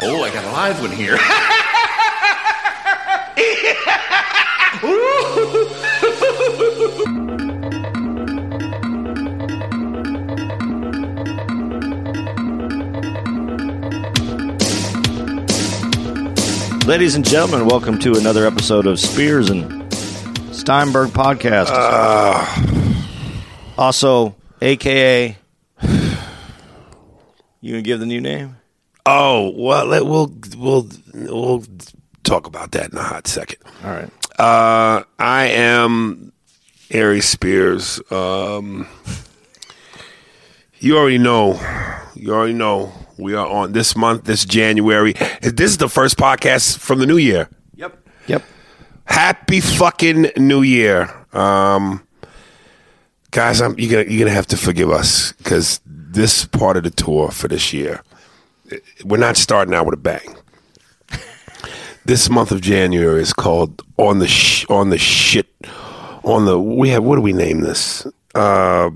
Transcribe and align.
Oh, 0.00 0.22
I 0.22 0.30
got 0.32 0.44
a 0.44 0.52
live 0.52 0.80
one 0.80 0.90
here. 0.92 1.18
Ladies 16.88 17.16
and 17.16 17.24
gentlemen, 17.24 17.66
welcome 17.66 17.98
to 17.98 18.14
another 18.14 18.46
episode 18.46 18.86
of 18.86 18.98
Spears 18.98 19.50
and 19.50 19.92
Steinberg 20.54 21.10
podcast. 21.10 21.66
Ah. 21.68 23.04
also, 23.76 24.34
AKA, 24.62 25.36
you 27.60 27.72
gonna 27.72 27.82
give 27.82 28.00
the 28.00 28.06
new 28.06 28.20
name? 28.20 28.56
Oh 29.06 29.52
well, 29.56 29.86
let, 29.86 30.06
we'll 30.06 30.32
we'll 30.56 30.88
we'll 31.14 31.64
talk 32.24 32.46
about 32.46 32.72
that 32.72 32.92
in 32.92 32.98
a 32.98 33.02
hot 33.02 33.26
second. 33.26 33.58
All 33.84 33.90
right. 33.90 34.10
Uh, 34.38 35.02
I 35.18 35.46
am 35.46 36.32
Ari 36.94 37.20
Spears. 37.20 38.00
Um, 38.10 38.86
you 40.78 40.96
already 40.96 41.18
know. 41.18 41.60
You 42.14 42.34
already 42.34 42.54
know. 42.54 42.92
We 43.18 43.34
are 43.34 43.46
on 43.46 43.72
this 43.72 43.96
month, 43.96 44.24
this 44.24 44.44
January. 44.44 45.14
This 45.42 45.72
is 45.72 45.78
the 45.78 45.88
first 45.88 46.16
podcast 46.16 46.78
from 46.78 47.00
the 47.00 47.06
new 47.06 47.16
year. 47.16 47.48
Yep. 47.74 47.98
Yep. 48.28 48.44
Happy 49.04 49.60
fucking 49.60 50.30
New 50.36 50.60
Year, 50.62 51.10
um, 51.32 52.06
guys! 53.30 53.62
I'm, 53.62 53.76
you're 53.78 53.90
gonna 53.90 54.12
you're 54.14 54.18
gonna 54.18 54.34
have 54.34 54.46
to 54.48 54.56
forgive 54.58 54.90
us 54.90 55.32
because 55.32 55.80
this 56.18 56.44
part 56.46 56.76
of 56.76 56.82
the 56.82 56.90
tour 56.90 57.30
for 57.30 57.46
this 57.46 57.72
year, 57.72 58.02
we're 59.04 59.18
not 59.18 59.36
starting 59.36 59.72
out 59.72 59.86
with 59.86 59.94
a 59.94 59.98
bang. 59.98 60.36
This 62.06 62.28
month 62.28 62.50
of 62.50 62.60
January 62.60 63.22
is 63.22 63.32
called 63.32 63.82
on 63.98 64.18
the 64.18 64.26
sh- 64.26 64.66
on 64.68 64.90
the 64.90 64.98
shit 64.98 65.46
on 66.24 66.44
the 66.44 66.58
we 66.58 66.88
have 66.88 67.04
what 67.04 67.16
do 67.16 67.22
we 67.22 67.32
name 67.32 67.60
this? 67.60 68.04
Uh, 68.34 68.90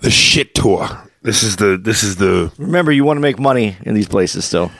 the 0.00 0.10
shit 0.10 0.54
tour. 0.54 0.86
This 1.22 1.42
is 1.42 1.56
the 1.56 1.78
this 1.82 2.02
is 2.02 2.16
the 2.16 2.52
Remember, 2.58 2.92
you 2.92 3.04
want 3.04 3.16
to 3.16 3.22
make 3.22 3.38
money 3.38 3.76
in 3.84 3.94
these 3.94 4.08
places 4.08 4.44
still. 4.44 4.70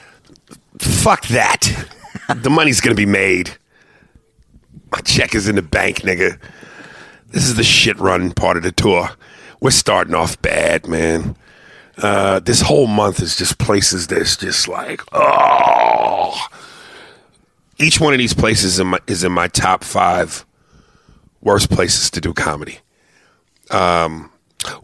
fuck 0.78 1.26
that. 1.28 1.88
the 2.42 2.50
money's 2.50 2.82
gonna 2.82 2.94
be 2.94 3.06
made. 3.06 3.56
My 4.92 4.98
check 5.00 5.34
is 5.34 5.48
in 5.48 5.56
the 5.56 5.62
bank, 5.62 6.00
nigga. 6.00 6.38
This 7.28 7.44
is 7.44 7.54
the 7.54 7.64
shit 7.64 7.98
run 7.98 8.32
part 8.32 8.58
of 8.58 8.64
the 8.64 8.72
tour. 8.72 9.08
We're 9.60 9.70
starting 9.70 10.14
off 10.14 10.40
bad, 10.42 10.86
man. 10.86 11.36
Uh, 11.98 12.40
this 12.40 12.60
whole 12.60 12.86
month 12.86 13.20
is 13.20 13.36
just 13.36 13.58
places 13.58 14.06
that's 14.06 14.36
just 14.36 14.68
like, 14.68 15.00
oh. 15.12 16.38
Each 17.78 17.98
one 18.00 18.12
of 18.12 18.18
these 18.18 18.34
places 18.34 18.78
in 18.78 18.88
my, 18.88 19.00
is 19.06 19.24
in 19.24 19.32
my 19.32 19.48
top 19.48 19.82
five 19.84 20.44
worst 21.40 21.70
places 21.70 22.10
to 22.10 22.20
do 22.20 22.34
comedy. 22.34 22.80
Um, 23.70 24.30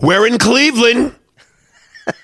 we're 0.01 0.27
in 0.27 0.39
Cleveland. 0.39 1.15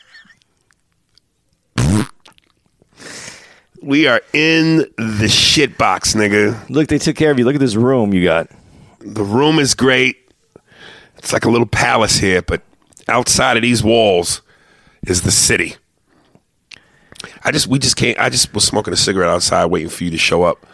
we 3.83 4.07
are 4.07 4.23
in 4.33 4.87
the 4.97 5.29
shit 5.29 5.77
box, 5.79 6.15
nigga. 6.15 6.69
Look, 6.71 6.89
they 6.89 6.99
took 6.99 7.17
care 7.17 7.31
of 7.31 7.39
you. 7.39 7.45
Look 7.45 7.55
at 7.55 7.61
this 7.61 7.77
room 7.77 8.15
you 8.15 8.25
got. 8.25 8.49
The 9.01 9.25
room 9.25 9.59
is 9.59 9.75
great. 9.75 10.28
It's 11.19 11.33
like 11.33 11.45
a 11.45 11.51
little 11.51 11.67
palace 11.67 12.17
here, 12.19 12.43
but 12.43 12.63
outside 13.09 13.57
of 13.57 13.63
these 13.63 13.83
walls 13.83 14.43
is 15.07 15.23
the 15.23 15.31
city. 15.31 15.77
I 17.45 17.51
just 17.51 17.67
we 17.67 17.79
just 17.79 17.97
can't. 17.97 18.19
I 18.19 18.29
just 18.29 18.55
was 18.55 18.65
smoking 18.65 18.93
a 18.93 18.97
cigarette 18.97 19.31
outside, 19.31 19.67
waiting 19.67 19.89
for 19.89 20.05
you 20.05 20.11
to 20.11 20.19
show 20.19 20.45
up. 20.45 20.65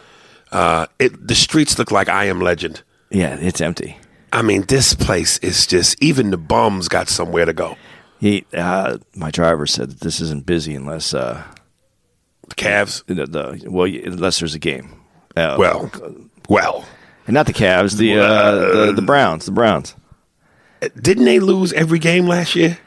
Uh, 0.51 0.85
it 0.99 1.27
the 1.27 1.35
streets 1.35 1.77
look 1.79 1.91
like 1.91 2.07
I 2.07 2.25
am 2.25 2.39
legend. 2.39 2.83
Yeah, 3.09 3.37
it's 3.39 3.61
empty. 3.61 3.97
I 4.31 4.41
mean, 4.41 4.63
this 4.63 4.93
place 4.93 5.37
is 5.39 5.65
just 5.65 6.01
even 6.03 6.31
the 6.31 6.37
bums 6.37 6.87
got 6.87 7.07
somewhere 7.07 7.45
to 7.45 7.53
go. 7.53 7.77
He, 8.19 8.45
uh, 8.53 8.97
my 9.15 9.31
driver 9.31 9.65
said 9.65 9.91
that 9.91 9.99
this 10.01 10.19
isn't 10.19 10.45
busy 10.45 10.75
unless 10.75 11.13
uh, 11.13 11.43
The 12.49 12.55
Cavs, 12.55 13.03
the, 13.05 13.25
the 13.25 13.69
well, 13.69 13.85
unless 13.85 14.39
there's 14.39 14.55
a 14.55 14.59
game. 14.59 15.01
Uh, 15.35 15.55
well, 15.57 15.91
well, 16.49 16.85
and 17.27 17.33
not 17.33 17.45
the 17.45 17.53
Cavs, 17.53 17.97
the, 17.97 18.19
uh, 18.19 18.55
the 18.55 18.93
the 18.93 19.01
Browns, 19.01 19.45
the 19.45 19.51
Browns. 19.51 19.95
Didn't 20.89 21.25
they 21.25 21.39
lose 21.39 21.73
every 21.73 21.99
game 21.99 22.27
last 22.27 22.55
year? 22.55 22.77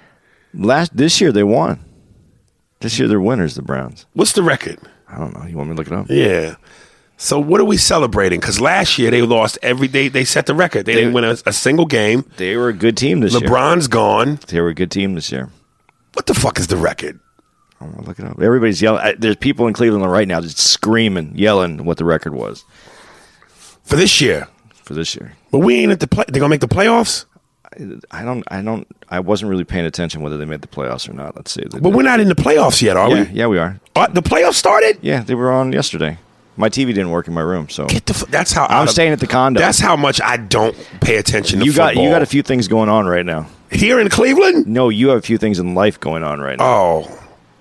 Last 0.54 0.96
this 0.96 1.20
year 1.20 1.32
they 1.32 1.42
won. 1.42 1.84
This 2.80 2.98
year 2.98 3.08
they're 3.08 3.20
winners, 3.20 3.54
the 3.54 3.62
Browns. 3.62 4.06
What's 4.14 4.32
the 4.32 4.42
record? 4.42 4.78
I 5.08 5.18
don't 5.18 5.36
know. 5.36 5.46
You 5.46 5.56
want 5.56 5.70
me 5.70 5.74
to 5.76 5.78
look 5.78 5.86
it 5.88 5.92
up? 5.92 6.06
Yeah. 6.08 6.56
So 7.16 7.40
what 7.40 7.60
are 7.60 7.64
we 7.64 7.76
celebrating? 7.76 8.38
Because 8.38 8.60
last 8.60 8.98
year 8.98 9.10
they 9.10 9.22
lost 9.22 9.58
every 9.60 9.88
day. 9.88 10.08
They 10.08 10.24
set 10.24 10.46
the 10.46 10.54
record. 10.54 10.86
They, 10.86 10.94
didn't 10.94 11.14
win 11.14 11.24
a, 11.24 11.36
a 11.46 11.52
single 11.52 11.86
game. 11.86 12.24
They 12.36 12.56
were 12.56 12.68
a 12.68 12.72
good 12.72 12.96
team 12.96 13.20
this 13.20 13.32
year. 13.32 13.40
LeBron's 13.40 13.88
gone. 13.88 14.38
They 14.46 14.60
were 14.60 14.68
a 14.68 14.74
good 14.74 14.92
team 14.92 15.14
this 15.14 15.32
year. 15.32 15.50
What 16.12 16.26
the 16.26 16.34
fuck 16.34 16.58
is 16.60 16.68
the 16.68 16.76
record? 16.76 17.18
I 17.80 17.84
want 17.84 17.98
to 17.98 18.02
look 18.04 18.18
it 18.18 18.24
up. 18.24 18.40
Everybody's 18.40 18.80
yelling. 18.80 19.16
There's 19.18 19.36
people 19.36 19.66
in 19.66 19.74
Cleveland 19.74 20.10
right 20.10 20.28
now 20.28 20.40
just 20.40 20.58
screaming, 20.58 21.32
yelling 21.36 21.84
what 21.84 21.96
the 21.96 22.04
record 22.04 22.34
was 22.34 22.64
For 23.84 23.96
this 23.96 24.20
year. 24.20 24.48
for 24.84 24.94
this 24.94 25.14
year. 25.16 25.34
But 25.50 25.58
we 25.60 25.76
ain't 25.76 25.92
at 25.92 26.00
the 26.00 26.08
play. 26.08 26.24
They're 26.28 26.40
gonna 26.40 26.50
make 26.50 26.60
the 26.60 26.68
playoffs. 26.68 27.24
I 28.10 28.24
don't. 28.24 28.42
I 28.48 28.60
don't. 28.62 28.86
I 29.08 29.20
wasn't 29.20 29.50
really 29.50 29.64
paying 29.64 29.86
attention 29.86 30.20
whether 30.22 30.36
they 30.36 30.44
made 30.44 30.60
the 30.62 30.68
playoffs 30.68 31.08
or 31.08 31.12
not. 31.12 31.36
Let's 31.36 31.52
see. 31.52 31.62
They 31.62 31.78
But 31.78 31.82
did. 31.90 31.94
we're 31.94 32.02
not 32.02 32.20
in 32.20 32.28
the 32.28 32.34
playoffs 32.34 32.82
yet, 32.82 32.96
are 32.96 33.08
yeah, 33.08 33.22
we? 33.22 33.28
yeah, 33.30 33.46
we 33.46 33.58
are. 33.58 33.78
Uh, 33.94 34.06
the 34.08 34.22
playoffs 34.22 34.54
started. 34.54 34.98
Yeah, 35.00 35.22
they 35.22 35.34
were 35.34 35.50
on 35.52 35.72
yesterday. 35.72 36.18
My 36.56 36.68
TV 36.68 36.86
didn't 36.88 37.10
work 37.10 37.28
in 37.28 37.34
my 37.34 37.40
room, 37.40 37.68
so 37.68 37.86
Get 37.86 38.06
the. 38.06 38.14
F- 38.14 38.26
that's 38.30 38.50
how 38.52 38.64
I'm 38.66 38.72
out 38.72 38.82
of- 38.84 38.90
staying 38.90 39.12
at 39.12 39.20
the 39.20 39.28
condo. 39.28 39.60
That's 39.60 39.78
how 39.78 39.94
much 39.94 40.20
I 40.20 40.36
don't 40.38 40.76
pay 41.00 41.16
attention 41.16 41.60
to 41.60 41.64
you 41.64 41.72
got 41.72 41.90
football. 41.90 42.04
you 42.04 42.10
got 42.10 42.22
a 42.22 42.26
few 42.26 42.42
things 42.42 42.66
going 42.66 42.88
on 42.88 43.06
right 43.06 43.24
now. 43.24 43.46
here 43.70 44.00
in 44.00 44.08
Cleveland. 44.08 44.66
No, 44.66 44.88
you 44.88 45.10
have 45.10 45.18
a 45.18 45.22
few 45.22 45.38
things 45.38 45.60
in 45.60 45.74
life 45.76 46.00
going 46.00 46.24
on 46.24 46.40
right 46.40 46.58
now. 46.58 46.64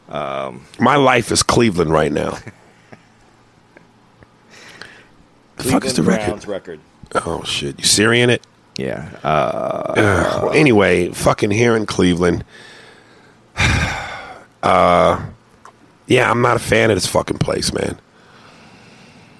Oh, 0.09 0.59
my 0.79 0.95
life 0.95 1.31
is 1.31 1.43
Cleveland 1.43 1.91
right 1.91 2.11
now. 2.11 2.37
the 5.57 5.63
fuck 5.63 5.85
is 5.85 5.93
the 5.93 6.03
record? 6.03 6.47
Record. 6.47 6.79
Oh 7.25 7.43
shit! 7.43 7.77
You 7.79 7.85
Syrian 7.85 8.29
it? 8.29 8.45
Yeah. 8.77 9.09
Uh, 9.23 9.93
Ugh. 9.97 10.55
Anyway, 10.55 11.09
fucking 11.09 11.51
here 11.51 11.75
in 11.75 11.85
Cleveland. 11.85 12.43
Uh, 14.63 15.23
yeah, 16.07 16.29
I'm 16.29 16.41
not 16.41 16.57
a 16.57 16.59
fan 16.59 16.89
of 16.89 16.97
this 16.97 17.05
fucking 17.05 17.37
place, 17.37 17.71
man. 17.71 17.97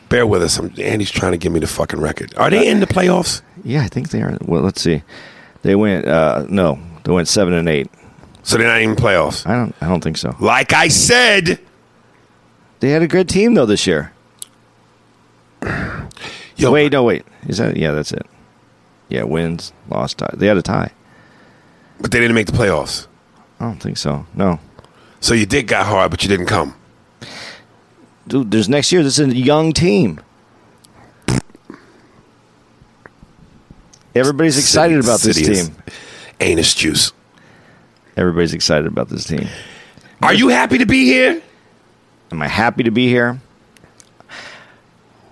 Bear 0.09 0.25
with 0.25 0.41
us. 0.43 0.57
I'm, 0.57 0.71
Andy's 0.79 1.11
trying 1.11 1.31
to 1.33 1.37
give 1.37 1.51
me 1.51 1.59
the 1.59 1.67
fucking 1.67 1.99
record. 1.99 2.33
Are 2.37 2.49
they 2.49 2.69
in 2.69 2.79
the 2.79 2.85
playoffs? 2.87 3.41
yeah, 3.63 3.81
I 3.81 3.87
think 3.87 4.09
they 4.11 4.21
are. 4.21 4.37
Well, 4.45 4.61
let's 4.61 4.79
see. 4.81 5.01
They 5.63 5.75
went. 5.75 6.05
Uh, 6.07 6.45
no, 6.47 6.79
they 7.03 7.11
went 7.11 7.27
seven 7.27 7.53
and 7.55 7.67
eight. 7.67 7.89
So 8.43 8.57
they're 8.57 8.67
not 8.67 8.79
even 8.81 8.95
playoffs. 8.95 9.45
I 9.45 9.55
don't. 9.55 9.75
I 9.81 9.87
don't 9.89 10.01
think 10.01 10.17
so. 10.17 10.33
Like 10.39 10.71
I 10.71 10.87
said, 10.87 11.59
They 12.79 12.91
had 12.91 13.01
a 13.01 13.07
good 13.07 13.27
team 13.27 13.55
though 13.55 13.65
this 13.65 13.85
year. 13.87 14.13
yo, 16.55 16.71
Wait, 16.71 16.91
no, 16.93 17.03
wait. 17.03 17.25
Is 17.47 17.57
that? 17.57 17.75
Yeah, 17.75 17.91
that's 17.91 18.13
it. 18.13 18.25
Yeah, 19.09 19.23
wins, 19.23 19.71
lost, 19.89 20.17
tie. 20.17 20.29
They 20.33 20.47
had 20.47 20.57
a 20.57 20.61
tie. 20.61 20.91
but 21.99 22.11
they 22.11 22.19
didn't 22.19 22.35
make 22.35 22.47
the 22.47 22.53
playoffs. 22.53 23.07
I 23.59 23.65
don't 23.65 23.81
think 23.81 23.97
so. 23.97 24.25
No. 24.35 24.59
So 25.19 25.33
you 25.33 25.45
did 25.45 25.67
got 25.67 25.85
hard, 25.87 26.11
but 26.11 26.21
you 26.23 26.29
didn't 26.29 26.45
come. 26.45 26.75
dude, 28.27 28.51
there's 28.51 28.69
next 28.69 28.91
year. 28.91 29.01
This 29.03 29.17
is 29.17 29.27
a 29.27 29.35
young 29.35 29.73
team. 29.73 30.19
Everybody's 34.15 34.57
excited 34.57 34.99
about 34.99 35.21
this 35.21 35.37
team. 35.37 35.75
Anus 36.39 36.73
juice. 36.73 37.13
Everybody's 38.15 38.53
excited 38.53 38.87
about 38.87 39.09
this 39.09 39.25
team. 39.25 39.47
Are 40.21 40.33
you 40.33 40.47
happy 40.49 40.79
to 40.79 40.85
be 40.85 41.05
here? 41.05 41.41
Am 42.31 42.41
I 42.41 42.47
happy 42.47 42.83
to 42.83 42.91
be 42.91 43.07
here? 43.07 43.39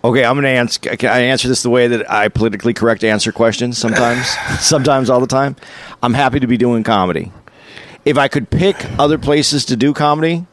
Okay, 0.05 0.23
I'm 0.23 0.35
going 0.35 0.43
to 0.43 0.49
answer. 0.49 0.79
Can 0.97 1.09
I 1.09 1.19
answer 1.21 1.47
this 1.47 1.63
the 1.63 1.69
way 1.69 1.87
that 1.87 2.09
I 2.11 2.27
politically 2.27 2.73
correct 2.73 3.03
answer 3.03 3.31
questions 3.31 3.77
sometimes? 3.77 4.27
sometimes, 4.59 5.09
all 5.09 5.19
the 5.19 5.25
time. 5.27 5.55
I'm 6.03 6.13
happy 6.13 6.39
to 6.39 6.47
be 6.47 6.57
doing 6.57 6.83
comedy. 6.83 7.31
If 8.05 8.17
I 8.17 8.27
could 8.27 8.49
pick 8.51 8.75
other 8.99 9.17
places 9.17 9.65
to 9.65 9.75
do 9.75 9.93
comedy, 9.93 10.45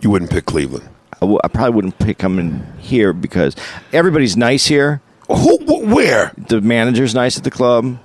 You 0.00 0.10
wouldn't 0.10 0.30
pick 0.30 0.44
Cleveland. 0.46 0.88
I, 1.14 1.18
w- 1.20 1.40
I 1.42 1.48
probably 1.48 1.74
wouldn't 1.74 1.98
pick 1.98 2.18
coming 2.18 2.64
here 2.78 3.12
because 3.12 3.56
everybody's 3.92 4.36
nice 4.36 4.66
here. 4.66 5.00
Who? 5.26 5.58
wh- 5.58 5.92
Where? 5.92 6.32
The 6.36 6.60
manager's 6.60 7.12
nice 7.12 7.36
at 7.36 7.42
the 7.42 7.50
club. 7.50 7.98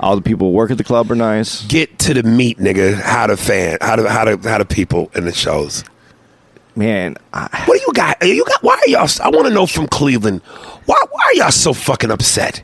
All 0.00 0.16
the 0.16 0.22
people 0.22 0.48
who 0.48 0.52
work 0.52 0.70
at 0.70 0.76
the 0.76 0.84
club 0.84 1.10
are 1.10 1.14
nice. 1.14 1.64
Get 1.66 1.98
to 2.00 2.12
the 2.14 2.22
meat, 2.22 2.58
nigga. 2.58 2.94
How 3.00 3.26
the 3.26 3.38
fan? 3.38 3.78
How 3.80 3.96
the 3.96 4.10
how 4.10 4.24
the 4.26 4.48
how 4.48 4.58
the 4.58 4.64
people 4.66 5.10
in 5.14 5.24
the 5.24 5.32
shows? 5.32 5.82
Man, 6.76 7.16
I, 7.32 7.64
What 7.66 7.78
do 7.78 7.84
you 7.86 7.92
got? 7.92 8.16
You 8.26 8.44
got? 8.44 8.62
Why 8.62 8.74
are 8.74 8.88
y'all? 8.88 9.08
I 9.22 9.28
want 9.30 9.46
to 9.48 9.52
know 9.52 9.66
from 9.66 9.86
Cleveland. 9.88 10.40
Why 10.86 10.96
why 11.10 11.22
are 11.24 11.34
y'all 11.34 11.50
so 11.50 11.72
fucking 11.72 12.10
upset? 12.10 12.62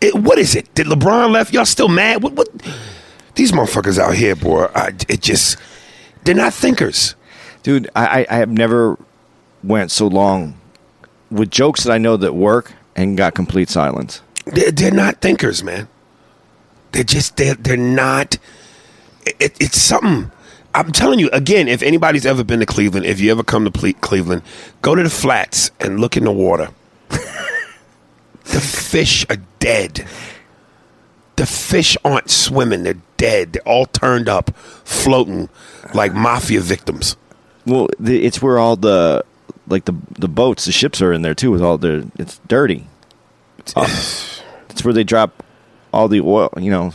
It, 0.00 0.14
what 0.14 0.38
is 0.38 0.54
it? 0.54 0.72
Did 0.74 0.86
LeBron 0.86 1.30
left? 1.32 1.52
Y'all 1.52 1.64
still 1.64 1.88
mad? 1.88 2.22
What? 2.22 2.34
What? 2.34 2.48
These 3.34 3.52
motherfuckers 3.52 3.98
out 3.98 4.14
here, 4.14 4.36
boy. 4.36 4.66
I, 4.74 4.88
it 5.08 5.20
just 5.22 5.56
they're 6.24 6.34
not 6.34 6.52
thinkers. 6.52 7.14
dude, 7.62 7.88
I, 7.96 8.20
I- 8.22 8.26
I 8.30 8.34
have 8.36 8.50
never 8.50 8.98
went 9.64 9.90
so 9.90 10.06
long 10.06 10.58
with 11.30 11.50
jokes 11.50 11.84
that 11.84 11.92
I 11.92 11.98
know 11.98 12.16
that 12.16 12.34
work 12.34 12.72
and 12.96 13.16
got 13.16 13.34
complete 13.34 13.68
silence. 13.70 14.22
They're, 14.46 14.70
they're 14.70 14.90
not 14.92 15.20
thinkers, 15.20 15.64
man. 15.64 15.88
They're 16.92 17.02
just 17.04 17.36
they're 17.36 17.54
they're 17.54 17.76
not. 17.76 18.36
It, 19.40 19.56
it's 19.60 19.80
something. 19.80 20.30
I'm 20.78 20.92
telling 20.92 21.18
you 21.18 21.28
again. 21.30 21.66
If 21.66 21.82
anybody's 21.82 22.24
ever 22.24 22.44
been 22.44 22.60
to 22.60 22.66
Cleveland, 22.66 23.04
if 23.04 23.18
you 23.18 23.32
ever 23.32 23.42
come 23.42 23.64
to 23.64 23.70
Ple- 23.72 23.94
Cleveland, 23.94 24.42
go 24.80 24.94
to 24.94 25.02
the 25.02 25.10
flats 25.10 25.72
and 25.80 25.98
look 25.98 26.16
in 26.16 26.22
the 26.22 26.30
water. 26.30 26.68
the 27.08 28.60
fish 28.60 29.26
are 29.28 29.38
dead. 29.58 30.06
The 31.34 31.46
fish 31.46 31.96
aren't 32.04 32.30
swimming; 32.30 32.84
they're 32.84 33.02
dead. 33.16 33.54
They're 33.54 33.62
all 33.66 33.86
turned 33.86 34.28
up, 34.28 34.56
floating 34.84 35.48
like 35.94 36.14
mafia 36.14 36.60
victims. 36.60 37.16
Well, 37.66 37.88
the, 37.98 38.24
it's 38.24 38.40
where 38.40 38.60
all 38.60 38.76
the 38.76 39.24
like 39.66 39.84
the 39.84 39.94
the 40.16 40.28
boats, 40.28 40.64
the 40.64 40.72
ships 40.72 41.02
are 41.02 41.12
in 41.12 41.22
there 41.22 41.34
too. 41.34 41.50
With 41.50 41.62
all 41.62 41.76
the 41.76 42.08
it's 42.20 42.40
dirty. 42.46 42.86
Uh, 43.74 43.82
it's 44.70 44.84
where 44.84 44.94
they 44.94 45.02
drop 45.02 45.42
all 45.92 46.06
the 46.06 46.20
oil. 46.20 46.50
You 46.56 46.70
know, 46.70 46.92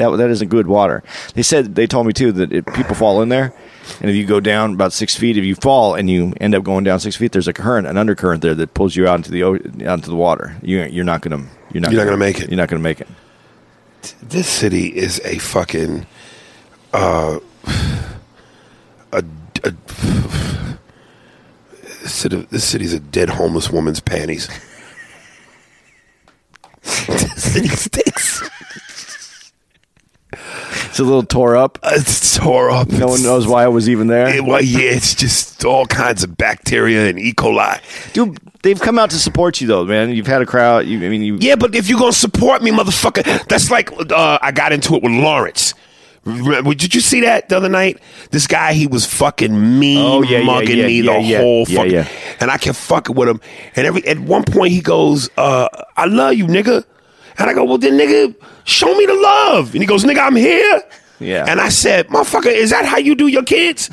that 0.00 0.16
that 0.16 0.30
isn't 0.30 0.48
good 0.48 0.66
water. 0.66 1.02
They 1.34 1.42
said 1.42 1.74
they 1.74 1.86
told 1.86 2.06
me 2.06 2.12
too 2.12 2.32
that 2.32 2.52
if 2.52 2.66
people 2.74 2.94
fall 2.94 3.22
in 3.22 3.28
there, 3.28 3.52
and 4.00 4.10
if 4.10 4.16
you 4.16 4.26
go 4.26 4.40
down 4.40 4.74
about 4.74 4.92
six 4.92 5.16
feet, 5.16 5.36
if 5.36 5.44
you 5.44 5.54
fall 5.54 5.94
and 5.94 6.08
you 6.08 6.32
end 6.40 6.54
up 6.54 6.64
going 6.64 6.84
down 6.84 7.00
six 7.00 7.16
feet, 7.16 7.32
there's 7.32 7.48
a 7.48 7.52
current, 7.52 7.86
an 7.86 7.96
undercurrent 7.96 8.42
there 8.42 8.54
that 8.54 8.74
pulls 8.74 8.96
you 8.96 9.06
out 9.06 9.16
into 9.16 9.30
the 9.30 9.42
out 9.44 9.98
into 9.98 10.10
the 10.10 10.16
water. 10.16 10.56
You 10.62 10.82
you're 10.84 11.04
not 11.04 11.20
gonna 11.20 11.44
you're 11.72 11.80
not 11.82 11.92
You're 11.92 12.00
not 12.00 12.04
gonna 12.04 12.16
make 12.16 12.40
it. 12.40 12.50
You're 12.50 12.56
not 12.56 12.68
gonna 12.68 12.82
make 12.82 13.00
it. 13.00 13.08
this 14.22 14.48
city 14.48 14.86
is 14.86 15.20
a 15.24 15.38
fucking 15.38 16.06
uh 16.92 17.38
a, 19.12 19.24
a 19.64 19.74
this 22.02 22.12
city, 22.14 22.46
this 22.50 22.64
city's 22.64 22.94
a 22.94 23.00
dead 23.00 23.28
homeless 23.28 23.70
woman's 23.70 24.00
panties. 24.00 24.48
this. 27.06 28.09
It's 30.90 30.98
a 30.98 31.04
little 31.04 31.22
tore 31.22 31.56
up. 31.56 31.78
It's 31.84 32.36
tore 32.36 32.70
up. 32.70 32.88
No 32.88 33.06
one 33.08 33.22
knows 33.22 33.46
why 33.46 33.64
I 33.64 33.68
was 33.68 33.88
even 33.88 34.08
there. 34.08 34.28
It, 34.28 34.44
well, 34.44 34.60
yeah, 34.62 34.90
it's 34.90 35.14
just 35.14 35.64
all 35.64 35.86
kinds 35.86 36.22
of 36.24 36.36
bacteria 36.36 37.08
and 37.08 37.18
E. 37.18 37.32
coli. 37.32 37.80
Dude, 38.12 38.38
they've 38.62 38.80
come 38.80 38.98
out 38.98 39.10
to 39.10 39.16
support 39.18 39.60
you 39.60 39.66
though, 39.68 39.84
man. 39.84 40.10
You've 40.10 40.26
had 40.26 40.42
a 40.42 40.46
crowd. 40.46 40.86
You, 40.86 40.98
I 41.04 41.08
mean, 41.08 41.22
you. 41.22 41.36
Yeah, 41.40 41.54
but 41.54 41.74
if 41.74 41.88
you're 41.88 41.98
gonna 41.98 42.12
support 42.12 42.62
me, 42.62 42.70
motherfucker, 42.72 43.46
that's 43.46 43.70
like 43.70 43.90
uh, 44.10 44.38
I 44.42 44.50
got 44.52 44.72
into 44.72 44.94
it 44.96 45.02
with 45.02 45.12
Lawrence. 45.12 45.74
Did 46.24 46.94
you 46.94 47.00
see 47.00 47.20
that 47.22 47.48
the 47.48 47.56
other 47.56 47.70
night? 47.70 47.98
This 48.30 48.46
guy, 48.46 48.74
he 48.74 48.86
was 48.86 49.06
fucking 49.06 49.78
mean, 49.78 49.98
Oh, 49.98 50.22
yeah, 50.22 50.42
mugging 50.42 50.76
yeah, 50.76 50.86
me 50.86 51.00
yeah, 51.00 51.14
the 51.14 51.20
yeah. 51.22 51.38
whole 51.38 51.64
fucking. 51.64 52.04
And 52.40 52.50
I 52.50 52.58
kept 52.58 52.76
fucking 52.76 53.14
with 53.16 53.28
him. 53.28 53.40
And 53.74 53.86
every 53.86 54.06
at 54.06 54.18
one 54.18 54.44
point 54.44 54.72
he 54.72 54.82
goes, 54.82 55.30
uh, 55.38 55.68
"I 55.96 56.04
love 56.06 56.34
you, 56.34 56.46
nigga." 56.46 56.84
And 57.38 57.48
I 57.48 57.54
go, 57.54 57.64
"Well, 57.64 57.78
then, 57.78 57.98
nigga, 57.98 58.34
show 58.64 58.94
me 58.96 59.06
the 59.06 59.14
love." 59.14 59.72
And 59.72 59.82
he 59.82 59.86
goes, 59.86 60.04
"Nigga, 60.04 60.18
I'm 60.26 60.36
here." 60.36 60.82
Yeah. 61.18 61.44
And 61.48 61.60
I 61.60 61.68
said, 61.68 62.08
"Motherfucker, 62.08 62.46
is 62.46 62.70
that 62.70 62.84
how 62.84 62.98
you 62.98 63.14
do 63.14 63.26
your 63.26 63.44
kids?" 63.44 63.90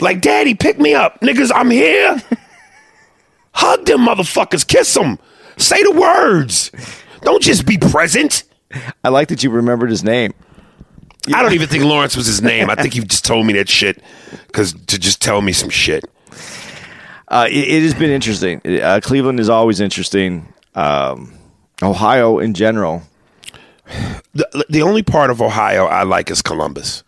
Like, 0.00 0.20
Daddy, 0.20 0.54
pick 0.54 0.78
me 0.78 0.94
up, 0.94 1.20
niggas. 1.20 1.50
I'm 1.54 1.70
here. 1.70 2.22
Hug 3.52 3.84
them 3.86 4.06
motherfuckers, 4.06 4.66
kiss 4.66 4.92
them, 4.94 5.18
say 5.56 5.82
the 5.82 5.90
words. 5.92 6.70
Don't 7.22 7.42
just 7.42 7.66
be 7.66 7.76
present. 7.76 8.44
I 9.02 9.08
like 9.08 9.28
that 9.28 9.42
you 9.42 9.50
remembered 9.50 9.90
his 9.90 10.04
name. 10.04 10.32
I 11.34 11.42
don't 11.42 11.52
even 11.52 11.68
think 11.68 11.84
Lawrence 11.84 12.16
was 12.16 12.26
his 12.26 12.40
name. 12.40 12.70
I 12.70 12.74
think 12.74 12.94
he 12.94 13.00
just 13.00 13.24
told 13.24 13.46
me 13.46 13.54
that 13.54 13.68
shit 13.68 14.02
because 14.46 14.72
to 14.72 14.98
just 14.98 15.20
tell 15.20 15.42
me 15.42 15.52
some 15.52 15.70
shit. 15.70 16.04
Uh, 17.26 17.46
it, 17.50 17.68
it 17.68 17.82
has 17.82 17.94
been 17.94 18.10
interesting. 18.10 18.60
Uh, 18.64 19.00
Cleveland 19.02 19.40
is 19.40 19.48
always 19.48 19.80
interesting. 19.80 20.50
Um, 20.74 21.37
Ohio 21.82 22.38
in 22.38 22.54
general. 22.54 23.02
The, 24.34 24.66
the 24.68 24.82
only 24.82 25.02
part 25.02 25.30
of 25.30 25.40
Ohio 25.40 25.86
I 25.86 26.02
like 26.02 26.30
is 26.30 26.42
Columbus. 26.42 27.02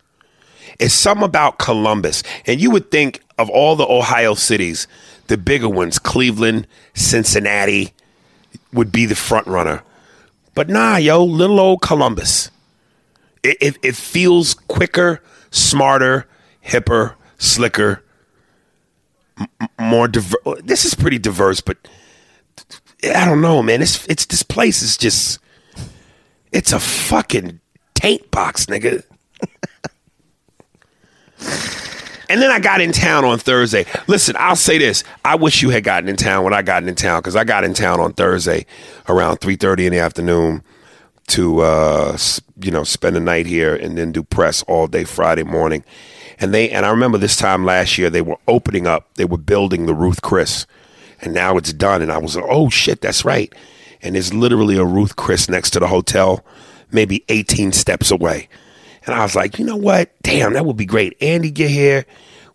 It's 0.79 0.93
something 0.93 1.25
about 1.25 1.59
Columbus. 1.59 2.23
And 2.45 2.59
you 2.59 2.71
would 2.71 2.89
think 2.89 3.21
of 3.37 3.49
all 3.49 3.75
the 3.75 3.85
Ohio 3.85 4.33
cities, 4.33 4.87
the 5.27 5.37
bigger 5.37 5.69
ones, 5.69 5.99
Cleveland, 5.99 6.67
Cincinnati, 6.93 7.93
would 8.73 8.91
be 8.91 9.05
the 9.05 9.15
front 9.15 9.47
runner. 9.47 9.83
But 10.55 10.69
nah, 10.69 10.97
yo, 10.97 11.23
little 11.23 11.59
old 11.59 11.81
Columbus. 11.81 12.49
It, 13.43 13.57
it, 13.61 13.77
it 13.83 13.95
feels 13.95 14.53
quicker, 14.53 15.21
smarter, 15.51 16.27
hipper, 16.65 17.15
slicker, 17.37 18.03
m- 19.39 19.69
more 19.79 20.07
diverse. 20.07 20.61
This 20.63 20.85
is 20.85 20.93
pretty 20.93 21.17
diverse, 21.19 21.61
but 21.61 21.77
I 23.03 23.25
don't 23.25 23.41
know, 23.41 23.63
man. 23.63 23.81
It's 23.81 24.05
it's 24.07 24.25
this 24.25 24.43
place 24.43 24.81
is 24.81 24.97
just 24.97 25.39
it's 26.51 26.71
a 26.71 26.79
fucking 26.79 27.59
taint 27.93 28.29
box, 28.31 28.67
nigga. 28.67 29.03
and 32.29 32.41
then 32.41 32.51
I 32.51 32.59
got 32.59 32.81
in 32.81 32.91
town 32.91 33.25
on 33.25 33.39
Thursday. 33.39 33.85
Listen, 34.07 34.35
I'll 34.37 34.55
say 34.55 34.77
this: 34.77 35.03
I 35.25 35.35
wish 35.35 35.61
you 35.61 35.69
had 35.69 35.83
gotten 35.83 36.09
in 36.09 36.15
town 36.15 36.43
when 36.43 36.53
I 36.53 36.61
got 36.61 36.83
in 36.83 36.93
town 36.95 37.19
because 37.19 37.35
I 37.35 37.43
got 37.43 37.63
in 37.63 37.73
town 37.73 37.99
on 37.99 38.13
Thursday 38.13 38.65
around 39.09 39.37
three 39.37 39.55
thirty 39.55 39.85
in 39.85 39.93
the 39.93 39.99
afternoon 39.99 40.63
to 41.27 41.61
uh, 41.61 42.17
you 42.61 42.71
know 42.71 42.83
spend 42.83 43.15
the 43.15 43.19
night 43.19 43.45
here 43.45 43.75
and 43.75 43.97
then 43.97 44.11
do 44.11 44.21
press 44.21 44.63
all 44.63 44.87
day 44.87 45.03
Friday 45.05 45.43
morning. 45.43 45.83
And 46.39 46.53
they 46.53 46.69
and 46.69 46.85
I 46.85 46.89
remember 46.89 47.17
this 47.17 47.35
time 47.37 47.65
last 47.65 47.97
year 47.97 48.09
they 48.09 48.21
were 48.21 48.37
opening 48.47 48.87
up. 48.87 49.13
They 49.15 49.25
were 49.25 49.37
building 49.37 49.85
the 49.85 49.93
Ruth 49.93 50.21
Chris, 50.21 50.65
and 51.21 51.33
now 51.33 51.57
it's 51.57 51.73
done. 51.73 52.01
And 52.01 52.11
I 52.11 52.17
was 52.17 52.35
like, 52.35 52.45
oh 52.47 52.69
shit, 52.69 53.01
that's 53.01 53.23
right. 53.25 53.53
And 54.01 54.15
there's 54.15 54.33
literally 54.33 54.77
a 54.77 54.85
Ruth 54.85 55.15
Chris 55.15 55.47
next 55.49 55.71
to 55.71 55.79
the 55.79 55.87
hotel, 55.87 56.43
maybe 56.91 57.23
18 57.29 57.71
steps 57.71 58.11
away. 58.11 58.49
And 59.05 59.15
I 59.15 59.23
was 59.23 59.35
like, 59.35 59.57
you 59.59 59.65
know 59.65 59.75
what? 59.77 60.11
Damn, 60.23 60.53
that 60.53 60.65
would 60.65 60.77
be 60.77 60.85
great. 60.85 61.15
Andy 61.21 61.51
get 61.51 61.69
here. 61.71 62.05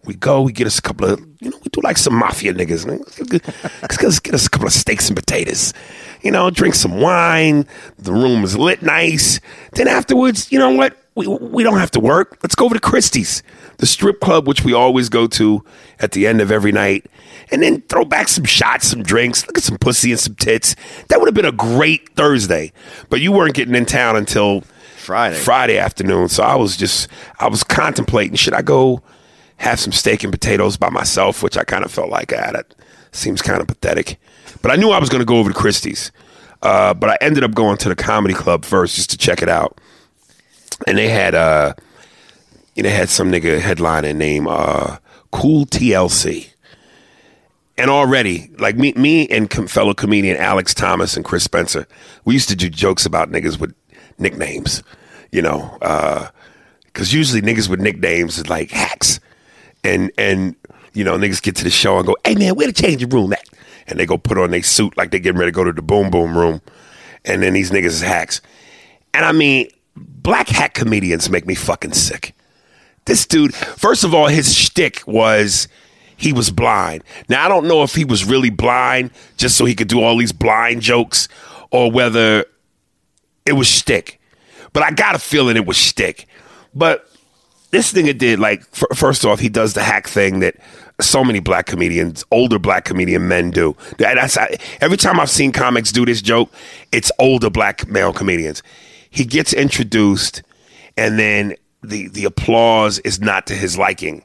We 0.05 0.15
go, 0.15 0.43
we 0.43 0.53
get 0.53 0.69
us 0.69 0.79
a 0.79 0.83
couple 0.83 1.09
of, 1.09 1.21
you 1.41 1.51
know, 1.51 1.59
we 1.65 1.69
do 1.71 1.81
like 1.83 1.99
some 1.99 2.15
mafia 2.15 2.55
niggas. 2.55 2.87
Let's 3.83 3.97
get 3.99 4.35
us- 4.35 4.47
a 4.47 4.51
couple 4.51 4.69
of 4.69 4.73
steaks 4.73 5.09
and 5.09 5.17
potatoes. 5.17 5.73
You 6.23 6.31
know, 6.31 6.49
drink 6.51 6.75
some 6.77 7.01
wine. 7.01 7.67
The 7.99 8.13
room 8.13 8.45
is 8.45 8.57
lit 8.57 8.83
nice. 8.83 9.41
Then 9.73 9.89
afterwards, 9.89 10.51
you 10.53 10.59
know 10.61 10.71
what? 10.71 10.97
We, 11.17 11.27
we 11.27 11.63
don't 11.63 11.79
have 11.79 11.91
to 11.93 12.01
work. 12.01 12.39
Let's 12.43 12.55
go 12.55 12.67
over 12.67 12.75
to 12.75 12.81
Christie's, 12.81 13.43
the 13.79 13.87
strip 13.87 14.21
club, 14.21 14.47
which 14.47 14.65
we 14.65 14.75
always 14.75 15.09
go 15.09 15.27
to 15.29 15.65
at 15.99 16.13
the 16.13 16.27
end 16.27 16.41
of 16.41 16.53
every 16.53 16.73
night. 16.73 17.07
And 17.51 17.63
then 17.63 17.81
throw 17.83 18.05
back 18.05 18.29
some 18.29 18.45
shots, 18.45 18.89
some 18.89 19.03
drinks, 19.03 19.47
look 19.47 19.57
at 19.57 19.65
some 19.65 19.79
pussy 19.79 20.11
and 20.13 20.21
some 20.21 20.35
tits. 20.35 20.77
That 21.09 21.19
would 21.19 21.27
have 21.27 21.35
been 21.35 21.45
a 21.45 21.53
great 21.53 22.15
Thursday. 22.17 22.73
But 23.09 23.21
you 23.21 23.33
weren't 23.33 23.55
getting 23.55 23.75
in 23.75 23.87
town 23.87 24.17
until 24.17 24.63
Friday. 24.97 25.37
Friday 25.37 25.79
afternoon. 25.79 26.29
So 26.29 26.43
I 26.43 26.57
was 26.57 26.77
just 26.77 27.09
I 27.39 27.49
was 27.49 27.65
contemplating 27.65 28.37
should 28.37 28.55
I 28.55 28.63
go 28.63 29.03
have 29.59 29.81
some 29.81 29.93
steak 29.93 30.23
and 30.23 30.33
potatoes 30.33 30.77
by 30.77 30.91
myself, 30.91 31.43
which 31.43 31.57
I 31.57 31.65
kind 31.65 31.85
of 31.85 31.91
felt 31.91 32.11
like 32.11 32.33
ah, 32.37 32.53
that 32.53 32.75
seems 33.13 33.41
kind 33.41 33.61
of 33.61 33.69
pathetic. 33.69 34.19
But 34.63 34.71
I 34.71 34.77
knew 34.77 34.91
I 34.91 34.99
was 34.99 35.09
going 35.09 35.21
to 35.21 35.27
go 35.27 35.39
over 35.39 35.51
to 35.51 35.59
Christie's. 35.59 36.13
Uh, 36.63 36.93
but 36.95 37.11
I 37.11 37.19
ended 37.21 37.45
up 37.45 37.55
going 37.55 37.77
to 37.79 37.89
the 37.89 37.95
comedy 37.95 38.35
club 38.35 38.65
first 38.65 38.97
just 38.97 39.11
to 39.11 39.19
check 39.19 39.43
it 39.43 39.49
out. 39.49 39.79
And 40.87 40.99
they 40.99 41.09
had 41.09 41.35
uh 41.35 41.75
you 42.77 42.83
know, 42.83 42.91
had 42.91 43.09
some 43.09 43.33
nigga 43.33 43.59
headliner 43.59 44.13
named 44.13 44.47
uh, 44.49 44.99
Cool 45.33 45.67
TLC. 45.67 46.51
And 47.79 47.91
already, 47.91 48.51
like 48.59 48.77
me, 48.77 48.93
me 48.95 49.27
and 49.29 49.51
com- 49.51 49.67
fellow 49.67 49.93
comedian 49.93 50.37
Alex 50.37 50.73
Thomas 50.73 51.17
and 51.17 51.25
Chris 51.25 51.45
Spencer, 51.45 51.87
we 52.25 52.35
used 52.35 52.49
to 52.51 52.57
do 52.57 52.69
jokes 52.69 53.05
about 53.05 53.31
niggas 53.31 53.59
with 53.59 53.75
nicknames, 54.19 54.83
you 55.33 55.43
know, 55.43 55.77
because 56.85 57.13
usually 57.13 57.43
niggas 57.43 57.69
with 57.69 57.81
nicknames 57.81 58.39
is 58.39 58.49
like 58.49 58.71
hacks, 58.71 59.21
and 59.85 60.11
and 60.17 60.55
you 60.95 61.05
know 61.05 61.19
niggas 61.19 61.43
get 61.43 61.55
to 61.57 61.65
the 61.65 61.71
show 61.71 61.99
and 61.99 62.07
go, 62.07 62.17
hey 62.25 62.35
man, 62.35 62.55
where 62.55 62.67
the 62.67 62.73
changing 62.73 63.11
room 63.11 63.35
at? 63.35 63.47
And 63.87 63.99
they 63.99 64.07
go 64.07 64.17
put 64.17 64.39
on 64.39 64.53
their 64.53 64.63
suit 64.63 64.97
like 64.97 65.11
they 65.11 65.21
getting 65.21 65.39
ready 65.39 65.53
to 65.53 65.55
go 65.55 65.65
to 65.65 65.73
the 65.73 65.83
boom 65.83 66.11
boom 66.11 66.37
room, 66.37 66.63
and 67.27 67.43
then 67.43 67.53
these 67.53 67.71
niggas 67.71 67.85
is 67.85 68.01
hacks, 68.01 68.41
and 69.13 69.27
I 69.27 69.33
mean, 69.33 69.69
black 69.97 70.49
hat 70.49 70.75
comedians 70.75 71.31
make 71.31 71.47
me 71.47 71.55
fucking 71.55 71.93
sick. 71.93 72.35
This 73.07 73.27
dude, 73.27 73.55
first 73.55 74.05
of 74.05 74.15
all, 74.15 74.27
his 74.27 74.53
shtick 74.55 75.03
was 75.07 75.69
he 76.17 76.33
was 76.33 76.51
blind. 76.51 77.05
Now 77.29 77.45
I 77.45 77.49
don't 77.49 77.69
know 77.69 77.83
if 77.83 77.95
he 77.95 78.05
was 78.05 78.25
really 78.25 78.51
blind 78.51 79.11
just 79.37 79.57
so 79.57 79.65
he 79.65 79.75
could 79.75 79.89
do 79.89 80.03
all 80.03 80.17
these 80.17 80.33
blind 80.33 80.83
jokes, 80.83 81.29
or 81.71 81.91
whether 81.91 82.45
it 83.45 83.53
was 83.53 83.69
shtick. 83.69 84.21
But 84.73 84.83
I 84.83 84.91
got 84.91 85.15
a 85.15 85.19
feeling 85.19 85.57
it 85.57 85.67
was 85.67 85.77
shtick. 85.77 86.27
But 86.75 87.09
this 87.71 87.93
nigga 87.93 88.17
did 88.17 88.39
like 88.39 88.61
f- 88.75 88.97
first 88.99 89.25
off, 89.25 89.41
he 89.41 89.49
does 89.49 89.75
the 89.75 89.83
hack 89.83 90.07
thing 90.09 90.41
that 90.41 90.57
so 91.01 91.23
many 91.23 91.41
black 91.41 91.67
comedians, 91.67 92.25
older 92.31 92.59
black 92.59 92.85
comedian 92.85 93.29
men 93.29 93.51
do. 93.51 93.77
That- 93.99 94.15
That's 94.15 94.37
every 94.81 94.97
time 94.97 95.21
I've 95.21 95.31
seen 95.31 95.53
comics 95.53 95.93
do 95.93 96.05
this 96.05 96.21
joke, 96.23 96.51
it's 96.93 97.13
older 97.19 97.51
black 97.51 97.87
male 97.89 98.13
comedians. 98.13 98.63
He 99.17 99.25
gets 99.25 99.55
introduced, 99.55 100.43
and 100.99 101.19
then 101.19 101.55
the 101.83 102.09
the 102.09 102.27
applause 102.27 102.99
is 102.99 103.19
not 103.19 103.47
to 103.47 103.55
his 103.55 103.79
liking. 103.79 104.23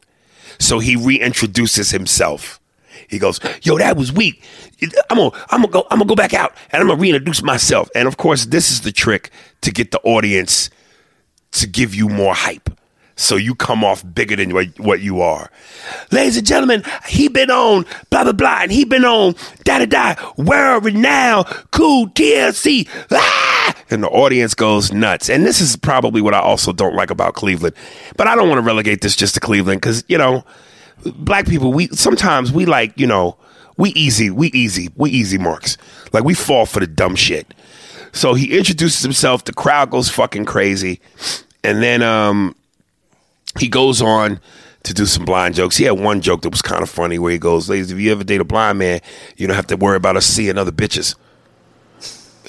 So 0.60 0.80
he 0.80 0.98
reintroduces 0.98 1.94
himself. 1.94 2.60
He 3.08 3.18
goes, 3.18 3.40
"Yo, 3.64 3.78
that 3.78 3.96
was 3.96 4.12
weak. 4.12 4.44
I'm 5.10 5.18
gonna, 5.18 5.32
I'm 5.50 5.62
gonna 5.62 5.72
go, 5.72 5.88
I'm 5.90 6.00
gonna 6.00 6.10
go 6.10 6.16
back 6.16 6.34
out, 6.34 6.54
and 6.72 6.82
I'm 6.82 6.90
gonna 6.90 7.00
reintroduce 7.00 7.42
myself." 7.42 7.90
And 7.96 8.06
of 8.06 8.18
course, 8.18 8.48
this 8.48 8.70
is 8.70 8.82
the 8.82 8.92
trick 8.92 9.32
to 9.62 9.72
get 9.72 9.92
the 9.92 10.02
audience 10.02 10.70
to 11.54 11.68
give 11.68 11.96
you 11.96 12.10
more 12.10 12.34
hype, 12.34 12.70
so 13.22 13.36
you 13.36 13.54
come 13.56 13.84
off 13.84 14.04
bigger 14.14 14.36
than 14.36 14.52
what, 14.52 15.02
you 15.02 15.22
are. 15.22 15.50
Ladies 16.12 16.38
and 16.38 16.46
gentlemen, 16.46 16.84
he 17.08 17.28
been 17.28 17.52
on 17.52 17.86
blah 18.10 18.24
blah 18.24 18.34
blah, 18.34 18.60
and 18.62 18.72
he 18.72 18.84
been 18.84 19.06
on 19.06 19.36
da 19.64 19.80
da 19.80 19.86
da, 19.86 20.34
world 20.38 20.86
renowned, 20.86 21.46
cool 21.72 22.08
TLC, 22.10 22.90
ah! 23.12 23.76
and 23.90 24.04
the 24.04 24.10
audience 24.10 24.54
goes 24.54 24.92
nuts. 24.92 25.30
And 25.30 25.46
this 25.46 25.62
is 25.62 25.76
probably 25.76 26.22
what 26.22 26.34
I 26.34 26.40
also 26.40 26.74
don't 26.74 26.96
like 26.96 27.12
about 27.12 27.36
Cleveland, 27.36 27.76
but 28.18 28.28
I 28.28 28.36
don't 28.36 28.50
want 28.50 28.60
to 28.60 28.66
relegate 28.66 29.02
this 29.02 29.16
just 29.16 29.36
to 29.36 29.40
Cleveland 29.40 29.82
because 29.82 30.04
you 30.08 30.18
know 30.18 30.44
black 31.04 31.48
people 31.48 31.74
we 31.74 31.88
sometimes 31.90 32.52
we 32.52 32.66
like 32.66 32.98
you 33.00 33.08
know 33.08 33.38
we 33.78 33.90
easy 33.92 34.30
we 34.30 34.48
easy 34.50 34.90
we 34.96 35.10
easy 35.10 35.38
marks 35.38 35.78
like 36.14 36.24
we 36.24 36.34
fall 36.34 36.66
for 36.68 36.80
the 36.80 36.86
dumb 36.86 37.16
shit 37.16 37.56
so 38.12 38.36
he 38.36 38.56
introduces 38.56 39.02
himself 39.02 39.46
the 39.46 39.54
crowd 39.54 39.90
goes 39.90 40.10
fucking 40.10 40.46
crazy 40.46 41.00
and 41.64 41.82
then 41.82 42.04
um 42.04 42.56
he 43.60 43.68
goes 43.68 44.02
on 44.02 44.40
to 44.84 44.94
do 44.94 45.06
some 45.06 45.26
blind 45.26 45.56
jokes 45.56 45.78
he 45.78 45.84
had 45.84 46.00
one 46.00 46.22
joke 46.22 46.42
that 46.42 46.50
was 46.50 46.62
kind 46.62 46.82
of 46.82 46.90
funny 46.90 47.20
where 47.20 47.32
he 47.32 47.38
goes 47.38 47.70
ladies 47.70 47.92
if 47.92 48.00
you 48.00 48.12
ever 48.12 48.24
date 48.24 48.42
a 48.42 48.46
blind 48.46 48.80
man 48.80 49.00
you 49.38 49.48
don't 49.48 49.56
have 49.56 49.68
to 49.68 49.78
worry 49.78 49.98
about 49.98 50.18
us 50.18 50.26
seeing 50.26 50.58
other 50.58 50.72
bitches 50.72 51.16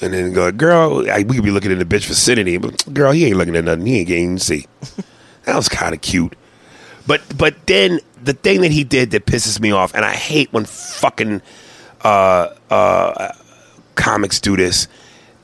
and 0.01 0.13
then 0.13 0.33
go 0.33 0.51
girl 0.51 1.09
I, 1.09 1.23
we 1.23 1.35
could 1.35 1.43
be 1.43 1.51
looking 1.51 1.71
in 1.71 1.79
the 1.79 1.85
bitch 1.85 2.05
vicinity 2.05 2.57
but 2.57 2.91
girl 2.93 3.11
he 3.11 3.25
ain't 3.25 3.37
looking 3.37 3.55
at 3.55 3.65
nothing 3.65 3.85
he 3.85 3.99
ain't 3.99 4.07
getting 4.07 4.37
to 4.37 4.43
see 4.43 4.65
that 5.43 5.55
was 5.55 5.69
kind 5.69 5.93
of 5.93 6.01
cute 6.01 6.35
but 7.05 7.21
but 7.37 7.67
then 7.67 7.99
the 8.23 8.33
thing 8.33 8.61
that 8.61 8.71
he 8.71 8.83
did 8.83 9.11
that 9.11 9.25
pisses 9.25 9.59
me 9.59 9.71
off, 9.71 9.93
and 9.93 10.05
I 10.05 10.13
hate 10.13 10.51
when 10.53 10.65
fucking 10.65 11.41
uh, 12.01 12.49
uh, 12.69 13.33
comics 13.95 14.39
do 14.39 14.55
this, 14.55 14.87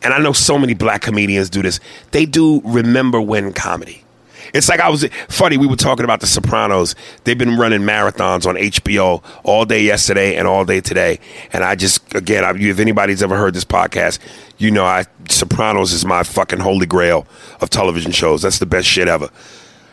and 0.01 0.13
I 0.13 0.20
know 0.20 0.34
so 0.34 0.58
many 0.58 0.74
black 0.74 1.01
comedians 1.01 1.50
do 1.50 1.62
this. 1.62 1.80
They 2.12 2.25
do 2.25 2.62
remember 2.63 3.22
when 3.22 3.54
comedy. 3.54 4.04
It's 4.53 4.70
like 4.70 4.79
I 4.79 4.89
was 4.89 5.08
funny. 5.27 5.58
We 5.58 5.68
were 5.68 5.75
talking 5.75 6.03
about 6.03 6.22
The 6.22 6.27
Sopranos. 6.27 6.96
They've 7.24 7.38
been 7.38 7.58
running 7.58 7.82
marathons 7.82 8.46
on 8.46 8.56
HBO 8.56 9.24
all 9.44 9.65
day 9.65 9.84
yesterday 9.84 10.36
and 10.36 10.48
all 10.48 10.65
day 10.65 10.82
today. 10.82 11.20
And 11.53 11.63
I 11.63 11.75
just 11.75 12.13
again, 12.15 12.44
I, 12.44 12.51
if 12.56 12.79
anybody's 12.79 13.22
ever 13.24 13.38
heard 13.38 13.53
this 13.53 13.65
podcast, 13.65 14.20
you 14.58 14.72
know, 14.72 14.86
I 14.86 15.06
Sopranos 15.29 15.94
is 15.94 16.06
my 16.06 16.24
fucking 16.24 16.60
holy 16.60 16.86
grail 16.86 17.27
of 17.62 17.70
television 17.70 18.12
shows. 18.12 18.41
That's 18.41 18.60
the 18.60 18.65
best 18.65 18.88
shit 18.88 19.08
ever. 19.08 19.29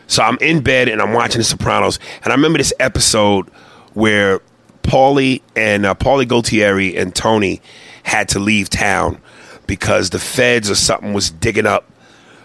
So 0.07 0.23
I'm 0.23 0.37
in 0.39 0.61
bed 0.61 0.87
and 0.87 1.01
I'm 1.01 1.13
watching 1.13 1.39
The 1.39 1.45
Sopranos, 1.45 1.99
and 2.23 2.31
I 2.31 2.35
remember 2.35 2.57
this 2.57 2.73
episode 2.79 3.49
where 3.93 4.39
Paulie 4.83 5.41
and 5.55 5.85
uh, 5.85 5.95
Paulie 5.95 6.25
Gualtieri 6.25 6.97
and 6.97 7.13
Tony 7.13 7.61
had 8.03 8.29
to 8.29 8.39
leave 8.39 8.69
town 8.69 9.21
because 9.67 10.11
the 10.11 10.19
feds 10.19 10.71
or 10.71 10.75
something 10.75 11.13
was 11.13 11.29
digging 11.29 11.65
up 11.65 11.91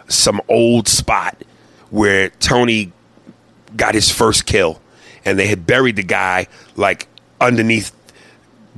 some 0.09 0.40
old 0.49 0.88
spot 0.88 1.40
where 1.92 2.30
Tony 2.40 2.90
got 3.76 3.94
his 3.94 4.11
first 4.11 4.46
kill, 4.46 4.80
and 5.25 5.38
they 5.38 5.46
had 5.46 5.66
buried 5.66 5.94
the 5.94 6.02
guy 6.02 6.49
like 6.75 7.06
underneath 7.40 7.92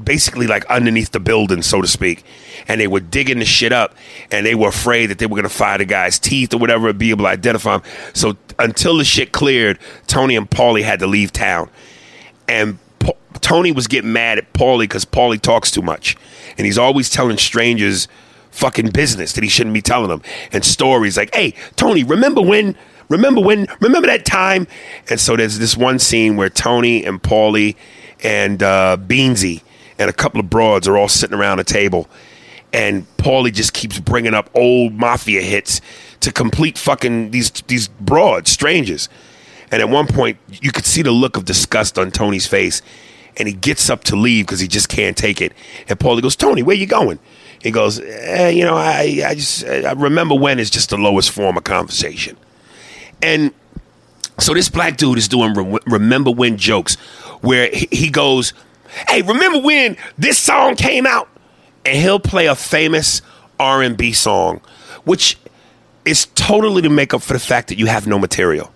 basically 0.02 0.48
like 0.48 0.66
underneath 0.66 1.12
the 1.12 1.20
building, 1.20 1.62
so 1.62 1.80
to 1.80 1.86
speak. 1.86 2.24
And 2.66 2.80
they 2.80 2.88
were 2.88 3.00
digging 3.00 3.38
the 3.38 3.44
shit 3.44 3.72
up, 3.72 3.94
and 4.30 4.44
they 4.44 4.54
were 4.54 4.68
afraid 4.68 5.06
that 5.06 5.18
they 5.18 5.26
were 5.26 5.40
to 5.40 5.48
find 5.48 5.80
the 5.80 5.84
guy's 5.84 6.18
teeth 6.18 6.52
or 6.52 6.58
whatever, 6.58 6.92
be 6.92 7.10
able 7.10 7.24
to 7.24 7.30
identify 7.30 7.76
him. 7.76 7.82
So 8.12 8.36
until 8.58 8.98
the 8.98 9.04
shit 9.04 9.32
cleared, 9.32 9.78
Tony 10.08 10.34
and 10.34 10.50
Paulie 10.50 10.82
had 10.82 10.98
to 10.98 11.06
leave 11.06 11.30
town. 11.30 11.70
And 12.48 12.78
Pa- 12.98 13.12
Tony 13.40 13.70
was 13.70 13.86
getting 13.86 14.12
mad 14.12 14.38
at 14.38 14.52
Paulie 14.52 14.80
because 14.80 15.04
Paulie 15.04 15.40
talks 15.40 15.70
too 15.70 15.82
much, 15.82 16.16
and 16.58 16.66
he's 16.66 16.78
always 16.78 17.08
telling 17.08 17.38
strangers 17.38 18.08
fucking 18.50 18.90
business 18.90 19.32
that 19.34 19.44
he 19.44 19.50
shouldn't 19.50 19.74
be 19.74 19.82
telling 19.82 20.08
them, 20.08 20.22
and 20.52 20.64
stories 20.64 21.16
like, 21.16 21.32
"Hey, 21.32 21.54
Tony, 21.76 22.02
remember 22.02 22.42
when?" 22.42 22.76
Remember 23.08 23.40
when? 23.40 23.66
Remember 23.80 24.06
that 24.08 24.24
time? 24.24 24.66
And 25.08 25.20
so 25.20 25.36
there's 25.36 25.58
this 25.58 25.76
one 25.76 25.98
scene 25.98 26.36
where 26.36 26.50
Tony 26.50 27.04
and 27.04 27.22
Paulie 27.22 27.76
and 28.22 28.62
uh, 28.62 28.96
Beansie 29.00 29.62
and 29.98 30.10
a 30.10 30.12
couple 30.12 30.40
of 30.40 30.50
broads 30.50 30.88
are 30.88 30.96
all 30.96 31.08
sitting 31.08 31.36
around 31.36 31.60
a 31.60 31.64
table, 31.64 32.08
and 32.72 33.06
Paulie 33.16 33.52
just 33.52 33.72
keeps 33.72 33.98
bringing 34.00 34.34
up 34.34 34.50
old 34.54 34.94
mafia 34.94 35.42
hits 35.42 35.80
to 36.20 36.32
complete 36.32 36.78
fucking 36.78 37.30
these 37.30 37.50
these 37.68 37.88
broads, 37.88 38.50
strangers. 38.50 39.08
And 39.70 39.82
at 39.82 39.88
one 39.88 40.06
point, 40.06 40.38
you 40.48 40.70
could 40.72 40.84
see 40.84 41.02
the 41.02 41.10
look 41.10 41.36
of 41.36 41.44
disgust 41.44 41.98
on 41.98 42.10
Tony's 42.10 42.46
face, 42.46 42.80
and 43.36 43.48
he 43.48 43.54
gets 43.54 43.90
up 43.90 44.04
to 44.04 44.16
leave 44.16 44.46
because 44.46 44.60
he 44.60 44.68
just 44.68 44.88
can't 44.88 45.16
take 45.16 45.40
it. 45.40 45.52
And 45.88 45.98
Paulie 45.98 46.22
goes, 46.22 46.36
"Tony, 46.36 46.62
where 46.62 46.76
you 46.76 46.86
going?" 46.86 47.18
He 47.62 47.70
goes, 47.70 48.00
eh, 48.00 48.50
"You 48.50 48.64
know, 48.64 48.76
I 48.76 49.22
I 49.26 49.34
just 49.34 49.64
I 49.64 49.92
remember 49.92 50.34
when 50.34 50.58
is 50.58 50.70
just 50.70 50.90
the 50.90 50.98
lowest 50.98 51.30
form 51.30 51.56
of 51.56 51.64
conversation." 51.64 52.36
And 53.22 53.52
so 54.38 54.54
this 54.54 54.68
black 54.68 54.96
dude 54.96 55.18
is 55.18 55.28
doing 55.28 55.54
re- 55.54 55.78
remember 55.86 56.30
when 56.30 56.56
jokes 56.56 56.96
where 57.40 57.70
he, 57.72 57.88
he 57.90 58.10
goes, 58.10 58.52
"Hey, 59.08 59.22
remember 59.22 59.60
when 59.60 59.96
this 60.18 60.38
song 60.38 60.76
came 60.76 61.06
out?" 61.06 61.28
And 61.84 61.96
he'll 61.98 62.20
play 62.20 62.46
a 62.46 62.54
famous 62.54 63.20
R&B 63.58 64.12
song 64.12 64.60
which 65.04 65.38
is 66.04 66.26
totally 66.34 66.82
to 66.82 66.88
make 66.88 67.14
up 67.14 67.22
for 67.22 67.32
the 67.32 67.38
fact 67.38 67.68
that 67.68 67.78
you 67.78 67.86
have 67.86 68.06
no 68.06 68.18
material. 68.18 68.72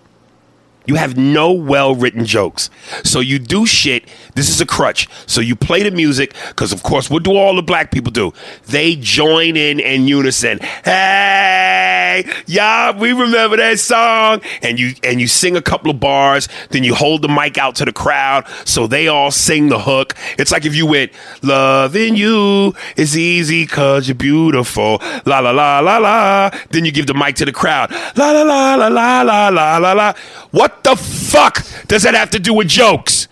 You 0.89 0.95
have 0.95 1.15
no 1.15 1.51
well 1.51 1.93
written 1.93 2.25
jokes. 2.25 2.71
So 3.03 3.19
you 3.19 3.37
do 3.37 3.67
shit. 3.67 4.09
This 4.33 4.49
is 4.49 4.59
a 4.59 4.65
crutch. 4.65 5.07
So 5.27 5.39
you 5.39 5.55
play 5.55 5.83
the 5.83 5.91
music, 5.91 6.33
because 6.47 6.73
of 6.73 6.81
course, 6.81 7.11
what 7.11 7.21
do 7.21 7.35
all 7.37 7.55
the 7.55 7.61
black 7.61 7.91
people 7.91 8.11
do? 8.11 8.33
They 8.65 8.95
join 8.95 9.55
in 9.55 9.79
in 9.79 10.07
unison. 10.07 10.57
Hey, 10.83 12.27
y'all, 12.47 12.97
we 12.97 13.13
remember 13.13 13.57
that 13.57 13.77
song. 13.77 14.41
And 14.63 14.79
you 14.79 14.95
and 15.03 15.21
you 15.21 15.27
sing 15.27 15.55
a 15.55 15.61
couple 15.61 15.91
of 15.91 15.99
bars, 15.99 16.49
then 16.71 16.83
you 16.83 16.95
hold 16.95 17.21
the 17.21 17.27
mic 17.27 17.59
out 17.59 17.75
to 17.75 17.85
the 17.85 17.93
crowd 17.93 18.47
so 18.65 18.87
they 18.87 19.07
all 19.07 19.29
sing 19.29 19.69
the 19.69 19.77
hook. 19.77 20.15
It's 20.39 20.51
like 20.51 20.65
if 20.65 20.73
you 20.73 20.87
went, 20.87 21.11
Loving 21.43 22.15
you 22.15 22.73
is 22.97 23.15
easy 23.15 23.67
cause 23.67 24.07
you're 24.07 24.15
beautiful. 24.15 24.97
La 25.27 25.37
la 25.37 25.51
la 25.51 25.81
la 25.81 25.99
la. 25.99 26.49
Then 26.71 26.85
you 26.85 26.91
give 26.91 27.05
the 27.05 27.13
mic 27.13 27.35
to 27.35 27.45
the 27.45 27.51
crowd. 27.51 27.91
La 28.15 28.31
la 28.31 28.41
la 28.41 28.73
la 28.73 28.87
la 28.87 29.21
la 29.21 29.49
la 29.49 29.77
la 29.77 29.93
la. 29.93 30.13
What 30.49 30.78
the 30.83 30.95
fuck 30.95 31.65
does 31.87 32.03
that 32.03 32.13
have 32.13 32.29
to 32.31 32.39
do 32.39 32.53
with 32.53 32.67
jokes? 32.67 33.27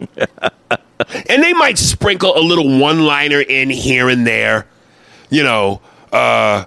and 1.28 1.42
they 1.42 1.52
might 1.52 1.78
sprinkle 1.78 2.36
a 2.36 2.40
little 2.40 2.78
one 2.78 3.04
liner 3.04 3.40
in 3.40 3.70
here 3.70 4.08
and 4.08 4.26
there. 4.26 4.66
You 5.30 5.42
know, 5.42 5.80
uh, 6.12 6.64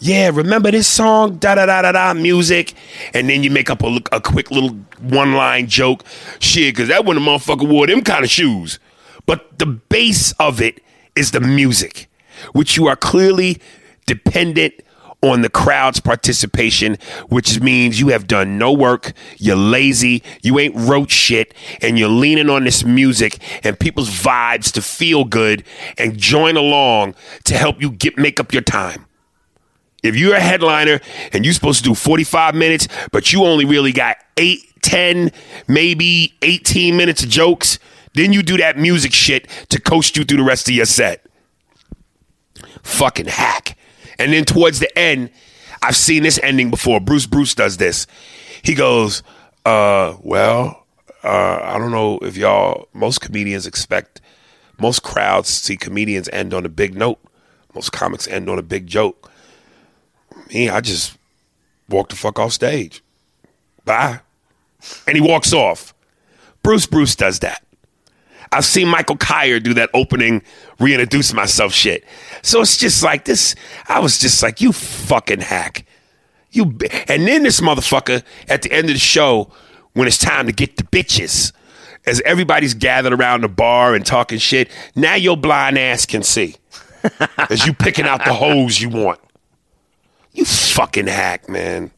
yeah, 0.00 0.30
remember 0.32 0.70
this 0.70 0.88
song? 0.88 1.36
Da 1.36 1.54
da 1.54 1.66
da 1.66 1.82
da 1.82 1.92
da 1.92 2.14
music. 2.14 2.74
And 3.12 3.28
then 3.28 3.42
you 3.42 3.50
make 3.50 3.70
up 3.70 3.82
a, 3.82 3.98
a 4.12 4.20
quick 4.20 4.50
little 4.50 4.70
one 5.00 5.34
line 5.34 5.66
joke. 5.66 6.04
Shit, 6.38 6.74
because 6.74 6.88
that 6.88 7.04
when 7.04 7.16
the 7.16 7.22
motherfucker 7.22 7.68
wore 7.68 7.86
them 7.86 8.02
kind 8.02 8.24
of 8.24 8.30
shoes. 8.30 8.78
But 9.26 9.58
the 9.58 9.66
base 9.66 10.32
of 10.32 10.60
it 10.60 10.82
is 11.14 11.32
the 11.32 11.40
music, 11.40 12.08
which 12.52 12.76
you 12.76 12.86
are 12.86 12.96
clearly 12.96 13.60
dependent 14.06 14.74
on 15.22 15.42
the 15.42 15.50
crowd's 15.50 16.00
participation, 16.00 16.96
which 17.28 17.60
means 17.60 18.00
you 18.00 18.08
have 18.08 18.26
done 18.26 18.58
no 18.58 18.72
work, 18.72 19.12
you're 19.36 19.56
lazy, 19.56 20.22
you 20.42 20.58
ain't 20.58 20.74
wrote 20.74 21.10
shit, 21.10 21.54
and 21.82 21.98
you're 21.98 22.08
leaning 22.08 22.48
on 22.48 22.64
this 22.64 22.84
music 22.84 23.38
and 23.62 23.78
people's 23.78 24.10
vibes 24.10 24.72
to 24.72 24.82
feel 24.82 25.24
good 25.24 25.62
and 25.98 26.16
join 26.16 26.56
along 26.56 27.14
to 27.44 27.54
help 27.54 27.80
you 27.80 27.90
get 27.90 28.16
make 28.16 28.40
up 28.40 28.52
your 28.52 28.62
time. 28.62 29.06
If 30.02 30.16
you're 30.16 30.34
a 30.34 30.40
headliner 30.40 31.00
and 31.32 31.44
you're 31.44 31.52
supposed 31.52 31.84
to 31.84 31.90
do 31.90 31.94
45 31.94 32.54
minutes, 32.54 32.88
but 33.12 33.32
you 33.32 33.44
only 33.44 33.66
really 33.66 33.92
got 33.92 34.16
8, 34.38 34.58
10, 34.82 35.30
maybe 35.68 36.34
18 36.40 36.96
minutes 36.96 37.22
of 37.22 37.28
jokes, 37.28 37.78
then 38.14 38.32
you 38.32 38.42
do 38.42 38.56
that 38.56 38.78
music 38.78 39.12
shit 39.12 39.46
to 39.68 39.80
coast 39.80 40.16
you 40.16 40.24
through 40.24 40.38
the 40.38 40.44
rest 40.44 40.68
of 40.68 40.74
your 40.74 40.86
set. 40.86 41.26
Fucking 42.82 43.26
hack. 43.26 43.76
And 44.20 44.34
then 44.34 44.44
towards 44.44 44.78
the 44.78 44.98
end, 44.98 45.30
I've 45.82 45.96
seen 45.96 46.22
this 46.22 46.38
ending 46.42 46.70
before. 46.70 47.00
Bruce 47.00 47.26
Bruce 47.26 47.54
does 47.54 47.78
this. 47.78 48.06
He 48.62 48.74
goes, 48.74 49.22
uh, 49.64 50.16
well, 50.20 50.86
uh, 51.24 51.60
I 51.62 51.78
don't 51.78 51.90
know 51.90 52.18
if 52.20 52.36
y'all, 52.36 52.86
most 52.92 53.22
comedians 53.22 53.66
expect, 53.66 54.20
most 54.78 55.02
crowds 55.02 55.48
see 55.48 55.76
comedians 55.76 56.28
end 56.32 56.52
on 56.52 56.66
a 56.66 56.68
big 56.68 56.94
note. 56.94 57.18
Most 57.74 57.92
comics 57.92 58.28
end 58.28 58.50
on 58.50 58.58
a 58.58 58.62
big 58.62 58.86
joke. 58.86 59.30
Me, 60.52 60.68
I 60.68 60.80
just 60.80 61.16
walk 61.88 62.10
the 62.10 62.16
fuck 62.16 62.38
off 62.38 62.52
stage. 62.52 63.02
Bye. 63.84 64.20
And 65.06 65.16
he 65.16 65.22
walks 65.22 65.52
off. 65.52 65.94
Bruce 66.62 66.86
Bruce 66.86 67.16
does 67.16 67.38
that. 67.40 67.64
I've 68.52 68.64
seen 68.64 68.88
Michael 68.88 69.16
Kyer 69.16 69.60
do 69.60 69.74
that 69.74 69.90
opening 69.94 70.42
reintroduce 70.78 71.32
myself 71.32 71.72
shit. 71.72 72.04
So 72.42 72.60
it's 72.60 72.76
just 72.76 73.02
like 73.02 73.24
this. 73.24 73.54
I 73.88 74.00
was 74.00 74.18
just 74.18 74.42
like, 74.42 74.60
you 74.60 74.72
fucking 74.72 75.40
hack. 75.40 75.86
You 76.50 76.66
bi-" 76.66 76.88
and 77.08 77.26
then 77.26 77.44
this 77.44 77.60
motherfucker 77.60 78.24
at 78.48 78.62
the 78.62 78.72
end 78.72 78.88
of 78.88 78.94
the 78.94 79.00
show, 79.00 79.52
when 79.92 80.08
it's 80.08 80.18
time 80.18 80.46
to 80.46 80.52
get 80.52 80.76
the 80.76 80.82
bitches, 80.84 81.52
as 82.06 82.20
everybody's 82.22 82.74
gathered 82.74 83.12
around 83.12 83.42
the 83.42 83.48
bar 83.48 83.94
and 83.94 84.04
talking 84.04 84.38
shit, 84.38 84.70
now 84.96 85.14
your 85.14 85.36
blind 85.36 85.78
ass 85.78 86.06
can 86.06 86.22
see. 86.22 86.56
as 87.50 87.66
you 87.66 87.72
picking 87.72 88.04
out 88.04 88.24
the 88.24 88.34
hoes 88.34 88.80
you 88.80 88.88
want. 88.88 89.20
You 90.32 90.44
fucking 90.44 91.06
hack, 91.06 91.48
man. 91.48 91.90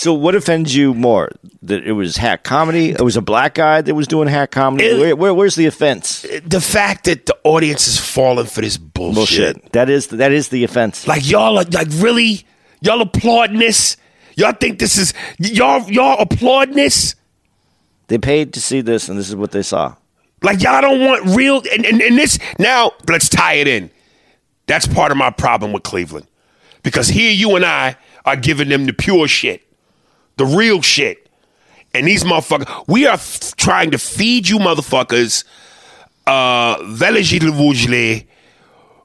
So 0.00 0.14
what 0.14 0.34
offends 0.34 0.74
you 0.74 0.94
more? 0.94 1.30
That 1.60 1.86
it 1.86 1.92
was 1.92 2.16
hack 2.16 2.42
comedy? 2.42 2.88
It 2.88 3.02
was 3.02 3.18
a 3.18 3.20
black 3.20 3.52
guy 3.52 3.82
that 3.82 3.94
was 3.94 4.08
doing 4.08 4.28
hack 4.28 4.50
comedy? 4.50 4.86
It- 4.86 4.98
where, 4.98 5.14
where, 5.14 5.34
where's 5.34 5.56
the 5.56 5.66
offense? 5.66 6.24
The 6.42 6.62
fact 6.62 7.04
that 7.04 7.26
the 7.26 7.36
audience 7.44 7.86
is 7.86 8.00
falling 8.00 8.46
for 8.46 8.62
this 8.62 8.78
bullshit. 8.78 9.14
Bullshit. 9.56 9.72
That 9.72 9.90
is 9.90 10.06
that 10.06 10.32
is 10.32 10.48
the 10.48 10.64
offense. 10.64 11.06
Like 11.06 11.28
y'all 11.28 11.58
are 11.58 11.64
like 11.64 11.88
really 11.96 12.46
y'all 12.80 13.02
applauding 13.02 13.58
this. 13.58 13.98
Y'all 14.36 14.52
think 14.52 14.78
this 14.78 14.96
is 14.96 15.12
y'all 15.38 15.82
y'all 15.90 16.18
applauding 16.18 16.76
this? 16.76 17.14
They 18.08 18.16
paid 18.16 18.54
to 18.54 18.60
see 18.62 18.80
this, 18.80 19.10
and 19.10 19.18
this 19.18 19.28
is 19.28 19.36
what 19.36 19.50
they 19.50 19.62
saw. 19.62 19.96
Like 20.42 20.62
y'all 20.62 20.80
don't 20.80 21.00
want 21.04 21.36
real 21.36 21.62
and, 21.70 21.84
and, 21.84 22.00
and 22.00 22.16
this 22.16 22.38
now 22.58 22.92
let's 23.06 23.28
tie 23.28 23.56
it 23.56 23.68
in. 23.68 23.90
That's 24.66 24.86
part 24.86 25.12
of 25.12 25.18
my 25.18 25.28
problem 25.28 25.74
with 25.74 25.82
Cleveland. 25.82 26.26
Because 26.82 27.08
here 27.08 27.32
you 27.32 27.54
and 27.54 27.66
I 27.66 27.96
are 28.24 28.36
giving 28.36 28.70
them 28.70 28.86
the 28.86 28.94
pure 28.94 29.28
shit. 29.28 29.66
The 30.40 30.46
real 30.46 30.80
shit. 30.80 31.28
And 31.92 32.06
these 32.06 32.24
motherfuckers, 32.24 32.84
we 32.88 33.06
are 33.06 33.12
f- 33.12 33.54
trying 33.56 33.90
to 33.90 33.98
feed 33.98 34.48
you 34.48 34.56
motherfuckers 34.56 35.44
uh 36.26 36.78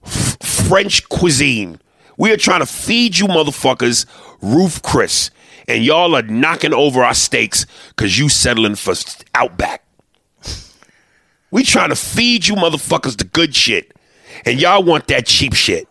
f- 0.06 0.38
French 0.42 1.10
cuisine. 1.10 1.78
We 2.18 2.32
are 2.32 2.38
trying 2.38 2.62
to 2.62 2.66
feed 2.66 3.18
you 3.18 3.28
motherfuckers 3.28 4.06
Ruth 4.42 4.82
Chris. 4.82 5.30
And 5.68 5.84
y'all 5.84 6.16
are 6.16 6.22
knocking 6.22 6.74
over 6.74 7.04
our 7.04 7.14
steaks 7.14 7.66
because 7.90 8.18
you 8.18 8.30
settling 8.30 8.76
for 8.76 8.94
Outback. 9.34 9.84
We 11.52 11.64
trying 11.64 11.90
to 11.90 11.98
feed 11.98 12.48
you 12.48 12.56
motherfuckers 12.56 13.18
the 13.18 13.26
good 13.26 13.54
shit. 13.54 13.94
And 14.46 14.62
y'all 14.62 14.84
want 14.84 15.08
that 15.08 15.26
cheap 15.26 15.54
shit. 15.54 15.90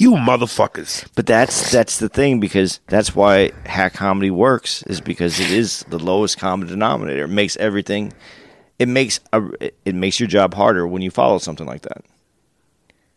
You 0.00 0.12
motherfuckers. 0.12 1.08
But 1.16 1.26
that's 1.26 1.72
that's 1.72 1.98
the 1.98 2.08
thing 2.08 2.38
because 2.38 2.78
that's 2.86 3.16
why 3.16 3.50
hack 3.66 3.94
comedy 3.94 4.30
works 4.30 4.84
is 4.84 5.00
because 5.00 5.40
it 5.40 5.50
is 5.50 5.84
the 5.88 5.98
lowest 5.98 6.38
common 6.38 6.68
denominator. 6.68 7.24
It 7.24 7.28
makes 7.30 7.56
everything. 7.56 8.12
It 8.78 8.86
makes 8.86 9.18
a, 9.32 9.42
it 9.84 9.96
makes 9.96 10.20
your 10.20 10.28
job 10.28 10.54
harder 10.54 10.86
when 10.86 11.02
you 11.02 11.10
follow 11.10 11.38
something 11.38 11.66
like 11.66 11.82
that. 11.82 12.04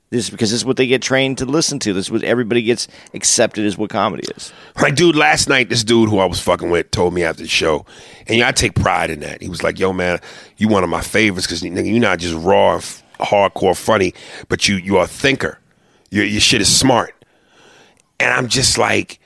This 0.10 0.32
because 0.32 0.50
this 0.50 0.62
is 0.62 0.66
what 0.66 0.76
they 0.76 0.88
get 0.88 1.04
trained 1.04 1.38
to 1.38 1.46
listen 1.46 1.78
to. 1.80 1.94
This 1.94 2.08
is 2.08 2.12
what 2.12 2.24
everybody 2.24 2.64
gets 2.64 2.88
accepted 3.14 3.64
as 3.64 3.78
what 3.78 3.92
comedy 3.92 4.28
is. 4.36 4.52
Like, 4.82 4.96
dude, 4.96 5.16
last 5.16 5.48
night, 5.48 5.70
this 5.70 5.84
dude 5.84 6.10
who 6.10 6.18
I 6.18 6.26
was 6.26 6.40
fucking 6.40 6.72
with 6.72 6.90
told 6.90 7.14
me 7.14 7.24
after 7.24 7.44
the 7.44 7.48
show, 7.48 7.86
and 8.26 8.40
yeah, 8.40 8.48
I 8.48 8.54
take 8.54 8.74
pride 8.74 9.12
in 9.12 9.20
that. 9.20 9.44
He 9.44 9.50
was 9.50 9.62
like, 9.62 9.78
yo, 9.78 9.94
man, 9.94 10.20
you 10.58 10.68
one 10.68 10.84
of 10.84 10.90
my 10.90 11.02
favorites 11.02 11.46
because 11.46 11.62
nigga, 11.62 11.88
you're 11.88 12.00
not 12.00 12.18
just 12.18 12.34
raw, 12.44 12.78
f- 12.78 13.04
hardcore 13.20 13.78
funny, 13.78 14.16
but 14.50 14.68
you 14.68 14.78
you 14.78 14.98
are 14.98 15.04
a 15.04 15.08
thinker. 15.08 15.61
Your, 16.12 16.26
your 16.26 16.42
shit 16.42 16.62
is 16.62 16.74
smart. 16.74 17.16
And 18.20 18.32
I'm 18.32 18.48
just 18.48 18.78
like, 18.78 19.20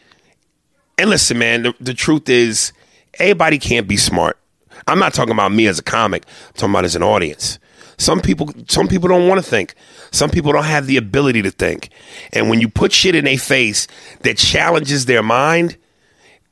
and 0.98 1.10
listen, 1.10 1.38
man, 1.38 1.63
the, 1.63 1.76
the 1.82 1.93
truth 1.93 2.30
is, 2.30 2.71
everybody 3.15 3.60
can't 3.60 3.88
be 3.88 3.98
smart. 3.98 4.39
I'm 4.88 5.00
not 5.00 5.13
talking 5.13 5.34
about 5.34 5.52
me 5.52 5.67
as 5.67 5.80
a 5.80 5.84
comic. 5.84 6.26
I'm 6.48 6.54
talking 6.54 6.69
about 6.69 6.86
as 6.86 6.95
an 6.95 7.04
audience. 7.04 7.60
Some 7.98 8.21
people, 8.21 8.54
some 8.67 8.88
people 8.88 9.10
don't 9.10 9.28
want 9.28 9.43
to 9.43 9.50
think. 9.50 9.74
Some 10.12 10.30
people 10.30 10.52
don't 10.52 10.65
have 10.65 10.86
the 10.86 10.98
ability 10.98 11.41
to 11.41 11.52
think. 11.52 11.89
And 12.34 12.50
when 12.50 12.62
you 12.62 12.69
put 12.69 12.91
shit 12.91 13.15
in 13.15 13.26
their 13.26 13.38
face 13.38 13.88
that 14.21 14.38
challenges 14.38 15.06
their 15.06 15.24
mind, 15.24 15.78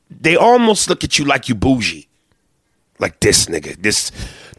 they 0.09 0.35
almost 0.35 0.89
look 0.89 1.03
at 1.03 1.19
you 1.19 1.25
like 1.25 1.49
you 1.49 1.55
bougie. 1.55 2.07
Like 2.99 3.19
this 3.19 3.47
nigga, 3.47 3.81
this 3.81 4.11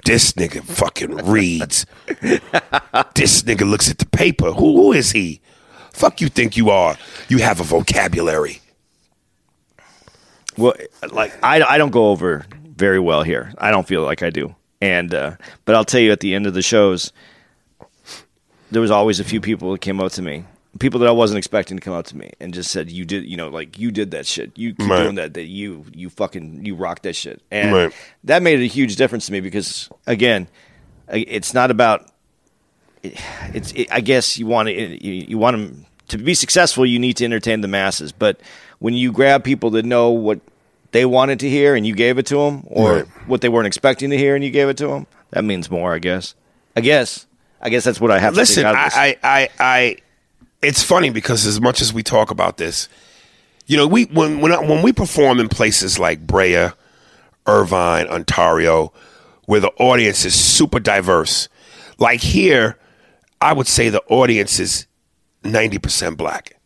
this 0.04 0.32
nigga 0.32 0.62
fucking 0.62 1.16
reads. 1.16 1.86
this 2.20 3.42
nigga 3.42 3.68
looks 3.68 3.90
at 3.90 3.98
the 3.98 4.06
paper. 4.06 4.52
Who, 4.52 4.76
who 4.76 4.92
is 4.92 5.12
he? 5.12 5.40
Fuck 5.94 6.20
you 6.20 6.28
think 6.28 6.56
you 6.56 6.70
are? 6.70 6.96
You 7.28 7.38
have 7.38 7.60
a 7.60 7.64
vocabulary. 7.64 8.60
Well, 10.56 10.74
like 11.10 11.32
I, 11.42 11.62
I 11.62 11.78
don't 11.78 11.90
go 11.90 12.10
over 12.10 12.44
very 12.76 13.00
well 13.00 13.22
here. 13.22 13.52
I 13.58 13.70
don't 13.70 13.86
feel 13.86 14.02
like 14.02 14.22
I 14.22 14.30
do. 14.30 14.54
And 14.80 15.14
uh, 15.14 15.36
but 15.64 15.74
I'll 15.74 15.84
tell 15.84 16.00
you, 16.00 16.12
at 16.12 16.20
the 16.20 16.34
end 16.34 16.46
of 16.46 16.54
the 16.54 16.62
shows, 16.62 17.12
there 18.70 18.82
was 18.82 18.90
always 18.90 19.18
a 19.20 19.24
few 19.24 19.40
people 19.40 19.72
that 19.72 19.80
came 19.80 20.00
up 20.00 20.12
to 20.12 20.22
me, 20.22 20.44
people 20.78 21.00
that 21.00 21.08
I 21.08 21.12
wasn't 21.12 21.38
expecting 21.38 21.76
to 21.76 21.80
come 21.80 21.94
up 21.94 22.06
to 22.06 22.16
me, 22.16 22.32
and 22.40 22.52
just 22.52 22.70
said, 22.70 22.90
"You 22.90 23.04
did, 23.04 23.24
you 23.24 23.36
know, 23.36 23.48
like 23.48 23.78
you 23.78 23.90
did 23.90 24.10
that 24.12 24.26
shit. 24.26 24.56
You 24.58 24.74
keep 24.74 24.88
Right. 24.90 25.02
doing 25.04 25.14
that. 25.16 25.34
That 25.34 25.44
you, 25.46 25.86
you 25.94 26.10
fucking, 26.10 26.66
you 26.66 26.74
rock 26.74 27.02
that 27.02 27.16
shit." 27.16 27.40
And 27.50 27.72
Right. 27.72 27.92
that 28.24 28.42
made 28.42 28.60
a 28.60 28.66
huge 28.66 28.96
difference 28.96 29.26
to 29.26 29.32
me 29.32 29.40
because, 29.40 29.88
again, 30.06 30.48
it's 31.08 31.54
not 31.54 31.70
about. 31.70 32.10
It's. 33.02 33.72
It, 33.72 33.88
I 33.90 34.00
guess 34.00 34.38
you 34.38 34.46
want 34.46 34.68
to. 34.68 34.72
You, 34.74 35.26
you 35.28 35.38
want 35.38 35.56
them 35.56 35.83
to 36.08 36.18
be 36.18 36.34
successful. 36.34 36.84
You 36.86 36.98
need 36.98 37.16
to 37.18 37.24
entertain 37.24 37.60
the 37.60 37.68
masses, 37.68 38.12
but 38.12 38.40
when 38.78 38.94
you 38.94 39.12
grab 39.12 39.44
people 39.44 39.70
that 39.70 39.84
know 39.84 40.10
what 40.10 40.40
they 40.92 41.04
wanted 41.04 41.40
to 41.40 41.48
hear 41.48 41.74
and 41.74 41.86
you 41.86 41.94
gave 41.94 42.18
it 42.18 42.26
to 42.26 42.36
them, 42.36 42.62
or 42.66 42.92
Right. 42.96 43.06
what 43.26 43.40
they 43.40 43.48
weren't 43.48 43.66
expecting 43.66 44.10
to 44.10 44.18
hear 44.18 44.34
and 44.34 44.44
you 44.44 44.50
gave 44.50 44.68
it 44.68 44.76
to 44.78 44.86
them, 44.88 45.06
that 45.30 45.44
means 45.44 45.70
more. 45.70 45.94
I 45.94 45.98
guess. 45.98 46.34
I 46.76 46.80
guess. 46.80 47.26
I 47.60 47.68
guess 47.70 47.84
that's 47.84 48.00
what 48.00 48.10
I 48.10 48.18
have 48.18 48.34
Listen, 48.36 48.64
to. 48.64 48.70
I, 48.70 48.90
I, 48.92 49.16
I, 49.22 49.48
I, 49.58 49.96
it's 50.62 50.82
funny 50.82 51.08
because 51.10 51.46
as 51.46 51.60
much 51.60 51.80
as 51.80 51.92
we 51.94 52.02
talk 52.02 52.30
about 52.30 52.58
this, 52.58 52.88
you 53.66 53.76
know, 53.78 53.86
we 53.86 54.04
when 54.04 54.40
when 54.40 54.52
when 54.68 54.82
we 54.82 54.92
perform 54.92 55.40
in 55.40 55.48
places 55.48 55.98
like 55.98 56.26
Brea, 56.26 56.68
Irvine, 57.46 58.06
Ontario, 58.08 58.92
where 59.46 59.60
the 59.60 59.70
audience 59.78 60.24
is 60.24 60.34
super 60.34 60.78
diverse, 60.80 61.48
like 61.98 62.20
here, 62.20 62.76
I 63.40 63.52
would 63.54 63.66
say 63.66 63.88
the 63.88 64.02
audience 64.08 64.58
is 64.60 64.86
ninety 65.44 65.78
percent 65.78 66.16
black, 66.16 66.56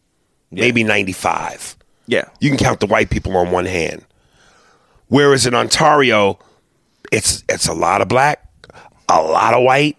maybe 0.50 0.82
ninety 0.84 1.12
five. 1.12 1.76
yeah. 2.06 2.28
You 2.40 2.50
can 2.50 2.58
count 2.58 2.80
the 2.80 2.86
white 2.86 3.10
people 3.10 3.36
on 3.36 3.50
one 3.50 3.66
hand. 3.66 4.04
Whereas 5.08 5.46
in 5.46 5.54
Ontario, 5.54 6.38
it's 7.12 7.42
it's 7.48 7.66
a 7.66 7.72
lot 7.74 8.00
of 8.02 8.08
black, 8.08 8.44
a 9.08 9.22
lot 9.22 9.54
of 9.54 9.62
white, 9.62 9.96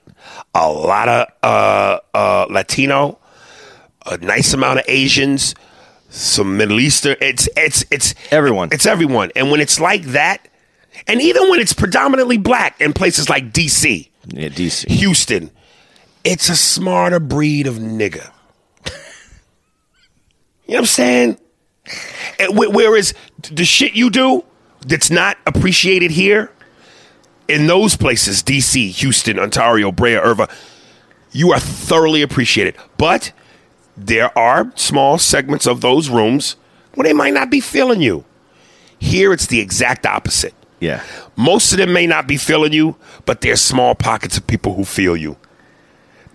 a 0.53 0.69
lot 0.71 1.09
of 1.09 1.27
uh, 1.43 1.99
uh, 2.13 2.45
Latino, 2.49 3.17
a 4.05 4.17
nice 4.17 4.53
amount 4.53 4.79
of 4.79 4.85
Asians, 4.87 5.55
some 6.09 6.57
Middle 6.57 6.79
Eastern. 6.79 7.15
It's 7.21 7.49
it's 7.57 7.83
it's 7.89 8.13
Everyone. 8.31 8.69
It's 8.71 8.85
everyone. 8.85 9.31
And 9.35 9.49
when 9.49 9.61
it's 9.61 9.79
like 9.79 10.03
that, 10.13 10.47
and 11.07 11.21
even 11.21 11.49
when 11.49 11.59
it's 11.59 11.73
predominantly 11.73 12.37
black 12.37 12.79
in 12.79 12.93
places 12.93 13.29
like 13.29 13.51
D.C., 13.51 14.11
Yeah, 14.27 14.49
DC. 14.49 14.87
Houston, 14.91 15.49
it's 16.23 16.49
a 16.49 16.55
smarter 16.55 17.19
breed 17.19 17.65
of 17.65 17.75
nigga. 17.75 18.29
You 20.69 20.75
know 20.75 20.81
what 20.81 20.81
I'm 20.81 20.85
saying? 20.85 21.37
Eh, 22.37 22.47
whereas 22.51 23.15
the 23.51 23.65
shit 23.65 23.93
you 23.93 24.11
do 24.11 24.45
that's 24.85 25.09
not 25.09 25.35
appreciated 25.47 26.11
here, 26.11 26.51
in 27.47 27.65
those 27.65 27.97
places, 27.97 28.43
DC, 28.43 28.91
Houston, 28.91 29.39
Ontario, 29.39 29.91
Brea, 29.91 30.13
Irva, 30.13 30.47
you 31.31 31.51
are 31.51 31.59
thoroughly 31.59 32.21
appreciated. 32.21 32.75
But 32.99 33.31
there 33.97 34.37
are 34.37 34.71
small 34.75 35.17
segments 35.17 35.65
of 35.65 35.81
those 35.81 36.07
rooms 36.07 36.55
where 36.93 37.05
they 37.05 37.13
might 37.13 37.33
not 37.33 37.49
be 37.49 37.61
feeling 37.61 38.03
you. 38.03 38.23
Here, 38.99 39.33
it's 39.33 39.47
the 39.47 39.61
exact 39.61 40.05
opposite. 40.05 40.53
Yeah. 40.79 41.03
Most 41.35 41.71
of 41.71 41.79
them 41.79 41.91
may 41.93 42.05
not 42.05 42.27
be 42.27 42.37
feeling 42.37 42.73
you, 42.73 42.95
but 43.25 43.41
there's 43.41 43.59
small 43.59 43.95
pockets 43.95 44.37
of 44.37 44.45
people 44.45 44.75
who 44.75 44.85
feel 44.85 45.17
you. 45.17 45.35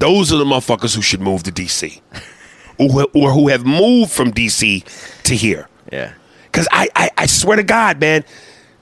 Those 0.00 0.32
are 0.32 0.38
the 0.38 0.44
motherfuckers 0.44 0.96
who 0.96 1.02
should 1.02 1.20
move 1.20 1.44
to 1.44 1.52
DC, 1.52 2.00
or, 2.78 3.06
or 3.14 3.32
who 3.32 3.48
have 3.48 3.64
moved 3.64 4.12
from 4.12 4.32
DC 4.32 5.22
to 5.24 5.34
here. 5.34 5.68
Yeah. 5.92 6.12
Because 6.46 6.68
I, 6.70 6.88
I, 6.94 7.10
I 7.18 7.26
swear 7.26 7.56
to 7.56 7.62
God, 7.62 8.00
man, 8.00 8.24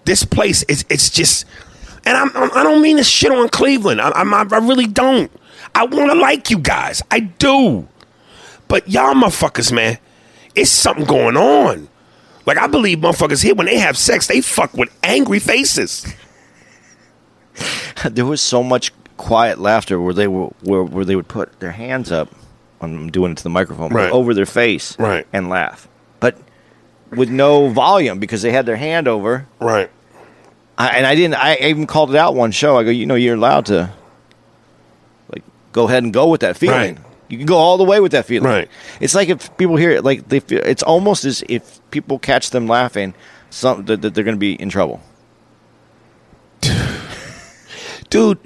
this 0.05 0.25
place 0.25 0.63
is 0.65 0.85
it's 0.91 1.11
just, 1.11 1.47
and 2.05 2.17
I'm, 2.17 2.31
I'm 2.35 2.51
I 2.55 2.63
don't 2.63 2.83
mean 2.83 2.97
to 2.99 3.05
shit 3.05 3.31
on 3.33 3.49
Cleveland. 3.49 4.01
I, 4.01 4.11
I'm, 4.11 4.33
I 4.35 4.43
really 4.43 4.87
don't. 4.87 5.31
I 5.75 5.87
want 5.87 6.11
to 6.11 6.19
like 6.19 6.51
you 6.51 6.59
guys. 6.59 7.03
I 7.11 7.21
do. 7.21 7.89
But 8.69 8.89
y'all 8.89 9.15
motherfuckers, 9.15 9.73
man, 9.73 9.99
it's 10.55 10.71
something 10.71 11.05
going 11.05 11.37
on. 11.37 11.89
Like 12.47 12.59
I 12.59 12.67
believe 12.67 12.99
motherfuckers 12.99 13.43
here 13.43 13.55
when 13.55 13.67
they 13.67 13.79
have 13.79 13.97
sex, 13.97 14.27
they 14.27 14.41
fuck 14.41 14.75
with 14.75 14.95
angry 15.03 15.39
faces. 15.39 16.07
There 18.11 18.27
was 18.27 18.41
so 18.41 18.65
much 18.65 18.91
quiet 19.17 19.61
laughter 19.61 20.01
where 20.01 20.15
they 20.15 20.27
were 20.27 20.47
where, 20.63 20.83
where 20.83 21.05
they 21.05 21.15
would 21.15 21.29
put 21.29 21.61
their 21.61 21.71
hands 21.71 22.11
up. 22.11 22.35
I'm 22.83 23.11
doing 23.11 23.33
it 23.33 23.37
to 23.39 23.43
the 23.45 23.51
microphone 23.51 23.93
Right. 23.93 24.11
over 24.11 24.35
their 24.35 24.47
face, 24.47 24.97
Right. 24.99 25.27
and 25.33 25.49
laugh, 25.49 25.89
but 26.21 26.37
with 27.11 27.29
no 27.31 27.69
volume 27.69 28.19
because 28.19 28.43
they 28.43 28.51
had 28.53 28.67
their 28.67 28.77
hand 28.77 29.07
over. 29.09 29.47
Right. 29.61 29.91
I, 30.79 30.89
and 30.97 31.07
I 31.07 31.15
didn't. 31.15 31.35
I 31.35 31.57
even 31.57 31.87
called 31.87 32.11
it 32.11 32.17
out 32.17 32.35
one 32.35 32.51
show. 32.51 32.79
I 32.79 32.85
go, 32.85 32.91
you 32.91 33.07
know, 33.07 33.15
you're 33.15 33.37
allowed 33.37 33.67
to, 33.67 33.91
like, 35.33 35.45
go 35.73 35.87
ahead 35.87 36.03
and 36.03 36.13
go 36.13 36.29
with 36.29 36.41
that 36.41 36.57
feeling. 36.57 36.95
Right. 36.97 36.99
You 37.29 37.37
can 37.39 37.47
go 37.47 37.57
all 37.57 37.77
the 37.79 37.85
way 37.85 38.01
with 38.01 38.13
that 38.13 38.27
feeling. 38.27 38.49
Right. 38.51 38.69
It's 39.01 39.15
like 39.15 39.29
if 39.29 39.55
people 39.57 39.77
hear 39.77 39.91
it, 39.91 40.05
like 40.05 40.29
they 40.29 40.41
feel. 40.41 40.61
It's 40.65 40.83
almost 40.83 41.25
as 41.25 41.45
if 41.49 41.81
people 41.91 42.19
catch 42.19 42.51
them 42.51 42.67
laughing, 42.67 43.15
some 43.51 43.85
that, 43.85 44.03
that 44.03 44.15
they're 44.15 44.25
going 44.25 44.37
to 44.37 44.41
be 44.41 44.55
in 44.55 44.69
trouble. 44.71 45.01
dude 48.11 48.39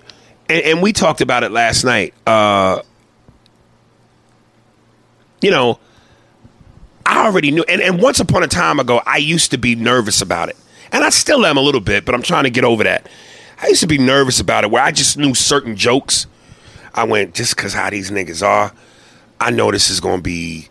and, 0.49 0.63
and 0.63 0.83
we 0.83 0.93
talked 0.93 1.21
about 1.21 1.43
it 1.43 1.51
last 1.51 1.85
night 1.85 2.15
uh 2.27 2.81
you 5.41 5.51
know 5.51 5.79
i 7.05 7.25
already 7.27 7.51
knew 7.51 7.65
and, 7.69 7.81
and 7.81 8.01
once 8.01 8.21
upon 8.21 8.43
a 8.43 8.49
time 8.49 8.79
ago 8.81 9.01
i 9.07 9.17
used 9.17 9.51
to 9.51 9.59
be 9.59 9.75
nervous 9.75 10.21
about 10.21 10.49
it. 10.49 10.57
And 10.93 11.05
i 11.05 11.11
still 11.11 11.45
am 11.45 11.57
a 11.57 11.61
little 11.61 11.81
bit 11.81 12.05
but 12.05 12.15
i'm 12.15 12.23
trying 12.23 12.45
to 12.45 12.51
get 12.51 12.65
over 12.65 12.85
that. 12.85 13.09
I 13.63 13.69
used 13.69 13.81
to 13.81 13.87
be 13.87 13.99
nervous 13.99 14.41
about 14.41 14.65
it 14.65 14.71
where 14.71 14.83
i 14.83 14.93
just 14.93 15.17
knew 15.19 15.35
certain 15.35 15.77
jokes. 15.77 16.27
I 16.95 17.05
went 17.05 17.35
just 17.35 17.57
because 17.57 17.75
how 17.75 17.91
these 17.91 18.11
niggas 18.11 18.47
are 18.47 18.73
i 19.41 19.51
know 19.51 19.71
this 19.71 19.91
is 19.91 20.01
gonna 20.01 20.23
be 20.23 20.69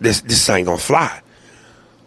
this 0.00 0.20
this 0.20 0.48
ain't 0.48 0.66
gonna 0.66 0.78
fly. 0.78 1.20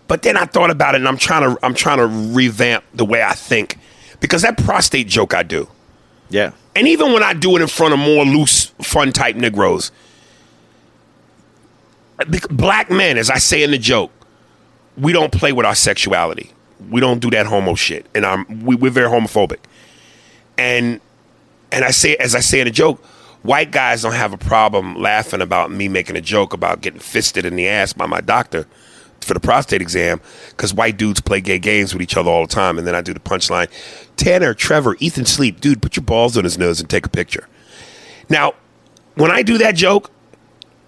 But 0.08 0.22
then 0.24 0.38
i 0.38 0.46
thought 0.46 0.70
about 0.72 0.96
it 0.96 1.00
and 1.00 1.08
i'm 1.08 1.18
trying 1.18 1.44
to 1.56 1.66
i'm 1.66 1.74
trying 1.74 1.98
to 1.98 2.08
revamp 2.36 2.84
the 2.94 3.06
way 3.06 3.22
i 3.22 3.34
think 3.34 3.78
because 4.20 4.42
that 4.44 4.58
prostate 4.58 5.08
joke 5.08 5.34
i 5.34 5.44
do. 5.44 5.68
Yeah. 6.32 6.52
and 6.76 6.88
even 6.88 7.14
when 7.14 7.24
I 7.24 7.34
do 7.34 7.56
it 7.56 7.62
in 7.64 7.68
front 7.68 7.94
of 7.96 8.00
more 8.00 8.24
loose, 8.24 8.66
fun 8.84 9.12
type 9.12 9.36
Negroes, 9.36 9.92
black 12.28 12.90
men, 12.90 13.18
as 13.18 13.30
I 13.30 13.38
say 13.38 13.64
in 13.64 13.72
the 13.72 13.78
joke, 13.78 14.12
we 14.98 15.14
don't 15.14 15.32
play 15.32 15.52
with 15.52 15.66
our 15.66 15.76
sexuality. 15.76 16.52
We 16.90 17.02
don't 17.02 17.20
do 17.20 17.30
that 17.32 17.46
homo 17.46 17.76
shit, 17.76 18.06
and 18.16 18.26
I'm 18.26 18.64
we, 18.64 18.76
we're 18.76 18.92
very 18.92 19.10
homophobic. 19.10 19.60
And 20.58 21.00
and 21.72 21.86
I 21.86 21.92
say 21.92 22.16
as 22.18 22.36
I 22.36 22.40
say 22.40 22.60
in 22.60 22.66
the 22.66 22.72
joke, 22.72 23.04
white 23.44 23.72
guys 23.72 24.02
don't 24.02 24.14
have 24.14 24.34
a 24.34 24.38
problem 24.38 24.96
laughing 24.96 25.42
about 25.42 25.72
me 25.72 25.88
making 25.88 26.16
a 26.16 26.22
joke 26.22 26.54
about 26.54 26.82
getting 26.82 27.00
fisted 27.00 27.46
in 27.46 27.56
the 27.56 27.68
ass 27.68 27.94
by 27.94 28.06
my 28.06 28.22
doctor 28.22 28.68
for 29.22 29.34
the 29.34 29.40
prostate 29.40 29.82
exam 29.82 30.22
because 30.52 30.74
white 30.74 30.98
dudes 30.98 31.20
play 31.20 31.42
gay 31.42 31.60
games 31.60 31.94
with 31.94 32.02
each 32.02 32.16
other 32.16 32.30
all 32.30 32.46
the 32.46 32.54
time. 32.54 32.78
And 32.78 32.88
then 32.88 32.96
I 32.96 33.02
do 33.02 33.14
the 33.14 33.20
punchline 33.20 33.70
Tanner, 34.16 34.54
Trevor, 34.54 34.96
Ethan 35.00 35.26
Sleep, 35.26 35.60
dude, 35.60 35.82
put 35.82 35.96
your 35.96 36.04
balls 36.04 36.38
on 36.38 36.44
his 36.44 36.58
nose 36.58 36.80
and 36.80 36.90
take 36.90 37.06
a 37.06 37.10
picture. 37.10 37.48
Now, 38.30 38.54
when 39.16 39.32
I 39.32 39.44
do 39.44 39.58
that 39.58 39.76
joke 39.76 40.12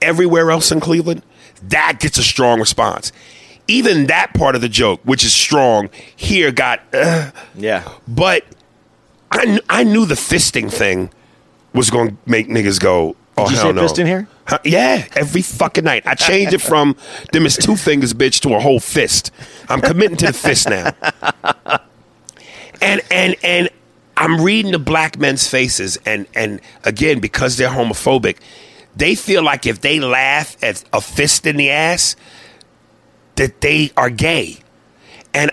everywhere 0.02 0.52
else 0.52 0.72
in 0.72 0.80
Cleveland, 0.80 1.22
that 1.64 1.98
gets 2.00 2.18
a 2.18 2.24
strong 2.24 2.60
response. 2.60 3.12
Even 3.68 4.08
that 4.08 4.34
part 4.34 4.56
of 4.56 4.62
the 4.62 4.70
joke, 4.70 5.00
which 5.04 5.24
is 5.24 5.34
strong, 5.34 5.90
here 6.16 6.52
got, 6.52 6.82
uh, 6.94 7.32
Yeah. 7.56 7.88
but 8.08 8.44
I, 9.32 9.46
kn- 9.46 9.60
I 9.70 9.84
knew 9.84 10.06
the 10.06 10.16
fisting 10.16 10.72
thing 10.72 11.10
was 11.74 11.90
going 11.90 12.10
to 12.10 12.18
make 12.26 12.48
niggas 12.50 12.80
go, 12.80 13.16
oh, 13.38 13.46
Did 13.46 13.52
you 13.52 13.58
hell 13.58 13.66
say 13.68 13.72
no. 13.74 13.82
fist 13.84 14.00
in 14.00 14.08
here? 14.08 14.28
Huh? 14.48 14.58
Yeah, 14.66 15.06
every 15.16 15.42
fucking 15.44 15.84
night. 15.86 16.06
I 16.06 16.16
changed 16.16 16.54
it 16.54 16.62
from 16.62 16.98
them 17.32 17.46
as 17.46 17.56
two 17.56 17.78
fingers, 17.78 18.14
bitch, 18.14 18.42
to 18.42 18.56
a 18.56 18.60
whole 18.60 18.80
fist. 18.82 19.32
I'm 19.70 19.80
committing 19.80 20.18
to 20.18 20.26
the 20.28 20.34
fist 20.34 20.68
now. 20.70 20.92
And 22.82 23.00
and 23.12 23.36
and 23.44 23.70
I'm 24.18 24.42
reading 24.42 24.72
the 24.72 24.80
black 24.80 25.18
men's 25.18 25.48
faces, 25.48 25.98
and 26.06 26.26
and 26.34 26.60
again 26.84 27.20
because 27.20 27.56
they're 27.58 27.70
homophobic, 27.70 28.38
they 28.96 29.16
feel 29.16 29.44
like 29.44 29.66
if 29.66 29.82
they 29.82 30.00
laugh 30.00 30.62
at 30.64 30.84
a 30.94 31.02
fist 31.02 31.46
in 31.46 31.58
the 31.58 31.70
ass, 31.70 32.16
that 33.36 33.62
they 33.62 33.92
are 33.98 34.10
gay. 34.10 34.60
And 35.34 35.52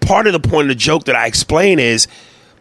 part 0.00 0.26
of 0.26 0.32
the 0.32 0.40
point 0.40 0.62
of 0.62 0.68
the 0.68 0.74
joke 0.74 1.04
that 1.04 1.16
I 1.16 1.26
explain 1.26 1.78
is 1.78 2.06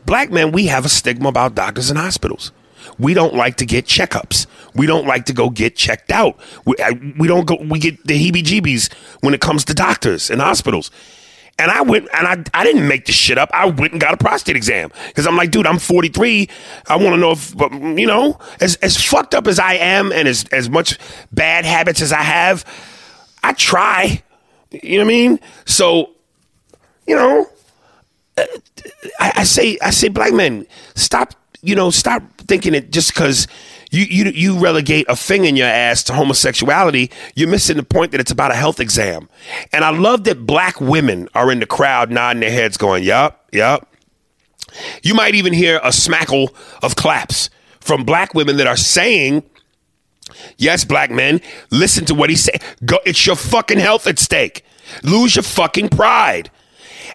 black 0.06 0.32
men, 0.32 0.52
we 0.52 0.68
have 0.68 0.86
a 0.86 0.90
stigma 0.90 1.30
about 1.30 1.56
doctors 1.56 1.90
and 1.90 1.98
hospitals. 1.98 2.52
We 2.98 3.14
don't 3.14 3.36
like 3.36 3.58
to 3.58 3.66
get 3.66 3.86
checkups. 3.86 4.46
We 4.74 4.86
don't 4.86 5.06
like 5.06 5.26
to 5.26 5.34
go 5.34 5.50
get 5.50 5.76
checked 5.76 6.12
out. 6.12 6.38
We, 6.66 6.76
we 7.18 7.28
don't 7.28 7.46
go, 7.46 7.58
we 7.62 7.80
get 7.80 8.06
the 8.06 8.14
heebie 8.14 8.44
jeebies 8.44 8.92
when 9.22 9.34
it 9.34 9.42
comes 9.42 9.66
to 9.66 9.74
doctors 9.74 10.30
and 10.30 10.42
hospitals. 10.42 10.92
And 11.60 11.70
I 11.70 11.82
went 11.82 12.08
and 12.14 12.26
I, 12.26 12.60
I 12.60 12.64
didn't 12.64 12.88
make 12.88 13.06
this 13.06 13.16
shit 13.16 13.38
up. 13.38 13.50
I 13.54 13.66
went 13.66 13.92
and 13.92 14.02
got 14.02 14.14
a 14.14 14.18
prostate 14.18 14.56
exam 14.56 14.92
because 15.08 15.28
I'm 15.28 15.36
like, 15.36 15.52
dude, 15.52 15.68
I'm 15.68 15.78
43. 15.78 16.50
I 16.88 16.96
want 16.96 17.14
to 17.14 17.18
know 17.18 17.32
if, 17.32 17.54
you 18.00 18.08
know, 18.08 18.40
as, 18.62 18.78
as 18.78 18.96
fucked 18.96 19.36
up 19.36 19.46
as 19.46 19.60
I 19.60 19.74
am 19.74 20.12
and 20.12 20.28
as, 20.28 20.46
as 20.52 20.70
much 20.70 20.98
bad 21.32 21.66
habits 21.66 22.02
as 22.02 22.14
I 22.14 22.22
have, 22.22 22.64
I 23.44 23.54
try. 23.54 24.24
You 24.72 25.00
know 25.00 25.06
what 25.06 25.12
I 25.12 25.14
mean? 25.14 25.40
So, 25.66 26.12
you 27.06 27.16
know, 27.16 27.50
uh, 28.38 28.46
I, 29.20 29.34
I 29.38 29.44
say 29.44 29.78
I 29.82 29.90
say 29.90 30.08
black 30.08 30.32
men 30.32 30.66
stop 30.96 31.34
you 31.62 31.76
know 31.76 31.90
stop 31.90 32.24
thinking 32.38 32.74
it 32.74 32.92
just 32.92 33.14
because 33.14 33.48
you, 33.90 34.06
you 34.06 34.32
you 34.32 34.60
relegate 34.60 35.06
a 35.10 35.16
thing 35.16 35.46
in 35.46 35.56
your 35.56 35.68
ass 35.68 36.04
to 36.04 36.14
homosexuality 36.14 37.12
you're 37.36 37.50
missing 37.50 37.78
the 37.78 37.84
point 37.84 38.12
that 38.12 38.22
it's 38.22 38.32
about 38.32 38.52
a 38.52 38.56
health 38.56 38.80
exam 38.80 39.30
and 39.74 39.84
I 39.84 39.90
love 39.90 40.24
that 40.26 40.46
black 40.46 40.80
women 40.80 41.28
are 41.34 41.52
in 41.52 41.60
the 41.60 41.66
crowd 41.66 42.12
nodding 42.12 42.42
their 42.42 42.52
heads 42.52 42.78
going 42.78 43.04
yup 43.04 43.48
yup 43.52 43.94
you 45.02 45.14
might 45.14 45.36
even 45.36 45.54
hear 45.54 45.80
a 45.84 45.92
smackle 45.92 46.54
of 46.84 46.96
claps 46.96 47.50
from 47.80 48.04
black 48.04 48.34
women 48.34 48.58
that 48.58 48.68
are 48.68 48.78
saying 48.78 49.44
Yes, 50.58 50.86
black 50.86 51.10
men, 51.12 51.42
listen 51.72 52.06
to 52.06 52.14
what 52.14 52.30
he 52.30 52.36
said. 52.36 52.64
Go, 52.86 53.00
it's 53.06 53.26
your 53.26 53.36
fucking 53.36 53.80
health 53.80 54.08
at 54.08 54.20
stake. 54.20 54.64
Lose 55.04 55.36
your 55.36 55.44
fucking 55.44 55.90
pride. 55.90 56.52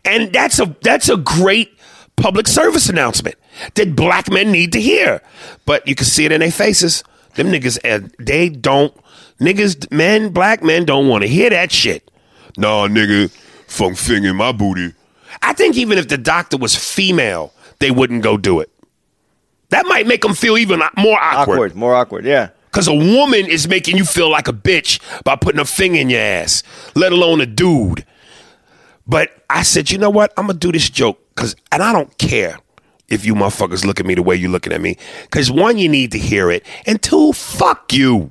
And 0.04 0.32
that's 0.32 0.58
a 0.58 0.74
that's 0.82 1.08
a 1.08 1.16
great 1.16 1.78
public 2.16 2.46
service 2.46 2.88
announcement 2.88 3.36
that 3.74 3.94
black 3.96 4.30
men 4.30 4.50
need 4.52 4.72
to 4.72 4.80
hear. 4.80 5.20
But 5.66 5.86
you 5.86 5.94
can 5.94 6.06
see 6.06 6.24
it 6.24 6.32
in 6.32 6.40
their 6.40 6.50
faces. 6.50 7.04
Them 7.34 7.48
niggas, 7.48 7.78
uh, 7.84 8.08
they 8.18 8.48
don't. 8.48 8.94
Niggas, 9.40 9.90
men, 9.90 10.28
black 10.30 10.62
men 10.62 10.84
don't 10.84 11.08
want 11.08 11.22
to 11.22 11.28
hear 11.28 11.50
that 11.50 11.72
shit. 11.72 12.10
Nah, 12.56 12.86
nigga, 12.86 13.30
fuck 13.66 13.96
finger 13.96 14.32
my 14.32 14.52
booty. 14.52 14.94
I 15.42 15.52
think 15.52 15.76
even 15.76 15.98
if 15.98 16.08
the 16.08 16.16
doctor 16.16 16.56
was 16.56 16.76
female, 16.76 17.52
they 17.80 17.90
wouldn't 17.90 18.22
go 18.22 18.36
do 18.36 18.60
it. 18.60 18.70
That 19.70 19.86
might 19.86 20.06
make 20.06 20.22
them 20.22 20.34
feel 20.34 20.56
even 20.56 20.80
more 20.96 21.18
Awkward. 21.20 21.74
More 21.74 21.94
awkward. 21.96 22.24
Yeah. 22.24 22.50
because 22.66 22.86
a 22.86 22.94
woman 22.94 23.46
is 23.46 23.66
making 23.66 23.96
you 23.96 24.04
feel 24.04 24.30
like 24.30 24.46
a 24.46 24.52
bitch 24.52 25.00
by 25.24 25.34
putting 25.34 25.60
a 25.60 25.64
finger 25.64 25.98
in 25.98 26.10
your 26.10 26.20
ass, 26.20 26.62
let 26.94 27.10
alone 27.12 27.40
a 27.40 27.46
dude. 27.46 28.04
But 29.06 29.30
I 29.50 29.62
said, 29.62 29.90
you 29.90 29.98
know 29.98 30.10
what? 30.10 30.32
I'm 30.36 30.46
gonna 30.46 30.58
do 30.58 30.72
this 30.72 30.88
joke 30.88 31.18
because, 31.34 31.54
and 31.72 31.82
I 31.82 31.92
don't 31.92 32.16
care 32.18 32.58
if 33.08 33.24
you 33.24 33.34
motherfuckers 33.34 33.84
look 33.84 34.00
at 34.00 34.06
me 34.06 34.14
the 34.14 34.22
way 34.22 34.34
you're 34.34 34.50
looking 34.50 34.72
at 34.72 34.80
me. 34.80 34.96
Because 35.22 35.50
one, 35.50 35.78
you 35.78 35.88
need 35.88 36.12
to 36.12 36.18
hear 36.18 36.50
it, 36.50 36.64
and 36.86 37.02
two, 37.02 37.32
fuck 37.32 37.92
you. 37.92 38.30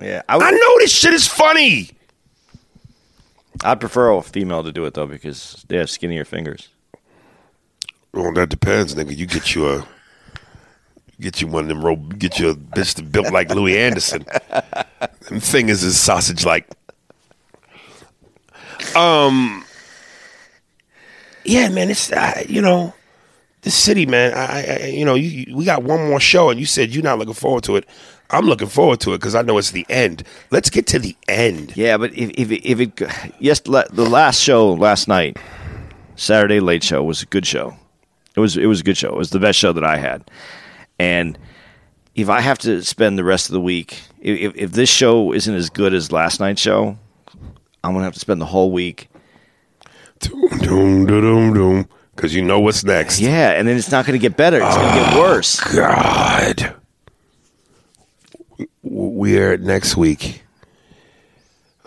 Yeah. 0.00 0.22
I 0.28 0.36
I 0.36 0.50
know 0.50 0.78
this 0.78 0.92
shit 0.92 1.12
is 1.12 1.26
funny. 1.26 1.90
I'd 3.64 3.80
prefer 3.80 4.12
a 4.12 4.22
female 4.22 4.62
to 4.62 4.72
do 4.72 4.84
it 4.84 4.94
though 4.94 5.06
because 5.06 5.64
they 5.68 5.76
have 5.76 5.90
skinnier 5.90 6.24
fingers. 6.24 6.68
Well, 8.12 8.32
that 8.34 8.48
depends, 8.48 8.94
nigga. 8.94 9.16
You 9.16 9.26
get 9.26 9.54
you 9.54 9.68
a, 9.68 9.86
get 11.20 11.40
you 11.40 11.46
one 11.46 11.64
of 11.64 11.68
them 11.68 11.84
rope, 11.84 12.18
get 12.18 12.38
you 12.38 12.50
a 12.50 12.54
bitch 12.54 12.94
that 12.94 13.12
built 13.12 13.32
like 13.32 13.50
Louie 13.54 13.76
Anderson. 13.76 14.24
them 15.28 15.40
fingers 15.40 15.82
is 15.82 15.98
sausage 15.98 16.44
like. 16.44 16.68
Um. 18.96 19.64
Yeah, 21.48 21.68
man. 21.70 21.90
It's 21.90 22.12
uh, 22.12 22.42
you 22.48 22.60
know, 22.60 22.92
this 23.62 23.74
city, 23.74 24.06
man. 24.06 24.34
I, 24.34 24.84
I 24.84 24.86
you 24.88 25.04
know, 25.04 25.14
you, 25.14 25.28
you- 25.46 25.56
we 25.56 25.64
got 25.64 25.82
one 25.82 26.08
more 26.08 26.20
show, 26.20 26.50
and 26.50 26.60
you 26.60 26.66
said 26.66 26.90
you're 26.94 27.02
not 27.02 27.18
looking 27.18 27.34
forward 27.34 27.64
to 27.64 27.76
it. 27.76 27.86
I'm 28.30 28.44
looking 28.44 28.68
forward 28.68 29.00
to 29.00 29.14
it 29.14 29.18
because 29.18 29.34
I 29.34 29.40
know 29.42 29.56
it's 29.56 29.70
the 29.70 29.86
end. 29.88 30.22
Let's 30.50 30.68
get 30.68 30.86
to 30.88 30.98
the 30.98 31.16
end. 31.28 31.74
Yeah, 31.76 31.96
but 31.96 32.12
if 32.14 32.30
if 32.34 32.50
it, 32.52 32.68
if 32.68 32.80
it 32.80 33.02
yes, 33.38 33.60
the 33.60 34.06
last 34.08 34.40
show 34.42 34.72
last 34.74 35.08
night, 35.08 35.38
Saturday 36.16 36.60
late 36.60 36.84
show 36.84 37.02
was 37.02 37.22
a 37.22 37.26
good 37.26 37.46
show. 37.46 37.74
It 38.36 38.40
was 38.40 38.56
it 38.56 38.66
was 38.66 38.80
a 38.80 38.84
good 38.84 38.98
show. 38.98 39.08
It 39.08 39.16
was 39.16 39.30
the 39.30 39.40
best 39.40 39.58
show 39.58 39.72
that 39.72 39.84
I 39.84 39.96
had, 39.96 40.30
and 40.98 41.38
if 42.14 42.28
I 42.28 42.40
have 42.40 42.58
to 42.58 42.82
spend 42.82 43.16
the 43.16 43.24
rest 43.24 43.48
of 43.48 43.54
the 43.54 43.60
week, 43.62 43.98
if 44.20 44.54
if 44.54 44.72
this 44.72 44.90
show 44.90 45.32
isn't 45.32 45.54
as 45.54 45.70
good 45.70 45.94
as 45.94 46.12
last 46.12 46.38
night's 46.38 46.60
show, 46.60 46.98
I'm 47.82 47.92
gonna 47.94 48.04
have 48.04 48.12
to 48.14 48.20
spend 48.20 48.40
the 48.42 48.46
whole 48.46 48.70
week. 48.70 49.08
Doom, 50.20 51.06
doom, 51.06 51.54
doom. 51.54 51.88
Because 52.14 52.34
you 52.34 52.42
know 52.42 52.58
what's 52.58 52.82
next. 52.82 53.20
Yeah, 53.20 53.52
and 53.52 53.68
then 53.68 53.76
it's 53.76 53.92
not 53.92 54.04
gonna 54.04 54.18
get 54.18 54.36
better. 54.36 54.56
It's 54.56 54.76
gonna 54.76 55.00
get 55.00 55.14
oh, 55.14 55.20
worse. 55.20 55.60
God. 55.60 56.74
We're 58.82 59.56
next 59.56 59.96
week. 59.96 60.42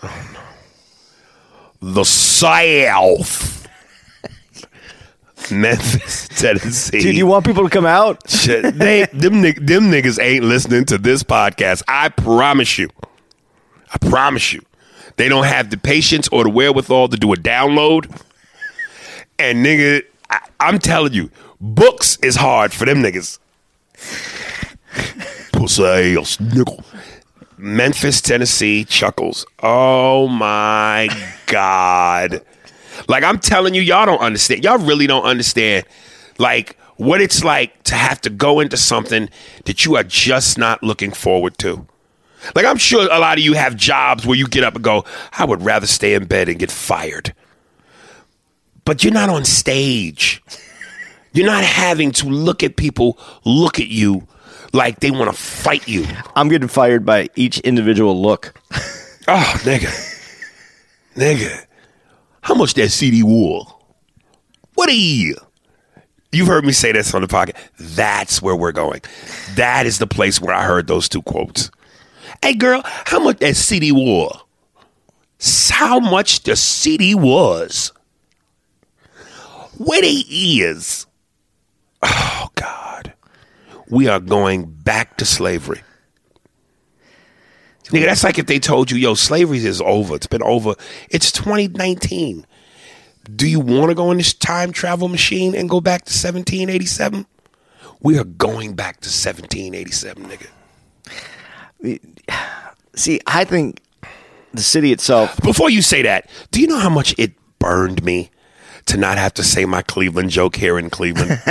Oh, 0.01 0.29
no. 1.81 1.93
The 1.93 2.05
South. 2.05 3.67
Memphis, 5.51 6.29
Tennessee. 6.29 7.01
Dude, 7.01 7.17
you 7.17 7.27
want 7.27 7.45
people 7.45 7.63
to 7.63 7.69
come 7.69 7.85
out? 7.85 8.29
Shit, 8.29 8.77
they 8.77 9.07
them 9.07 9.41
them 9.41 9.91
niggas 9.91 10.21
ain't 10.23 10.45
listening 10.45 10.85
to 10.85 10.97
this 10.97 11.23
podcast. 11.23 11.83
I 11.87 12.09
promise 12.09 12.77
you. 12.77 12.89
I 13.93 13.97
promise 13.97 14.53
you. 14.53 14.61
They 15.21 15.29
don't 15.29 15.45
have 15.45 15.69
the 15.69 15.77
patience 15.77 16.27
or 16.29 16.45
the 16.45 16.49
wherewithal 16.49 17.09
to 17.09 17.15
do 17.15 17.31
a 17.31 17.35
download. 17.35 18.09
And 19.37 19.63
nigga, 19.63 20.01
I, 20.31 20.39
I'm 20.59 20.79
telling 20.79 21.13
you, 21.13 21.29
books 21.59 22.17
is 22.23 22.35
hard 22.35 22.73
for 22.73 22.85
them 22.85 23.03
niggas. 23.03 23.37
Pussy 25.53 25.83
ass 25.83 26.37
nigga. 26.37 26.83
Memphis, 27.55 28.19
Tennessee, 28.19 28.83
chuckles. 28.83 29.45
Oh 29.61 30.27
my 30.27 31.07
God. 31.45 32.43
Like 33.07 33.23
I'm 33.23 33.37
telling 33.37 33.75
you, 33.75 33.83
y'all 33.83 34.07
don't 34.07 34.21
understand. 34.21 34.63
Y'all 34.63 34.79
really 34.79 35.05
don't 35.05 35.25
understand 35.25 35.85
like 36.39 36.79
what 36.97 37.21
it's 37.21 37.43
like 37.43 37.83
to 37.83 37.93
have 37.93 38.19
to 38.21 38.31
go 38.31 38.59
into 38.59 38.75
something 38.75 39.29
that 39.65 39.85
you 39.85 39.97
are 39.97 40.03
just 40.03 40.57
not 40.57 40.81
looking 40.81 41.11
forward 41.11 41.59
to. 41.59 41.85
Like 42.55 42.65
I'm 42.65 42.77
sure 42.77 43.03
a 43.03 43.19
lot 43.19 43.37
of 43.37 43.43
you 43.43 43.53
have 43.53 43.75
jobs 43.75 44.25
where 44.25 44.37
you 44.37 44.47
get 44.47 44.63
up 44.63 44.75
and 44.75 44.83
go, 44.83 45.05
I 45.37 45.45
would 45.45 45.61
rather 45.61 45.87
stay 45.87 46.13
in 46.13 46.25
bed 46.25 46.49
and 46.49 46.59
get 46.59 46.71
fired. 46.71 47.33
But 48.85 49.03
you're 49.03 49.13
not 49.13 49.29
on 49.29 49.45
stage. 49.45 50.43
You're 51.33 51.45
not 51.45 51.63
having 51.63 52.11
to 52.13 52.27
look 52.27 52.63
at 52.63 52.75
people 52.75 53.17
look 53.45 53.79
at 53.79 53.87
you 53.87 54.27
like 54.73 54.99
they 54.99 55.11
want 55.11 55.29
to 55.31 55.37
fight 55.37 55.87
you. 55.87 56.05
I'm 56.35 56.49
getting 56.49 56.67
fired 56.67 57.05
by 57.05 57.29
each 57.35 57.59
individual 57.59 58.19
look. 58.21 58.53
Oh, 59.27 59.53
nigga. 59.59 59.87
nigga. 61.15 61.65
How 62.41 62.55
much 62.55 62.73
that 62.73 62.89
CD 62.89 63.21
wore? 63.21 63.65
What 64.73 64.89
a 64.89 64.95
year. 64.95 65.35
You've 66.31 66.47
heard 66.47 66.65
me 66.65 66.71
say 66.71 66.91
this 66.91 67.13
on 67.13 67.21
the 67.21 67.27
podcast. 67.27 67.57
That's 67.77 68.41
where 68.41 68.55
we're 68.55 68.71
going. 68.71 69.01
That 69.55 69.85
is 69.85 69.99
the 69.99 70.07
place 70.07 70.41
where 70.41 70.55
I 70.55 70.63
heard 70.63 70.87
those 70.87 71.07
two 71.07 71.21
quotes. 71.21 71.69
Hey, 72.41 72.55
girl, 72.55 72.81
how 72.85 73.19
much 73.19 73.37
that 73.39 73.55
CD 73.55 73.91
wore? 73.91 74.31
How 75.69 75.99
much 75.99 76.43
the 76.43 76.55
CD 76.55 77.15
was? 77.15 77.91
What 79.77 80.03
it 80.03 80.25
is? 80.29 81.05
Oh, 82.03 82.49
God. 82.55 83.13
We 83.89 84.07
are 84.07 84.19
going 84.19 84.65
back 84.65 85.17
to 85.17 85.25
slavery. 85.25 85.81
Nigga, 87.85 88.05
that's 88.05 88.23
like 88.23 88.39
if 88.39 88.45
they 88.45 88.59
told 88.59 88.89
you, 88.89 88.97
yo, 88.97 89.15
slavery 89.15 89.57
is 89.57 89.81
over. 89.81 90.15
It's 90.15 90.27
been 90.27 90.43
over. 90.43 90.75
It's 91.09 91.31
2019. 91.31 92.45
Do 93.35 93.47
you 93.47 93.59
want 93.59 93.89
to 93.89 93.95
go 93.95 94.11
in 94.11 94.17
this 94.17 94.33
time 94.33 94.71
travel 94.71 95.07
machine 95.07 95.55
and 95.55 95.69
go 95.69 95.81
back 95.81 96.05
to 96.05 96.11
1787? 96.11 97.25
We 97.99 98.17
are 98.17 98.23
going 98.23 98.75
back 98.75 99.01
to 99.01 99.09
1787, 99.09 100.23
nigga. 100.25 100.47
See, 102.95 103.21
I 103.25 103.45
think 103.45 103.81
the 104.53 104.61
city 104.61 104.91
itself. 104.91 105.39
Before 105.41 105.69
you 105.69 105.81
say 105.81 106.01
that, 106.03 106.29
do 106.51 106.61
you 106.61 106.67
know 106.67 106.77
how 106.77 106.89
much 106.89 107.15
it 107.17 107.33
burned 107.59 108.03
me 108.03 108.29
to 108.87 108.97
not 108.97 109.17
have 109.17 109.33
to 109.35 109.43
say 109.43 109.65
my 109.65 109.81
Cleveland 109.81 110.29
joke 110.29 110.55
here 110.55 110.77
in 110.77 110.89
Cleveland? 110.89 111.41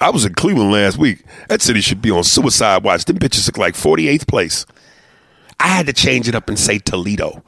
I 0.00 0.10
was 0.12 0.24
in 0.24 0.34
Cleveland 0.34 0.72
last 0.72 0.98
week. 0.98 1.24
That 1.48 1.62
city 1.62 1.80
should 1.80 2.02
be 2.02 2.10
on 2.10 2.24
suicide 2.24 2.82
watch. 2.82 3.04
Them 3.04 3.18
bitches 3.18 3.46
look 3.46 3.58
like 3.58 3.74
48th 3.74 4.26
place. 4.26 4.66
I 5.60 5.68
had 5.68 5.86
to 5.86 5.92
change 5.92 6.28
it 6.28 6.34
up 6.34 6.48
and 6.48 6.58
say 6.58 6.78
Toledo. 6.78 7.44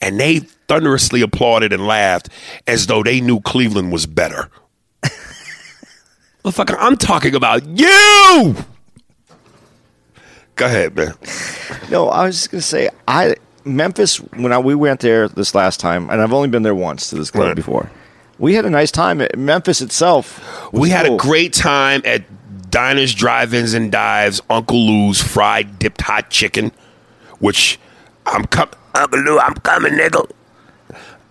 And 0.00 0.18
they 0.18 0.38
thunderously 0.68 1.20
applauded 1.20 1.72
and 1.72 1.86
laughed 1.86 2.28
as 2.66 2.86
though 2.86 3.02
they 3.02 3.20
knew 3.20 3.40
Cleveland 3.40 3.92
was 3.92 4.06
better. 4.06 4.50
Motherfucker, 6.44 6.76
I'm 6.78 6.96
talking 6.96 7.34
about 7.34 7.66
you. 7.66 8.56
Go 10.56 10.66
ahead, 10.66 10.96
man. 10.96 11.14
No, 11.90 12.08
I 12.08 12.26
was 12.26 12.36
just 12.36 12.50
gonna 12.50 12.62
say 12.62 12.88
I 13.06 13.36
Memphis 13.64 14.16
when 14.16 14.52
I, 14.52 14.58
we 14.58 14.74
went 14.74 15.00
there 15.00 15.28
this 15.28 15.54
last 15.54 15.80
time, 15.80 16.08
and 16.10 16.20
I've 16.20 16.32
only 16.32 16.48
been 16.48 16.62
there 16.62 16.74
once 16.74 17.10
to 17.10 17.16
this 17.16 17.30
club 17.30 17.48
Right. 17.48 17.56
before. 17.56 17.90
We 18.38 18.54
had 18.54 18.64
a 18.64 18.70
nice 18.70 18.90
time. 18.90 19.20
at 19.20 19.36
Memphis 19.38 19.80
itself. 19.80 20.72
was 20.72 20.80
We 20.80 20.90
had 20.90 21.06
a 21.06 21.16
great 21.16 21.52
time 21.54 22.02
at 22.04 22.24
Diners, 22.70 23.14
Drive-Ins, 23.14 23.72
and 23.74 23.90
Dives. 23.90 24.40
Uncle 24.50 24.78
Lou's 24.78 25.22
fried 25.22 25.78
dipped 25.78 26.02
hot 26.02 26.28
chicken, 26.30 26.70
which 27.38 27.78
I'm 28.26 28.44
coming. 28.46 28.74
Uncle 28.94 29.20
Lou, 29.20 29.38
I'm 29.38 29.54
coming, 29.54 29.94
nigga. 29.94 30.30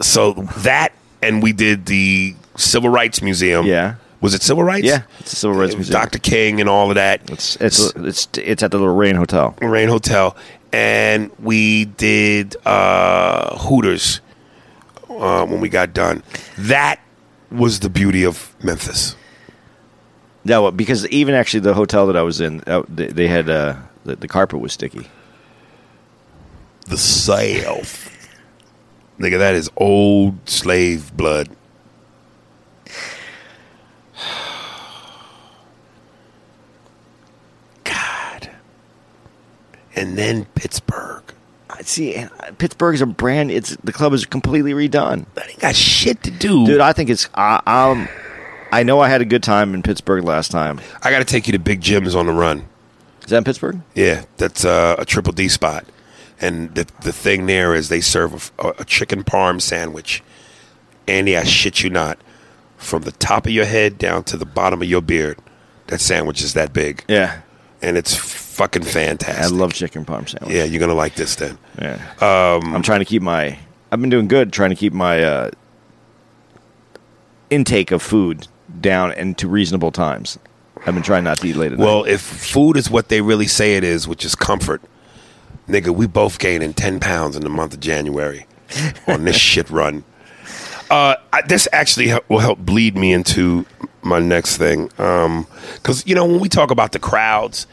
So 0.01 0.33
that, 0.57 0.93
and 1.21 1.41
we 1.43 1.53
did 1.53 1.85
the 1.85 2.35
Civil 2.57 2.89
Rights 2.89 3.21
Museum. 3.21 3.65
Yeah. 3.65 3.95
Was 4.25 4.33
it 4.33 4.41
Civil 4.41 4.63
Rights? 4.63 4.87
Yeah, 4.87 5.03
it's 5.19 5.33
a 5.33 5.35
civil 5.35 5.55
rights 5.55 5.75
It 5.75 5.77
was 5.77 5.89
museum. 5.89 6.01
Dr. 6.01 6.17
King 6.17 6.59
and 6.59 6.67
all 6.67 6.89
of 6.89 6.95
that. 6.95 7.29
It's 7.29 7.57
it's 7.57 7.93
it's 7.95 8.27
it's 8.33 8.63
at 8.63 8.71
the 8.71 8.79
Lorraine 8.79 9.15
Hotel. 9.15 9.55
Rain 9.61 9.87
Hotel, 9.87 10.35
and 10.73 11.29
we 11.37 11.85
did 11.85 12.55
uh, 12.65 13.55
Hooters 13.55 14.21
uh, 15.11 15.45
when 15.45 15.61
we 15.61 15.69
got 15.69 15.93
done. 15.93 16.23
That 16.57 17.01
was 17.51 17.81
the 17.81 17.89
beauty 17.91 18.25
of 18.25 18.55
Memphis. 18.63 19.15
No, 20.43 20.71
because 20.71 21.07
even 21.09 21.35
actually 21.35 21.59
the 21.59 21.75
hotel 21.75 22.07
that 22.07 22.17
I 22.17 22.23
was 22.23 22.41
in, 22.41 22.63
uh, 22.65 22.81
they, 22.89 23.09
they 23.09 23.27
had 23.27 23.47
uh, 23.47 23.75
the, 24.05 24.15
the 24.15 24.27
carpet 24.27 24.59
was 24.59 24.73
sticky. 24.73 25.05
The 26.87 26.97
South. 26.97 28.11
Nigga, 29.19 29.37
that 29.37 29.53
is 29.53 29.69
old 29.77 30.49
slave 30.49 31.15
blood. 31.15 31.47
God. 37.83 38.49
And 39.95 40.17
then 40.17 40.45
Pittsburgh. 40.55 41.23
I 41.69 41.81
See, 41.81 42.15
and, 42.15 42.29
uh, 42.39 42.51
Pittsburgh 42.57 42.95
is 42.95 43.01
a 43.01 43.05
brand. 43.05 43.51
It's 43.51 43.75
the 43.83 43.93
club 43.93 44.13
is 44.13 44.25
completely 44.25 44.73
redone, 44.73 45.25
That 45.35 45.49
ain't 45.49 45.59
got 45.59 45.75
shit 45.75 46.23
to 46.23 46.31
do. 46.31 46.65
dude. 46.65 46.81
I 46.81 46.93
think 46.93 47.09
it's. 47.09 47.29
I, 47.35 47.61
um, 47.65 48.07
I 48.71 48.83
know 48.83 48.99
I 48.99 49.09
had 49.09 49.21
a 49.21 49.25
good 49.25 49.43
time 49.43 49.73
in 49.73 49.83
Pittsburgh 49.83 50.23
last 50.23 50.51
time. 50.51 50.81
I 51.03 51.11
got 51.11 51.19
to 51.19 51.25
take 51.25 51.47
you 51.47 51.53
to 51.53 51.59
Big 51.59 51.81
Jim's 51.81 52.15
on 52.15 52.25
the 52.25 52.33
run. 52.33 52.67
Is 53.23 53.29
that 53.29 53.37
in 53.37 53.43
Pittsburgh? 53.43 53.81
Yeah, 53.95 54.25
that's 54.37 54.65
uh, 54.65 54.95
a 54.99 55.05
triple 55.05 55.33
D 55.33 55.47
spot. 55.49 55.85
And 56.41 56.73
the 56.75 56.85
the 57.01 57.13
thing 57.13 57.45
there 57.45 57.73
is 57.73 57.89
they 57.89 58.01
serve 58.01 58.51
a, 58.59 58.69
a 58.79 58.85
chicken 58.85 59.23
parm 59.23 59.61
sandwich. 59.61 60.21
Andy, 61.07 61.37
I 61.37 61.43
shit 61.43 61.83
you 61.83 61.89
not, 61.89 62.17
from 62.85 63.01
the 63.03 63.11
top 63.11 63.45
of 63.45 63.51
your 63.51 63.65
head 63.65 63.97
down 63.97 64.23
to 64.25 64.37
the 64.37 64.45
bottom 64.45 64.81
of 64.81 64.87
your 64.87 65.01
beard, 65.01 65.37
that 65.87 65.99
sandwich 66.01 66.41
is 66.41 66.53
that 66.53 66.71
big, 66.73 67.03
Yeah, 67.07 67.41
and 67.81 67.97
it's 67.97 68.15
fucking 68.15 68.83
fantastic. 68.83 69.43
I 69.43 69.47
love 69.55 69.73
chicken 69.73 70.05
parm 70.05 70.27
sandwich. 70.29 70.55
Yeah, 70.55 70.63
you're 70.63 70.79
gonna 70.79 70.93
like 70.93 71.15
this 71.15 71.35
then. 71.35 71.57
Yeah. 71.81 71.95
Um, 72.21 72.73
I'm 72.75 72.81
trying 72.81 72.99
to 72.99 73.05
keep 73.05 73.21
my. 73.21 73.57
I've 73.91 74.01
been 74.01 74.09
doing 74.09 74.27
good 74.27 74.51
trying 74.53 74.71
to 74.71 74.75
keep 74.75 74.93
my 74.93 75.23
uh, 75.23 75.51
intake 77.49 77.91
of 77.91 78.01
food 78.01 78.47
down 78.81 79.11
and 79.13 79.37
to 79.37 79.47
reasonable 79.47 79.91
times. 79.91 80.37
I've 80.85 80.93
been 80.93 81.03
trying 81.03 81.23
not 81.23 81.37
to 81.39 81.47
eat 81.47 81.55
late 81.55 81.71
at 81.71 81.77
Well, 81.79 82.03
night. 82.03 82.11
if 82.13 82.21
food 82.21 82.77
is 82.77 82.89
what 82.89 83.09
they 83.09 83.21
really 83.21 83.47
say 83.47 83.75
it 83.77 83.83
is, 83.83 84.07
which 84.07 84.25
is 84.25 84.35
comfort, 84.35 84.81
nigga, 85.67 85.89
we 85.89 86.05
both 86.07 86.37
gaining 86.39 86.73
ten 86.73 86.99
pounds 86.99 87.35
in 87.35 87.43
the 87.43 87.49
month 87.49 87.73
of 87.73 87.79
January 87.79 88.45
on 89.07 89.23
this 89.25 89.35
shit 89.51 89.69
run. 89.69 90.03
Uh, 90.89 91.15
I, 91.33 91.41
this 91.41 91.67
actually 91.71 92.13
will 92.29 92.39
help 92.39 92.59
bleed 92.59 92.95
me 92.95 93.11
into 93.11 93.65
my 94.01 94.19
next 94.19 94.57
thing, 94.57 94.87
because 94.97 96.03
you 96.05 96.13
know 96.15 96.25
when 96.25 96.39
we 96.39 96.49
talk 96.49 96.69
about 96.71 96.91
the 96.91 96.99
crowds 96.99 97.65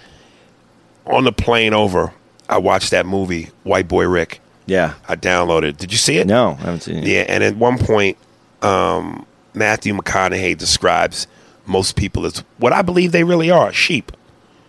on 1.07 1.25
the 1.25 1.33
plane 1.33 1.75
over, 1.75 2.13
I 2.49 2.59
watched 2.59 2.91
that 2.93 3.07
movie 3.07 3.51
White 3.65 3.89
Boy 3.89 4.07
Rick. 4.07 4.41
Yeah. 4.65 4.95
I 5.09 5.17
downloaded. 5.17 5.65
it. 5.65 5.79
Did 5.79 5.93
you 5.93 5.99
see 5.99 6.19
it? 6.19 6.27
No, 6.27 6.53
I 6.61 6.63
haven't 6.63 6.81
seen 6.81 6.97
it. 6.99 7.05
Yeah, 7.05 7.25
and 7.29 7.43
at 7.45 7.57
one 7.57 7.79
point, 7.79 8.17
um, 8.63 9.27
Matthew 9.55 9.93
McConaughey 9.95 10.57
describes 10.57 11.27
most 11.67 11.97
people 11.97 12.25
as 12.25 12.43
what 12.59 12.73
I 12.73 12.83
believe 12.83 13.13
they 13.13 13.25
really 13.25 13.51
are 13.51 13.73
sheep. 13.73 14.13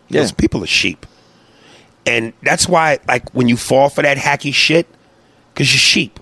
Yeah. 0.10 0.22
Those 0.22 0.32
people 0.32 0.64
are 0.64 0.68
sheep. 0.68 1.06
And 2.06 2.34
that's 2.42 2.68
why, 2.68 3.00
like, 3.08 3.30
when 3.34 3.48
you 3.48 3.56
fall 3.56 3.90
for 3.90 4.02
that 4.02 4.18
hacky 4.18 4.54
shit, 4.54 4.88
because 5.54 5.72
you're 5.72 5.80
sheep. 5.80 6.20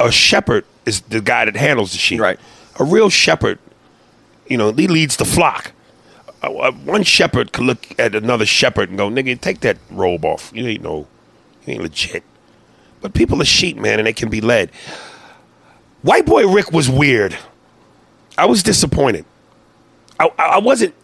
A 0.00 0.10
shepherd 0.12 0.64
is 0.84 1.00
the 1.02 1.20
guy 1.20 1.44
that 1.46 1.56
handles 1.56 1.92
the 1.92 1.98
sheep. 1.98 2.20
Right. 2.20 2.38
A 2.78 2.84
real 2.84 3.08
shepherd, 3.08 3.58
you 4.46 4.58
know, 4.58 4.72
he 4.72 4.88
leads 4.88 5.16
the 5.16 5.24
flock. 5.24 5.72
Uh, 6.42 6.72
one 6.72 7.02
shepherd 7.02 7.52
could 7.52 7.64
look 7.64 7.98
at 7.98 8.14
another 8.14 8.44
shepherd 8.44 8.90
and 8.90 8.98
go, 8.98 9.08
"Nigga, 9.08 9.40
take 9.40 9.60
that 9.60 9.78
robe 9.90 10.24
off. 10.24 10.50
You 10.54 10.66
ain't 10.66 10.82
no, 10.82 11.06
you 11.64 11.74
ain't 11.74 11.82
legit." 11.82 12.22
But 13.00 13.14
people 13.14 13.40
are 13.40 13.46
sheep, 13.46 13.78
man, 13.78 13.98
and 13.98 14.06
they 14.06 14.12
can 14.12 14.28
be 14.28 14.42
led. 14.42 14.70
White 16.02 16.26
boy 16.26 16.46
Rick 16.46 16.70
was 16.70 16.90
weird. 16.90 17.36
I 18.36 18.44
was 18.44 18.62
disappointed. 18.62 19.24
I, 20.20 20.30
I 20.38 20.42
I 20.42 20.58
wasn't. 20.58 20.94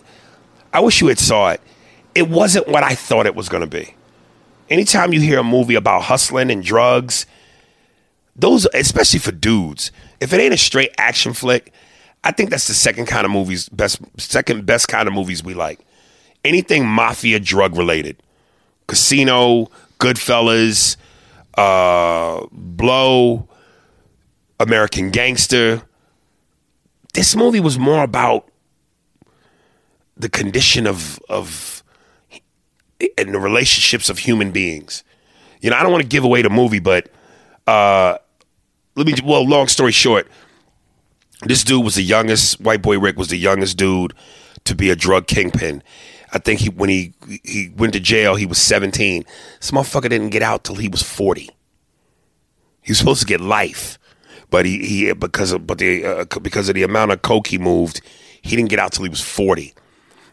I 0.72 0.80
wish 0.80 1.00
you 1.00 1.08
had 1.08 1.18
saw 1.18 1.50
it. 1.50 1.60
It 2.14 2.28
wasn't 2.28 2.68
what 2.68 2.82
I 2.82 2.94
thought 2.94 3.24
it 3.26 3.34
was 3.34 3.48
going 3.48 3.62
to 3.62 3.66
be. 3.66 3.94
Anytime 4.68 5.12
you 5.12 5.20
hear 5.20 5.38
a 5.38 5.44
movie 5.44 5.74
about 5.74 6.02
hustling 6.02 6.50
and 6.50 6.62
drugs, 6.62 7.26
those, 8.40 8.66
especially 8.74 9.20
for 9.20 9.32
dudes, 9.32 9.92
if 10.20 10.32
it 10.32 10.40
ain't 10.40 10.54
a 10.54 10.58
straight 10.58 10.92
action 10.98 11.32
flick, 11.32 11.72
I 12.24 12.32
think 12.32 12.50
that's 12.50 12.66
the 12.66 12.74
second 12.74 13.06
kind 13.06 13.24
of 13.24 13.30
movies, 13.30 13.68
best 13.68 14.00
second 14.18 14.66
best 14.66 14.88
kind 14.88 15.08
of 15.08 15.14
movies 15.14 15.42
we 15.42 15.54
like. 15.54 15.80
Anything 16.44 16.86
mafia 16.86 17.40
drug 17.40 17.76
related, 17.76 18.22
Casino, 18.86 19.70
Goodfellas, 19.98 20.96
uh, 21.56 22.46
Blow, 22.52 23.48
American 24.58 25.10
Gangster. 25.10 25.82
This 27.14 27.34
movie 27.34 27.60
was 27.60 27.78
more 27.78 28.02
about 28.02 28.48
the 30.16 30.28
condition 30.28 30.86
of 30.86 31.18
of 31.28 31.82
and 33.16 33.34
the 33.34 33.40
relationships 33.40 34.10
of 34.10 34.18
human 34.18 34.52
beings. 34.52 35.04
You 35.60 35.70
know, 35.70 35.76
I 35.76 35.82
don't 35.82 35.92
want 35.92 36.02
to 36.02 36.08
give 36.08 36.24
away 36.24 36.42
the 36.42 36.50
movie, 36.50 36.78
but 36.78 37.08
uh, 37.66 38.18
let 39.00 39.06
me. 39.06 39.14
Well, 39.24 39.48
long 39.48 39.68
story 39.68 39.92
short, 39.92 40.28
this 41.44 41.64
dude 41.64 41.82
was 41.82 41.94
the 41.94 42.02
youngest. 42.02 42.60
White 42.60 42.82
boy 42.82 42.98
Rick 42.98 43.16
was 43.16 43.28
the 43.28 43.38
youngest 43.38 43.78
dude 43.78 44.12
to 44.64 44.74
be 44.74 44.90
a 44.90 44.96
drug 44.96 45.26
kingpin. 45.26 45.82
I 46.34 46.38
think 46.38 46.60
he 46.60 46.68
when 46.68 46.90
he 46.90 47.14
he 47.42 47.70
went 47.76 47.94
to 47.94 48.00
jail, 48.00 48.36
he 48.36 48.44
was 48.44 48.58
seventeen. 48.58 49.24
This 49.58 49.70
motherfucker 49.70 50.10
didn't 50.10 50.28
get 50.30 50.42
out 50.42 50.64
till 50.64 50.76
he 50.76 50.88
was 50.88 51.02
forty. 51.02 51.48
He 52.82 52.92
was 52.92 52.98
supposed 52.98 53.20
to 53.20 53.26
get 53.26 53.40
life, 53.40 53.98
but 54.50 54.66
he 54.66 54.84
he 54.84 55.12
because 55.14 55.50
of 55.52 55.66
but 55.66 55.78
the 55.78 56.04
uh, 56.04 56.24
because 56.42 56.68
of 56.68 56.74
the 56.74 56.82
amount 56.82 57.12
of 57.12 57.22
coke 57.22 57.46
he 57.46 57.56
moved, 57.56 58.02
he 58.42 58.54
didn't 58.54 58.68
get 58.68 58.78
out 58.78 58.92
till 58.92 59.04
he 59.04 59.10
was 59.10 59.22
forty. 59.22 59.72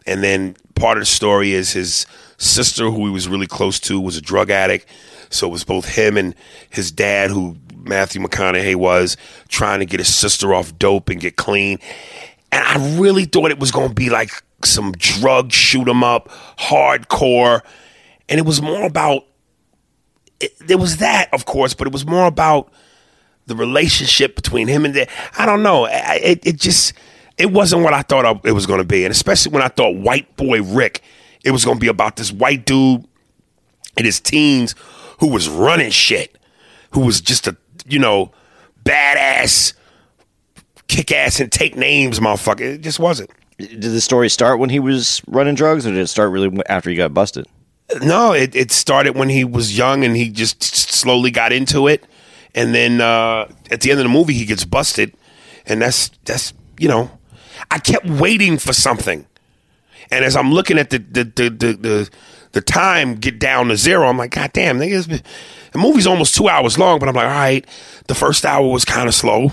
And 0.05 0.23
then 0.23 0.57
part 0.75 0.97
of 0.97 1.01
the 1.01 1.05
story 1.05 1.53
is 1.53 1.71
his 1.71 2.05
sister, 2.37 2.89
who 2.89 3.05
he 3.05 3.11
was 3.11 3.29
really 3.29 3.47
close 3.47 3.79
to, 3.81 3.99
was 3.99 4.17
a 4.17 4.21
drug 4.21 4.49
addict. 4.49 4.87
So 5.29 5.47
it 5.47 5.51
was 5.51 5.63
both 5.63 5.95
him 5.95 6.17
and 6.17 6.35
his 6.69 6.91
dad, 6.91 7.31
who 7.31 7.57
Matthew 7.83 8.21
McConaughey 8.21 8.75
was, 8.75 9.17
trying 9.47 9.79
to 9.79 9.85
get 9.85 9.99
his 9.99 10.13
sister 10.13 10.53
off 10.53 10.77
dope 10.77 11.09
and 11.09 11.19
get 11.19 11.35
clean. 11.35 11.79
And 12.51 12.63
I 12.63 12.97
really 12.97 13.25
thought 13.25 13.51
it 13.51 13.59
was 13.59 13.71
going 13.71 13.89
to 13.89 13.93
be 13.93 14.09
like 14.09 14.31
some 14.63 14.91
drug 14.93 15.51
shoot 15.51 15.87
'em 15.87 16.03
up, 16.03 16.29
hardcore. 16.57 17.61
And 18.29 18.39
it 18.39 18.45
was 18.45 18.61
more 18.61 18.85
about, 18.85 19.25
there 20.59 20.77
was 20.77 20.97
that, 20.97 21.33
of 21.33 21.45
course, 21.45 21.73
but 21.73 21.87
it 21.87 21.93
was 21.93 22.05
more 22.05 22.25
about 22.25 22.71
the 23.45 23.55
relationship 23.55 24.35
between 24.35 24.67
him 24.67 24.85
and 24.85 24.93
the, 24.93 25.07
I 25.37 25.45
don't 25.45 25.63
know. 25.63 25.85
It, 25.85 26.45
it 26.45 26.57
just, 26.57 26.93
it 27.37 27.51
wasn't 27.51 27.83
what 27.83 27.93
I 27.93 28.01
thought 28.01 28.45
it 28.45 28.51
was 28.51 28.65
going 28.65 28.79
to 28.79 28.85
be. 28.85 29.05
And 29.05 29.11
especially 29.11 29.51
when 29.51 29.63
I 29.63 29.69
thought 29.69 29.95
White 29.95 30.35
Boy 30.35 30.61
Rick, 30.61 31.01
it 31.43 31.51
was 31.51 31.63
going 31.63 31.77
to 31.77 31.81
be 31.81 31.87
about 31.87 32.15
this 32.17 32.31
white 32.31 32.65
dude 32.65 33.05
in 33.95 34.05
his 34.05 34.19
teens 34.19 34.75
who 35.19 35.27
was 35.27 35.47
running 35.47 35.91
shit, 35.91 36.37
who 36.91 37.01
was 37.01 37.21
just 37.21 37.47
a, 37.47 37.55
you 37.87 37.99
know, 37.99 38.31
badass, 38.83 39.73
kick 40.87 41.11
ass 41.11 41.39
and 41.39 41.51
take 41.51 41.75
names, 41.75 42.19
motherfucker. 42.19 42.61
It 42.61 42.81
just 42.81 42.99
wasn't. 42.99 43.29
Did 43.57 43.81
the 43.81 44.01
story 44.01 44.29
start 44.29 44.59
when 44.59 44.69
he 44.69 44.79
was 44.79 45.21
running 45.27 45.55
drugs, 45.55 45.87
or 45.87 45.91
did 45.91 45.99
it 45.99 46.07
start 46.07 46.31
really 46.31 46.61
after 46.69 46.89
he 46.89 46.95
got 46.95 47.13
busted? 47.13 47.47
No, 48.01 48.33
it, 48.33 48.55
it 48.55 48.71
started 48.71 49.15
when 49.15 49.29
he 49.29 49.43
was 49.43 49.77
young 49.77 50.03
and 50.03 50.15
he 50.15 50.29
just 50.29 50.61
slowly 50.61 51.31
got 51.31 51.53
into 51.53 51.87
it. 51.87 52.03
And 52.53 52.75
then 52.75 53.01
uh, 53.01 53.49
at 53.71 53.81
the 53.81 53.91
end 53.91 53.99
of 53.99 54.03
the 54.03 54.09
movie, 54.09 54.33
he 54.33 54.45
gets 54.45 54.65
busted. 54.65 55.15
And 55.65 55.81
that's, 55.81 56.09
that's 56.25 56.53
you 56.77 56.87
know, 56.87 57.09
I 57.71 57.79
kept 57.79 58.05
waiting 58.05 58.57
for 58.57 58.73
something. 58.73 59.25
And 60.11 60.25
as 60.25 60.35
I'm 60.35 60.51
looking 60.51 60.77
at 60.77 60.89
the, 60.89 60.99
the, 60.99 61.23
the, 61.23 61.49
the, 61.49 61.73
the, 61.73 62.09
the 62.57 62.61
time 62.61 63.13
get 63.13 63.37
down 63.37 63.67
to 63.67 63.77
zero, 63.77 64.07
I'm 64.07 64.17
like, 64.17 64.31
God 64.31 64.51
damn, 64.51 64.79
the 64.79 65.21
movie's 65.75 66.07
almost 66.07 66.33
two 66.33 66.49
hours 66.49 66.79
long, 66.79 66.97
but 66.97 67.07
I'm 67.07 67.13
like, 67.13 67.27
all 67.27 67.31
right, 67.31 67.63
the 68.07 68.15
first 68.15 68.47
hour 68.47 68.67
was 68.67 68.83
kind 68.83 69.07
of 69.07 69.13
slow. 69.13 69.51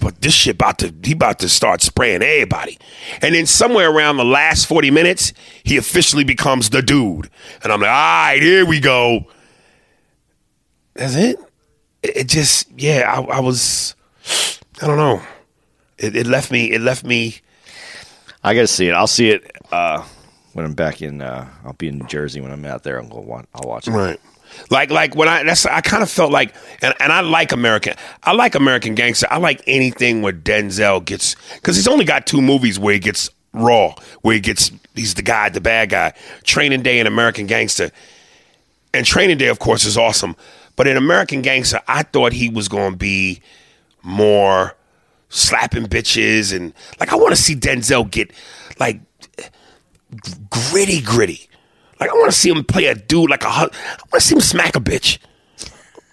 But 0.00 0.20
this 0.20 0.32
shit 0.32 0.54
about 0.54 0.78
to 0.78 0.94
he 1.02 1.10
about 1.10 1.40
to 1.40 1.48
start 1.48 1.82
spraying 1.82 2.22
everybody. 2.22 2.78
And 3.20 3.34
then 3.34 3.46
somewhere 3.46 3.90
around 3.90 4.16
the 4.16 4.24
last 4.24 4.66
40 4.66 4.92
minutes, 4.92 5.32
he 5.64 5.76
officially 5.76 6.22
becomes 6.22 6.70
the 6.70 6.82
dude. 6.82 7.28
And 7.64 7.72
I'm 7.72 7.80
like, 7.80 7.90
all 7.90 7.96
right, 7.96 8.40
here 8.40 8.64
we 8.64 8.78
go. 8.78 9.26
That's 10.94 11.16
it. 11.16 11.36
It, 12.00 12.16
it 12.16 12.28
just, 12.28 12.70
yeah, 12.76 13.12
I, 13.12 13.38
I 13.38 13.40
was, 13.40 13.96
I 14.80 14.86
don't 14.86 14.98
know. 14.98 15.20
It, 15.98 16.14
it 16.14 16.26
left 16.28 16.52
me, 16.52 16.70
it 16.70 16.80
left 16.80 17.04
me, 17.04 17.40
I 18.44 18.54
got 18.54 18.60
to 18.60 18.66
see 18.68 18.86
it. 18.86 18.92
I'll 18.92 19.08
see 19.08 19.30
it 19.30 19.50
uh, 19.72 20.04
when 20.52 20.64
I'm 20.64 20.74
back 20.74 21.02
in. 21.02 21.20
Uh, 21.20 21.48
I'll 21.64 21.72
be 21.74 21.88
in 21.88 21.98
New 21.98 22.06
Jersey 22.06 22.40
when 22.40 22.50
I'm 22.50 22.64
out 22.64 22.82
there. 22.82 23.00
I'll 23.00 23.08
go. 23.08 23.20
Watch, 23.20 23.46
I'll 23.54 23.68
watch 23.68 23.88
it. 23.88 23.92
Right. 23.92 24.20
Like 24.68 24.90
like 24.90 25.14
when 25.14 25.28
I 25.28 25.42
that's 25.44 25.64
I 25.64 25.80
kind 25.80 26.02
of 26.02 26.10
felt 26.10 26.32
like 26.32 26.54
and, 26.82 26.94
and 26.98 27.12
I 27.12 27.20
like 27.20 27.52
American 27.52 27.94
I 28.22 28.32
like 28.32 28.54
American 28.54 28.94
Gangster. 28.94 29.26
I 29.30 29.38
like 29.38 29.62
anything 29.66 30.22
where 30.22 30.32
Denzel 30.32 31.04
gets 31.04 31.36
because 31.54 31.76
he's 31.76 31.88
only 31.88 32.04
got 32.04 32.26
two 32.26 32.42
movies 32.42 32.78
where 32.78 32.94
he 32.94 33.00
gets 33.00 33.30
raw, 33.52 33.94
where 34.22 34.34
he 34.34 34.40
gets 34.40 34.72
he's 34.94 35.14
the 35.14 35.22
guy, 35.22 35.48
the 35.48 35.60
bad 35.60 35.90
guy. 35.90 36.14
Training 36.44 36.82
Day 36.82 36.98
and 36.98 37.06
American 37.06 37.46
Gangster. 37.46 37.90
And 38.92 39.06
Training 39.06 39.38
Day, 39.38 39.46
of 39.46 39.60
course, 39.60 39.84
is 39.84 39.96
awesome. 39.96 40.34
But 40.74 40.88
in 40.88 40.96
American 40.96 41.42
Gangster, 41.42 41.80
I 41.86 42.02
thought 42.02 42.32
he 42.32 42.48
was 42.48 42.68
gonna 42.68 42.96
be 42.96 43.40
more 44.02 44.74
slapping 45.28 45.84
bitches 45.84 46.54
and 46.54 46.74
like 46.98 47.12
I 47.12 47.16
want 47.16 47.30
to 47.30 47.40
see 47.40 47.54
Denzel 47.54 48.10
get 48.10 48.32
like 48.80 49.00
gritty, 50.50 51.00
gritty. 51.00 51.48
Like 51.98 52.10
I 52.10 52.14
want 52.14 52.30
to 52.30 52.36
see 52.36 52.50
him 52.50 52.64
play 52.64 52.86
a 52.86 52.94
dude 52.94 53.30
like 53.30 53.44
a. 53.44 53.48
I 53.48 53.60
want 53.60 53.72
to 54.14 54.20
see 54.20 54.34
him 54.34 54.40
smack 54.40 54.76
a 54.76 54.80
bitch. 54.80 55.18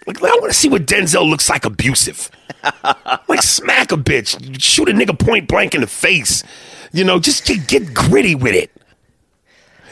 Like 0.06 0.22
I 0.24 0.36
want 0.36 0.52
to 0.52 0.58
see 0.58 0.70
what 0.70 0.86
Denzel 0.86 1.30
looks 1.30 1.50
like 1.50 1.66
abusive. 1.66 2.30
like 3.28 3.42
smack 3.42 3.92
a 3.92 3.98
bitch, 3.98 4.62
shoot 4.62 4.90
a 4.90 4.94
nigga 4.94 5.18
point 5.18 5.48
blank 5.48 5.76
in 5.76 5.82
the 5.82 5.88
face. 5.88 6.44
You 6.92 7.04
know, 7.04 7.20
just 7.20 7.46
get, 7.46 7.68
get 7.68 7.94
gritty 7.94 8.36
with 8.36 8.56
it. 8.56 8.72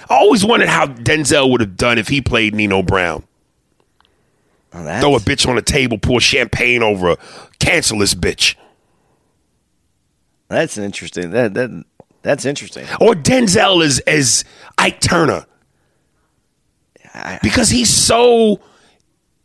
I 0.09 0.15
always 0.15 0.45
wondered 0.45 0.69
how 0.69 0.85
Denzel 0.87 1.49
would 1.51 1.61
have 1.61 1.75
done 1.75 1.97
if 1.97 2.07
he 2.07 2.21
played 2.21 2.55
Nino 2.55 2.81
Brown. 2.81 3.23
Oh, 4.73 4.99
Throw 4.99 5.15
a 5.15 5.19
bitch 5.19 5.47
on 5.47 5.57
a 5.57 5.61
table, 5.61 5.97
pour 5.97 6.19
champagne 6.19 6.83
over 6.83 7.09
her, 7.09 7.17
cancel 7.59 7.99
this 7.99 8.13
bitch. 8.13 8.55
That's 10.47 10.77
interesting. 10.77 11.31
That 11.31 11.53
that 11.55 11.85
that's 12.25 12.43
interesting. 12.45 12.85
Or 12.99 13.13
Denzel 13.13 13.83
is 13.83 13.99
as 14.01 14.43
Ike 14.77 14.99
Turner. 14.99 15.45
I- 17.13 17.39
because 17.41 17.69
he's 17.69 17.89
so 17.89 18.59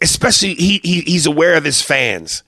especially 0.01 0.55
he, 0.55 0.81
he 0.83 1.01
he's 1.03 1.27
aware 1.27 1.55
of 1.55 1.65
his 1.65 1.83
fans. 1.83 2.43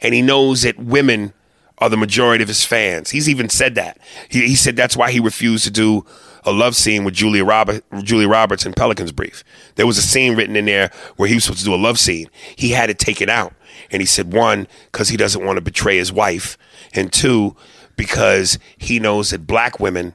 And 0.00 0.14
he 0.14 0.22
knows 0.22 0.62
that 0.62 0.78
women 0.78 1.32
are 1.78 1.88
the 1.90 1.96
majority 1.96 2.42
of 2.42 2.48
his 2.48 2.64
fans. 2.64 3.10
He's 3.10 3.28
even 3.28 3.48
said 3.48 3.74
that. 3.74 3.98
He, 4.28 4.46
he 4.46 4.54
said 4.56 4.76
that's 4.76 4.96
why 4.96 5.10
he 5.10 5.20
refused 5.20 5.64
to 5.64 5.70
do 5.70 6.04
a 6.44 6.52
love 6.52 6.74
scene 6.76 7.04
with 7.04 7.14
Julia 7.14 7.44
Robert 7.44 7.84
Julia 8.02 8.28
Roberts 8.28 8.64
in 8.64 8.72
Pelican's 8.72 9.12
Brief. 9.12 9.44
There 9.76 9.86
was 9.86 9.98
a 9.98 10.02
scene 10.02 10.34
written 10.34 10.56
in 10.56 10.64
there 10.64 10.90
where 11.16 11.28
he 11.28 11.34
was 11.34 11.44
supposed 11.44 11.60
to 11.60 11.66
do 11.66 11.74
a 11.74 11.76
love 11.76 11.98
scene. 11.98 12.28
He 12.56 12.70
had 12.70 12.90
it 12.90 12.98
taken 12.98 13.28
out. 13.28 13.52
And 13.90 14.00
he 14.00 14.06
said 14.06 14.32
one 14.32 14.66
because 14.90 15.08
he 15.08 15.16
doesn't 15.16 15.44
want 15.44 15.56
to 15.56 15.60
betray 15.60 15.98
his 15.98 16.12
wife. 16.12 16.56
And 16.94 17.12
two 17.12 17.54
because 17.96 18.58
he 18.78 18.98
knows 18.98 19.30
that 19.30 19.46
black 19.46 19.80
women 19.80 20.14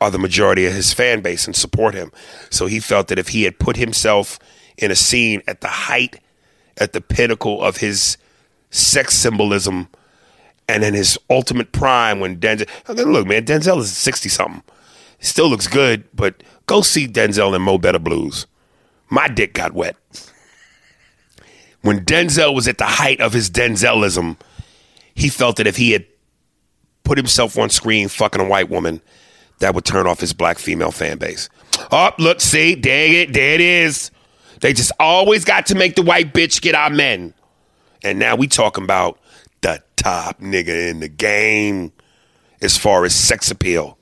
are 0.00 0.10
the 0.10 0.18
majority 0.18 0.66
of 0.66 0.74
his 0.74 0.92
fan 0.92 1.20
base 1.20 1.46
and 1.46 1.56
support 1.56 1.94
him. 1.94 2.12
So 2.50 2.66
he 2.66 2.80
felt 2.80 3.08
that 3.08 3.18
if 3.18 3.28
he 3.28 3.44
had 3.44 3.58
put 3.58 3.76
himself 3.76 4.38
in 4.76 4.90
a 4.90 4.96
scene 4.96 5.42
at 5.46 5.60
the 5.60 5.68
height, 5.68 6.20
at 6.76 6.92
the 6.92 7.00
pinnacle 7.00 7.62
of 7.62 7.78
his 7.78 8.18
sex 8.70 9.14
symbolism, 9.14 9.88
and 10.68 10.84
in 10.84 10.94
his 10.94 11.18
ultimate 11.30 11.72
prime 11.72 12.20
when 12.20 12.38
Denzel, 12.38 12.68
look, 12.88 13.26
man, 13.26 13.44
Denzel 13.44 13.78
is 13.78 13.96
60 13.96 14.28
something. 14.28 14.62
Still 15.20 15.48
looks 15.48 15.68
good, 15.68 16.04
but 16.14 16.42
go 16.66 16.82
see 16.82 17.08
Denzel 17.08 17.54
in 17.54 17.62
Mo 17.62 17.78
Better 17.78 17.98
Blues. 17.98 18.46
My 19.08 19.28
dick 19.28 19.54
got 19.54 19.72
wet. 19.72 19.96
When 21.82 22.04
Denzel 22.04 22.54
was 22.54 22.66
at 22.68 22.78
the 22.78 22.84
height 22.84 23.20
of 23.20 23.32
his 23.32 23.48
Denzelism, 23.48 24.36
he 25.14 25.28
felt 25.28 25.56
that 25.56 25.66
if 25.66 25.76
he 25.76 25.92
had 25.92 26.04
put 27.06 27.16
himself 27.16 27.56
on 27.58 27.70
screen 27.70 28.08
fucking 28.08 28.40
a 28.40 28.44
white 28.44 28.68
woman, 28.68 29.00
that 29.60 29.74
would 29.74 29.84
turn 29.86 30.06
off 30.06 30.20
his 30.20 30.32
black 30.34 30.58
female 30.58 30.90
fan 30.90 31.16
base. 31.18 31.48
Oh, 31.90 32.10
look, 32.18 32.40
see, 32.40 32.74
there 32.74 33.22
it, 33.22 33.32
there 33.32 33.54
it 33.54 33.60
is. 33.60 34.10
They 34.60 34.72
just 34.72 34.92
always 35.00 35.44
got 35.44 35.66
to 35.66 35.74
make 35.74 35.94
the 35.94 36.02
white 36.02 36.34
bitch 36.34 36.60
get 36.60 36.74
our 36.74 36.90
men. 36.90 37.32
And 38.02 38.18
now 38.18 38.36
we 38.36 38.48
talking 38.48 38.84
about 38.84 39.18
the 39.62 39.82
top 39.96 40.40
nigga 40.40 40.90
in 40.90 41.00
the 41.00 41.08
game 41.08 41.92
as 42.60 42.76
far 42.76 43.04
as 43.04 43.14
sex 43.14 43.50
appeal. 43.50 43.96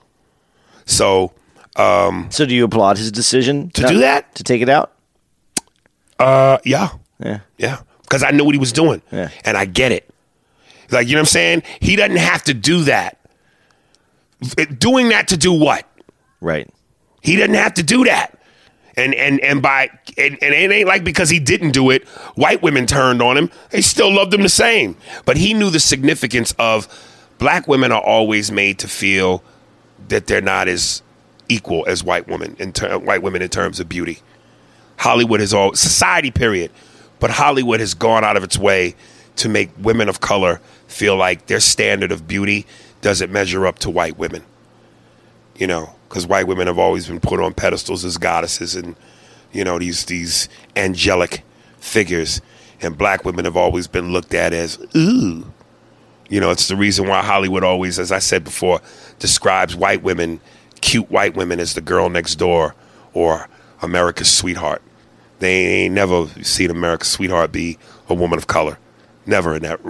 So, 0.87 1.33
um, 1.77 2.29
So 2.31 2.47
do 2.47 2.55
you 2.55 2.65
applaud 2.65 2.99
his 2.99 3.11
decision 3.13 3.71
To 3.71 3.83
do 3.87 3.99
that? 3.99 4.35
To 4.37 4.43
take 4.45 4.63
it 4.63 4.69
out? 4.69 4.93
uh, 6.19 6.59
yeah, 6.65 6.89
Yeah. 7.25 7.41
yeah, 7.59 7.79
because 8.03 8.23
I 8.23 8.31
knew 8.31 8.45
what 8.45 8.55
he 8.55 8.59
was 8.59 8.73
doing, 8.73 9.03
Yeah. 9.13 9.29
and 9.45 9.57
I 9.57 9.65
get 9.67 9.93
it. 9.93 10.09
Like 10.91 11.09
you 11.09 11.15
know 11.15 11.21
what 11.21 11.29
I'm 11.29 11.33
saying? 11.33 11.63
He 11.81 11.97
doesn't 11.97 12.17
have 12.17 12.43
to 12.45 12.55
do 12.55 12.85
that. 12.85 13.19
Doing 14.79 15.09
that 15.09 15.29
to 15.29 15.37
do 15.37 15.53
what? 15.53 15.89
Right. 16.41 16.69
He 17.23 17.37
doesn't 17.37 17.55
have 17.55 17.75
to 17.75 17.83
do 17.83 18.05
that. 18.05 18.39
And 18.97 19.15
and 19.15 19.41
and 19.41 19.63
by 19.63 19.91
and, 20.17 20.39
and 20.43 20.55
it 20.55 20.71
ain't 20.71 20.87
like 20.87 21.03
because 21.03 21.31
he 21.31 21.41
didn't 21.41 21.71
do 21.73 21.91
it, 21.91 22.07
white 22.37 22.63
women 22.63 22.87
turned 22.87 23.23
on 23.23 23.37
him. 23.37 23.51
They 23.71 23.81
still 23.81 24.13
loved 24.13 24.33
him 24.33 24.43
the 24.43 24.49
same. 24.49 24.97
But 25.25 25.37
he 25.37 25.55
knew 25.55 25.71
the 25.71 25.81
significance 25.81 26.55
of 26.59 26.87
black 27.39 27.67
women 27.67 27.91
are 27.93 28.03
always 28.03 28.53
made 28.53 28.79
to 28.81 28.89
feel 28.89 29.43
that 30.09 30.27
they're 30.27 30.41
not 30.41 30.69
as 30.69 31.03
equal 31.49 31.85
as 31.89 32.05
white 32.05 32.29
women 32.29 32.57
in 32.59 32.73
ter- 32.73 32.99
white 32.99 33.23
women 33.23 33.43
in 33.43 33.49
terms 33.49 33.81
of 33.81 33.89
beauty. 33.89 34.21
Hollywood 34.97 35.41
has 35.41 35.53
all 35.53 35.75
society 35.75 36.31
period, 36.31 36.71
but 37.19 37.31
Hollywood 37.31 37.81
has 37.81 37.95
gone 37.95 38.25
out 38.25 38.37
of 38.37 38.45
its 38.45 38.59
way 38.59 38.95
to 39.37 39.49
make 39.49 39.71
women 39.79 40.09
of 40.09 40.21
color 40.21 40.61
feel 40.87 41.17
like 41.17 41.47
their 41.47 41.61
standard 41.61 42.13
of 42.13 42.27
beauty 42.27 42.67
doesn't 43.01 43.31
measure 43.33 43.67
up 43.67 43.79
to 43.81 43.91
white 43.91 44.19
women 44.19 44.43
you 45.57 45.67
know, 45.67 45.95
because 46.09 46.27
white 46.27 46.47
women 46.47 46.67
have 46.67 46.79
always 46.79 47.07
been 47.07 47.21
put 47.21 47.41
on 47.41 47.55
pedestals 47.55 48.05
as 48.05 48.19
goddesses 48.19 48.75
and 48.75 48.97
you 49.53 49.65
know 49.65 49.79
these 49.79 50.05
these 50.07 50.49
angelic 50.77 51.43
figures, 51.79 52.41
and 52.81 52.99
black 52.99 53.25
women 53.25 53.45
have 53.45 53.57
always 53.57 53.87
been 53.87 54.13
looked 54.13 54.35
at 54.35 54.53
as 54.53 54.79
ooh. 54.97 55.53
You 56.31 56.41
know, 56.41 56.51
it's 56.51 56.69
the 56.69 56.77
reason 56.77 57.07
why 57.07 57.23
Hollywood 57.23 57.63
always, 57.63 57.99
as 57.99 58.11
I 58.11 58.19
said 58.19 58.45
before, 58.45 58.81
describes 59.19 59.77
white 59.77 60.03
women, 60.03 60.41
cute 60.81 61.11
white 61.11 61.37
women, 61.37 61.61
as 61.61 61.75
the 61.75 61.83
girl 61.83 62.09
next 62.09 62.37
door 62.37 62.75
or 63.13 63.47
America's 63.83 64.31
sweetheart. 64.31 64.83
They 65.39 65.67
ain't 65.67 65.95
never 65.95 66.27
seen 66.43 66.71
America's 66.71 67.11
sweetheart 67.11 67.53
be 67.53 67.79
a 68.09 68.15
woman 68.15 68.39
of 68.39 68.47
color. 68.47 68.79
Never 69.27 69.57
in 69.57 69.63
that, 69.63 69.85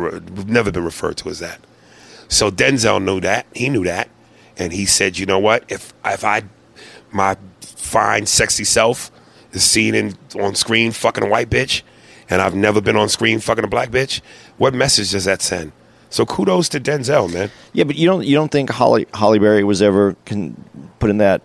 never 0.46 0.70
been 0.70 0.84
referred 0.84 1.16
to 1.18 1.28
as 1.28 1.40
that. 1.40 1.60
So 2.28 2.50
Denzel 2.50 3.02
knew 3.02 3.20
that. 3.20 3.46
He 3.54 3.68
knew 3.68 3.84
that, 3.84 4.08
and 4.56 4.72
he 4.72 4.86
said, 4.86 5.18
"You 5.18 5.26
know 5.26 5.38
what? 5.38 5.64
If 5.68 5.92
if 6.04 6.24
I 6.24 6.42
my 7.10 7.36
fine, 7.60 8.26
sexy 8.26 8.64
self 8.64 9.10
is 9.52 9.64
seen 9.64 9.94
in 9.94 10.16
on 10.40 10.54
screen 10.54 10.92
fucking 10.92 11.24
a 11.24 11.28
white 11.28 11.50
bitch, 11.50 11.82
and 12.30 12.40
I've 12.40 12.54
never 12.54 12.80
been 12.80 12.96
on 12.96 13.08
screen 13.08 13.40
fucking 13.40 13.64
a 13.64 13.68
black 13.68 13.90
bitch, 13.90 14.20
what 14.56 14.74
message 14.74 15.10
does 15.12 15.24
that 15.24 15.42
send?" 15.42 15.72
So 16.10 16.24
kudos 16.24 16.68
to 16.70 16.80
Denzel, 16.80 17.32
man. 17.32 17.50
Yeah, 17.72 17.84
but 17.84 17.96
you 17.96 18.06
don't 18.06 18.24
you 18.24 18.36
don't 18.36 18.50
think 18.52 18.70
Halle 18.70 19.04
Halle 19.14 19.38
Berry 19.38 19.64
was 19.64 19.82
ever 19.82 20.16
can 20.24 20.54
put 21.00 21.10
in 21.10 21.18
that 21.18 21.42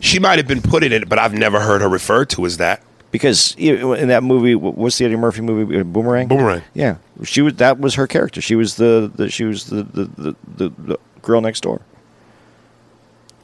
She 0.00 0.18
might 0.18 0.38
have 0.38 0.46
been 0.46 0.62
put 0.62 0.84
in 0.84 0.92
it, 0.92 1.08
but 1.08 1.18
I've 1.18 1.34
never 1.34 1.60
heard 1.60 1.80
her 1.80 1.88
referred 1.88 2.30
to 2.30 2.46
as 2.46 2.56
that. 2.58 2.82
Because 3.10 3.54
in 3.56 4.08
that 4.08 4.22
movie, 4.22 4.54
what's 4.54 4.98
the 4.98 5.04
Eddie 5.06 5.16
Murphy 5.16 5.40
movie, 5.40 5.78
uh, 5.80 5.84
Boomerang? 5.84 6.28
Boomerang. 6.28 6.62
Yeah, 6.74 6.96
she 7.24 7.40
was 7.42 7.54
that 7.54 7.78
was 7.80 7.94
her 7.94 8.06
character. 8.06 8.40
She 8.40 8.54
was 8.54 8.76
the, 8.76 9.10
the 9.14 9.30
she 9.30 9.44
was 9.44 9.66
the 9.66 9.82
the, 9.82 10.04
the 10.04 10.36
the 10.56 10.68
the 10.78 10.98
girl 11.22 11.40
next 11.40 11.62
door. 11.62 11.80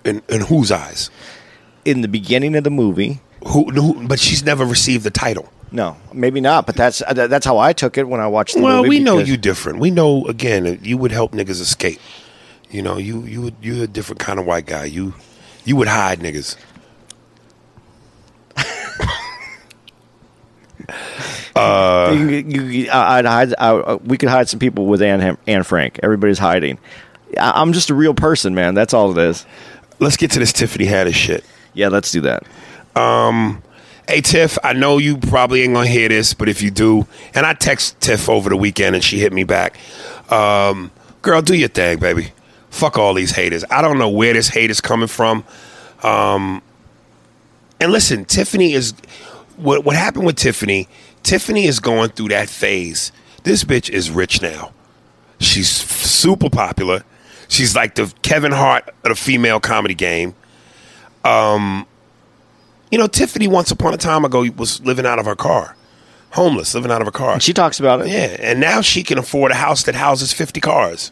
In 0.04 0.22
in 0.28 0.42
whose 0.42 0.70
eyes? 0.70 1.10
In 1.84 2.00
the 2.02 2.08
beginning 2.08 2.56
of 2.56 2.64
the 2.64 2.70
movie, 2.70 3.20
Who, 3.46 3.70
who? 3.70 4.06
But 4.06 4.18
she's 4.20 4.42
never 4.44 4.64
received 4.64 5.04
the 5.04 5.10
title. 5.10 5.50
no, 5.72 5.96
maybe 6.12 6.40
not, 6.40 6.66
but 6.66 6.76
that's 6.76 7.02
uh, 7.02 7.12
that's 7.14 7.44
how 7.46 7.58
I 7.58 7.72
took 7.72 7.96
it 7.98 8.06
when 8.08 8.20
I 8.20 8.26
watched 8.26 8.54
the 8.54 8.62
Well, 8.62 8.76
movie. 8.82 8.88
Well, 8.88 8.98
we 8.98 8.98
know 9.00 9.18
you 9.18 9.36
different. 9.36 9.78
We 9.80 9.90
know 9.90 10.26
again. 10.26 10.78
You 10.82 10.98
would 10.98 11.12
help 11.12 11.32
niggas 11.32 11.60
escape. 11.60 12.00
You 12.70 12.82
know, 12.82 12.98
you 12.98 13.22
you 13.22 13.40
would 13.42 13.54
you're 13.62 13.84
a 13.84 13.86
different 13.86 14.20
kind 14.20 14.38
of 14.38 14.44
white 14.46 14.66
guy. 14.66 14.84
You 14.84 15.14
you 15.64 15.76
would 15.76 15.88
hide 15.88 16.20
niggas. 16.20 16.56
You, 22.12 22.26
you, 22.46 22.62
you- 22.64 22.90
I'd 22.90 23.24
hide. 23.24 23.54
I, 23.58 23.70
uh, 23.74 23.98
we 24.04 24.16
could 24.18 24.28
hide 24.28 24.48
some 24.48 24.60
people 24.60 24.86
with 24.86 25.02
Anne, 25.02 25.36
Anne 25.46 25.62
Frank. 25.62 26.00
Everybody's 26.02 26.38
hiding. 26.38 26.78
I, 27.38 27.60
I'm 27.60 27.72
just 27.72 27.90
a 27.90 27.94
real 27.94 28.14
person, 28.14 28.54
man. 28.54 28.74
That's 28.74 28.94
all 28.94 29.10
it 29.16 29.18
is. 29.18 29.46
Let's 30.00 30.16
get 30.16 30.30
to 30.32 30.38
this 30.38 30.52
Tiffany 30.52 30.86
Haddish 30.86 31.14
shit. 31.14 31.44
Yeah, 31.72 31.88
let's 31.88 32.10
do 32.12 32.20
that. 32.22 32.44
Um, 32.96 33.62
Hey 34.06 34.20
Tiff, 34.20 34.58
I 34.62 34.74
know 34.74 34.98
you 34.98 35.16
probably 35.16 35.62
ain't 35.62 35.72
gonna 35.72 35.86
hear 35.88 36.10
this, 36.10 36.34
but 36.34 36.46
if 36.48 36.60
you 36.60 36.70
do, 36.70 37.06
and 37.34 37.46
I 37.46 37.54
text 37.54 37.98
Tiff 38.00 38.28
over 38.28 38.50
the 38.50 38.56
weekend 38.56 38.94
and 38.94 39.02
she 39.02 39.18
hit 39.18 39.32
me 39.32 39.44
back. 39.44 39.78
Um, 40.30 40.90
girl, 41.22 41.40
do 41.40 41.54
your 41.56 41.70
thing, 41.70 41.98
baby. 42.00 42.32
Fuck 42.68 42.98
all 42.98 43.14
these 43.14 43.30
haters. 43.30 43.64
I 43.70 43.80
don't 43.80 43.98
know 43.98 44.10
where 44.10 44.34
this 44.34 44.48
hate 44.48 44.70
is 44.70 44.82
coming 44.82 45.08
from. 45.08 45.42
Um, 46.02 46.60
and 47.80 47.92
listen, 47.92 48.26
Tiffany 48.26 48.74
is 48.74 48.92
what 49.56 49.84
what 49.84 49.96
happened 49.96 50.26
with 50.26 50.36
Tiffany. 50.36 50.88
Tiffany 51.22 51.64
is 51.66 51.80
going 51.80 52.10
through 52.10 52.28
that 52.28 52.48
phase. 52.48 53.12
This 53.44 53.64
bitch 53.64 53.88
is 53.90 54.10
rich 54.10 54.40
now. 54.42 54.72
She's 55.38 55.68
super 55.70 56.48
popular. 56.50 57.04
She's 57.48 57.74
like 57.76 57.94
the 57.94 58.12
Kevin 58.22 58.52
Hart 58.52 58.88
of 59.04 59.10
the 59.10 59.14
female 59.14 59.60
comedy 59.60 59.94
game. 59.94 60.34
Um, 61.24 61.86
You 62.90 62.98
know, 62.98 63.06
Tiffany 63.06 63.48
once 63.48 63.70
upon 63.70 63.94
a 63.94 63.96
time 63.96 64.24
ago 64.24 64.46
was 64.56 64.80
living 64.84 65.06
out 65.06 65.18
of 65.18 65.26
her 65.26 65.34
car, 65.36 65.76
homeless, 66.30 66.74
living 66.74 66.90
out 66.90 67.00
of 67.00 67.06
her 67.06 67.12
car. 67.12 67.40
She 67.40 67.52
talks 67.52 67.80
about 67.80 68.00
it. 68.02 68.08
Yeah, 68.08 68.36
and 68.40 68.60
now 68.60 68.80
she 68.80 69.02
can 69.02 69.18
afford 69.18 69.50
a 69.52 69.54
house 69.56 69.82
that 69.84 69.94
houses 69.94 70.32
50 70.32 70.60
cars. 70.60 71.10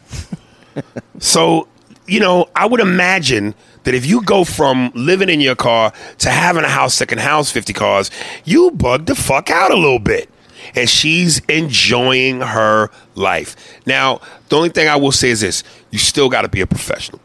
so, 1.19 1.67
you 2.07 2.19
know, 2.19 2.47
I 2.55 2.65
would 2.65 2.79
imagine 2.79 3.53
that 3.83 3.93
if 3.93 4.05
you 4.05 4.21
go 4.23 4.43
from 4.43 4.91
living 4.95 5.29
in 5.29 5.41
your 5.41 5.55
car 5.55 5.93
to 6.19 6.29
having 6.29 6.63
a 6.63 6.69
house 6.69 6.99
that 6.99 7.07
can 7.07 7.17
house 7.17 7.51
50 7.51 7.73
cars, 7.73 8.11
you 8.45 8.71
bug 8.71 9.05
the 9.05 9.15
fuck 9.15 9.49
out 9.49 9.71
a 9.71 9.75
little 9.75 9.99
bit. 9.99 10.29
And 10.75 10.89
she's 10.89 11.39
enjoying 11.45 12.39
her 12.39 12.89
life. 13.15 13.55
Now, 13.85 14.21
the 14.47 14.55
only 14.55 14.69
thing 14.69 14.87
I 14.87 14.95
will 14.95 15.11
say 15.11 15.29
is 15.29 15.41
this 15.41 15.63
you 15.91 15.99
still 15.99 16.29
got 16.29 16.43
to 16.43 16.49
be 16.49 16.61
a 16.61 16.67
professional. 16.67 17.19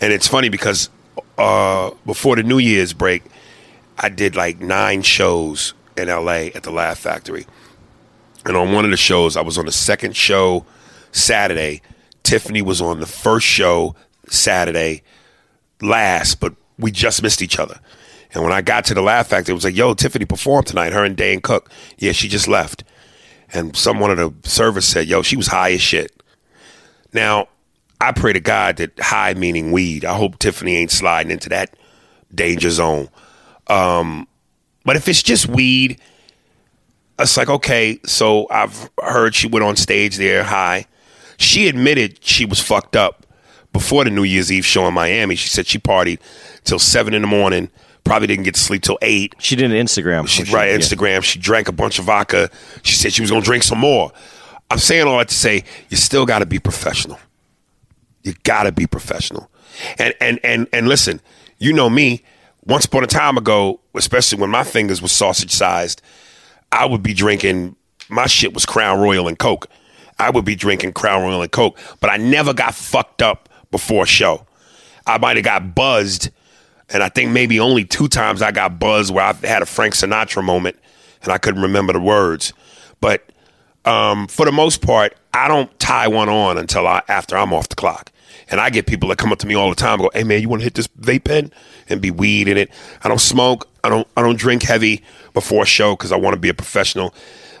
And 0.00 0.12
it's 0.12 0.28
funny 0.28 0.50
because 0.50 0.90
uh, 1.38 1.90
before 2.04 2.36
the 2.36 2.42
New 2.42 2.58
Year's 2.58 2.92
break, 2.92 3.22
I 3.98 4.08
did 4.10 4.36
like 4.36 4.60
nine 4.60 5.02
shows 5.02 5.74
in 5.96 6.08
LA 6.08 6.50
at 6.54 6.62
the 6.62 6.70
Laugh 6.70 6.98
Factory. 6.98 7.46
And 8.44 8.56
on 8.56 8.72
one 8.72 8.84
of 8.84 8.90
the 8.90 8.96
shows, 8.96 9.36
I 9.36 9.42
was 9.42 9.58
on 9.58 9.66
the 9.66 9.72
second 9.72 10.16
show 10.16 10.64
Saturday. 11.12 11.82
Tiffany 12.22 12.62
was 12.62 12.80
on 12.80 13.00
the 13.00 13.06
first 13.06 13.46
show 13.46 13.94
Saturday 14.28 15.02
last, 15.82 16.40
but 16.40 16.54
we 16.78 16.90
just 16.90 17.22
missed 17.22 17.42
each 17.42 17.58
other. 17.58 17.78
And 18.32 18.44
when 18.44 18.52
I 18.52 18.62
got 18.62 18.84
to 18.86 18.94
the 18.94 19.02
Laugh 19.02 19.28
Factory, 19.28 19.52
it 19.52 19.54
was 19.54 19.64
like, 19.64 19.76
yo, 19.76 19.94
Tiffany 19.94 20.24
performed 20.24 20.68
tonight, 20.68 20.92
her 20.92 21.04
and 21.04 21.16
Dane 21.16 21.40
Cook. 21.40 21.70
Yeah, 21.98 22.12
she 22.12 22.28
just 22.28 22.46
left. 22.46 22.84
And 23.52 23.76
someone 23.76 24.10
of 24.10 24.18
the 24.18 24.48
service 24.48 24.86
said, 24.86 25.08
yo, 25.08 25.22
she 25.22 25.36
was 25.36 25.48
high 25.48 25.72
as 25.72 25.82
shit. 25.82 26.22
Now, 27.12 27.48
I 28.00 28.12
pray 28.12 28.32
to 28.32 28.40
God 28.40 28.76
that 28.76 28.98
high 29.00 29.34
meaning 29.34 29.72
weed. 29.72 30.04
I 30.04 30.14
hope 30.14 30.38
Tiffany 30.38 30.76
ain't 30.76 30.92
sliding 30.92 31.32
into 31.32 31.48
that 31.48 31.76
danger 32.32 32.70
zone. 32.70 33.08
Um, 33.66 34.28
but 34.84 34.96
if 34.96 35.08
it's 35.08 35.22
just 35.22 35.48
weed, 35.48 36.00
it's 37.18 37.36
like, 37.36 37.50
okay, 37.50 38.00
so 38.06 38.46
I've 38.50 38.88
heard 39.02 39.34
she 39.34 39.48
went 39.48 39.64
on 39.64 39.76
stage 39.76 40.16
there 40.16 40.44
high. 40.44 40.86
She 41.36 41.68
admitted 41.68 42.24
she 42.24 42.44
was 42.44 42.60
fucked 42.60 42.96
up 42.96 43.26
before 43.72 44.04
the 44.04 44.10
New 44.10 44.24
Year's 44.24 44.50
Eve 44.50 44.66
show 44.66 44.86
in 44.86 44.94
Miami. 44.94 45.34
She 45.36 45.48
said 45.48 45.66
she 45.66 45.78
partied 45.78 46.18
till 46.64 46.78
seven 46.78 47.14
in 47.14 47.22
the 47.22 47.28
morning, 47.28 47.70
probably 48.04 48.26
didn't 48.26 48.44
get 48.44 48.54
to 48.54 48.60
sleep 48.60 48.82
till 48.82 48.98
eight. 49.02 49.34
She 49.38 49.56
did 49.56 49.70
an 49.70 49.76
Instagram. 49.86 50.26
She 50.28 50.44
She- 50.44 50.52
right 50.54 50.70
yeah. 50.70 50.78
Instagram. 50.78 51.22
She 51.22 51.38
drank 51.38 51.68
a 51.68 51.72
bunch 51.72 51.98
of 51.98 52.04
vodka. 52.06 52.50
She 52.82 52.94
said 52.96 53.12
she 53.12 53.20
was 53.22 53.30
gonna 53.30 53.42
drink 53.44 53.62
some 53.62 53.78
more. 53.78 54.12
I'm 54.70 54.78
saying 54.78 55.06
all 55.06 55.18
that 55.18 55.28
to 55.28 55.34
say 55.34 55.64
you 55.88 55.96
still 55.96 56.24
got 56.26 56.38
to 56.40 56.46
be 56.46 56.58
professional. 56.60 57.18
You 58.22 58.34
got 58.44 58.64
to 58.64 58.72
be 58.72 58.86
professional. 58.86 59.50
And 59.98 60.14
and 60.20 60.38
and 60.44 60.68
and 60.72 60.88
listen, 60.88 61.20
you 61.58 61.72
know 61.72 61.90
me. 61.90 62.22
Once 62.66 62.84
upon 62.84 63.02
a 63.02 63.06
time 63.06 63.36
ago, 63.38 63.80
especially 63.94 64.38
when 64.40 64.50
my 64.50 64.62
fingers 64.62 65.00
were 65.02 65.08
sausage 65.08 65.50
sized, 65.50 66.02
I 66.70 66.84
would 66.86 67.02
be 67.02 67.14
drinking. 67.14 67.74
My 68.08 68.26
shit 68.26 68.52
was 68.54 68.66
Crown 68.66 69.00
Royal 69.00 69.26
and 69.28 69.38
Coke. 69.38 69.66
I 70.18 70.30
would 70.30 70.44
be 70.44 70.54
drinking 70.54 70.92
Crown 70.92 71.22
Royal 71.22 71.42
and 71.42 71.50
Coke, 71.50 71.78
but 72.00 72.10
I 72.10 72.16
never 72.18 72.52
got 72.52 72.74
fucked 72.74 73.22
up 73.22 73.48
before 73.70 74.04
a 74.04 74.06
show. 74.06 74.46
I 75.06 75.18
might 75.18 75.36
have 75.36 75.44
got 75.44 75.74
buzzed, 75.74 76.30
and 76.88 77.02
I 77.02 77.08
think 77.08 77.30
maybe 77.30 77.58
only 77.60 77.84
two 77.84 78.08
times 78.08 78.42
I 78.42 78.52
got 78.52 78.78
buzzed 78.78 79.12
where 79.14 79.24
I 79.24 79.32
had 79.46 79.62
a 79.62 79.66
Frank 79.66 79.94
Sinatra 79.94 80.44
moment 80.44 80.76
and 81.22 81.32
I 81.32 81.38
couldn't 81.38 81.62
remember 81.62 81.92
the 81.92 82.00
words. 82.00 82.52
But 83.00 83.30
um, 83.84 84.26
for 84.26 84.44
the 84.44 84.52
most 84.52 84.82
part, 84.82 85.16
I 85.32 85.48
don't 85.48 85.76
tie 85.78 86.08
one 86.08 86.28
on 86.28 86.58
until 86.58 86.86
I, 86.86 87.02
after 87.08 87.36
I'm 87.36 87.52
off 87.52 87.68
the 87.68 87.76
clock. 87.76 88.12
And 88.48 88.60
I 88.60 88.70
get 88.70 88.86
people 88.86 89.08
that 89.10 89.18
come 89.18 89.32
up 89.32 89.38
to 89.40 89.46
me 89.46 89.54
all 89.54 89.68
the 89.68 89.76
time, 89.76 89.98
go, 89.98 90.10
"Hey 90.12 90.24
man, 90.24 90.40
you 90.40 90.48
want 90.48 90.60
to 90.60 90.64
hit 90.64 90.74
this 90.74 90.88
vape 90.88 91.24
pen 91.24 91.52
and 91.88 92.00
be 92.00 92.10
weed 92.10 92.48
in 92.48 92.56
it?" 92.56 92.70
I 93.04 93.08
don't 93.08 93.20
smoke. 93.20 93.68
I 93.84 93.88
don't. 93.88 94.08
I 94.16 94.22
don't 94.22 94.38
drink 94.38 94.64
heavy 94.64 95.04
before 95.34 95.62
a 95.62 95.66
show 95.66 95.94
because 95.94 96.10
I 96.10 96.16
want 96.16 96.34
to 96.34 96.40
be 96.40 96.48
a 96.48 96.54
professional. 96.54 97.14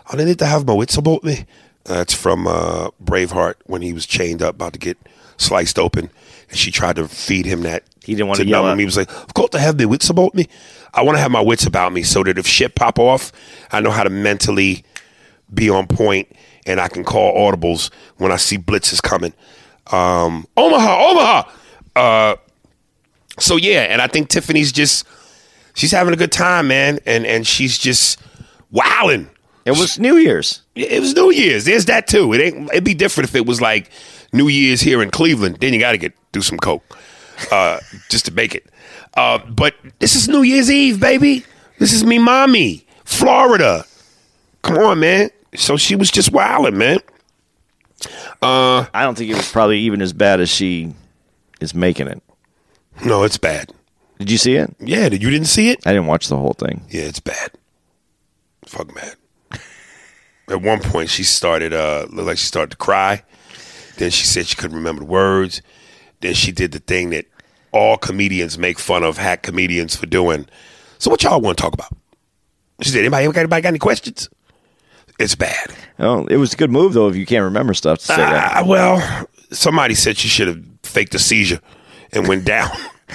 I 0.06 0.12
didn't 0.12 0.26
need 0.26 0.38
to 0.40 0.46
have 0.46 0.66
my 0.66 0.72
wits 0.72 0.96
about 0.96 1.22
me. 1.22 1.46
That's 1.84 2.12
from 2.12 2.46
uh, 2.48 2.90
Braveheart 3.02 3.54
when 3.66 3.82
he 3.82 3.92
was 3.92 4.04
chained 4.04 4.42
up, 4.42 4.56
about 4.56 4.72
to 4.72 4.80
get 4.80 4.98
sliced 5.40 5.78
open, 5.78 6.10
and 6.48 6.58
she 6.58 6.70
tried 6.70 6.96
to 6.96 7.08
feed 7.08 7.46
him 7.46 7.62
that. 7.62 7.84
He 8.04 8.14
didn't 8.14 8.28
want 8.28 8.38
to 8.38 8.44
to 8.44 8.50
yell 8.50 8.66
at- 8.66 8.72
him. 8.72 8.78
He 8.78 8.84
was 8.84 8.96
like, 8.96 9.10
"Of 9.10 9.34
course, 9.34 9.50
I 9.54 9.58
have 9.58 9.78
my 9.78 9.84
wits 9.86 10.08
about 10.10 10.34
me. 10.34 10.46
I 10.94 11.02
want 11.02 11.16
to 11.16 11.20
have 11.20 11.30
my 11.30 11.40
wits 11.40 11.66
about 11.66 11.92
me, 11.92 12.02
so 12.02 12.22
that 12.24 12.38
if 12.38 12.46
shit 12.46 12.74
pop 12.74 12.98
off, 12.98 13.32
I 13.70 13.80
know 13.80 13.90
how 13.90 14.04
to 14.04 14.10
mentally 14.10 14.84
be 15.52 15.68
on 15.70 15.86
point, 15.86 16.28
and 16.66 16.80
I 16.80 16.88
can 16.88 17.04
call 17.04 17.34
audibles 17.34 17.90
when 18.16 18.32
I 18.32 18.36
see 18.36 18.58
blitzes 18.58 19.02
coming." 19.02 19.32
Um, 19.92 20.46
Omaha, 20.56 21.08
Omaha. 21.10 21.42
Uh, 21.96 22.36
so 23.38 23.56
yeah, 23.56 23.82
and 23.82 24.00
I 24.00 24.06
think 24.06 24.28
Tiffany's 24.28 24.72
just 24.72 25.04
she's 25.74 25.90
having 25.92 26.12
a 26.14 26.16
good 26.16 26.32
time, 26.32 26.68
man, 26.68 26.98
and 27.06 27.26
and 27.26 27.46
she's 27.46 27.78
just 27.78 28.18
wowing. 28.70 29.28
It 29.66 29.72
was 29.72 29.98
New 29.98 30.16
Year's. 30.16 30.62
It 30.74 31.00
was 31.00 31.14
New 31.14 31.30
Year's. 31.30 31.64
There's 31.64 31.84
that 31.86 32.06
too. 32.06 32.32
It 32.32 32.40
ain't. 32.40 32.70
It'd 32.70 32.84
be 32.84 32.94
different 32.94 33.28
if 33.28 33.34
it 33.36 33.46
was 33.46 33.60
like 33.60 33.90
New 34.32 34.48
Year's 34.48 34.80
here 34.80 35.02
in 35.02 35.10
Cleveland. 35.10 35.58
Then 35.60 35.72
you 35.72 35.80
got 35.80 35.92
to 35.92 35.98
get 35.98 36.12
do 36.32 36.42
some 36.42 36.58
coke 36.58 36.98
uh, 37.50 37.80
just 38.08 38.26
to 38.26 38.32
make 38.32 38.54
it. 38.54 38.66
Uh, 39.14 39.38
but 39.38 39.74
this 39.98 40.14
is 40.14 40.28
New 40.28 40.42
Year's 40.42 40.70
Eve, 40.70 41.00
baby. 41.00 41.44
This 41.78 41.92
is 41.92 42.04
me, 42.04 42.18
mommy, 42.18 42.86
Florida. 43.04 43.84
Come 44.62 44.78
on, 44.78 45.00
man. 45.00 45.30
So 45.54 45.76
she 45.76 45.96
was 45.96 46.10
just 46.10 46.32
wilding, 46.32 46.78
man. 46.78 46.98
I 48.42 48.88
don't 48.94 49.16
think 49.16 49.30
it 49.30 49.36
was 49.36 49.50
probably 49.50 49.78
even 49.80 50.00
as 50.00 50.12
bad 50.12 50.40
as 50.40 50.48
she 50.48 50.94
is 51.60 51.74
making 51.74 52.08
it. 52.08 52.22
No, 53.04 53.24
it's 53.24 53.38
bad. 53.38 53.72
Did 54.18 54.30
you 54.30 54.38
see 54.38 54.54
it? 54.56 54.74
Yeah, 54.78 55.08
did 55.08 55.22
you 55.22 55.30
didn't 55.30 55.48
see 55.48 55.70
it? 55.70 55.80
I 55.86 55.92
didn't 55.92 56.06
watch 56.06 56.28
the 56.28 56.36
whole 56.36 56.52
thing. 56.52 56.84
Yeah, 56.90 57.02
it's 57.02 57.20
bad. 57.20 57.52
Fuck 58.66 58.94
mad. 58.94 59.14
At 60.48 60.60
one 60.60 60.80
point, 60.80 61.08
she 61.08 61.22
started 61.22 61.72
uh 61.72 62.06
looked 62.10 62.26
like 62.26 62.38
she 62.38 62.46
started 62.46 62.70
to 62.72 62.76
cry. 62.76 63.22
Then 64.00 64.10
she 64.10 64.24
said 64.24 64.46
she 64.46 64.56
couldn't 64.56 64.78
remember 64.78 65.00
the 65.00 65.06
words. 65.06 65.60
Then 66.20 66.32
she 66.32 66.52
did 66.52 66.72
the 66.72 66.78
thing 66.78 67.10
that 67.10 67.26
all 67.70 67.98
comedians 67.98 68.56
make 68.56 68.78
fun 68.78 69.04
of 69.04 69.18
hack 69.18 69.42
comedians 69.42 69.94
for 69.94 70.06
doing. 70.06 70.46
So 70.98 71.10
what 71.10 71.22
y'all 71.22 71.38
want 71.38 71.58
to 71.58 71.62
talk 71.62 71.74
about? 71.74 71.92
She 72.80 72.88
said, 72.88 73.00
anybody, 73.00 73.26
anybody 73.26 73.60
got 73.60 73.68
any 73.68 73.78
questions? 73.78 74.30
It's 75.18 75.34
bad. 75.34 75.74
Oh, 75.98 76.24
it 76.28 76.38
was 76.38 76.54
a 76.54 76.56
good 76.56 76.70
move 76.70 76.94
though. 76.94 77.08
If 77.08 77.16
you 77.16 77.26
can't 77.26 77.44
remember 77.44 77.74
stuff 77.74 77.98
to 77.98 78.06
say 78.06 78.16
that. 78.16 78.56
Ah, 78.56 78.64
well, 78.66 79.26
somebody 79.52 79.94
said 79.94 80.16
she 80.16 80.28
should 80.28 80.48
have 80.48 80.64
faked 80.82 81.14
a 81.14 81.18
seizure 81.18 81.60
and 82.12 82.26
went 82.26 82.46
down. 82.46 82.70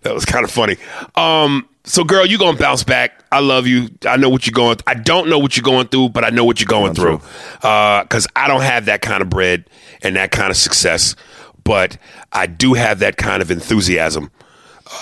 that 0.00 0.14
was 0.14 0.24
kind 0.24 0.46
of 0.46 0.50
funny. 0.50 0.78
Um, 1.14 1.68
so, 1.84 2.04
girl, 2.04 2.24
you 2.24 2.38
gonna 2.38 2.56
bounce 2.56 2.84
back. 2.84 3.24
I 3.32 3.40
love 3.40 3.66
you. 3.66 3.88
I 4.06 4.16
know 4.16 4.28
what 4.28 4.46
you're 4.46 4.52
going. 4.52 4.76
Through 4.76 4.92
I 4.92 4.94
don't 4.94 5.28
know 5.28 5.38
what 5.38 5.56
you're 5.56 5.64
going 5.64 5.88
through, 5.88 6.10
but 6.10 6.24
I 6.24 6.30
know 6.30 6.44
what 6.44 6.60
you're 6.60 6.66
going 6.66 6.94
through. 6.94 7.20
Because 7.56 8.26
I 8.36 8.46
don't 8.46 8.62
have 8.62 8.84
that 8.84 9.02
kind 9.02 9.20
of 9.20 9.28
bread 9.28 9.64
and 10.02 10.14
that 10.14 10.30
kind 10.30 10.50
of 10.50 10.56
success, 10.56 11.16
but 11.64 11.96
I 12.32 12.46
do 12.46 12.74
have 12.74 13.00
that 13.00 13.16
kind 13.16 13.42
of 13.42 13.50
enthusiasm. 13.50 14.30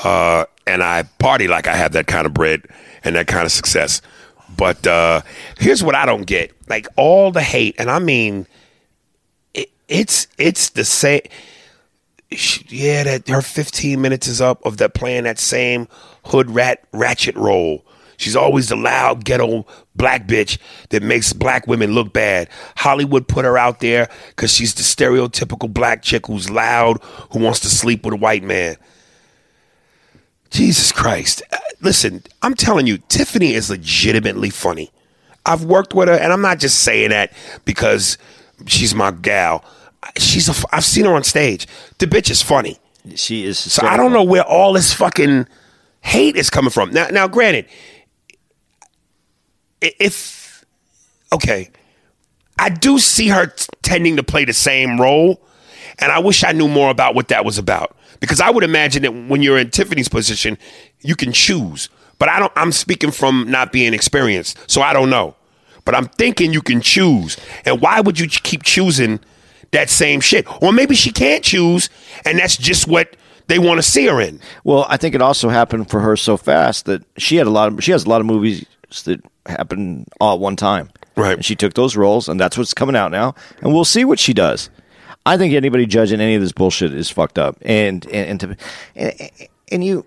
Uh, 0.05 0.47
and 0.67 0.83
I 0.83 1.03
party 1.19 1.49
like 1.49 1.67
I 1.67 1.75
have 1.75 1.93
that 1.93 2.07
kind 2.07 2.27
of 2.27 2.33
bread 2.33 2.63
and 3.05 3.15
that 3.17 3.27
kind 3.27 3.45
of 3.45 3.53
success. 3.53 4.01
But 4.57 4.87
uh, 4.87 5.21
here's 5.59 5.83
what 5.83 5.95
I 5.95 6.07
don't 6.07 6.27
get: 6.27 6.53
like 6.69 6.87
all 6.97 7.31
the 7.31 7.43
hate, 7.43 7.75
and 7.79 7.91
I 7.91 7.99
mean, 7.99 8.47
it, 9.53 9.71
it's 9.89 10.29
it's 10.39 10.71
the 10.71 10.85
same. 10.85 11.23
Yeah, 12.69 13.03
that 13.03 13.29
her 13.29 13.43
15 13.43 14.01
minutes 14.01 14.29
is 14.29 14.41
up 14.41 14.65
of 14.65 14.77
that 14.77 14.95
playing 14.95 15.25
that 15.25 15.41
same 15.41 15.89
hood 16.27 16.51
rat 16.51 16.85
ratchet 16.93 17.37
role. 17.37 17.85
She's 18.17 18.37
always 18.37 18.69
the 18.69 18.77
loud 18.77 19.25
ghetto 19.25 19.67
black 19.95 20.27
bitch 20.27 20.59
that 20.91 21.03
makes 21.03 21.33
black 21.33 21.67
women 21.67 21.93
look 21.93 22.13
bad. 22.13 22.51
Hollywood 22.77 23.27
put 23.27 23.47
her 23.47 23.57
out 23.57 23.81
there 23.81 24.11
because 24.29 24.53
she's 24.53 24.75
the 24.75 24.83
stereotypical 24.83 25.73
black 25.73 26.03
chick 26.03 26.27
who's 26.27 26.51
loud, 26.51 26.99
who 27.33 27.39
wants 27.39 27.61
to 27.61 27.69
sleep 27.69 28.05
with 28.05 28.15
a 28.15 28.19
white 28.19 28.43
man. 28.43 28.77
Jesus 30.51 30.93
Christ. 30.93 31.43
Uh, 31.51 31.57
Listen, 31.83 32.23
I'm 32.43 32.55
telling 32.55 32.87
you, 32.87 32.99
Tiffany 33.09 33.55
is 33.55 33.71
legitimately 33.71 34.51
funny. 34.51 34.91
I've 35.47 35.65
worked 35.65 35.95
with 35.95 36.09
her, 36.09 36.15
and 36.15 36.33
I'm 36.33 36.43
not 36.43 36.59
just 36.59 36.81
saying 36.81 37.11
that 37.11 37.33
because 37.65 38.19
she's 38.67 38.95
my 38.95 39.11
gal. 39.11 39.65
She's 40.19 40.49
a, 40.49 40.67
I've 40.73 40.85
seen 40.85 41.07
her 41.07 41.15
on 41.15 41.25
stage. 41.25 41.67
The 41.99 42.07
bitch 42.07 42.31
is 42.31 42.43
funny. 42.43 42.79
She 43.15 43.47
is. 43.47 43.59
So 43.59 43.87
I 43.87 43.97
don't 43.97 44.13
know 44.13 44.23
where 44.23 44.43
all 44.45 44.75
this 44.75 44.93
fucking 44.93 45.49
hate 46.01 46.37
is 46.37 46.51
coming 46.51 46.71
from. 46.71 46.91
Now, 46.91 47.09
now, 47.09 47.29
granted, 47.29 47.67
if 49.81 50.65
okay, 51.33 51.71
I 52.59 52.69
do 52.69 52.99
see 52.99 53.29
her 53.29 53.47
t- 53.47 53.67
tending 53.83 54.17
to 54.17 54.23
play 54.23 54.45
the 54.45 54.53
same 54.53 55.01
role, 55.01 55.43
and 55.99 56.13
I 56.13 56.19
wish 56.19 56.45
I 56.45 56.53
knew 56.53 56.69
more 56.69 56.91
about 56.91 57.15
what 57.15 57.29
that 57.29 57.45
was 57.45 57.59
about 57.59 57.97
because 58.21 58.41
I 58.41 58.51
would 58.51 58.65
imagine 58.65 59.03
that 59.03 59.13
when 59.13 59.43
you're 59.43 59.59
in 59.59 59.71
Tiffany's 59.71 60.09
position, 60.09 60.59
you 61.01 61.17
can 61.17 61.33
choose. 61.33 61.89
But 62.19 62.29
I 62.29 62.39
don't. 62.39 62.53
I'm 62.55 62.73
speaking 62.73 63.11
from 63.11 63.51
not 63.51 63.73
being 63.73 63.95
experienced, 63.95 64.59
so 64.71 64.83
I 64.83 64.93
don't 64.93 65.11
know. 65.11 65.35
But 65.87 65.95
I'm 65.95 66.07
thinking 66.07 66.53
you 66.53 66.61
can 66.61 66.83
choose, 66.83 67.39
and 67.65 67.81
why 67.81 68.01
would 68.01 68.21
you 68.21 68.29
keep 68.29 68.63
choosing 68.63 69.21
that 69.71 69.89
same 69.89 70.21
shit? 70.21 70.47
Or 70.63 70.73
maybe 70.73 70.95
she 70.95 71.11
can't 71.11 71.43
choose, 71.43 71.89
and 72.27 72.39
that's 72.39 72.59
just 72.59 72.87
what 72.87 73.17
they 73.51 73.59
want 73.59 73.79
to 73.79 73.83
see 73.83 74.07
her 74.07 74.21
in. 74.21 74.41
Well, 74.63 74.87
I 74.89 74.97
think 74.97 75.15
it 75.15 75.21
also 75.21 75.49
happened 75.49 75.91
for 75.91 76.01
her 76.01 76.17
so 76.17 76.37
fast 76.37 76.87
that 76.87 77.03
she 77.19 77.37
had 77.37 77.47
a 77.47 77.51
lot 77.51 77.73
of. 77.73 77.83
She 77.83 77.91
has 77.91 78.05
a 78.05 78.09
lot 78.09 78.21
of 78.21 78.27
movies 78.27 78.65
that 79.05 79.21
happen 79.47 80.07
all 80.21 80.35
at 80.35 80.41
one 80.41 80.57
time. 80.57 80.91
Right. 81.17 81.35
And 81.35 81.45
she 81.45 81.57
took 81.57 81.75
those 81.75 81.97
roles, 81.97 82.29
and 82.29 82.39
that's 82.39 82.57
what's 82.57 82.73
coming 82.73 82.97
out 82.97 83.11
now. 83.11 83.35
And 83.61 83.75
we'll 83.75 83.85
see 83.85 84.05
what 84.05 84.19
she 84.19 84.33
does. 84.33 84.71
I 85.27 85.37
think 85.37 85.53
anybody 85.53 85.85
judging 85.85 86.21
any 86.21 86.37
of 86.37 86.41
this 86.41 86.53
bullshit 86.53 86.95
is 86.95 87.11
fucked 87.11 87.39
up. 87.39 87.57
And 87.63 88.07
and 88.07 88.31
and, 88.31 88.41
to, 88.41 88.57
and, 88.95 89.31
and 89.73 89.85
you 89.85 90.07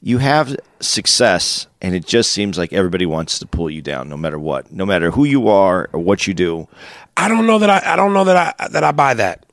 you 0.00 0.18
have 0.18 0.56
success, 0.78 1.66
and 1.82 1.94
it 1.94 2.06
just 2.06 2.32
seems 2.32 2.56
like 2.56 2.72
everybody 2.72 3.06
wants 3.06 3.40
to 3.40 3.46
pull 3.46 3.68
you 3.68 3.82
down, 3.82 4.08
no 4.08 4.16
matter 4.16 4.38
what, 4.38 4.72
no 4.72 4.86
matter 4.86 5.10
who 5.10 5.24
you 5.24 5.48
are 5.48 5.90
or 5.92 6.00
what 6.00 6.26
you 6.26 6.32
do. 6.32 6.68
I 7.16 7.28
don't 7.28 7.46
know 7.46 7.58
that 7.58 7.68
I, 7.68 7.92
I 7.92 7.96
don't 7.96 8.14
know 8.14 8.24
that 8.24 8.56
I 8.60 8.68
that 8.68 8.84
I 8.84 8.92
buy 8.92 9.14
that. 9.14 9.44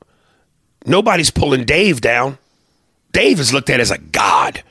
Nobody's 0.86 1.30
pulling 1.30 1.64
Dave 1.64 2.00
down. 2.00 2.38
Dave 3.12 3.40
is 3.40 3.52
looked 3.52 3.70
at 3.70 3.80
as 3.80 3.90
a 3.90 3.98
god. 3.98 4.62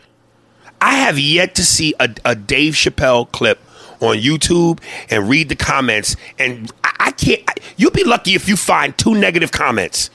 I 0.80 0.96
have 0.96 1.18
yet 1.18 1.56
to 1.56 1.66
see 1.66 1.94
a, 2.00 2.10
a 2.24 2.36
Dave 2.36 2.74
Chappelle 2.74 3.32
clip 3.32 3.60
on 4.00 4.18
YouTube 4.18 4.80
and 5.10 5.28
read 5.28 5.50
the 5.50 5.56
comments, 5.56 6.16
and 6.38 6.72
I, 6.84 6.96
I 7.00 7.12
can't. 7.12 7.42
I, 7.48 7.54
you'll 7.78 7.92
be 7.92 8.04
lucky 8.04 8.36
if 8.36 8.48
you 8.48 8.56
find 8.56 8.96
two 8.98 9.16
negative 9.16 9.52
comments. 9.52 10.10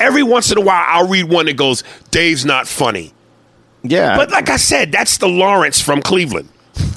Every 0.00 0.22
once 0.22 0.50
in 0.50 0.58
a 0.58 0.60
while, 0.60 0.84
I'll 0.86 1.08
read 1.08 1.24
one 1.24 1.46
that 1.46 1.56
goes, 1.56 1.84
"Dave's 2.10 2.44
not 2.44 2.66
funny." 2.66 3.12
Yeah, 3.84 4.16
But 4.16 4.30
like 4.30 4.48
I 4.48 4.56
said, 4.56 4.92
that's 4.92 5.18
the 5.18 5.28
Lawrence 5.28 5.80
from 5.80 6.02
Cleveland. 6.02 6.48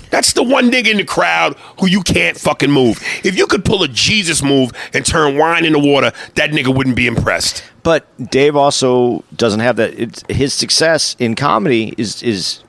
That's 0.09 0.33
the 0.33 0.43
one 0.43 0.71
nigga 0.71 0.91
in 0.91 0.97
the 0.97 1.03
crowd 1.03 1.55
who 1.79 1.87
you 1.87 2.01
can't 2.01 2.37
fucking 2.37 2.71
move. 2.71 3.01
If 3.23 3.37
you 3.37 3.47
could 3.47 3.65
pull 3.65 3.83
a 3.83 3.87
Jesus 3.87 4.41
move 4.41 4.71
and 4.93 5.05
turn 5.05 5.37
wine 5.37 5.65
into 5.65 5.79
water, 5.79 6.13
that 6.35 6.51
nigga 6.51 6.73
wouldn't 6.73 6.95
be 6.95 7.07
impressed. 7.07 7.63
But 7.83 8.05
Dave 8.31 8.55
also 8.55 9.23
doesn't 9.35 9.59
have 9.59 9.75
that. 9.75 9.99
It's, 9.99 10.23
his 10.29 10.53
success 10.53 11.15
in 11.19 11.35
comedy 11.35 11.93
is 11.97 12.23
is 12.23 12.63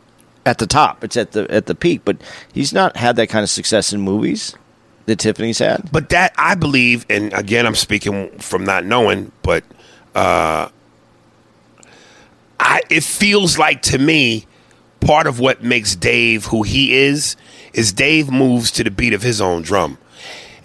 at 0.44 0.58
the 0.58 0.66
top. 0.66 1.04
It's 1.04 1.16
at 1.16 1.32
the 1.32 1.50
at 1.50 1.66
the 1.66 1.74
peak. 1.74 2.02
But 2.04 2.16
he's 2.52 2.72
not 2.72 2.96
had 2.96 3.16
that 3.16 3.28
kind 3.28 3.42
of 3.42 3.50
success 3.50 3.92
in 3.92 4.00
movies 4.00 4.54
that 5.06 5.18
Tiffany's 5.18 5.58
had. 5.58 5.90
But 5.92 6.08
that 6.10 6.34
I 6.36 6.54
believe, 6.54 7.06
and 7.08 7.32
again, 7.32 7.66
I'm 7.66 7.74
speaking 7.74 8.36
from 8.38 8.64
not 8.64 8.84
knowing, 8.84 9.32
but 9.42 9.64
uh, 10.14 10.68
I 12.60 12.82
it 12.90 13.04
feels 13.04 13.58
like 13.58 13.82
to 13.82 13.98
me, 13.98 14.46
part 15.00 15.26
of 15.26 15.40
what 15.40 15.62
makes 15.62 15.94
Dave 15.94 16.46
who 16.46 16.62
he 16.62 16.94
is 16.94 17.36
is 17.72 17.92
Dave 17.92 18.30
moves 18.30 18.70
to 18.72 18.84
the 18.84 18.90
beat 18.90 19.12
of 19.12 19.22
his 19.22 19.40
own 19.40 19.62
drum, 19.62 19.98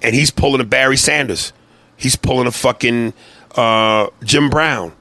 and 0.01 0.15
he's 0.15 0.31
pulling 0.31 0.61
a 0.61 0.65
Barry 0.65 0.97
Sanders, 0.97 1.53
he's 1.97 2.15
pulling 2.15 2.47
a 2.47 2.51
fucking 2.51 3.13
uh, 3.55 4.07
Jim 4.23 4.49
Brown, 4.49 4.93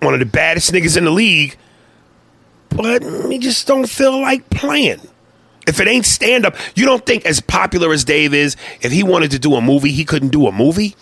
one 0.00 0.14
of 0.14 0.20
the 0.20 0.26
baddest 0.26 0.72
niggas 0.72 0.96
in 0.96 1.04
the 1.04 1.10
league, 1.10 1.56
but 2.70 3.02
he 3.30 3.38
just 3.38 3.66
don't 3.66 3.88
feel 3.88 4.20
like 4.20 4.48
playing. 4.50 5.00
If 5.66 5.80
it 5.80 5.88
ain't 5.88 6.06
stand 6.06 6.46
up, 6.46 6.56
you 6.74 6.86
don't 6.86 7.04
think 7.04 7.26
as 7.26 7.40
popular 7.40 7.92
as 7.92 8.02
Dave 8.02 8.32
is, 8.32 8.56
if 8.80 8.90
he 8.90 9.02
wanted 9.02 9.32
to 9.32 9.38
do 9.38 9.54
a 9.54 9.60
movie, 9.60 9.92
he 9.92 10.04
couldn't 10.04 10.30
do 10.30 10.46
a 10.46 10.52
movie? 10.52 10.96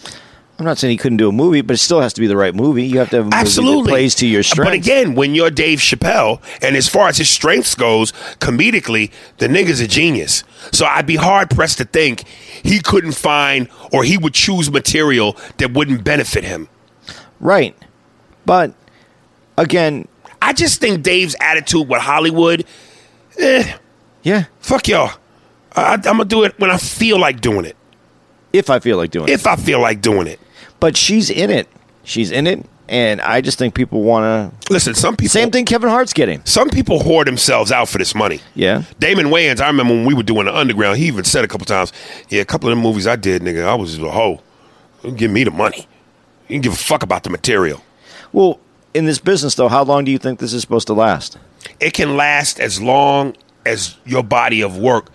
I'm 0.58 0.64
not 0.64 0.78
saying 0.78 0.92
he 0.92 0.96
couldn't 0.96 1.18
do 1.18 1.28
a 1.28 1.32
movie, 1.32 1.60
but 1.60 1.74
it 1.74 1.78
still 1.78 2.00
has 2.00 2.14
to 2.14 2.20
be 2.20 2.26
the 2.26 2.36
right 2.36 2.54
movie. 2.54 2.86
You 2.86 2.98
have 2.98 3.10
to 3.10 3.16
have 3.16 3.26
a 3.26 3.28
movie 3.28 3.36
Absolutely 3.36 3.82
that 3.82 3.88
plays 3.90 4.14
to 4.16 4.26
your 4.26 4.42
strengths. 4.42 4.70
But 4.70 4.74
again, 4.74 5.14
when 5.14 5.34
you're 5.34 5.50
Dave 5.50 5.80
Chappelle, 5.80 6.40
and 6.62 6.76
as 6.76 6.88
far 6.88 7.08
as 7.08 7.18
his 7.18 7.28
strengths 7.28 7.74
goes, 7.74 8.12
comedically, 8.40 9.10
the 9.36 9.48
nigga's 9.48 9.80
a 9.80 9.86
genius. 9.86 10.44
So 10.72 10.86
I'd 10.86 11.04
be 11.04 11.16
hard 11.16 11.50
pressed 11.50 11.76
to 11.78 11.84
think 11.84 12.26
he 12.26 12.80
couldn't 12.80 13.12
find 13.12 13.68
or 13.92 14.02
he 14.04 14.16
would 14.16 14.32
choose 14.32 14.70
material 14.70 15.36
that 15.58 15.72
wouldn't 15.72 16.04
benefit 16.04 16.44
him. 16.44 16.68
right? 17.38 17.76
But 18.46 18.72
again, 19.58 20.08
I 20.40 20.54
just 20.54 20.80
think 20.80 21.02
Dave's 21.02 21.36
attitude 21.40 21.88
with 21.88 22.00
Hollywood, 22.00 22.64
eh, 23.38 23.76
yeah. 24.22 24.44
fuck 24.60 24.88
y'all. 24.88 25.10
I, 25.74 25.94
I'm 25.94 26.00
gonna 26.00 26.24
do 26.24 26.44
it 26.44 26.58
when 26.58 26.70
I 26.70 26.78
feel 26.78 27.18
like 27.18 27.40
doing 27.40 27.66
it. 27.66 27.76
If 28.52 28.70
I 28.70 28.78
feel 28.78 28.96
like 28.96 29.10
doing 29.10 29.28
it, 29.28 29.32
If 29.32 29.46
I 29.46 29.56
feel 29.56 29.80
like 29.80 30.00
doing 30.00 30.26
it. 30.26 30.40
But 30.80 30.96
she's 30.96 31.30
in 31.30 31.50
it. 31.50 31.68
She's 32.04 32.30
in 32.30 32.46
it, 32.46 32.64
and 32.88 33.20
I 33.20 33.40
just 33.40 33.58
think 33.58 33.74
people 33.74 34.02
want 34.02 34.52
to 34.62 34.72
Listen, 34.72 34.94
some 34.94 35.16
people 35.16 35.30
Same 35.30 35.50
thing. 35.50 35.64
Kevin 35.64 35.90
Hart's 35.90 36.12
getting. 36.12 36.40
Some 36.44 36.70
people 36.70 37.00
whore 37.00 37.24
themselves 37.24 37.72
out 37.72 37.88
for 37.88 37.98
this 37.98 38.14
money. 38.14 38.40
Yeah. 38.54 38.84
Damon 38.98 39.26
Wayans, 39.26 39.60
I 39.60 39.66
remember 39.66 39.94
when 39.94 40.04
we 40.06 40.14
were 40.14 40.22
doing 40.22 40.46
the 40.46 40.56
underground, 40.56 40.98
he 40.98 41.06
even 41.06 41.24
said 41.24 41.44
a 41.44 41.48
couple 41.48 41.66
times, 41.66 41.92
Yeah, 42.28 42.42
a 42.42 42.44
couple 42.44 42.68
of 42.70 42.76
the 42.76 42.82
movies 42.82 43.06
I 43.06 43.16
did, 43.16 43.42
nigga, 43.42 43.64
I 43.64 43.74
was 43.74 43.98
a 43.98 44.10
hoe. 44.10 44.40
Give 45.16 45.30
me 45.30 45.44
the 45.44 45.50
money. 45.50 45.86
You 46.48 46.54
can 46.54 46.62
give 46.62 46.72
a 46.72 46.76
fuck 46.76 47.02
about 47.02 47.24
the 47.24 47.30
material. 47.30 47.82
Well, 48.32 48.60
in 48.94 49.04
this 49.04 49.18
business, 49.18 49.56
though, 49.56 49.68
how 49.68 49.82
long 49.82 50.04
do 50.04 50.12
you 50.12 50.18
think 50.18 50.38
this 50.38 50.52
is 50.52 50.62
supposed 50.62 50.86
to 50.86 50.94
last? 50.94 51.38
It 51.80 51.92
can 51.92 52.16
last 52.16 52.60
as 52.60 52.80
long 52.80 53.36
as 53.64 53.96
your 54.04 54.22
body 54.22 54.62
of 54.62 54.78
work, 54.78 55.10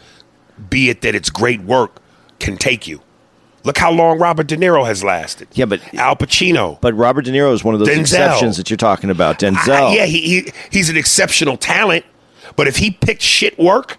be 0.69 0.89
it 0.89 1.01
that 1.01 1.15
it's 1.15 1.29
great 1.29 1.61
work, 1.61 2.01
can 2.39 2.57
take 2.57 2.87
you. 2.87 3.01
Look 3.63 3.77
how 3.77 3.91
long 3.91 4.17
Robert 4.19 4.47
De 4.47 4.57
Niro 4.57 4.85
has 4.85 5.03
lasted. 5.03 5.47
Yeah, 5.53 5.65
but- 5.65 5.81
Al 5.93 6.15
Pacino. 6.15 6.79
But 6.81 6.95
Robert 6.95 7.25
De 7.25 7.31
Niro 7.31 7.53
is 7.53 7.63
one 7.63 7.75
of 7.75 7.79
those 7.79 7.89
Denzel. 7.89 8.01
exceptions 8.01 8.57
that 8.57 8.69
you're 8.69 8.77
talking 8.77 9.09
about. 9.09 9.39
Denzel. 9.39 9.69
I- 9.91 9.95
yeah, 9.95 10.05
he, 10.05 10.21
he 10.21 10.51
he's 10.71 10.89
an 10.89 10.97
exceptional 10.97 11.57
talent, 11.57 12.05
but 12.55 12.67
if 12.67 12.77
he 12.77 12.91
picked 12.91 13.21
shit 13.21 13.57
work, 13.59 13.97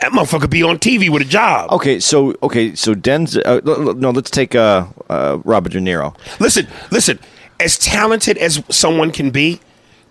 that 0.00 0.10
motherfucker 0.12 0.50
be 0.50 0.62
on 0.62 0.78
TV 0.78 1.08
with 1.10 1.22
a 1.22 1.26
job. 1.26 1.70
Okay, 1.70 2.00
so 2.00 2.34
okay, 2.42 2.74
so 2.74 2.94
Denzel. 2.94 3.42
Uh, 3.44 3.92
no, 3.94 4.10
let's 4.10 4.30
take 4.30 4.54
uh, 4.54 4.86
uh, 5.08 5.38
Robert 5.44 5.72
De 5.72 5.78
Niro. 5.80 6.16
Listen, 6.40 6.66
listen. 6.90 7.18
As 7.60 7.78
talented 7.78 8.38
as 8.38 8.60
someone 8.70 9.12
can 9.12 9.30
be, 9.30 9.60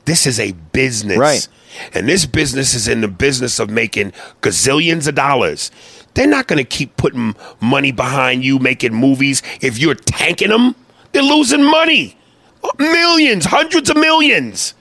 this 0.06 0.26
is 0.26 0.40
a 0.40 0.54
business. 0.72 1.18
Right. 1.18 1.46
And 1.94 2.08
this 2.08 2.26
business 2.26 2.74
is 2.74 2.88
in 2.88 3.02
the 3.02 3.08
business 3.10 3.60
of 3.60 3.70
making 3.70 4.12
gazillions 4.42 5.08
of 5.08 5.16
dollars. 5.16 5.70
They're 6.14 6.28
not 6.28 6.48
going 6.48 6.58
to 6.58 6.64
keep 6.64 6.98
putting 6.98 7.36
money 7.62 7.92
behind 7.92 8.44
you 8.44 8.60
making 8.60 8.94
movies 8.94 9.42
if 9.62 9.78
you're 9.78 9.96
tanking 9.96 10.50
them. 10.50 10.76
They're 11.14 11.24
losing 11.24 11.64
money. 11.64 12.18
Millions, 12.78 13.46
hundreds 13.46 13.90
of 13.90 13.98
millions. 13.98 14.74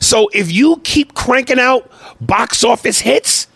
So 0.00 0.28
if 0.32 0.50
you 0.50 0.80
keep 0.84 1.14
cranking 1.14 1.58
out 1.60 1.90
box 2.20 2.64
office 2.64 3.00
hits, 3.00 3.46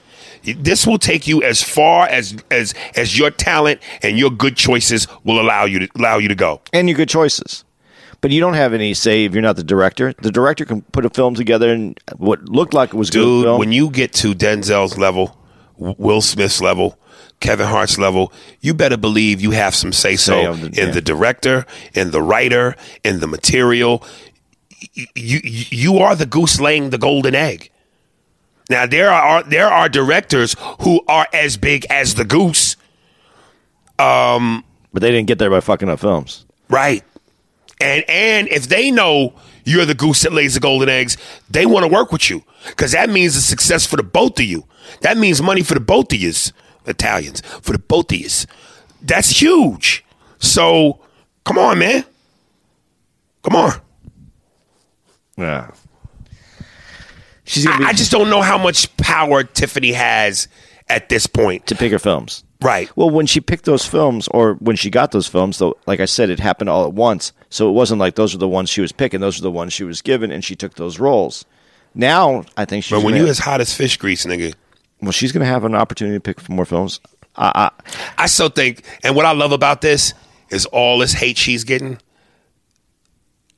this 0.44 0.86
will 0.86 0.98
take 0.98 1.26
you 1.26 1.42
as 1.42 1.62
far 1.62 2.06
as 2.09 2.36
as 2.50 2.72
as 2.94 3.18
your 3.18 3.30
talent 3.30 3.80
and 4.02 4.18
your 4.18 4.30
good 4.30 4.56
choices 4.56 5.06
will 5.24 5.40
allow 5.40 5.64
you 5.64 5.80
to 5.80 5.88
allow 5.98 6.18
you 6.18 6.28
to 6.28 6.34
go. 6.34 6.61
and 6.72 6.88
your 6.88 6.96
good 6.96 7.09
choices. 7.09 7.64
But 8.20 8.32
you 8.32 8.40
don't 8.40 8.54
have 8.54 8.72
any 8.72 8.94
say 8.94 9.24
if 9.26 9.32
you're 9.32 9.42
not 9.42 9.56
the 9.56 9.62
director. 9.64 10.12
The 10.22 10.32
director 10.32 10.64
can 10.64 10.82
put 10.82 11.04
a 11.04 11.11
film 11.11 11.34
together 11.34 11.72
and 11.72 11.98
what 12.16 12.44
looked 12.48 12.74
like 12.74 12.90
it 12.90 12.96
was 12.96 13.11
a 13.11 13.12
good 13.12 13.42
Dude, 13.44 13.59
when 13.59 13.70
you 13.72 13.90
get 13.90 14.12
to 14.14 14.34
Denzel's 14.34 14.98
level, 14.98 15.38
Will 15.79 16.20
Smith's 16.20 16.61
level, 16.61 16.99
Kevin 17.41 17.66
Hart's 17.66 17.99
level, 17.99 18.33
you 18.61 18.74
better 18.74 18.97
believe 18.97 19.41
you 19.41 19.53
have 19.53 19.74
some 19.74 19.93
say 19.93 20.16
so 20.16 20.53
in 20.55 20.72
yeah. 20.74 20.91
the 20.91 21.01
director, 21.01 21.64
in 21.95 22.11
the 22.11 22.20
writer, 22.20 22.74
in 23.05 23.20
the 23.20 23.26
material. 23.26 24.05
You 24.95 25.07
you 25.14 25.41
you 25.70 25.99
are 25.99 26.14
the 26.16 26.26
goose 26.26 26.61
laying 26.61 26.91
the 26.91 26.99
golden 26.99 27.35
egg. 27.35 27.70
Now 28.70 28.87
there 28.87 29.11
are 29.11 29.43
there 29.43 29.68
are 29.68 29.89
directors 29.89 30.55
who 30.81 31.01
are 31.09 31.26
as 31.33 31.57
big 31.57 31.87
as 31.91 32.14
the 32.14 32.24
goose, 32.24 32.76
Um, 33.99 34.64
but 34.93 35.03
they 35.03 35.11
didn't 35.11 35.26
get 35.26 35.39
there 35.39 35.51
by 35.51 35.61
fucking 35.61 35.89
up 35.89 36.01
films. 36.01 36.45
right? 36.68 37.03
And 37.81 38.05
and 38.09 38.49
if 38.49 38.68
they 38.68 38.91
know 38.91 39.35
you're 39.68 39.84
the 39.84 39.94
goose 39.94 40.22
that 40.22 40.32
lays 40.32 40.54
the 40.54 40.60
golden 40.60 40.88
eggs, 40.88 41.16
they 41.50 41.66
want 41.66 41.84
to 41.84 41.92
work 41.92 42.10
with 42.10 42.30
you 42.30 42.42
because 42.66 42.92
that 42.92 43.10
means 43.10 43.36
a 43.36 43.42
success 43.42 43.86
for 43.86 43.96
the 43.96 44.02
both 44.02 44.38
of 44.38 44.46
you. 44.46 44.64
That 45.02 45.16
means 45.18 45.42
money 45.42 45.62
for 45.62 45.74
the 45.74 45.80
both 45.80 46.12
of 46.12 46.18
yous, 46.18 46.52
Italians, 46.86 47.42
for 47.60 47.72
the 47.72 47.78
both 47.78 48.10
of 48.10 48.18
yous. 48.18 48.46
That's 49.02 49.28
huge. 49.40 50.04
So 50.38 51.00
come 51.44 51.58
on, 51.58 51.78
man. 51.78 52.04
Come 53.42 53.56
on. 53.56 53.72
Yeah. 55.36 55.70
She's 57.44 57.64
gonna 57.64 57.78
be 57.78 57.84
I, 57.84 57.88
I 57.88 57.92
just 57.92 58.10
don't 58.10 58.30
know 58.30 58.42
how 58.42 58.58
much 58.58 58.94
power 58.96 59.44
Tiffany 59.44 59.92
has 59.92 60.48
at 60.88 61.08
this 61.08 61.26
point. 61.26 61.66
to 61.66 61.74
pick 61.74 61.92
her 61.92 61.98
films. 61.98 62.44
Right. 62.61 62.90
Well, 62.96 63.11
when 63.11 63.26
she 63.26 63.40
picked 63.40 63.66
those 63.66 63.86
films, 63.86 64.26
or 64.28 64.54
when 64.54 64.74
she 64.74 64.90
got 64.90 65.12
those 65.12 65.28
films, 65.28 65.59
though, 65.59 65.76
like 65.86 66.00
I 66.00 66.06
said, 66.06 66.28
it 66.28 66.40
happened 66.40 66.68
all 66.68 66.86
at 66.86 66.92
once. 66.92 67.32
So 67.50 67.68
it 67.68 67.72
wasn't 67.72 68.00
like 68.00 68.16
those 68.16 68.34
are 68.34 68.38
the 68.38 68.48
ones 68.48 68.68
she 68.68 68.80
was 68.80 68.90
picking; 68.90 69.20
those 69.20 69.38
are 69.38 69.42
the 69.42 69.50
ones 69.50 69.72
she 69.72 69.84
was 69.84 70.02
given, 70.02 70.32
and 70.32 70.44
she 70.44 70.56
took 70.56 70.74
those 70.74 70.98
roles. 70.98 71.44
Now, 71.94 72.44
I 72.56 72.64
think 72.64 72.84
she's 72.84 72.96
But 72.96 73.04
when 73.04 73.14
gonna, 73.14 73.24
you 73.24 73.30
as 73.30 73.38
hot 73.38 73.61
as 73.61 73.72
fish 73.72 73.96
grease, 73.96 74.26
nigga, 74.26 74.54
well, 75.00 75.12
she's 75.12 75.32
going 75.32 75.40
to 75.40 75.50
have 75.50 75.64
an 75.64 75.74
opportunity 75.74 76.16
to 76.16 76.20
pick 76.20 76.48
more 76.48 76.64
films. 76.64 77.00
I, 77.36 77.52
I, 77.54 77.92
I 78.24 78.26
still 78.26 78.48
think, 78.48 78.82
and 79.04 79.14
what 79.14 79.24
I 79.24 79.32
love 79.32 79.52
about 79.52 79.80
this 79.80 80.12
is 80.50 80.66
all 80.66 80.98
this 80.98 81.12
hate 81.12 81.38
she's 81.38 81.64
getting. 81.64 81.98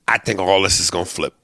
I 0.07 0.19
think 0.19 0.41
all 0.41 0.61
this 0.63 0.81
is 0.81 0.91
gonna 0.91 1.05
flip. 1.05 1.35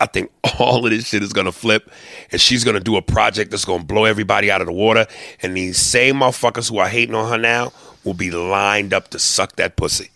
I 0.00 0.06
think 0.06 0.30
all 0.58 0.84
of 0.84 0.90
this 0.90 1.08
shit 1.08 1.22
is 1.22 1.32
gonna 1.32 1.52
flip, 1.52 1.90
and 2.32 2.40
she's 2.40 2.64
gonna 2.64 2.80
do 2.80 2.96
a 2.96 3.02
project 3.02 3.50
that's 3.50 3.64
gonna 3.64 3.84
blow 3.84 4.04
everybody 4.04 4.50
out 4.50 4.60
of 4.60 4.66
the 4.66 4.72
water. 4.72 5.06
And 5.42 5.56
these 5.56 5.78
same 5.78 6.16
motherfuckers 6.16 6.70
who 6.70 6.78
are 6.78 6.88
hating 6.88 7.14
on 7.14 7.30
her 7.30 7.38
now 7.38 7.72
will 8.04 8.14
be 8.14 8.30
lined 8.30 8.94
up 8.94 9.08
to 9.08 9.18
suck 9.18 9.56
that 9.56 9.76
pussy. 9.76 10.10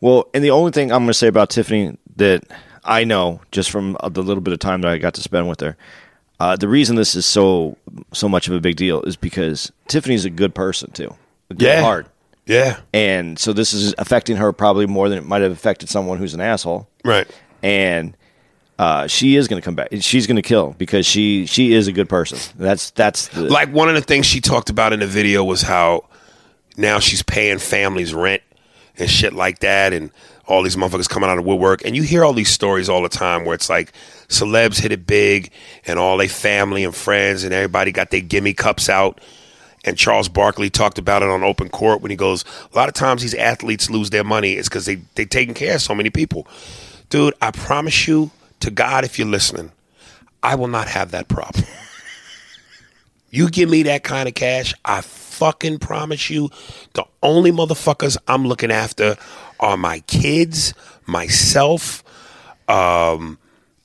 Well, 0.00 0.28
and 0.34 0.44
the 0.44 0.50
only 0.50 0.72
thing 0.72 0.92
I'm 0.92 1.00
going 1.00 1.08
to 1.08 1.14
say 1.14 1.28
about 1.28 1.48
Tiffany 1.50 1.96
that 2.16 2.44
I 2.84 3.04
know 3.04 3.40
just 3.52 3.70
from 3.70 3.96
the 4.10 4.22
little 4.22 4.42
bit 4.42 4.52
of 4.52 4.58
time 4.58 4.82
that 4.82 4.90
I 4.90 4.98
got 4.98 5.14
to 5.14 5.22
spend 5.22 5.48
with 5.48 5.60
her, 5.60 5.76
uh, 6.40 6.56
the 6.56 6.68
reason 6.68 6.96
this 6.96 7.14
is 7.14 7.24
so 7.24 7.78
so 8.12 8.28
much 8.28 8.48
of 8.48 8.54
a 8.54 8.60
big 8.60 8.76
deal 8.76 9.02
is 9.02 9.16
because 9.16 9.72
Tiffany's 9.88 10.24
a 10.24 10.30
good 10.30 10.54
person 10.54 10.90
too, 10.90 11.14
a 11.48 11.54
good 11.54 11.78
heart, 11.78 12.08
yeah, 12.44 12.80
and 12.92 13.38
so 13.38 13.52
this 13.52 13.72
is 13.72 13.94
affecting 13.96 14.36
her 14.36 14.52
probably 14.52 14.86
more 14.86 15.08
than 15.08 15.16
it 15.16 15.24
might 15.24 15.42
have 15.42 15.52
affected 15.52 15.88
someone 15.88 16.18
who's 16.18 16.34
an 16.34 16.40
asshole, 16.40 16.88
right. 17.04 17.28
And. 17.64 18.16
Uh, 18.76 19.06
she 19.06 19.36
is 19.36 19.46
going 19.46 19.62
to 19.62 19.64
come 19.64 19.76
back. 19.76 19.86
She's 20.00 20.26
going 20.26 20.34
to 20.34 20.42
kill 20.42 20.74
because 20.76 21.06
she 21.06 21.46
she 21.46 21.72
is 21.74 21.86
a 21.86 21.92
good 21.92 22.08
person. 22.08 22.38
That's 22.58 22.90
that's 22.90 23.28
the, 23.28 23.42
Like 23.42 23.72
one 23.72 23.88
of 23.88 23.94
the 23.94 24.00
things 24.00 24.26
she 24.26 24.40
talked 24.40 24.68
about 24.68 24.92
in 24.92 24.98
the 24.98 25.06
video 25.06 25.44
was 25.44 25.62
how 25.62 26.06
now 26.76 26.98
she's 26.98 27.22
paying 27.22 27.58
families 27.60 28.12
rent 28.12 28.42
and 28.98 29.08
shit 29.08 29.32
like 29.32 29.60
that, 29.60 29.92
and 29.92 30.10
all 30.46 30.64
these 30.64 30.74
motherfuckers 30.74 31.08
coming 31.08 31.30
out 31.30 31.38
of 31.38 31.44
woodwork. 31.44 31.84
And 31.84 31.94
you 31.94 32.02
hear 32.02 32.24
all 32.24 32.32
these 32.32 32.50
stories 32.50 32.88
all 32.88 33.00
the 33.00 33.08
time 33.08 33.44
where 33.44 33.54
it's 33.54 33.70
like 33.70 33.92
celebs 34.28 34.80
hit 34.80 34.90
it 34.90 35.06
big, 35.06 35.52
and 35.86 35.96
all 35.96 36.16
they 36.16 36.26
family 36.26 36.82
and 36.82 36.92
friends 36.92 37.44
and 37.44 37.54
everybody 37.54 37.92
got 37.92 38.10
their 38.10 38.22
gimme 38.22 38.54
cups 38.54 38.88
out. 38.88 39.20
And 39.84 39.96
Charles 39.96 40.28
Barkley 40.28 40.68
talked 40.68 40.98
about 40.98 41.22
it 41.22 41.28
on 41.28 41.44
open 41.44 41.68
court 41.68 42.00
when 42.00 42.10
he 42.10 42.16
goes, 42.16 42.44
a 42.72 42.76
lot 42.76 42.88
of 42.88 42.94
times 42.94 43.22
these 43.22 43.34
athletes 43.34 43.88
lose 43.88 44.10
their 44.10 44.24
money 44.24 44.56
is 44.56 44.68
because 44.68 44.86
they 44.86 44.96
they 45.14 45.26
taking 45.26 45.54
care 45.54 45.76
of 45.76 45.82
so 45.82 45.94
many 45.94 46.10
people. 46.10 46.48
Dude, 47.08 47.34
I 47.40 47.50
promise 47.50 48.08
you 48.08 48.30
to 48.60 48.70
God, 48.70 49.04
if 49.04 49.18
you're 49.18 49.28
listening, 49.28 49.72
I 50.42 50.54
will 50.56 50.68
not 50.68 50.88
have 50.88 51.10
that 51.12 51.28
problem. 51.28 51.64
You 53.30 53.50
give 53.50 53.68
me 53.68 53.82
that 53.82 54.04
kind 54.04 54.28
of 54.28 54.34
cash, 54.36 54.74
I 54.84 55.00
fucking 55.00 55.80
promise 55.80 56.30
you, 56.30 56.50
the 56.92 57.04
only 57.20 57.50
motherfuckers 57.50 58.16
I'm 58.28 58.46
looking 58.46 58.70
after 58.70 59.16
are 59.58 59.76
my 59.76 59.98
kids, 60.06 60.72
myself, 61.06 62.04
um, 62.68 63.38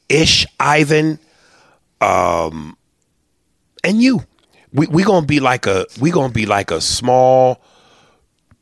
Ish, 0.08 0.46
Ivan, 0.60 1.18
um, 2.00 2.78
and 3.84 4.02
you. 4.02 4.24
We 4.72 4.86
we 4.86 5.04
gonna 5.04 5.26
be 5.26 5.40
like 5.40 5.66
a 5.66 5.88
we 6.00 6.12
gonna 6.12 6.32
be 6.32 6.46
like 6.46 6.70
a 6.70 6.80
small 6.80 7.60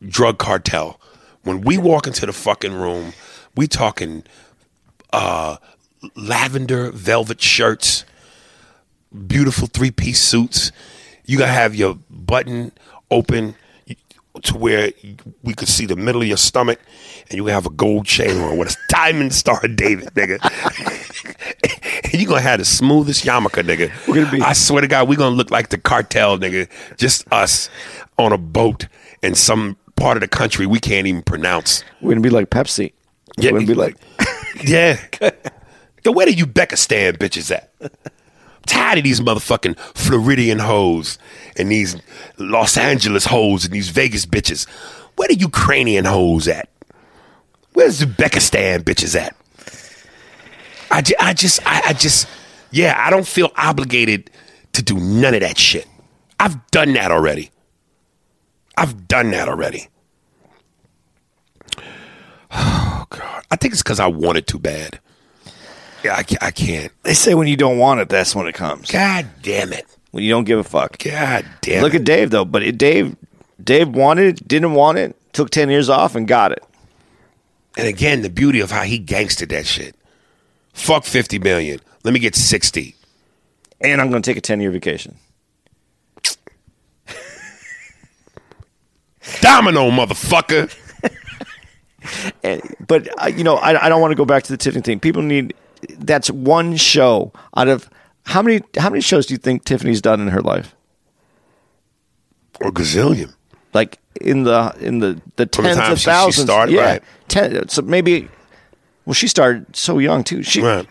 drug 0.07 0.37
cartel. 0.37 1.01
When 1.43 1.61
we 1.61 1.77
walk 1.77 2.07
into 2.07 2.25
the 2.25 2.31
fucking 2.33 2.73
room, 2.73 3.11
we 3.55 3.67
talking 3.67 4.23
uh, 5.13 5.57
lavender 6.15 6.91
velvet 6.91 7.41
shirts 7.41 8.05
beautiful 9.27 9.67
three 9.67 9.91
piece 9.91 10.21
suits. 10.21 10.71
You 11.25 11.37
gotta 11.37 11.51
have 11.51 11.75
your 11.75 11.97
button 12.09 12.71
open 13.09 13.55
to 14.43 14.55
where 14.57 14.91
we 15.43 15.53
could 15.55 15.67
see 15.67 15.85
the 15.87 15.95
middle 15.95 16.21
of 16.21 16.27
your 16.27 16.37
stomach, 16.37 16.79
and 17.29 17.37
you 17.37 17.45
have 17.47 17.65
a 17.65 17.69
gold 17.71 18.05
chain 18.05 18.37
on 18.41 18.57
with 18.57 18.71
a 18.71 18.75
diamond 18.89 19.33
star 19.33 19.59
David, 19.61 20.09
nigga. 20.13 20.37
and 22.03 22.13
you 22.21 22.27
gonna 22.27 22.41
have 22.41 22.59
the 22.59 22.65
smoothest 22.65 23.25
yarmulke, 23.25 23.63
nigga. 23.63 23.91
We're 24.07 24.23
gonna 24.25 24.31
be- 24.37 24.41
I 24.41 24.53
swear 24.53 24.81
to 24.81 24.87
God, 24.87 25.07
we 25.07 25.15
gonna 25.15 25.35
look 25.35 25.49
like 25.51 25.69
the 25.69 25.77
cartel, 25.77 26.37
nigga. 26.37 26.69
Just 26.97 27.25
us 27.31 27.69
on 28.19 28.31
a 28.31 28.37
boat 28.37 28.87
in 29.23 29.33
some 29.35 29.77
part 29.95 30.17
of 30.17 30.21
the 30.21 30.27
country 30.27 30.65
we 30.67 30.79
can't 30.79 31.07
even 31.07 31.23
pronounce. 31.23 31.83
We're 32.01 32.11
gonna 32.11 32.21
be 32.21 32.29
like 32.29 32.49
Pepsi. 32.49 32.93
Yeah, 33.37 33.51
We're 33.51 33.59
gonna 33.59 33.67
be 33.67 33.73
like 33.73 33.97
yeah. 34.63 34.99
Yo, 36.03 36.11
where 36.11 36.25
the 36.25 36.35
Uzbekistan 36.35 37.17
bitches 37.17 37.51
at? 37.51 37.71
tired 38.67 38.97
of 38.99 39.03
these 39.03 39.19
motherfucking 39.21 39.77
Floridian 39.95 40.59
hoes 40.59 41.17
and 41.57 41.71
these 41.71 41.95
Los 42.37 42.77
Angeles 42.77 43.25
hoes 43.25 43.65
and 43.65 43.73
these 43.73 43.89
Vegas 43.89 44.25
bitches. 44.25 44.67
Where 45.15 45.27
the 45.27 45.35
Ukrainian 45.35 46.05
hoes 46.05 46.47
at? 46.47 46.69
Where's 47.73 48.01
Uzbekistan 48.01 48.81
bitches 48.83 49.19
at? 49.19 49.35
I, 50.91 51.01
ju- 51.01 51.15
I 51.19 51.33
just, 51.33 51.59
I, 51.65 51.81
I 51.87 51.93
just, 51.93 52.27
yeah, 52.71 52.95
I 52.97 53.09
don't 53.09 53.27
feel 53.27 53.51
obligated 53.57 54.29
to 54.73 54.83
do 54.83 54.95
none 54.99 55.33
of 55.33 55.41
that 55.41 55.57
shit. 55.57 55.87
I've 56.39 56.65
done 56.71 56.93
that 56.93 57.11
already. 57.11 57.51
I've 58.77 59.07
done 59.07 59.31
that 59.31 59.49
already. 59.49 59.87
God. 63.09 63.43
I 63.51 63.55
think 63.55 63.73
it's 63.73 63.83
because 63.83 63.99
I 63.99 64.07
want 64.07 64.37
it 64.37 64.47
too 64.47 64.59
bad. 64.59 64.99
Yeah, 66.03 66.15
I, 66.15 66.23
ca- 66.23 66.37
I 66.41 66.51
can't. 66.51 66.91
they 67.03 67.13
say 67.13 67.33
when 67.33 67.47
you 67.47 67.57
don't 67.57 67.77
want 67.77 67.99
it, 67.99 68.09
that's 68.09 68.35
when 68.35 68.47
it 68.47 68.53
comes. 68.53 68.91
God 68.91 69.27
damn 69.41 69.73
it. 69.73 69.85
When 70.11 70.23
you 70.23 70.29
don't 70.29 70.43
give 70.45 70.59
a 70.59 70.63
fuck. 70.63 70.97
God 70.99 71.45
damn 71.61 71.81
Look 71.83 71.93
it. 71.93 71.97
at 72.01 72.03
Dave 72.05 72.29
though, 72.29 72.45
but 72.45 72.63
it, 72.63 72.77
Dave, 72.77 73.15
Dave 73.63 73.89
wanted 73.89 74.39
it, 74.41 74.47
didn't 74.47 74.73
want 74.73 74.97
it, 74.97 75.15
took 75.33 75.49
ten 75.49 75.69
years 75.69 75.89
off 75.89 76.15
and 76.15 76.27
got 76.27 76.51
it. 76.51 76.63
And 77.77 77.87
again, 77.87 78.21
the 78.21 78.29
beauty 78.29 78.59
of 78.59 78.71
how 78.71 78.83
he 78.83 78.99
gangstered 78.99 79.49
that 79.49 79.65
shit. 79.65 79.95
Fuck 80.73 81.03
50 81.05 81.39
million. 81.39 81.79
Let 82.03 82.13
me 82.13 82.19
get 82.19 82.35
60. 82.35 82.95
And 83.81 83.99
I'm 84.01 84.09
gonna 84.09 84.21
take 84.21 84.37
a 84.37 84.41
ten 84.41 84.59
year 84.61 84.71
vacation. 84.71 85.17
Domino, 89.41 89.89
motherfucker. 89.91 90.73
And, 92.43 92.61
but 92.87 93.07
uh, 93.21 93.27
you 93.27 93.43
know, 93.43 93.55
I, 93.55 93.85
I 93.85 93.89
don't 93.89 94.01
want 94.01 94.11
to 94.11 94.15
go 94.15 94.25
back 94.25 94.43
to 94.43 94.51
the 94.51 94.57
Tiffany 94.57 94.81
thing. 94.81 94.99
People 94.99 95.21
need 95.21 95.53
that's 95.99 96.29
one 96.31 96.75
show 96.75 97.31
out 97.55 97.67
of 97.67 97.89
how 98.25 98.41
many 98.41 98.61
how 98.77 98.89
many 98.89 99.01
shows 99.01 99.25
do 99.27 99.33
you 99.33 99.37
think 99.37 99.63
Tiffany's 99.63 100.01
done 100.01 100.19
in 100.21 100.27
her 100.29 100.41
life? 100.41 100.75
Or 102.61 102.71
gazillion. 102.71 103.33
Like 103.73 103.99
in 104.19 104.43
the 104.43 104.75
in 104.79 104.99
the 104.99 105.13
the 105.35 105.45
the 105.45 105.45
tens 105.45 105.77
time 105.77 105.91
of 105.91 105.97
she- 105.99 106.03
she 106.03 106.09
thousands. 106.09 106.47
started, 106.47 106.73
yeah, 106.73 106.81
right. 106.93 107.03
ten. 107.27 107.67
So 107.69 107.81
maybe. 107.83 108.29
Well, 109.05 109.13
she 109.13 109.27
started 109.27 109.73
so 109.75 109.99
young 109.99 110.23
too. 110.23 110.43
She 110.43 110.61
Right. 110.61 110.85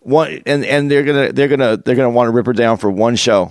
one 0.00 0.40
and 0.46 0.64
and 0.64 0.90
they're 0.90 1.02
gonna 1.02 1.32
they're 1.32 1.48
gonna 1.48 1.76
they're 1.78 1.96
gonna 1.96 2.10
want 2.10 2.28
to 2.28 2.30
rip 2.32 2.46
her 2.46 2.52
down 2.52 2.76
for 2.76 2.90
one 2.90 3.16
show 3.16 3.50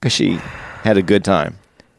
because 0.00 0.12
she 0.12 0.38
had 0.82 0.96
a 0.98 1.02
good 1.02 1.24
time. 1.24 1.58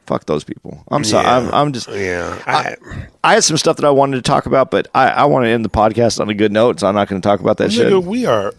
Fuck 0.10 0.26
those 0.26 0.44
people. 0.44 0.84
I'm 0.90 1.04
sorry. 1.04 1.28
Yeah. 1.28 1.38
I'm, 1.38 1.54
I'm 1.54 1.72
just. 1.72 1.88
Yeah. 1.88 2.42
I, 2.48 2.76
I, 3.24 3.36
had 3.36 3.44
some 3.44 3.58
stuff 3.58 3.76
that 3.76 3.86
I 3.86 3.92
wanted 3.92 4.16
to 4.16 4.24
talk 4.24 4.48
about, 4.48 4.72
but 4.72 4.88
I, 4.96 5.10
I 5.10 5.26
want 5.26 5.46
to 5.46 5.50
end 5.50 5.64
the 5.64 5.70
podcast 5.70 6.20
on 6.20 6.32
a 6.32 6.34
good 6.34 6.52
note, 6.52 6.80
so 6.80 6.88
I'm 6.88 6.96
not 6.96 7.08
going 7.08 7.22
to 7.22 7.28
talk 7.28 7.42
about 7.42 7.58
that 7.58 7.72
shit. 7.72 8.04
we 8.04 8.26
are, 8.26 8.56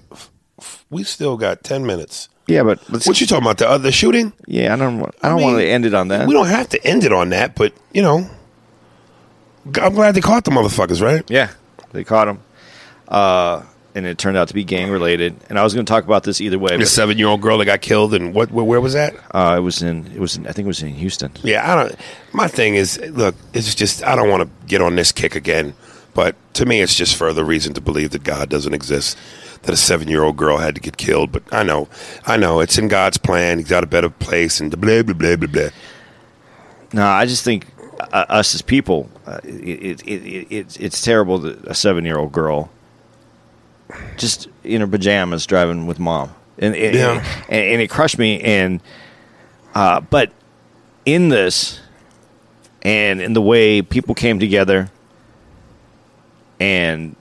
we 0.90 1.02
still 1.02 1.36
got 1.36 1.64
10 1.64 1.84
minutes. 1.84 2.28
Yeah, 2.46 2.62
but 2.62 2.78
let's, 2.88 3.04
What 3.04 3.20
you 3.20 3.26
talking 3.26 3.42
about? 3.42 3.58
The 3.58 3.68
other 3.68 3.90
shooting? 3.90 4.32
yeah, 4.46 4.72
I 4.72 4.76
don't. 4.76 5.00
I 5.00 5.02
don't 5.02 5.12
I 5.24 5.34
mean, 5.38 5.44
want 5.44 5.58
to 5.58 5.66
end 5.66 5.86
it 5.86 5.92
on 5.92 6.06
that. 6.08 6.28
We 6.28 6.34
don't 6.34 6.46
have 6.46 6.68
to 6.68 6.86
end 6.86 7.02
it 7.02 7.12
on 7.12 7.30
that, 7.30 7.56
but, 7.56 7.72
you 7.92 8.02
know, 8.02 8.30
I'm 9.74 9.94
glad 9.94 10.14
they 10.14 10.20
caught 10.20 10.44
the 10.44 10.52
motherfuckers, 10.52 11.02
right? 11.02 11.28
Yeah, 11.28 11.50
they 11.90 12.04
caught 12.04 12.26
them. 12.26 12.40
uh, 13.08 13.62
and 13.94 14.06
it 14.06 14.18
turned 14.18 14.36
out 14.36 14.48
to 14.48 14.54
be 14.54 14.64
gang 14.64 14.90
related. 14.90 15.34
And 15.48 15.58
I 15.58 15.64
was 15.64 15.74
going 15.74 15.84
to 15.84 15.90
talk 15.90 16.04
about 16.04 16.22
this 16.24 16.40
either 16.40 16.58
way. 16.58 16.76
The 16.76 16.86
seven 16.86 17.18
year 17.18 17.28
old 17.28 17.40
girl 17.40 17.58
that 17.58 17.64
got 17.64 17.80
killed, 17.80 18.14
and 18.14 18.34
what? 18.34 18.50
Where, 18.50 18.80
was 18.80 18.94
that? 18.94 19.14
uh, 19.32 19.56
it 19.58 19.60
was 19.60 19.82
in. 19.82 20.06
It 20.14 20.20
was. 20.20 20.36
In, 20.36 20.46
I 20.46 20.52
think 20.52 20.66
it 20.66 20.68
was 20.68 20.82
in 20.82 20.90
Houston. 20.90 21.32
Yeah, 21.42 21.70
I 21.70 21.74
don't. 21.76 21.96
My 22.32 22.48
thing 22.48 22.74
is, 22.74 22.98
look, 23.10 23.34
it's 23.52 23.74
just 23.74 24.04
I 24.04 24.14
don't 24.14 24.28
want 24.28 24.42
to 24.42 24.66
get 24.66 24.80
on 24.80 24.96
this 24.96 25.12
kick 25.12 25.34
again. 25.34 25.74
But 26.12 26.34
to 26.54 26.66
me, 26.66 26.80
it's 26.80 26.94
just 26.94 27.16
further 27.16 27.44
reason 27.44 27.74
to 27.74 27.80
believe 27.80 28.10
that 28.10 28.24
God 28.24 28.48
doesn't 28.48 28.74
exist. 28.74 29.16
That 29.62 29.74
a 29.74 29.76
seven-year-old 29.76 30.38
girl 30.38 30.56
had 30.56 30.74
to 30.74 30.80
get 30.80 30.96
killed. 30.96 31.32
But 31.32 31.42
I 31.52 31.62
know, 31.62 31.88
I 32.26 32.38
know, 32.38 32.60
it's 32.60 32.78
in 32.78 32.88
God's 32.88 33.18
plan. 33.18 33.58
He's 33.58 33.68
got 33.68 33.84
a 33.84 33.86
better 33.86 34.08
place, 34.08 34.58
and 34.60 34.70
blah 34.80 35.02
blah 35.02 35.14
blah 35.14 35.36
blah 35.36 35.48
blah. 35.48 35.68
No, 36.92 37.06
I 37.06 37.26
just 37.26 37.44
think 37.44 37.66
uh, 38.00 38.24
us 38.28 38.54
as 38.54 38.62
people, 38.62 39.08
uh, 39.26 39.38
it, 39.44 40.00
it, 40.00 40.02
it, 40.06 40.26
it, 40.26 40.46
it's 40.50 40.76
it's 40.78 41.02
terrible 41.02 41.38
that 41.40 41.64
a 41.66 41.74
seven 41.74 42.04
year 42.04 42.18
old 42.18 42.32
girl 42.32 42.70
just 44.16 44.48
in 44.64 44.80
her 44.80 44.86
pajamas 44.86 45.46
driving 45.46 45.86
with 45.86 45.98
mom, 45.98 46.34
and 46.58 46.74
and, 46.74 46.94
Yeah. 46.94 47.24
and, 47.48 47.74
and 47.74 47.82
it 47.82 47.88
crushed 47.88 48.18
me. 48.18 48.40
And 48.40 48.80
uh, 49.74 50.00
but 50.00 50.32
in 51.04 51.28
this, 51.28 51.80
and 52.82 53.20
in 53.20 53.32
the 53.32 53.42
way 53.42 53.82
people 53.82 54.14
came 54.14 54.38
together, 54.38 54.90
and. 56.58 57.16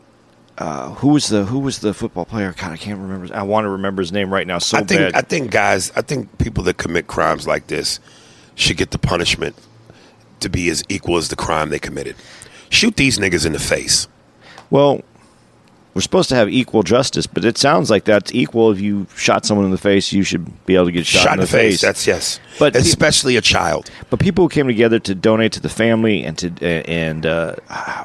Uh, 0.57 0.89
who 0.95 1.07
was 1.07 1.29
the 1.29 1.45
who 1.45 1.57
was 1.57 1.79
the 1.79 1.93
football 1.93 2.25
player? 2.25 2.53
God, 2.57 2.73
I 2.73 2.75
can't 2.75 2.99
remember. 2.99 3.33
I 3.33 3.43
want 3.43 3.63
to 3.63 3.69
remember 3.69 4.01
his 4.01 4.11
name 4.11 4.29
right 4.29 4.45
now 4.45 4.57
so 4.57 4.77
I 4.77 4.81
think 4.83 4.99
bad. 4.99 5.15
I 5.15 5.21
think 5.21 5.51
guys, 5.51 5.89
I 5.95 6.01
think 6.01 6.37
people 6.37 6.65
that 6.65 6.75
commit 6.75 7.07
crimes 7.07 7.47
like 7.47 7.67
this 7.67 8.01
should 8.55 8.75
get 8.75 8.91
the 8.91 8.97
punishment 8.97 9.55
to 10.41 10.49
be 10.49 10.67
as 10.69 10.83
equal 10.89 11.15
as 11.15 11.29
the 11.29 11.37
crime 11.37 11.69
they 11.69 11.79
committed. 11.79 12.17
Shoot 12.69 12.97
these 12.97 13.17
niggas 13.19 13.45
in 13.45 13.53
the 13.53 13.59
face. 13.59 14.09
Well, 14.69 14.99
we're 15.93 16.01
supposed 16.01 16.29
to 16.29 16.35
have 16.35 16.49
equal 16.49 16.83
justice, 16.83 17.25
but 17.27 17.43
it 17.43 17.57
sounds 17.57 17.89
like 17.89 18.03
that's 18.05 18.33
equal. 18.33 18.71
If 18.71 18.79
you 18.79 19.07
shot 19.15 19.45
someone 19.45 19.65
in 19.65 19.71
the 19.71 19.77
face, 19.77 20.13
you 20.13 20.23
should 20.23 20.65
be 20.65 20.75
able 20.75 20.85
to 20.85 20.91
get 20.91 21.05
shot, 21.05 21.23
Shot, 21.23 21.33
in 21.33 21.39
the 21.39 21.47
face. 21.47 21.81
That's 21.81 22.05
yes. 22.05 22.39
But 22.59 22.73
But 22.73 22.73
pe- 22.73 22.79
especially 22.87 23.35
a 23.37 23.41
child. 23.41 23.89
but 24.09 24.19
people 24.19 24.45
who 24.45 24.49
came 24.49 24.67
together 24.67 24.99
to 24.99 25.15
donate 25.15 25.51
to 25.53 25.59
the 25.59 25.69
family 25.69 26.23
and 26.23 26.37
to 26.37 26.51
and 26.63 27.25
uh, 27.25 27.55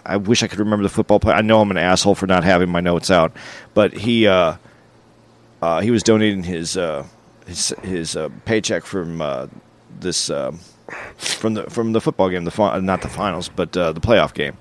I 0.07 0.17
wish 0.17 0.43
I 0.43 0.47
could 0.49 0.59
remember 0.61 0.83
the 0.83 0.89
football 0.89 1.21
player. 1.21 1.37
I 1.37 1.43
know 1.43 1.61
I'm 1.61 1.71
an 1.71 1.77
asshole 1.77 2.15
for 2.15 2.27
not 2.27 2.43
having 2.43 2.71
my 2.71 2.81
notes 2.81 3.11
out, 3.11 3.33
but 3.75 3.93
he 3.93 4.27
uh, 4.27 4.57
uh, 5.61 5.81
he 5.81 5.91
was 5.91 6.03
donating 6.03 6.43
his 6.43 6.77
uh, 6.79 7.05
his 7.47 7.75
his 7.83 8.17
uh, 8.17 8.31
paycheck 8.47 8.85
from 8.85 9.21
uh, 9.21 9.47
this 10.01 10.31
um 10.31 10.59
from 11.19 11.55
the 11.55 11.65
from 11.71 11.93
the 11.93 12.01
football 12.01 12.31
game, 12.31 12.45
the 12.45 12.51
fi- 12.51 12.79
not 12.81 13.03
the 13.03 13.09
finals, 13.09 13.49
but 13.55 13.77
uh, 13.77 13.93
the 13.93 14.01
playoff 14.01 14.33
game, 14.35 14.57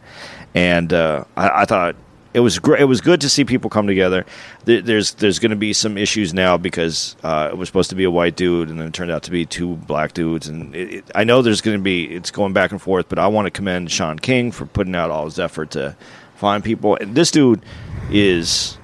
and 0.53 0.91
uh, 0.93 1.23
I, 1.37 1.61
I 1.61 1.65
thought 1.65 1.95
it 2.33 2.39
was 2.39 2.57
great. 2.59 2.81
It 2.81 2.85
was 2.85 3.01
good 3.01 3.21
to 3.21 3.29
see 3.29 3.45
people 3.45 3.69
come 3.69 3.85
together. 3.85 4.25
There's 4.65 5.13
there's 5.15 5.39
going 5.39 5.51
to 5.51 5.55
be 5.55 5.71
some 5.73 5.97
issues 5.97 6.33
now 6.33 6.57
because 6.57 7.15
uh, 7.23 7.49
it 7.51 7.57
was 7.57 7.69
supposed 7.69 7.91
to 7.91 7.95
be 7.95 8.03
a 8.03 8.11
white 8.11 8.35
dude, 8.35 8.69
and 8.69 8.79
then 8.79 8.87
it 8.87 8.93
turned 8.93 9.11
out 9.11 9.23
to 9.23 9.31
be 9.31 9.45
two 9.45 9.75
black 9.75 10.13
dudes. 10.13 10.47
And 10.47 10.75
it, 10.75 10.93
it, 10.93 11.11
I 11.13 11.23
know 11.23 11.41
there's 11.41 11.61
going 11.61 11.77
to 11.77 11.83
be 11.83 12.05
it's 12.05 12.31
going 12.31 12.53
back 12.53 12.71
and 12.71 12.81
forth, 12.81 13.07
but 13.07 13.19
I 13.19 13.27
want 13.27 13.45
to 13.45 13.51
commend 13.51 13.91
Shaun 13.91 14.17
King 14.17 14.51
for 14.51 14.65
putting 14.65 14.95
out 14.95 15.11
all 15.11 15.25
his 15.25 15.37
effort 15.39 15.71
to 15.71 15.95
find 16.35 16.63
people. 16.63 16.95
And 16.95 17.15
this 17.15 17.31
dude 17.31 17.61
is. 18.09 18.77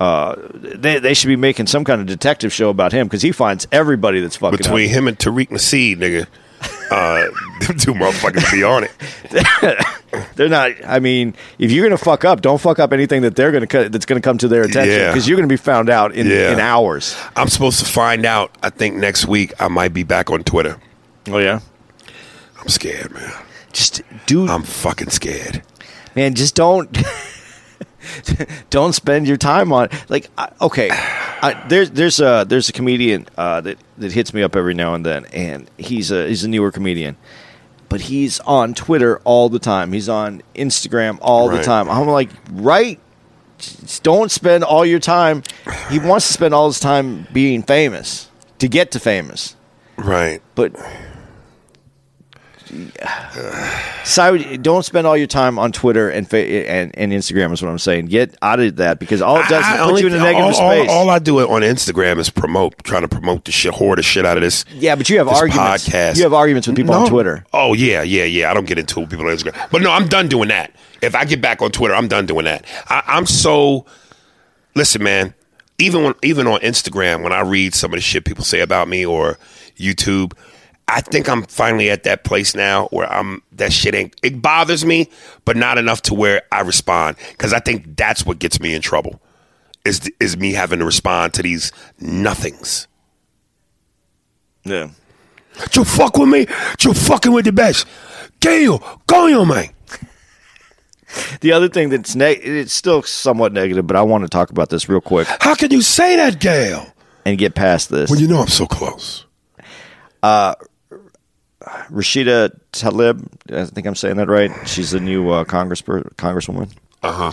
Uh, 0.00 0.34
they 0.52 0.98
they 0.98 1.14
should 1.14 1.28
be 1.28 1.36
making 1.36 1.68
some 1.68 1.84
kind 1.84 2.00
of 2.00 2.06
detective 2.08 2.52
show 2.52 2.68
about 2.68 2.90
him 2.92 3.06
because 3.06 3.22
he 3.22 3.30
finds 3.30 3.66
everybody 3.70 4.20
that's 4.20 4.36
fucking 4.36 4.54
up. 4.54 4.58
Between 4.58 4.88
him 4.88 5.06
and 5.06 5.16
Tariq 5.16 5.50
Nasheed, 5.50 5.98
nigga. 5.98 6.26
Uh, 6.90 7.22
them 7.66 7.78
two 7.78 7.94
motherfuckers 7.94 8.50
be 8.52 8.62
on 8.62 8.84
it. 8.84 8.90
They're 10.36 10.48
not. 10.48 10.72
I 10.86 10.98
mean, 11.00 11.34
if 11.58 11.72
you're 11.72 11.84
gonna 11.84 11.98
fuck 11.98 12.24
up, 12.24 12.40
don't 12.40 12.60
fuck 12.60 12.78
up 12.78 12.92
anything 12.92 13.22
that 13.22 13.34
they're 13.36 13.50
gonna 13.50 13.66
co- 13.66 13.88
that's 13.88 14.06
gonna 14.06 14.20
come 14.20 14.38
to 14.38 14.48
their 14.48 14.62
attention 14.62 14.96
Yeah. 14.98 15.08
because 15.10 15.28
you're 15.28 15.36
gonna 15.36 15.48
be 15.48 15.56
found 15.56 15.88
out 15.90 16.14
in, 16.14 16.26
Yeah. 16.28 16.52
in 16.52 16.60
hours. 16.60 17.16
I'm 17.36 17.48
supposed 17.48 17.80
to 17.80 17.84
find 17.84 18.24
out. 18.24 18.56
I 18.62 18.70
think 18.70 18.94
next 18.96 19.26
week 19.26 19.52
I 19.60 19.66
might 19.68 19.92
be 19.92 20.04
back 20.04 20.30
on 20.30 20.44
Twitter. 20.44 20.78
Oh 21.28 21.38
yeah, 21.38 21.60
I'm 22.60 22.68
scared, 22.68 23.12
man. 23.12 23.32
just 23.72 24.02
dude, 24.26 24.50
I'm 24.50 24.62
fucking 24.62 25.10
scared. 25.10 25.62
man, 26.14 26.34
just 26.34 26.54
don't 26.54 26.96
don't 28.70 28.92
spend 28.92 29.26
your 29.26 29.36
time 29.36 29.72
on 29.72 29.88
like 30.08 30.28
okay. 30.60 30.90
I, 31.44 31.68
there's 31.68 31.90
there's 31.90 32.20
a 32.20 32.44
there's 32.48 32.68
a 32.68 32.72
comedian 32.72 33.26
uh, 33.36 33.60
that 33.62 33.78
that 33.98 34.12
hits 34.12 34.32
me 34.32 34.42
up 34.42 34.56
every 34.56 34.74
now 34.74 34.94
and 34.94 35.04
then, 35.04 35.24
and 35.26 35.70
he's 35.78 36.10
a 36.10 36.26
he's 36.28 36.44
a 36.44 36.48
newer 36.48 36.70
comedian. 36.70 37.16
But 37.88 38.00
he's 38.02 38.40
on 38.40 38.74
Twitter 38.74 39.18
all 39.24 39.48
the 39.48 39.58
time. 39.58 39.92
He's 39.92 40.08
on 40.08 40.42
Instagram 40.54 41.18
all 41.20 41.48
the 41.48 41.56
Right. 41.56 41.64
time. 41.64 41.88
I'm 41.88 42.08
like, 42.08 42.30
right? 42.50 42.98
Just 43.58 44.02
don't 44.02 44.30
spend 44.32 44.64
all 44.64 44.84
your 44.84 44.98
time. 44.98 45.42
He 45.90 45.98
wants 46.00 46.26
to 46.26 46.32
spend 46.32 46.54
all 46.54 46.66
his 46.66 46.80
time 46.80 47.26
being 47.32 47.62
famous 47.62 48.30
to 48.58 48.66
get 48.68 48.90
to 48.92 49.00
famous. 49.00 49.54
Right. 49.96 50.42
But 50.56 50.74
so 54.04 54.36
don't 54.56 54.84
spend 54.84 55.06
all 55.06 55.16
your 55.16 55.26
time 55.26 55.58
on 55.58 55.72
Twitter 55.72 56.08
and 56.10 56.32
and, 56.34 56.96
and 56.96 57.12
Instagram 57.12 57.52
is 57.52 57.62
what 57.62 57.70
I'm 57.70 57.78
saying. 57.78 58.06
Get 58.06 58.36
out 58.42 58.60
of 58.60 58.76
that 58.76 58.98
because 58.98 59.22
all 59.22 59.36
it 59.38 59.48
does 59.48 59.64
I- 59.64 59.74
is 59.74 59.80
put 59.80 59.88
only- 59.88 60.00
you 60.02 60.06
in 60.08 60.14
a 60.14 60.18
negative 60.18 60.54
all, 60.56 60.62
all- 60.62 60.72
space. 60.72 60.90
All, 60.90 61.10
I 61.10 61.18
do 61.18 61.38
on 61.40 61.62
Instagram 61.62 62.18
is 62.18 62.30
promote, 62.30 62.82
trying 62.84 63.02
to 63.02 63.08
promote 63.08 63.44
the 63.44 63.52
shit, 63.52 63.72
whore 63.72 63.96
the 63.96 64.02
shit 64.02 64.24
out 64.26 64.36
of 64.36 64.42
this. 64.42 64.64
yeah, 64.74 64.94
but 64.94 65.08
you 65.08 65.18
have 65.18 65.28
arguments. 65.28 65.88
podcast. 65.88 66.16
You 66.16 66.22
have 66.24 66.32
arguments 66.34 66.66
with 66.66 66.76
people 66.76 66.94
on 66.94 67.08
Twitter. 67.08 67.44
Oh 67.52 67.74
yeah, 67.74 68.02
yeah, 68.02 68.24
yeah. 68.24 68.50
I 68.50 68.54
don't 68.54 68.66
get 68.66 68.78
into 68.78 69.06
people 69.06 69.26
on 69.26 69.36
Instagram, 69.36 69.70
but 69.70 69.82
no, 69.82 69.90
I'm 69.90 70.08
done 70.08 70.28
doing 70.28 70.48
that. 70.48 70.72
If 71.02 71.14
I 71.14 71.24
get 71.24 71.40
back 71.40 71.60
on 71.62 71.70
Twitter, 71.70 71.94
I'm 71.94 72.08
done 72.08 72.26
doing 72.26 72.44
that. 72.46 72.64
I, 72.88 73.02
I'm 73.06 73.26
so. 73.26 73.84
Listen, 74.74 75.02
man. 75.02 75.34
Even 75.78 76.04
when 76.04 76.14
even 76.22 76.46
on 76.46 76.60
Instagram, 76.60 77.22
when 77.24 77.32
I 77.32 77.40
read 77.40 77.74
some 77.74 77.92
of 77.92 77.96
the 77.96 78.00
shit 78.00 78.24
people 78.24 78.44
say 78.44 78.60
about 78.60 78.86
me 78.88 79.04
or 79.04 79.38
YouTube, 79.76 80.32
I 80.86 81.00
think 81.00 81.28
I'm 81.28 81.44
finally 81.44 81.88
at 81.90 82.02
that 82.02 82.24
place 82.24 82.54
now 82.54 82.88
where 82.88 83.10
I'm 83.10 83.42
that 83.52 83.72
shit 83.72 83.94
ain't 83.94 84.14
it 84.22 84.42
bothers 84.42 84.84
me, 84.84 85.08
but 85.44 85.56
not 85.56 85.78
enough 85.78 86.02
to 86.02 86.14
where 86.14 86.42
I 86.52 86.60
respond 86.60 87.16
because 87.30 87.52
I 87.52 87.60
think 87.60 87.96
that's 87.96 88.26
what 88.26 88.38
gets 88.38 88.60
me 88.60 88.74
in 88.74 88.82
trouble. 88.82 89.20
Is 89.84 90.10
is 90.20 90.36
me 90.36 90.52
having 90.52 90.78
to 90.80 90.84
respond 90.84 91.34
to 91.34 91.42
these 91.42 91.72
nothings. 92.00 92.86
Yeah. 94.64 94.90
You 95.72 95.84
fuck 95.84 96.16
with 96.18 96.28
me, 96.28 96.46
you 96.80 96.94
fucking 96.94 97.32
with 97.32 97.44
the 97.44 97.52
best. 97.52 97.86
Gail, 98.40 98.78
coño, 99.06 99.46
man. 99.46 99.70
The 101.40 101.52
other 101.52 101.68
thing 101.68 101.90
that's 101.90 102.16
neg- 102.16 102.40
it's 102.42 102.72
still 102.72 103.02
somewhat 103.02 103.52
negative, 103.52 103.86
but 103.86 103.96
I 103.96 104.02
want 104.02 104.24
to 104.24 104.28
talk 104.28 104.50
about 104.50 104.68
this 104.70 104.88
real 104.88 105.00
quick 105.00 105.28
How 105.40 105.54
can 105.54 105.70
you 105.70 105.80
say 105.80 106.16
that, 106.16 106.40
Gail? 106.40 106.86
and 107.24 107.38
get 107.38 107.54
past 107.54 107.88
this. 107.88 108.10
Well, 108.10 108.20
you 108.20 108.26
know 108.28 108.40
I'm 108.40 108.48
so 108.48 108.66
close. 108.66 109.24
Uh, 110.22 110.54
Rashida 111.90 112.58
Tlaib, 112.72 113.26
I 113.52 113.64
think 113.66 113.86
I'm 113.86 113.94
saying 113.94 114.16
that 114.16 114.28
right. 114.28 114.50
She's 114.66 114.90
the 114.90 115.00
new 115.00 115.30
uh, 115.30 115.44
Congress 115.44 115.82
congresswoman, 115.82 116.70
Uh 117.02 117.12
huh. 117.12 117.32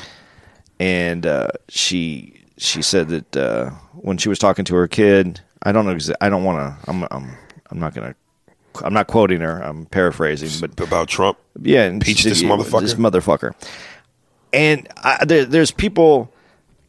and 0.80 1.26
uh, 1.26 1.48
she 1.70 2.42
she 2.58 2.82
said 2.82 3.10
that 3.10 3.38
uh, 3.38 3.70
when 3.94 4.18
she 4.18 4.30
was 4.30 4.40
talking 4.40 4.66
to 4.66 4.76
her 4.76 4.88
kid, 4.88 5.42
I 5.64 5.72
don't 5.72 5.86
know. 5.86 5.96
Exa- 5.96 6.16
I 6.22 6.30
don't 6.30 6.44
want 6.44 6.58
to. 6.84 6.90
I'm 6.90 7.04
I'm 7.12 7.38
I'm 7.72 7.80
not 7.80 7.94
gonna. 7.94 8.16
I'm 8.84 8.94
not 8.94 9.08
quoting 9.08 9.42
her. 9.42 9.60
I'm 9.62 9.86
paraphrasing, 9.88 10.50
but 10.62 10.80
About 10.86 11.10
Trump. 11.10 11.38
yeah, 11.62 11.84
and 11.84 12.02
Peach 12.02 12.20
she- 12.20 12.30
this 12.30 12.42
motherfucker? 12.42 12.82
This 12.82 12.94
motherfucker. 12.96 13.54
And 14.54 14.88
I, 14.98 15.24
there, 15.26 15.46
there's 15.46 15.72
people 15.72 16.32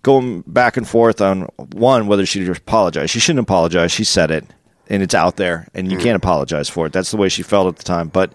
going 0.03 0.43
back 0.47 0.77
and 0.77 0.87
forth 0.89 1.21
on 1.21 1.43
one 1.73 2.07
whether 2.09 2.25
she 2.27 2.45
should 2.45 2.57
apologize. 2.57 3.11
She 3.11 3.19
shouldn't 3.21 3.43
apologize. 3.45 3.91
She 3.93 4.05
said 4.05 4.31
it, 4.31 4.45
and 4.89 5.03
it's 5.03 5.15
out 5.15 5.37
there, 5.37 5.69
and 5.75 5.89
Mm. 5.89 5.93
you 5.93 5.99
can't 5.99 6.17
apologize 6.17 6.69
for 6.69 6.87
it. 6.87 6.93
That's 6.93 7.11
the 7.11 7.17
way 7.17 7.29
she 7.29 7.43
felt 7.43 7.69
at 7.69 7.77
the 7.77 7.85
time. 7.85 8.09
But 8.09 8.33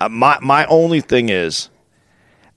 uh, 0.00 0.08
my 0.08 0.38
my 0.40 0.66
only 0.66 1.00
thing 1.00 1.28
is, 1.28 1.68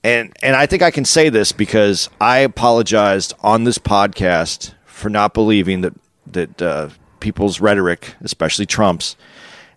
and 0.04 0.32
and 0.42 0.56
I 0.56 0.66
think 0.66 0.82
I 0.82 0.92
can 0.92 1.06
say 1.06 1.30
this 1.30 1.52
because 1.52 2.10
I 2.20 2.40
apologized 2.40 3.34
on 3.42 3.64
this 3.64 3.78
podcast 3.78 4.74
for 4.86 5.10
not 5.10 5.34
believing 5.34 5.82
that 5.82 5.94
that 6.28 6.62
uh, 6.62 6.90
people's 7.20 7.60
rhetoric, 7.62 8.16
especially 8.22 8.66
Trump's, 8.66 9.16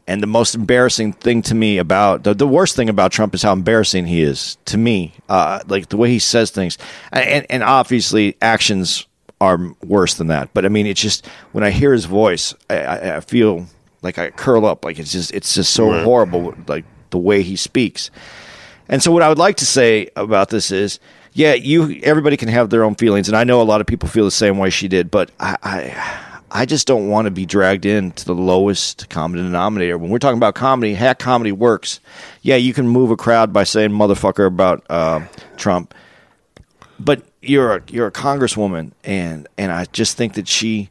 and 0.06 0.22
the 0.22 0.26
most 0.26 0.54
embarrassing 0.54 1.12
thing 1.14 1.42
to 1.42 1.54
me 1.54 1.78
about 1.78 2.24
the, 2.24 2.34
the 2.34 2.46
worst 2.46 2.76
thing 2.76 2.88
about 2.88 3.12
Trump 3.12 3.34
is 3.34 3.42
how 3.42 3.52
embarrassing 3.52 4.06
he 4.06 4.22
is 4.22 4.56
to 4.66 4.76
me. 4.78 5.14
Uh, 5.28 5.60
like 5.66 5.88
the 5.88 5.96
way 5.96 6.08
he 6.10 6.18
says 6.18 6.50
things, 6.50 6.76
and 7.12 7.46
and 7.50 7.62
obviously 7.62 8.36
actions 8.42 9.06
are 9.44 9.74
worse 9.84 10.14
than 10.14 10.28
that. 10.28 10.50
But 10.54 10.64
I 10.64 10.68
mean, 10.68 10.86
it's 10.86 11.00
just 11.00 11.26
when 11.52 11.64
I 11.64 11.70
hear 11.70 11.92
his 11.92 12.06
voice, 12.06 12.54
I, 12.70 12.78
I, 12.78 13.16
I 13.16 13.20
feel 13.20 13.66
like 14.02 14.18
I 14.18 14.30
curl 14.30 14.66
up. 14.66 14.84
Like 14.84 14.98
it's 14.98 15.12
just 15.12 15.32
it's 15.32 15.54
just 15.54 15.72
so 15.72 16.02
horrible. 16.02 16.54
Like 16.66 16.84
the 17.10 17.18
way 17.18 17.42
he 17.42 17.56
speaks. 17.56 18.10
And 18.88 19.02
so, 19.02 19.10
what 19.12 19.22
I 19.22 19.28
would 19.28 19.38
like 19.38 19.56
to 19.56 19.66
say 19.66 20.10
about 20.14 20.50
this 20.50 20.70
is, 20.70 21.00
yeah, 21.32 21.54
you 21.54 22.00
everybody 22.02 22.36
can 22.36 22.48
have 22.48 22.70
their 22.70 22.84
own 22.84 22.94
feelings, 22.96 23.28
and 23.28 23.36
I 23.36 23.44
know 23.44 23.62
a 23.62 23.64
lot 23.64 23.80
of 23.80 23.86
people 23.86 24.08
feel 24.08 24.24
the 24.24 24.30
same 24.30 24.58
way 24.58 24.70
she 24.70 24.88
did, 24.88 25.10
but 25.10 25.30
I, 25.40 25.56
I, 25.62 26.28
I 26.50 26.66
just 26.66 26.86
don't 26.86 27.08
want 27.08 27.26
to 27.26 27.30
be 27.30 27.46
dragged 27.46 27.86
into 27.86 28.24
the 28.26 28.34
lowest 28.34 29.08
common 29.08 29.42
denominator. 29.42 29.96
When 29.96 30.10
we're 30.10 30.18
talking 30.18 30.36
about 30.36 30.54
comedy, 30.54 30.94
hack 30.94 31.18
comedy 31.18 31.52
works. 31.52 32.00
Yeah, 32.42 32.56
you 32.56 32.74
can 32.74 32.86
move 32.86 33.10
a 33.10 33.16
crowd 33.16 33.52
by 33.52 33.64
saying 33.64 33.90
"motherfucker" 33.90 34.46
about 34.46 34.84
uh, 34.90 35.20
Trump, 35.56 35.94
but 37.00 37.22
you're 37.48 37.76
a, 37.76 37.82
you're 37.90 38.06
a 38.06 38.12
congresswoman, 38.12 38.92
and 39.04 39.48
and 39.58 39.72
I 39.72 39.84
just 39.86 40.16
think 40.16 40.34
that 40.34 40.48
she, 40.48 40.90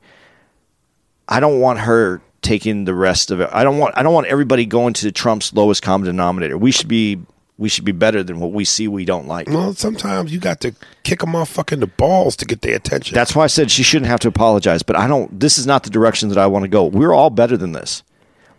I 1.28 1.40
don't 1.40 1.60
want 1.60 1.80
her 1.80 2.22
taking 2.42 2.86
the 2.86 2.94
rest 2.94 3.32
of 3.32 3.40
it. 3.42 3.50
I 3.52 3.64
don't 3.64 3.78
want 3.78 3.98
I 3.98 4.04
don't 4.04 4.14
want 4.14 4.28
everybody 4.28 4.66
going 4.66 4.94
to 4.96 5.12
Trump's 5.12 5.54
lowest 5.54 5.82
common 5.82 6.06
denominator. 6.06 6.58
We 6.58 6.72
should 6.72 6.88
be 6.88 7.20
we 7.58 7.70
should 7.70 7.86
be 7.86 7.92
better 7.92 8.24
than 8.24 8.40
what 8.40 8.52
we 8.52 8.66
see 8.66 8.88
we 8.88 9.06
don't 9.06 9.28
like. 9.28 9.48
Well, 9.48 9.74
sometimes 9.74 10.34
you 10.34 10.40
got 10.40 10.60
to 10.62 10.74
kick 11.04 11.20
them 11.20 11.36
off 11.36 11.50
fucking 11.50 11.80
the 11.80 11.88
balls 11.88 12.36
to 12.38 12.46
get 12.46 12.62
their 12.62 12.76
attention. 12.76 13.16
That's 13.16 13.36
why 13.36 13.44
I 13.44 13.48
said 13.48 13.72
she 13.72 13.84
shouldn't 13.84 14.10
have 14.10 14.20
to 14.22 14.28
apologize. 14.28 14.84
But 14.84 14.96
I 14.96 15.08
don't. 15.08 15.40
This 15.40 15.58
is 15.58 15.66
not 15.66 15.84
the 15.84 15.90
direction 15.90 16.30
that 16.30 16.38
I 16.38 16.48
want 16.48 16.64
to 16.64 16.70
go. 16.70 16.86
We're 16.86 17.14
all 17.14 17.30
better 17.30 17.58
than 17.58 17.72
this. 17.72 18.04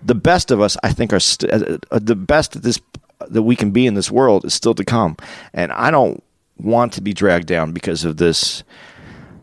The 0.02 0.14
best 0.14 0.50
of 0.50 0.60
us, 0.60 0.76
I 0.82 0.92
think, 0.92 1.12
are 1.12 1.20
st- 1.20 1.50
uh, 1.52 1.78
uh, 1.90 1.98
the 1.98 2.16
best 2.16 2.52
that 2.52 2.62
this 2.62 2.80
that 3.28 3.42
we 3.42 3.56
can 3.56 3.70
be 3.70 3.86
in 3.86 3.94
this 3.94 4.10
world 4.10 4.44
is 4.44 4.54
still 4.54 4.74
to 4.74 4.84
come. 4.84 5.16
And 5.52 5.72
I 5.72 5.90
don't 5.90 6.22
want 6.58 6.92
to 6.94 7.00
be 7.00 7.12
dragged 7.12 7.46
down 7.46 7.72
because 7.72 8.04
of 8.04 8.16
this. 8.16 8.62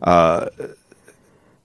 Uh, 0.00 0.48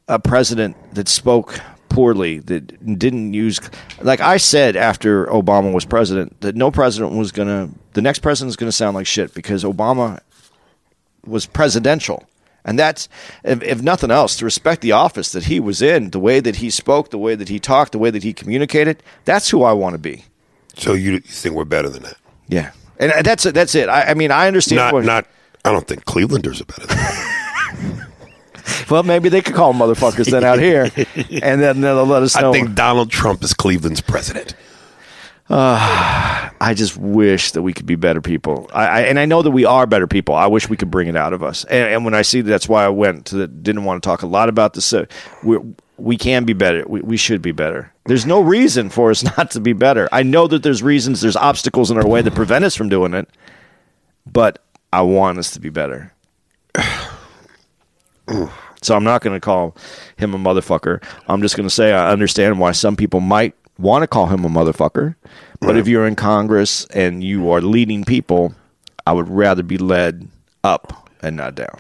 a 0.08 0.20
president 0.20 0.76
that 0.94 1.10
spoke 1.10 1.60
poorly, 1.90 2.40
that 2.40 3.00
didn't 3.00 3.34
use, 3.34 3.60
like 4.02 4.22
I 4.22 4.38
said 4.38 4.76
after 4.76 5.26
Obama 5.28 5.74
was 5.74 5.86
president, 5.86 6.40
that 6.42 6.56
no 6.56 6.72
president 6.72 7.18
was 7.18 7.32
gonna, 7.32 7.70
the 7.94 8.02
next 8.02 8.20
president 8.20 8.50
is 8.50 8.56
gonna 8.56 8.72
sound 8.72 8.96
like 8.96 9.08
shit 9.08 9.34
because 9.34 9.64
Obama 9.64 10.20
was 11.26 11.46
presidential. 11.46 12.24
And 12.64 12.78
that's, 12.78 13.08
if, 13.44 13.64
if 13.64 13.82
nothing 13.82 14.12
else, 14.12 14.38
to 14.38 14.46
respect 14.46 14.82
the 14.82 14.92
office 14.92 15.32
that 15.32 15.46
he 15.46 15.60
was 15.60 15.82
in, 15.82 16.12
the 16.12 16.20
way 16.20 16.42
that 16.42 16.58
he 16.58 16.70
spoke, 16.70 17.12
the 17.12 17.18
way 17.18 17.34
that 17.34 17.48
he 17.48 17.60
talked, 17.60 17.94
the 17.94 17.98
way 17.98 18.10
that 18.10 18.24
he 18.24 18.34
communicated. 18.34 19.02
That's 19.24 19.50
who 19.50 19.64
I 19.64 19.72
want 19.72 19.94
to 19.94 20.00
be. 20.00 20.26
so 20.76 20.94
you, 20.94 21.14
you 21.14 21.20
think 21.20 21.56
we're 21.56 21.64
better 21.66 21.90
than 21.90 22.04
that? 22.04 22.18
Yeah, 22.50 22.72
and 23.00 23.26
that's 23.26 23.46
it. 23.46 23.54
That's 23.54 23.74
it. 23.74 23.88
I, 23.88 24.12
I 24.12 24.14
mean, 24.14 24.32
I 24.32 24.48
understand. 24.48 24.78
Not, 24.78 24.94
what, 24.94 25.06
not. 25.06 25.28
I 25.66 25.72
don't 25.72 25.88
think 25.88 26.06
Clevelanders 26.06 26.62
are 26.62 26.66
better 26.66 26.88
than 26.88 26.98
that. 26.98 28.08
well, 28.90 29.04
maybe 29.04 29.30
they 29.30 29.42
could 29.42 29.56
call 29.56 29.74
them 29.74 29.82
motherfuckers 29.82 30.32
then 30.32 30.44
out 30.44 30.60
here, 30.60 30.84
and 31.44 31.62
then 31.62 31.82
they'll 31.82 32.06
let 32.06 32.24
us 32.24 32.40
know. 32.40 32.50
I 32.50 32.54
think 32.54 32.76
Donald 32.76 33.12
Trump 33.12 33.44
is 33.44 33.54
Cleveland's 33.54 34.02
president. 34.02 34.56
I 35.50 36.74
just 36.76 36.98
wish 36.98 37.52
that 37.52 37.62
we 37.62 37.74
could 37.74 37.86
be 37.86 37.96
better 37.96 38.22
people. 38.22 38.70
I, 38.74 38.86
I 38.88 39.02
and 39.02 39.20
I 39.20 39.26
know 39.26 39.42
that 39.42 39.52
we 39.52 39.66
are 39.66 39.86
better 39.86 40.08
people. 40.08 40.36
I 40.36 40.48
wish 40.48 40.70
we 40.70 40.78
could 40.78 40.92
bring 40.92 41.08
it 41.08 41.16
out 41.16 41.34
of 41.34 41.44
us. 41.44 41.64
And, 41.66 41.94
and 41.94 42.06
when 42.06 42.14
I 42.14 42.22
see 42.22 42.42
that, 42.42 42.50
that's 42.50 42.68
why 42.68 42.84
I 42.84 42.90
went 42.90 43.28
to 43.28 43.36
the, 43.36 43.48
didn't 43.48 43.86
want 43.86 44.02
to 44.02 44.08
talk 44.08 44.24
a 44.24 44.28
lot 44.28 44.50
about 44.50 44.74
this. 44.74 44.92
Uh, 44.92 45.06
we 45.44 45.58
we 45.98 46.18
can 46.18 46.44
be 46.44 46.54
better. 46.54 46.84
We, 46.88 47.02
we 47.02 47.18
should 47.18 47.42
be 47.42 47.52
better. 47.52 47.92
There's 48.06 48.26
no 48.26 48.40
reason 48.40 48.90
for 48.90 49.10
us 49.10 49.24
not 49.38 49.52
to 49.52 49.60
be 49.60 49.74
better. 49.74 50.08
I 50.12 50.24
know 50.24 50.48
that 50.48 50.64
there's 50.64 50.84
reasons, 50.84 51.22
there's 51.22 51.36
obstacles 51.36 51.92
in 51.92 51.98
our 51.98 52.08
way 52.08 52.22
that 52.22 52.36
prevent 52.36 52.66
us 52.66 52.76
from 52.76 52.90
doing 52.90 53.14
it, 53.14 53.30
but 54.26 54.64
I 54.98 55.02
want 55.02 55.38
us 55.38 55.52
to 55.52 55.60
be 55.60 55.70
better. 55.70 56.12
So 58.82 58.96
I'm 58.96 59.04
not 59.04 59.22
going 59.22 59.36
to 59.36 59.40
call 59.40 59.78
him 60.18 60.34
a 60.34 60.40
motherfucker. 60.40 61.04
I'm 61.28 61.40
just 61.44 61.56
going 61.56 61.70
to 61.70 61.74
say 61.74 61.94
I 61.94 62.10
understand 62.10 62.60
why 62.60 62.72
some 62.72 62.96
people 62.96 63.20
might 63.20 63.54
want 63.78 64.02
to 64.02 64.08
call 64.08 64.26
him 64.26 64.44
a 64.44 64.50
motherfucker. 64.50 65.14
But 65.60 65.78
if 65.78 65.88
you're 65.88 66.08
in 66.08 66.16
Congress 66.16 66.86
and 66.88 67.24
you 67.24 67.52
are 67.52 67.62
leading 67.62 68.06
people, 68.06 68.56
I 69.06 69.14
would 69.14 69.30
rather 69.30 69.62
be 69.62 69.78
led 69.78 70.28
up 70.64 71.12
and 71.22 71.36
not 71.38 71.54
down. 71.54 71.80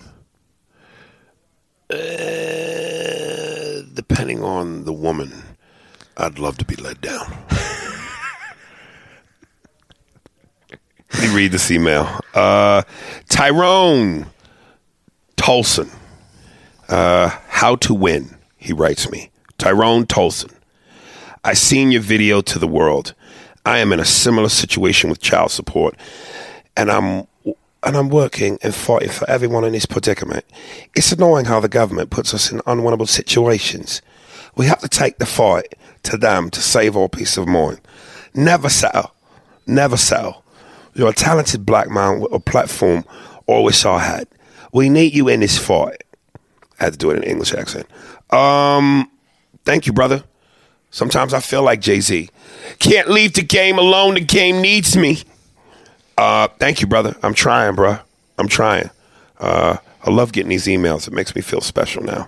Uh, 1.89 3.81
depending 3.95 4.43
on 4.43 4.85
the 4.85 4.93
woman, 4.93 5.33
I'd 6.17 6.37
love 6.37 6.59
to 6.59 6.65
be 6.65 6.75
led 6.75 7.01
down. 7.01 7.35
Let 10.69 11.06
me 11.19 11.33
read 11.33 11.51
this 11.51 11.71
email. 11.71 12.19
Uh, 12.33 12.83
Tyrone 13.29 14.27
Tolson. 15.35 15.89
Uh, 16.89 17.29
how 17.49 17.75
to 17.75 17.93
win, 17.93 18.37
he 18.57 18.73
writes 18.73 19.09
me. 19.09 19.29
Tyrone 19.57 20.05
Tolson. 20.05 20.53
I 21.43 21.53
seen 21.53 21.91
your 21.91 22.01
video 22.01 22.41
to 22.41 22.59
the 22.59 22.67
world. 22.67 23.13
I 23.65 23.79
am 23.79 23.91
in 23.91 23.99
a 23.99 24.05
similar 24.05 24.49
situation 24.49 25.09
with 25.09 25.21
child 25.21 25.51
support, 25.51 25.95
and 26.75 26.89
I'm 26.89 27.27
and 27.83 27.95
I'm 27.95 28.09
working 28.09 28.57
and 28.61 28.73
fighting 28.73 29.09
for 29.09 29.29
everyone 29.29 29.63
in 29.63 29.73
this 29.73 29.85
predicament. 29.85 30.45
It's 30.95 31.11
annoying 31.11 31.45
how 31.45 31.59
the 31.59 31.69
government 31.69 32.09
puts 32.09 32.33
us 32.33 32.51
in 32.51 32.59
unwinnable 32.59 33.07
situations. 33.07 34.01
We 34.55 34.65
have 34.67 34.79
to 34.79 34.89
take 34.89 35.19
the 35.19 35.25
fight 35.25 35.75
to 36.03 36.17
them 36.17 36.49
to 36.51 36.61
save 36.61 36.97
our 36.97 37.09
peace 37.09 37.37
of 37.37 37.47
mind. 37.47 37.79
Never 38.33 38.69
settle. 38.69 39.13
Never 39.65 39.97
settle. 39.97 40.43
You're 40.97 41.09
a 41.09 41.13
talented 41.13 41.63
black 41.63 41.91
man 41.91 42.19
with 42.19 42.33
a 42.33 42.39
platform 42.39 43.05
wish 43.47 43.85
I 43.85 43.99
had. 43.99 44.27
We 44.73 44.89
need 44.89 45.13
you 45.13 45.27
in 45.27 45.41
this 45.41 45.57
fight. 45.57 46.03
I 46.79 46.85
had 46.85 46.93
to 46.93 46.99
do 46.99 47.11
it 47.11 47.17
in 47.17 47.23
an 47.23 47.29
English 47.29 47.53
accent. 47.53 47.85
Um, 48.31 49.09
thank 49.63 49.85
you, 49.85 49.93
brother. 49.93 50.23
Sometimes 50.89 51.35
I 51.35 51.39
feel 51.39 51.61
like 51.61 51.81
Jay 51.81 51.99
Z. 51.99 52.29
Can't 52.79 53.09
leave 53.09 53.33
the 53.33 53.43
game 53.43 53.77
alone. 53.77 54.15
The 54.15 54.21
game 54.21 54.59
needs 54.59 54.97
me. 54.97 55.19
Uh, 56.17 56.47
thank 56.59 56.81
you, 56.81 56.87
brother. 56.87 57.15
I'm 57.21 57.35
trying, 57.35 57.75
bro. 57.75 57.99
I'm 58.39 58.47
trying. 58.47 58.89
Uh, 59.39 59.77
I 60.03 60.09
love 60.09 60.31
getting 60.31 60.49
these 60.49 60.65
emails. 60.65 61.07
It 61.07 61.13
makes 61.13 61.35
me 61.35 61.41
feel 61.41 61.61
special 61.61 62.03
now. 62.03 62.27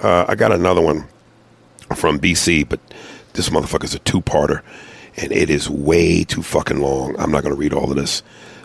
Uh, 0.00 0.24
I 0.28 0.36
got 0.36 0.52
another 0.52 0.80
one 0.80 1.08
from 1.96 2.20
BC, 2.20 2.68
but 2.68 2.78
this 3.32 3.48
motherfucker's 3.48 3.94
a 3.94 3.98
two-parter, 3.98 4.62
and 5.18 5.32
it 5.32 5.50
is 5.50 5.68
way 5.68 6.24
too 6.24 6.42
fucking 6.42 6.80
long. 6.80 7.14
I'm 7.18 7.30
not 7.30 7.42
going 7.42 7.54
to 7.54 7.58
read 7.58 7.72
all 7.72 7.90
of 7.90 7.96
this. 7.96 8.22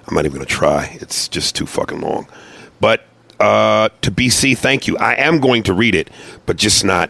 I'm 0.08 0.16
not 0.16 0.26
even 0.26 0.38
going 0.38 0.45
to 0.45 0.54
try. 0.54 0.97
It's 1.01 1.28
just 1.28 1.56
too 1.56 1.66
fucking 1.66 2.01
long. 2.01 2.28
But 2.80 3.06
uh, 3.39 3.89
to 4.01 4.12
BC, 4.12 4.58
thank 4.58 4.88
you. 4.88 4.97
I 4.97 5.14
am 5.16 5.39
going 5.39 5.64
to 5.64 5.74
read 5.74 5.95
it, 5.95 6.10
but 6.45 6.58
just 6.58 6.84
not 6.84 7.10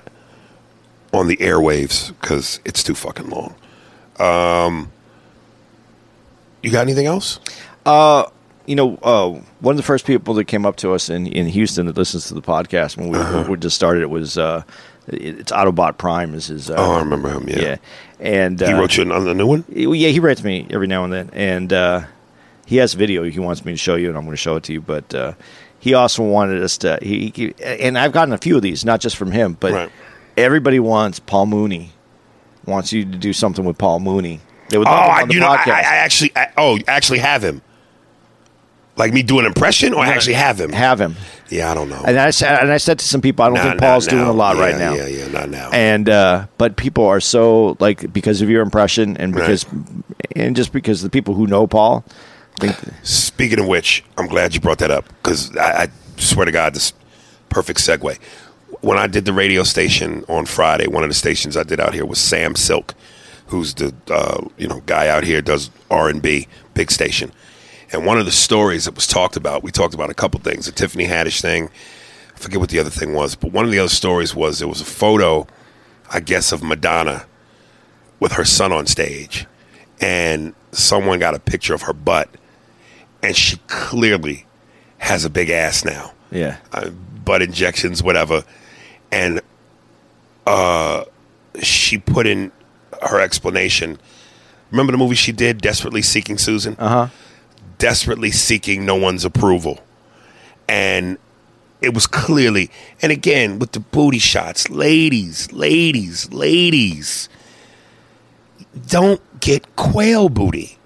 on 1.13 1.27
the 1.27 1.37
airwaves 1.37 2.09
because 2.21 2.59
it's 2.65 2.83
too 2.83 2.95
fucking 2.95 3.29
long. 3.29 3.55
Um, 4.19 4.91
you 6.61 6.71
got 6.71 6.81
anything 6.81 7.05
else? 7.05 7.39
you 8.65 8.75
know, 8.75 8.97
uh, 9.03 9.29
one 9.59 9.73
of 9.73 9.77
the 9.77 9.83
first 9.83 10.05
people 10.05 10.33
that 10.35 10.45
came 10.45 10.65
up 10.65 10.77
to 10.77 10.93
us 10.93 11.09
in, 11.09 11.27
in 11.27 11.47
Houston 11.47 11.85
that 11.87 11.97
listens 11.97 12.27
to 12.27 12.33
the 12.33 12.41
podcast 12.41 12.95
when 12.97 13.09
we, 13.09 13.17
when 13.17 13.49
we 13.49 13.57
just 13.57 13.75
started 13.75 14.01
it 14.01 14.09
was 14.09 14.37
uh, 14.37 14.63
it's 15.07 15.51
Autobot 15.51 15.97
Prime 15.97 16.33
is 16.33 16.47
his. 16.47 16.69
Uh, 16.69 16.75
Oh, 16.77 16.93
I 16.93 16.99
remember 16.99 17.29
him. 17.29 17.47
Yeah, 17.47 17.59
yeah. 17.61 17.77
and 18.19 18.59
he 18.59 18.65
uh, 18.65 18.79
wrote 18.79 18.95
you 18.97 19.11
on 19.11 19.25
the 19.25 19.33
new 19.33 19.47
one. 19.47 19.65
Yeah, 19.69 20.09
he 20.09 20.19
writes 20.19 20.43
me 20.43 20.67
every 20.69 20.87
now 20.87 21.03
and 21.03 21.11
then, 21.13 21.29
and 21.33 21.71
uh, 21.73 22.01
he 22.65 22.77
has 22.77 22.93
a 22.93 22.97
video 22.97 23.23
he 23.23 23.39
wants 23.39 23.65
me 23.65 23.73
to 23.73 23.77
show 23.77 23.95
you, 23.95 24.07
and 24.09 24.17
I'm 24.17 24.23
going 24.23 24.33
to 24.33 24.37
show 24.41 24.55
it 24.55 24.63
to 24.63 24.73
you. 24.73 24.81
But 24.81 25.13
uh, 25.13 25.33
he 25.79 25.93
also 25.93 26.23
wanted 26.23 26.61
us 26.63 26.77
to. 26.79 26.99
He, 27.01 27.31
he 27.35 27.53
and 27.63 27.97
I've 27.97 28.11
gotten 28.13 28.33
a 28.33 28.37
few 28.37 28.55
of 28.55 28.61
these, 28.61 28.85
not 28.85 29.01
just 29.01 29.17
from 29.17 29.31
him, 29.31 29.57
but 29.59 29.73
Right. 29.73 29.89
everybody 30.37 30.79
wants 30.79 31.19
Paul 31.19 31.47
Mooney 31.47 31.91
wants 32.65 32.93
you 32.93 33.03
to 33.03 33.17
do 33.17 33.33
something 33.33 33.65
with 33.65 33.77
Paul 33.77 33.99
Mooney. 33.99 34.39
They 34.69 34.77
would 34.77 34.87
Oh, 34.87 34.91
I, 34.91 35.25
you 35.29 35.41
know, 35.41 35.49
I. 35.49 35.61
I 35.65 35.81
actually, 35.81 36.31
I, 36.35 36.47
oh, 36.57 36.79
actually 36.87 37.19
have 37.19 37.43
him. 37.43 37.61
Like 38.95 39.11
me 39.11 39.23
do 39.23 39.39
an 39.39 39.45
impression, 39.45 39.93
or 39.93 40.05
actually 40.05 40.33
have 40.35 40.59
him? 40.59 40.71
have 40.71 41.01
him. 41.01 41.15
yeah, 41.49 41.71
I 41.71 41.73
don't 41.73 41.89
know. 41.89 42.03
And 42.05 42.19
I 42.19 42.29
said, 42.29 42.61
and 42.61 42.71
I 42.71 42.77
said 42.77 42.99
to 42.99 43.05
some 43.05 43.21
people, 43.21 43.43
I 43.43 43.47
don't 43.47 43.55
Nah, 43.57 43.63
think 43.63 43.81
not 43.81 43.87
Paul's 43.87 44.05
doing 44.05 44.23
now. 44.23 44.31
a 44.31 44.33
lot 44.33 44.55
Yeah, 44.55 44.61
right 44.61 44.77
now. 44.77 44.93
Yeah, 44.93 45.07
yeah, 45.07 45.27
not 45.29 45.49
now. 45.49 45.71
And 45.73 46.07
uh, 46.09 46.45
but 46.59 46.75
people 46.77 47.05
are 47.07 47.19
so 47.19 47.75
like 47.79 48.13
because 48.13 48.41
of 48.43 48.49
your 48.49 48.61
impression 48.61 49.17
and 49.17 49.33
Right. 49.35 49.41
because 49.41 49.65
and 50.35 50.55
just 50.55 50.71
because 50.73 51.01
the 51.01 51.09
people 51.09 51.33
who 51.33 51.47
know 51.47 51.65
Paul 51.65 52.03
think 52.59 52.75
Speaking 53.01 53.59
of 53.59 53.67
which, 53.67 54.03
I'm 54.15 54.27
glad 54.27 54.53
you 54.53 54.59
brought 54.61 54.77
that 54.77 54.91
up 54.91 55.05
because 55.23 55.55
I, 55.57 55.83
I 55.83 55.87
swear 56.17 56.45
to 56.45 56.51
God, 56.51 56.75
this 56.75 56.93
perfect 57.49 57.79
segue. 57.79 58.19
When 58.81 58.99
I 58.99 59.07
did 59.07 59.25
the 59.25 59.33
radio 59.33 59.63
station 59.63 60.23
on 60.27 60.45
Friday, 60.45 60.87
one 60.87 61.01
of 61.03 61.09
the 61.09 61.15
stations 61.15 61.57
I 61.57 61.63
did 61.63 61.79
out 61.79 61.95
here 61.95 62.05
was 62.05 62.19
Sam 62.19 62.53
Sylk, 62.55 62.93
who's 63.47 63.73
the 63.73 63.91
uh, 64.11 64.45
you 64.59 64.67
know 64.67 64.81
guy 64.85 65.07
out 65.07 65.23
here 65.23 65.41
does 65.41 65.71
R 65.89 66.09
and 66.09 66.21
B, 66.21 66.47
big 66.75 66.91
station. 66.91 67.31
And 67.93 68.05
one 68.05 68.17
of 68.17 68.25
the 68.25 68.31
stories 68.31 68.85
that 68.85 68.95
was 68.95 69.05
talked 69.05 69.37
about, 69.37 69.61
we 69.63 69.71
talked 69.71 69.93
about 69.93 70.09
a 70.09 70.15
couple 70.15 70.39
things, 70.39 70.65
the 70.65 70.71
Tiffany 70.71 71.05
Haddish 71.05 71.41
thing. 71.41 71.69
I 72.35 72.39
forget 72.39 72.59
what 72.59 72.69
the 72.69 72.79
other 72.79 72.89
thing 72.89 73.13
was, 73.13 73.35
but 73.35 73.51
one 73.51 73.65
of 73.65 73.71
the 73.71 73.77
other 73.79 73.89
stories 73.89 74.33
was 74.33 74.57
there 74.59 74.67
was 74.67 74.81
a 74.81 74.85
photo, 74.85 75.45
I 76.11 76.19
guess, 76.19 76.51
of 76.51 76.63
Madonna 76.63 77.27
with 78.19 78.33
her 78.33 78.45
son 78.45 78.71
on 78.71 78.87
stage, 78.87 79.45
and 80.01 80.55
someone 80.71 81.19
got 81.19 81.35
a 81.35 81.39
picture 81.39 81.75
of 81.75 81.83
her 81.83 81.93
butt, 81.93 82.29
and 83.21 83.35
she 83.35 83.57
clearly 83.67 84.47
has 84.97 85.23
a 85.25 85.29
big 85.29 85.49
ass 85.49 85.85
now, 85.85 86.13
yeah 86.31 86.57
uh, 86.71 86.89
butt 86.89 87.41
injections, 87.41 88.01
whatever, 88.01 88.43
and 89.11 89.41
uh, 90.47 91.03
she 91.61 91.97
put 91.97 92.25
in 92.25 92.51
her 93.03 93.19
explanation. 93.19 93.99
Remember 94.71 94.91
the 94.91 94.97
movie 94.97 95.15
she 95.15 95.31
did, 95.31 95.61
Desperately 95.61 96.01
Seeking 96.01 96.37
Susan? 96.37 96.75
Uh 96.79 96.89
huh. 96.89 97.07
Desperately 97.83 98.31
seeking 98.31 98.85
no 98.85 98.95
one's 98.95 99.25
approval, 99.25 99.77
and 100.69 101.17
it 101.81 101.93
was 101.93 102.07
clearly, 102.07 102.71
and 103.01 103.11
again 103.11 103.59
with 103.59 103.73
the 103.73 103.81
booty 103.81 104.19
shots, 104.19 104.69
ladies, 104.69 105.51
ladies, 105.51 106.31
ladies, 106.31 107.27
don't 108.87 109.19
get 109.41 109.75
quail 109.75 110.29
booty. 110.29 110.77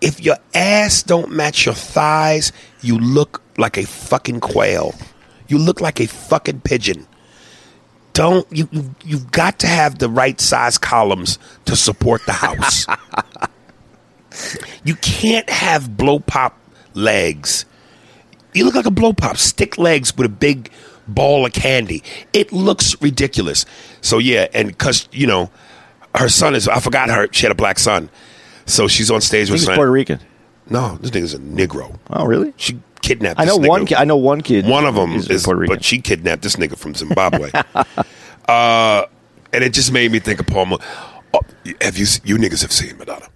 If 0.00 0.20
your 0.20 0.38
ass 0.52 1.04
don't 1.04 1.30
match 1.30 1.66
your 1.66 1.74
thighs, 1.76 2.50
you 2.80 2.98
look 2.98 3.40
like 3.56 3.76
a 3.76 3.86
fucking 3.86 4.40
quail. 4.40 4.92
You 5.46 5.58
look 5.58 5.80
like 5.80 6.00
a 6.00 6.08
fucking 6.08 6.62
pigeon. 6.62 7.06
Don't 8.12 8.44
you? 8.50 8.68
you 8.72 8.92
you've 9.04 9.30
got 9.30 9.60
to 9.60 9.68
have 9.68 10.00
the 10.00 10.08
right 10.10 10.40
size 10.40 10.78
columns 10.78 11.38
to 11.66 11.76
support 11.76 12.26
the 12.26 12.32
house. 12.32 12.86
you 14.84 14.94
can't 14.96 15.48
have 15.48 15.96
blow 15.96 16.18
pop 16.20 16.58
legs. 16.94 17.64
You 18.52 18.64
look 18.64 18.74
like 18.74 18.86
a 18.86 18.90
blow 18.90 19.12
pop, 19.12 19.36
stick 19.36 19.78
legs 19.78 20.16
with 20.16 20.26
a 20.26 20.30
big 20.30 20.70
ball 21.08 21.44
of 21.44 21.52
candy. 21.52 22.02
It 22.32 22.52
looks 22.52 23.00
ridiculous. 23.02 23.66
So 24.00 24.18
yeah, 24.18 24.48
and 24.54 24.68
because 24.68 25.08
you 25.12 25.26
know, 25.26 25.50
her 26.14 26.28
son 26.28 26.54
is 26.54 26.68
I 26.68 26.80
forgot 26.80 27.10
her. 27.10 27.28
She 27.32 27.46
had 27.46 27.52
a 27.52 27.56
black 27.56 27.78
son, 27.78 28.10
so 28.66 28.88
she's 28.88 29.10
on 29.10 29.20
stage 29.20 29.50
with 29.50 29.60
he's 29.60 29.66
son. 29.66 29.76
Puerto 29.76 29.90
Rican. 29.90 30.20
No, 30.68 30.96
this 30.96 31.10
nigga's 31.10 31.34
a 31.34 31.38
Negro. 31.38 31.98
Oh, 32.08 32.24
really? 32.24 32.54
She 32.56 32.80
kidnapped. 33.02 33.38
I 33.38 33.44
know 33.44 33.58
this 33.58 33.68
one. 33.68 33.82
nigga. 33.82 33.88
Ki- 33.88 33.96
I 33.96 34.04
know 34.04 34.16
one 34.16 34.40
kid. 34.40 34.66
One 34.66 34.86
of 34.86 34.94
them 34.94 35.12
is 35.12 35.28
is, 35.28 35.44
Puerto 35.44 35.60
Rican. 35.60 35.76
but 35.76 35.84
she 35.84 36.00
kidnapped 36.00 36.42
this 36.42 36.56
nigga 36.56 36.78
from 36.78 36.94
Zimbabwe. 36.94 37.50
uh, 38.48 39.04
and 39.52 39.64
it 39.64 39.72
just 39.74 39.92
made 39.92 40.10
me 40.10 40.20
think 40.20 40.40
of 40.40 40.46
Paul. 40.46 40.66
Mo- 40.66 40.78
oh, 41.34 41.40
have 41.80 41.98
you 41.98 42.06
you 42.24 42.36
niggas 42.38 42.62
have 42.62 42.72
seen 42.72 42.96
Madonna? 42.96 43.28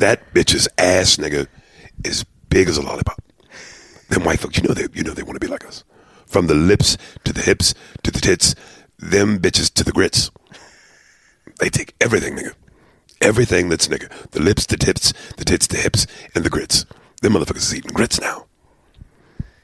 That 0.00 0.34
bitch's 0.34 0.66
ass 0.78 1.16
nigga 1.16 1.46
is 2.04 2.24
big 2.48 2.68
as 2.68 2.76
a 2.76 2.82
lollipop. 2.82 3.22
Them 4.08 4.24
white 4.24 4.40
folks, 4.40 4.56
you 4.56 4.66
know 4.66 4.74
they 4.74 4.88
you 4.92 5.04
know 5.04 5.12
they 5.12 5.22
want 5.22 5.40
to 5.40 5.46
be 5.46 5.50
like 5.50 5.66
us. 5.66 5.84
From 6.26 6.46
the 6.46 6.54
lips 6.54 6.96
to 7.24 7.32
the 7.32 7.42
hips 7.42 7.74
to 8.02 8.10
the 8.10 8.20
tits, 8.20 8.54
them 8.98 9.38
bitches 9.38 9.72
to 9.74 9.84
the 9.84 9.92
grits. 9.92 10.30
They 11.58 11.68
take 11.68 11.94
everything, 12.00 12.34
nigga. 12.36 12.54
Everything 13.20 13.68
that's 13.68 13.88
nigga. 13.88 14.08
The 14.30 14.40
lips, 14.40 14.64
the 14.66 14.78
tips, 14.78 15.12
the 15.36 15.44
tits, 15.44 15.66
the 15.66 15.76
hips, 15.76 16.06
and 16.34 16.44
the 16.44 16.50
grits. 16.50 16.86
Them 17.20 17.34
motherfuckers 17.34 17.58
is 17.58 17.74
eating 17.74 17.92
grits 17.92 18.20
now 18.20 18.46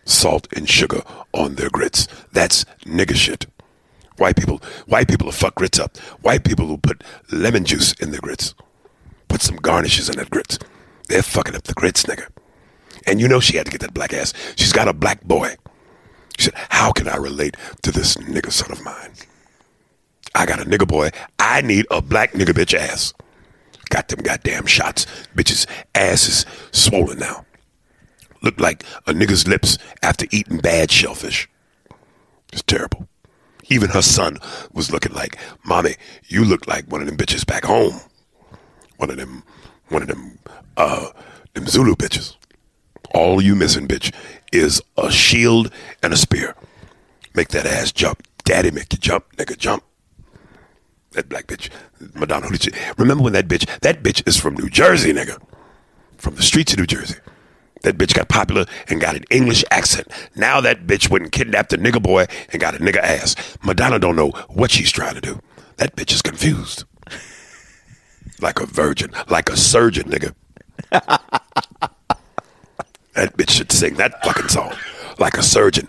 salt 0.07 0.47
and 0.57 0.69
sugar 0.69 1.03
on 1.33 1.57
their 1.57 1.69
grits. 1.71 2.07
That's 2.33 2.65
nigga 2.85 3.15
shit. 3.15 3.47
White 4.19 4.37
people, 4.37 4.63
white 4.87 5.09
people 5.09 5.27
will 5.27 5.33
fuck 5.33 5.57
grits 5.57 5.79
up. 5.79 5.97
White 6.23 6.45
people 6.45 6.67
will 6.67 6.79
put 6.79 7.03
lemon 7.33 7.65
juice 7.65 7.93
in 7.95 8.13
their 8.13 8.21
grits. 8.21 8.55
Put 9.37 9.43
some 9.43 9.57
garnishes 9.57 10.09
in 10.09 10.17
that 10.17 10.31
grits. 10.31 10.59
They're 11.11 11.23
fucking 11.23 11.55
up 11.55 11.65
the 11.65 11.75
grits, 11.75 12.05
nigga. 12.05 12.27
And 13.07 13.21
you 13.21 13.29
know 13.29 13.39
she 13.39 13.59
had 13.59 13.67
to 13.67 13.71
get 13.71 13.83
that 13.83 13.93
black 13.93 14.15
ass. 14.15 14.33
She's 14.57 14.73
got 14.73 14.89
a 14.89 14.95
black 14.95 15.23
boy. 15.25 15.57
She 16.39 16.47
said, 16.47 16.55
How 16.71 16.91
can 16.91 17.07
I 17.07 17.17
relate 17.17 17.55
to 17.83 17.93
this 17.93 18.17
nigga 18.17 18.51
son 18.51 18.73
of 18.73 18.83
mine? 18.83 19.13
I 20.35 20.47
got 20.47 20.63
a 20.63 20.65
nigga 20.65 20.89
boy. 20.89 21.11
I 21.39 21.61
need 21.61 21.87
a 21.91 22.01
black 22.01 22.33
nigga 22.33 22.55
bitch 22.55 22.73
ass. 22.73 23.13
Got 23.91 24.09
them 24.09 24.21
goddamn 24.21 24.65
shots. 24.65 25.05
Bitch's 25.37 25.67
ass 25.95 26.27
is 26.27 26.47
swollen 26.73 27.19
now 27.19 27.45
looked 28.43 28.61
like 28.61 28.85
a 29.07 29.13
nigga's 29.13 29.47
lips 29.47 29.77
after 30.03 30.25
eating 30.31 30.59
bad 30.59 30.91
shellfish. 30.91 31.47
It's 32.55 32.63
terrible. 32.63 33.07
Even 33.69 33.91
her 33.91 34.01
son 34.01 34.39
was 34.73 34.91
looking 34.91 35.13
like, 35.13 35.37
Mommy, 35.63 35.97
you 36.25 36.43
look 36.43 36.67
like 36.67 36.91
one 36.91 37.03
of 37.03 37.07
them 37.07 37.19
bitches 37.19 37.45
back 37.45 37.65
home. 37.65 38.01
One 38.97 39.11
of 39.11 39.17
them, 39.17 39.43
one 39.89 40.03
of 40.03 40.09
them, 40.09 40.39
uh, 40.77 41.11
them 41.55 41.67
Zulu 41.67 41.95
bitches. 41.95 42.37
All 43.15 43.41
you 43.41 43.55
missing, 43.55 43.89
bitch, 43.89 44.15
is 44.53 44.83
a 44.97 45.11
shield 45.11 45.71
and 46.03 46.13
a 46.13 46.17
spear. 46.17 46.55
Make 47.35 47.49
that 47.49 47.67
ass 47.67 47.93
jump. 47.93 48.27
Daddy 48.45 48.71
make 48.71 48.93
you 48.93 48.99
jump, 48.99 49.25
nigga, 49.37 49.57
jump. 49.57 49.83
That 51.13 51.29
black 51.29 51.47
bitch, 51.47 51.71
Madonna. 52.15 52.49
Remember 52.99 53.25
when 53.25 53.33
that 53.33 53.49
bitch, 53.49 53.67
that 53.81 54.03
bitch 54.03 54.27
is 54.27 54.37
from 54.37 54.55
New 54.55 54.69
Jersey, 54.69 55.13
nigga. 55.13 55.41
From 56.19 56.35
the 56.35 56.43
streets 56.43 56.73
of 56.73 56.79
New 56.79 56.87
Jersey. 56.87 57.17
That 57.83 57.99
bitch 57.99 58.15
got 58.15 58.29
popular 58.29 58.67
and 58.89 59.01
got 59.01 59.17
an 59.17 59.25
English 59.31 59.65
accent. 59.71 60.09
Now 60.35 60.61
that 60.61 60.87
bitch 60.87 61.11
went 61.11 61.25
and 61.25 61.33
kidnapped 61.33 61.73
a 61.73 61.79
nigga 61.79 62.03
boy 62.03 62.27
and 62.51 62.61
got 62.61 62.75
a 62.75 62.79
nigga 62.79 62.99
ass. 62.99 63.37
Madonna 63.63 63.99
don't 63.99 64.17
know 64.17 64.31
what 64.49 64.71
she's 64.71 64.91
trying 64.91 65.15
to 65.15 65.21
do. 65.21 65.41
That 65.77 65.97
bitch 65.97 66.13
is 66.13 66.23
confused. 66.23 66.85
Like 68.41 68.61
a 68.61 68.67
virgin, 68.67 69.13
like 69.29 69.49
a 69.49 69.57
surgeon, 69.57 70.11
nigga. 70.11 70.35
that 70.91 71.23
bitch 73.37 73.51
should 73.51 73.73
sing 73.73 73.95
that 73.95 74.23
fucking 74.25 74.49
song. 74.49 74.75
Like 75.19 75.39
a 75.39 75.43
surgeon. 75.43 75.89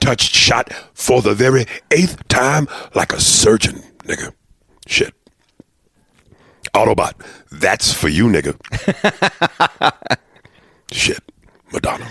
Touched 0.00 0.34
shot 0.34 0.72
for 0.94 1.22
the 1.22 1.34
very 1.34 1.66
eighth 1.90 2.26
time 2.28 2.68
like 2.94 3.12
a 3.12 3.20
surgeon, 3.20 3.82
nigga. 4.04 4.32
Shit. 4.86 5.14
Autobot, 6.74 7.14
that's 7.50 7.92
for 7.92 8.08
you, 8.08 8.26
nigga. 8.26 8.56
Shit, 10.92 11.22
Madonna. 11.72 12.06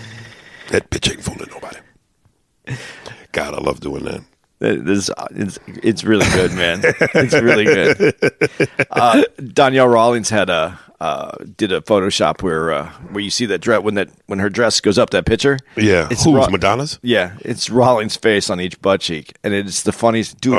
That 0.70 0.90
bitch 0.90 1.10
ain't 1.10 1.24
fooling 1.24 1.48
nobody. 1.50 1.78
God, 3.32 3.54
I 3.54 3.58
love 3.58 3.80
doing 3.80 4.04
that. 4.04 4.20
This 4.60 5.10
it's 5.30 5.58
it's 5.66 6.02
really 6.04 6.26
good, 6.32 6.52
man. 6.52 6.80
It's 6.82 7.34
really 7.34 7.64
good. 7.64 8.14
Uh, 8.90 9.22
Donnell 9.52 9.86
Rawlings 9.86 10.30
had 10.30 10.50
a 10.50 10.78
uh, 11.00 11.36
did 11.56 11.70
a 11.70 11.80
Photoshop 11.80 12.42
where 12.42 12.72
uh, 12.72 12.90
where 13.12 13.22
you 13.22 13.30
see 13.30 13.46
that 13.46 13.60
dress 13.60 13.82
when 13.82 13.94
that 13.94 14.08
when 14.26 14.38
her 14.40 14.48
dress 14.50 14.80
goes 14.80 14.98
up 14.98 15.10
that 15.10 15.26
picture. 15.26 15.58
Yeah, 15.76 16.08
it's 16.10 16.24
who's 16.24 16.34
Ra- 16.34 16.48
Madonna's? 16.48 16.98
Yeah, 17.02 17.36
it's 17.40 17.70
Rawlings' 17.70 18.16
face 18.16 18.50
on 18.50 18.60
each 18.60 18.80
butt 18.82 19.00
cheek, 19.00 19.34
and 19.44 19.54
it's 19.54 19.82
the 19.82 19.92
funniest 19.92 20.40
dude. 20.40 20.58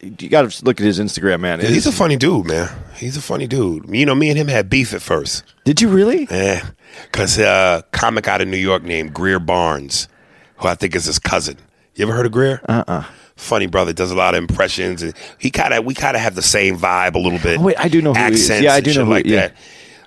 He, 0.00 0.14
you 0.18 0.28
got 0.28 0.50
to 0.50 0.64
look 0.64 0.80
at 0.80 0.84
his 0.84 0.98
Instagram, 1.00 1.40
man. 1.40 1.60
He's 1.60 1.86
a 1.86 1.92
funny 1.92 2.16
dude, 2.16 2.46
man. 2.46 2.68
He's 2.96 3.16
a 3.16 3.22
funny 3.22 3.46
dude. 3.46 3.88
You 3.88 4.04
know, 4.04 4.14
me 4.14 4.28
and 4.28 4.38
him 4.38 4.48
had 4.48 4.68
beef 4.68 4.92
at 4.92 5.00
first. 5.00 5.44
Did 5.64 5.80
you 5.80 5.88
really? 5.88 6.26
Yeah, 6.30 6.68
because 7.04 7.38
uh, 7.38 7.82
comic 7.92 8.28
out 8.28 8.40
of 8.42 8.48
New 8.48 8.58
York 8.58 8.82
named 8.82 9.14
Greer 9.14 9.38
Barnes, 9.38 10.08
who 10.56 10.68
I 10.68 10.74
think 10.74 10.94
is 10.94 11.06
his 11.06 11.18
cousin. 11.18 11.56
You 11.94 12.04
ever 12.06 12.12
heard 12.14 12.26
of 12.26 12.32
Greer? 12.32 12.60
Uh 12.68 12.84
uh 12.86 13.04
Funny 13.38 13.66
brother, 13.66 13.92
does 13.92 14.10
a 14.10 14.16
lot 14.16 14.34
of 14.34 14.38
impressions, 14.42 15.00
and 15.00 15.14
he 15.38 15.50
kind 15.50 15.72
of 15.72 15.84
we 15.84 15.94
kind 15.94 16.16
of 16.16 16.22
have 16.22 16.34
the 16.34 16.42
same 16.42 16.76
vibe 16.76 17.14
a 17.14 17.18
little 17.18 17.38
bit. 17.38 17.58
Oh, 17.58 17.62
wait, 17.62 17.76
I 17.78 17.88
do 17.88 18.02
know 18.02 18.12
who 18.12 18.20
he 18.20 18.32
is. 18.32 18.50
accents. 18.50 18.64
Yeah, 18.64 18.74
I 18.74 18.80
do 18.80 18.92
know 18.94 19.04
who- 19.04 19.12
like 19.12 19.26
yeah. 19.26 19.48
that. 19.48 19.56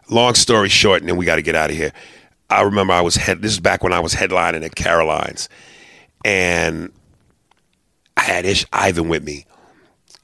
Long 0.10 0.36
story 0.36 0.68
short, 0.68 1.00
and 1.02 1.08
then 1.08 1.16
we 1.16 1.26
got 1.26 1.38
to 1.38 1.42
get 1.42 1.56
out 1.56 1.70
of 1.70 1.76
here. 1.78 1.94
I 2.50 2.62
remember 2.64 2.92
I 2.92 3.00
was 3.00 3.16
head. 3.16 3.42
This 3.42 3.54
is 3.54 3.62
back 3.62 3.84
when 3.84 3.94
I 3.94 4.02
was 4.02 4.14
headlining 4.14 4.66
at 4.66 4.76
Caroline's, 4.76 5.48
and 6.26 6.92
I 8.18 8.22
had 8.24 8.46
Ish 8.46 8.66
Ivan 8.74 9.08
with 9.08 9.24
me, 9.24 9.46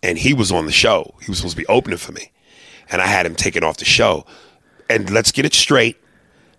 and 0.03 0.18
he 0.18 0.34
was 0.34 0.51
on 0.51 0.66
the 0.66 0.74
show. 0.74 1.16
He 1.22 1.32
was 1.32 1.38
supposed 1.38 1.55
to 1.55 1.62
be 1.62 1.68
opening 1.68 1.97
for 1.99 2.12
me, 2.12 2.32
and 2.91 3.01
I 3.01 3.08
had 3.08 3.26
him 3.26 3.36
taken 3.36 3.64
off 3.64 3.78
the 3.78 3.86
show. 3.86 4.26
And 4.89 5.10
let's 5.10 5.32
get 5.32 5.45
it 5.45 5.53
straight. 5.53 5.95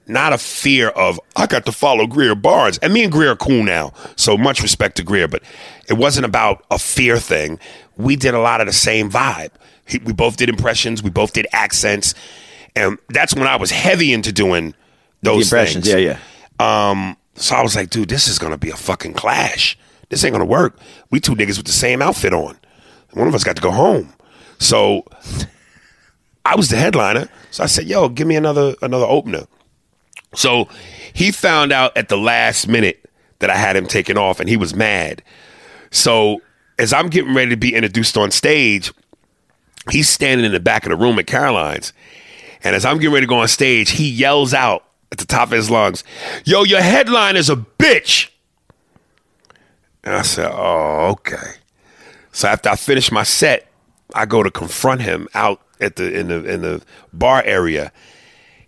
Not 0.08 0.32
a 0.32 0.38
fear 0.38 0.88
of 0.88 1.20
I 1.36 1.46
got 1.46 1.66
to 1.66 1.72
follow 1.72 2.06
Greer 2.06 2.34
Barnes, 2.34 2.78
and 2.78 2.92
me 2.94 3.02
and 3.04 3.12
Greer 3.12 3.32
are 3.32 3.36
cool 3.36 3.62
now. 3.62 3.92
So 4.16 4.36
much 4.38 4.62
respect 4.62 4.96
to 4.96 5.02
Greer, 5.04 5.28
but 5.28 5.42
it 5.88 5.94
wasn't 5.94 6.24
about 6.26 6.64
a 6.70 6.78
fear 6.78 7.18
thing. 7.18 7.58
We 7.96 8.16
did 8.16 8.32
a 8.34 8.40
lot 8.40 8.60
of 8.60 8.66
the 8.66 8.72
same 8.72 9.10
vibe. 9.10 9.50
He, 9.86 9.98
we 9.98 10.12
both 10.12 10.36
did 10.36 10.48
impressions. 10.48 11.02
We 11.02 11.10
both 11.10 11.32
did 11.34 11.46
accents, 11.52 12.14
and 12.74 12.98
that's 13.10 13.34
when 13.34 13.46
I 13.46 13.56
was 13.56 13.70
heavy 13.70 14.12
into 14.12 14.32
doing 14.32 14.70
The 15.22 15.30
those 15.30 15.52
impressions. 15.52 15.84
things. 15.90 16.02
Yeah, 16.02 16.16
yeah. 16.60 16.90
Um, 16.90 17.16
so 17.34 17.54
I 17.56 17.62
was 17.62 17.76
like, 17.76 17.90
dude, 17.90 18.08
this 18.08 18.28
is 18.28 18.38
gonna 18.38 18.58
be 18.58 18.70
a 18.70 18.76
fucking 18.76 19.12
clash. 19.12 19.78
This 20.08 20.24
ain't 20.24 20.32
gonna 20.32 20.44
work. 20.46 20.78
We 21.10 21.20
two 21.20 21.34
niggas 21.34 21.58
with 21.58 21.66
the 21.66 21.72
same 21.72 22.00
outfit 22.00 22.32
on. 22.32 22.58
One 23.12 23.28
of 23.28 23.34
us 23.34 23.44
got 23.44 23.56
to 23.56 23.62
go 23.62 23.70
home. 23.70 24.12
So 24.58 25.04
I 26.44 26.56
was 26.56 26.68
the 26.70 26.76
headliner. 26.76 27.28
So 27.50 27.62
I 27.62 27.66
said, 27.66 27.86
yo, 27.86 28.08
give 28.08 28.26
me 28.26 28.36
another 28.36 28.74
another 28.82 29.06
opener. 29.06 29.46
So 30.34 30.68
he 31.12 31.32
found 31.32 31.72
out 31.72 31.96
at 31.96 32.08
the 32.08 32.16
last 32.16 32.68
minute 32.68 33.08
that 33.38 33.50
I 33.50 33.56
had 33.56 33.76
him 33.76 33.86
taken 33.86 34.18
off 34.18 34.40
and 34.40 34.48
he 34.48 34.56
was 34.56 34.74
mad. 34.74 35.22
So 35.90 36.42
as 36.78 36.92
I'm 36.92 37.08
getting 37.08 37.34
ready 37.34 37.50
to 37.50 37.56
be 37.56 37.74
introduced 37.74 38.16
on 38.16 38.30
stage, 38.30 38.92
he's 39.90 40.08
standing 40.08 40.44
in 40.44 40.52
the 40.52 40.60
back 40.60 40.84
of 40.84 40.90
the 40.90 40.96
room 40.96 41.18
at 41.18 41.26
Caroline's. 41.26 41.92
And 42.62 42.74
as 42.74 42.84
I'm 42.84 42.98
getting 42.98 43.14
ready 43.14 43.26
to 43.26 43.30
go 43.30 43.38
on 43.38 43.48
stage, 43.48 43.90
he 43.90 44.08
yells 44.08 44.52
out 44.52 44.84
at 45.10 45.18
the 45.18 45.24
top 45.24 45.48
of 45.48 45.52
his 45.52 45.70
lungs, 45.70 46.04
Yo, 46.44 46.64
your 46.64 46.82
headline 46.82 47.36
is 47.36 47.48
a 47.48 47.56
bitch. 47.56 48.28
And 50.04 50.14
I 50.14 50.22
said, 50.22 50.50
Oh, 50.52 51.08
okay. 51.12 51.54
So 52.32 52.48
after 52.48 52.68
I 52.68 52.76
finish 52.76 53.10
my 53.10 53.22
set, 53.22 53.68
I 54.14 54.26
go 54.26 54.42
to 54.42 54.50
confront 54.50 55.02
him 55.02 55.28
out 55.34 55.60
at 55.80 55.96
the 55.96 56.12
in 56.12 56.28
the 56.28 56.44
in 56.44 56.62
the 56.62 56.82
bar 57.12 57.42
area. 57.44 57.92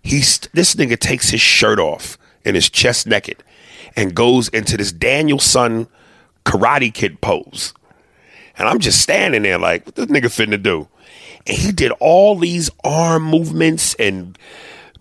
He's 0.01 0.39
this 0.53 0.75
nigga 0.75 0.99
takes 0.99 1.29
his 1.29 1.41
shirt 1.41 1.79
off 1.79 2.17
and 2.43 2.55
his 2.55 2.69
chest 2.69 3.07
naked 3.07 3.43
and 3.95 4.15
goes 4.15 4.47
into 4.49 4.77
this 4.77 4.91
Daniel-san 4.91 5.87
karate 6.45 6.93
kid 6.93 7.21
pose. 7.21 7.73
And 8.57 8.67
I'm 8.67 8.79
just 8.79 9.01
standing 9.01 9.43
there 9.43 9.57
like, 9.57 9.85
what 9.85 9.95
this 9.95 10.07
nigga 10.07 10.25
finna 10.25 10.61
do? 10.61 10.87
And 11.47 11.57
he 11.57 11.71
did 11.71 11.91
all 11.99 12.37
these 12.37 12.69
arm 12.83 13.23
movements 13.23 13.95
and 13.95 14.37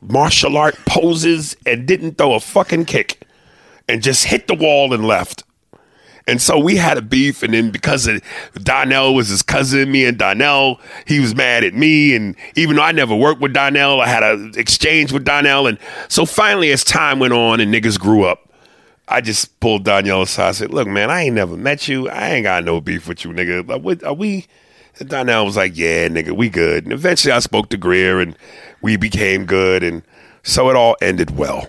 martial 0.01 0.57
art 0.57 0.77
poses 0.87 1.57
and 1.67 1.87
didn't 1.87 2.19
throw 2.19 2.35
a 2.35 2.41
fucking 2.41 2.87
kick 2.87 3.23
and 3.89 4.03
just 4.03 4.27
hit 4.27 4.49
the 4.49 4.55
wall 4.55 4.95
and 4.95 5.07
left. 5.07 5.45
And 6.27 6.41
so 6.41 6.59
we 6.59 6.77
had 6.77 6.99
a 6.99 7.03
beef, 7.03 7.43
and 7.43 7.55
then 7.55 7.71
because 7.71 8.07
of 8.07 8.23
Donnell 8.63 9.15
was 9.15 9.29
his 9.29 9.43
cousin, 9.43 9.91
me 9.91 10.05
and 10.05 10.19
Donnell, 10.19 10.81
he 11.07 11.19
was 11.19 11.35
mad 11.35 11.65
at 11.65 11.75
me. 11.75 12.15
And 12.15 12.37
even 12.57 12.77
though 12.77 12.83
I 12.83 12.93
never 12.93 13.17
worked 13.17 13.41
with 13.41 13.53
Donnell, 13.53 14.01
I 14.01 14.07
had 14.07 14.23
an 14.23 14.53
exchange 14.57 15.13
with 15.13 15.25
Donnell. 15.25 15.67
And 15.67 15.79
so 16.09 16.27
finally, 16.27 16.73
as 16.73 16.85
time 16.85 17.19
went 17.19 17.33
on 17.33 17.61
and 17.61 17.73
niggas 17.73 17.99
grew 17.99 18.25
up, 18.25 18.51
I 19.09 19.21
just 19.21 19.59
pulled 19.59 19.85
Donnell 19.85 20.23
aside. 20.23 20.49
I 20.49 20.53
said, 20.53 20.73
"Look, 20.73 20.87
man, 20.87 21.11
I 21.11 21.23
ain't 21.23 21.35
never 21.35 21.57
met 21.57 21.89
you. 21.89 22.09
I 22.09 22.31
ain't 22.31 22.45
got 22.45 22.65
no 22.65 22.81
beef 22.81 23.09
with 23.09 23.25
you, 23.25 23.33
nigga. 23.33 23.69
Like, 23.69 23.83
what, 23.83 24.05
are 24.05 24.15
we?" 24.15 24.47
And 25.01 25.09
Donnell 25.09 25.47
was 25.47 25.57
like, 25.57 25.77
"Yeah, 25.77 26.07
nigga, 26.09 26.31
we 26.31 26.49
good." 26.49 26.85
And 26.85 26.93
eventually, 26.93 27.33
I 27.33 27.41
spoke 27.41 27.71
to 27.71 27.77
Greer, 27.77 28.21
and 28.21 28.37
we 28.83 28.97
became 28.97 29.47
good, 29.47 29.83
and 29.83 30.03
so 30.45 30.71
it 30.71 30.77
all 30.77 30.97
ended 31.03 31.37
well. 31.37 31.67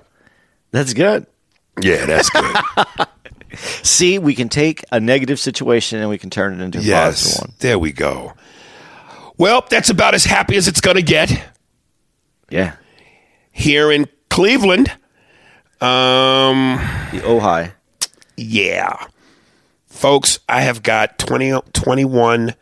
That's 0.72 0.94
good. 0.94 1.26
Yeah, 1.82 2.06
that's 2.06 2.30
good. 2.30 2.56
See, 3.58 4.20
we 4.20 4.34
can 4.36 4.50
take 4.50 4.84
a 4.92 5.00
negative 5.00 5.40
situation 5.40 6.00
and 6.00 6.10
we 6.10 6.18
can 6.18 6.30
turn 6.30 6.60
it 6.60 6.64
into 6.64 6.80
a 6.80 6.82
yes, 6.82 7.24
positive 7.24 7.42
one. 7.50 7.56
there 7.60 7.80
we 7.80 7.92
go. 7.92 8.34
Well, 9.38 9.66
that's 9.70 9.90
about 9.90 10.14
as 10.14 10.24
happy 10.26 10.56
as 10.56 10.68
it's 10.68 10.82
gonna 10.82 11.02
get 11.02 11.44
Yeah. 12.50 12.74
here 13.52 13.92
in 13.92 14.08
Cleveland. 14.30 14.90
Um. 15.82 16.76
The 17.12 17.20
Ojai. 17.22 17.74
Yeah. 18.38 19.06
Folks, 19.88 20.40
I 20.48 20.62
have 20.62 20.84
got 20.84 21.18
20, 21.20 21.60
21 21.74 22.54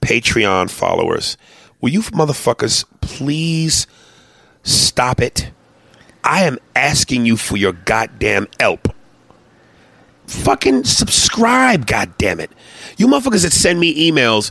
Patreon 0.00 0.70
followers. 0.70 1.36
Will 1.80 1.90
you 1.90 2.02
motherfuckers 2.02 2.84
please 3.00 3.86
stop 4.64 5.20
it? 5.20 5.50
I 6.24 6.44
am 6.44 6.58
asking 6.76 7.26
you 7.26 7.36
for 7.36 7.56
your 7.56 7.72
goddamn 7.72 8.48
help. 8.60 8.92
Fucking 10.28 10.84
subscribe, 10.84 11.86
goddamn 11.86 12.40
it. 12.40 12.50
You 12.96 13.06
motherfuckers 13.06 13.42
that 13.42 13.52
send 13.52 13.80
me 13.80 14.10
emails 14.10 14.50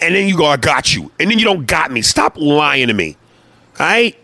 and 0.00 0.14
then 0.14 0.28
you 0.28 0.36
go, 0.36 0.44
I 0.44 0.56
got 0.56 0.94
you. 0.94 1.10
And 1.18 1.30
then 1.30 1.38
you 1.38 1.44
don't 1.44 1.66
got 1.66 1.90
me. 1.90 2.02
Stop 2.02 2.36
lying 2.36 2.88
to 2.88 2.94
me. 2.94 3.16
All 3.80 3.86
right? 3.86 4.16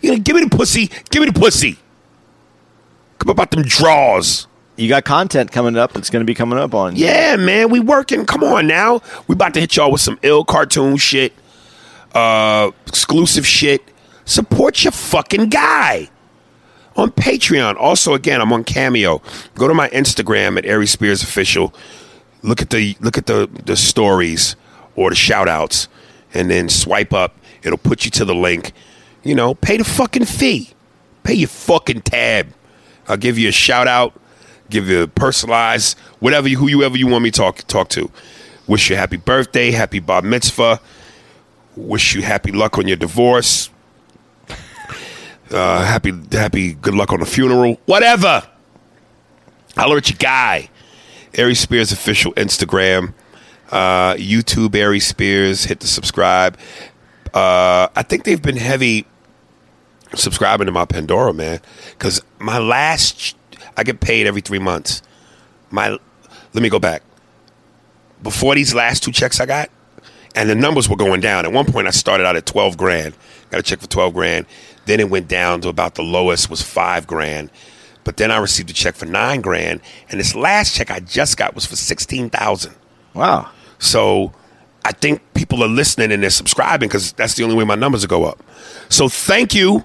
You 0.00 0.12
know, 0.12 0.18
give 0.18 0.36
me 0.36 0.44
the 0.44 0.56
pussy. 0.56 0.90
Give 1.10 1.22
me 1.22 1.30
the 1.30 1.38
pussy. 1.38 1.78
Come 3.18 3.30
about 3.30 3.50
them 3.50 3.62
draws. 3.62 4.46
You 4.76 4.88
got 4.88 5.04
content 5.04 5.52
coming 5.52 5.76
up 5.76 5.92
that's 5.92 6.10
going 6.10 6.20
to 6.20 6.26
be 6.26 6.34
coming 6.34 6.58
up 6.58 6.74
on. 6.74 6.96
Yeah, 6.96 7.36
man, 7.36 7.70
we 7.70 7.80
working. 7.80 8.26
Come 8.26 8.42
on 8.44 8.66
now. 8.66 9.00
We 9.26 9.34
about 9.34 9.54
to 9.54 9.60
hit 9.60 9.76
y'all 9.76 9.90
with 9.90 10.02
some 10.02 10.18
ill 10.22 10.44
cartoon 10.44 10.96
shit, 10.96 11.32
uh, 12.12 12.72
exclusive 12.86 13.46
shit. 13.46 13.82
Support 14.26 14.84
your 14.84 14.92
fucking 14.92 15.48
guy 15.48 16.10
on 16.96 17.10
Patreon. 17.12 17.76
Also, 17.76 18.14
again, 18.14 18.40
I'm 18.40 18.52
on 18.52 18.64
Cameo. 18.64 19.22
Go 19.54 19.68
to 19.68 19.74
my 19.74 19.88
Instagram 19.90 20.58
at 20.58 20.66
Aries 20.66 20.90
Spears 20.90 21.22
Official. 21.22 21.74
Look 22.42 22.62
at 22.62 22.70
the 22.70 22.96
look 23.00 23.18
at 23.18 23.26
the 23.26 23.48
the 23.64 23.76
stories 23.76 24.56
or 24.94 25.10
the 25.10 25.16
shout 25.16 25.48
outs, 25.48 25.88
and 26.32 26.50
then 26.50 26.68
swipe 26.68 27.12
up. 27.12 27.36
It'll 27.62 27.78
put 27.78 28.04
you 28.04 28.10
to 28.12 28.24
the 28.24 28.34
link. 28.34 28.72
You 29.22 29.34
know, 29.34 29.54
pay 29.54 29.76
the 29.76 29.84
fucking 29.84 30.26
fee. 30.26 30.70
Pay 31.24 31.34
your 31.34 31.48
fucking 31.48 32.02
tab. 32.02 32.52
I'll 33.08 33.16
give 33.16 33.38
you 33.38 33.48
a 33.48 33.52
shout 33.52 33.88
out, 33.88 34.14
give 34.70 34.88
you 34.88 35.02
a 35.02 35.08
personalized 35.08 35.98
whatever 36.20 36.48
you, 36.48 36.58
whoever 36.58 36.96
you 36.96 37.06
want 37.06 37.24
me 37.24 37.30
to 37.30 37.36
talk 37.36 37.58
talk 37.66 37.88
to. 37.90 38.10
Wish 38.66 38.90
you 38.90 38.96
happy 38.96 39.16
birthday, 39.16 39.70
happy 39.70 40.00
bar 40.00 40.22
mitzvah. 40.22 40.80
Wish 41.76 42.14
you 42.14 42.22
happy 42.22 42.52
luck 42.52 42.78
on 42.78 42.88
your 42.88 42.96
divorce. 42.96 43.70
Uh, 45.50 45.84
happy 45.84 46.12
happy 46.32 46.74
good 46.74 46.94
luck 46.94 47.12
on 47.12 47.20
the 47.20 47.26
funeral. 47.26 47.80
Whatever. 47.86 48.42
Holler 49.76 49.98
at 49.98 50.10
your 50.10 50.16
guy. 50.18 50.70
Aries 51.34 51.60
Spears 51.60 51.92
official 51.92 52.32
Instagram, 52.34 53.12
uh, 53.70 54.14
YouTube. 54.14 54.74
Aries 54.74 55.06
Spears. 55.06 55.64
Hit 55.64 55.80
the 55.80 55.86
subscribe. 55.86 56.58
Uh, 57.34 57.88
I 57.94 58.02
think 58.02 58.24
they've 58.24 58.40
been 58.40 58.56
heavy 58.56 59.06
subscribing 60.14 60.66
to 60.66 60.72
my 60.72 60.86
Pandora, 60.86 61.34
man. 61.34 61.60
Because 61.90 62.22
my 62.38 62.58
last, 62.58 63.36
I 63.76 63.84
get 63.84 64.00
paid 64.00 64.26
every 64.26 64.40
three 64.40 64.58
months. 64.58 65.02
My, 65.70 65.90
let 65.90 66.62
me 66.62 66.70
go 66.70 66.78
back. 66.78 67.02
Before 68.22 68.54
these 68.54 68.74
last 68.74 69.02
two 69.02 69.12
checks 69.12 69.40
I 69.40 69.46
got, 69.46 69.68
and 70.34 70.48
the 70.48 70.54
numbers 70.54 70.88
were 70.88 70.96
going 70.96 71.20
down. 71.20 71.44
At 71.44 71.52
one 71.52 71.66
point, 71.66 71.86
I 71.86 71.90
started 71.90 72.26
out 72.26 72.36
at 72.36 72.46
twelve 72.46 72.76
grand. 72.78 73.14
Got 73.50 73.60
a 73.60 73.62
check 73.62 73.80
for 73.80 73.88
twelve 73.88 74.14
grand. 74.14 74.46
Then 74.86 75.00
it 75.00 75.10
went 75.10 75.28
down 75.28 75.60
to 75.60 75.68
about 75.68 75.94
the 75.94 76.02
lowest 76.02 76.48
was 76.48 76.62
five 76.62 77.06
grand. 77.06 77.50
But 78.04 78.16
then 78.16 78.30
I 78.30 78.38
received 78.38 78.70
a 78.70 78.72
check 78.72 78.94
for 78.94 79.04
nine 79.04 79.40
grand, 79.40 79.80
and 80.08 80.20
this 80.20 80.34
last 80.34 80.76
check 80.76 80.90
I 80.90 81.00
just 81.00 81.36
got 81.36 81.54
was 81.54 81.66
for 81.66 81.76
sixteen 81.76 82.30
thousand. 82.30 82.74
Wow. 83.14 83.50
So 83.78 84.32
I 84.84 84.92
think 84.92 85.20
people 85.34 85.64
are 85.64 85.68
listening 85.68 86.12
and 86.12 86.22
they're 86.22 86.30
subscribing 86.30 86.88
because 86.88 87.12
that's 87.12 87.34
the 87.34 87.42
only 87.42 87.56
way 87.56 87.64
my 87.64 87.74
numbers 87.74 88.02
will 88.02 88.08
go 88.08 88.24
up. 88.24 88.42
So 88.88 89.08
thank 89.08 89.54
you. 89.54 89.84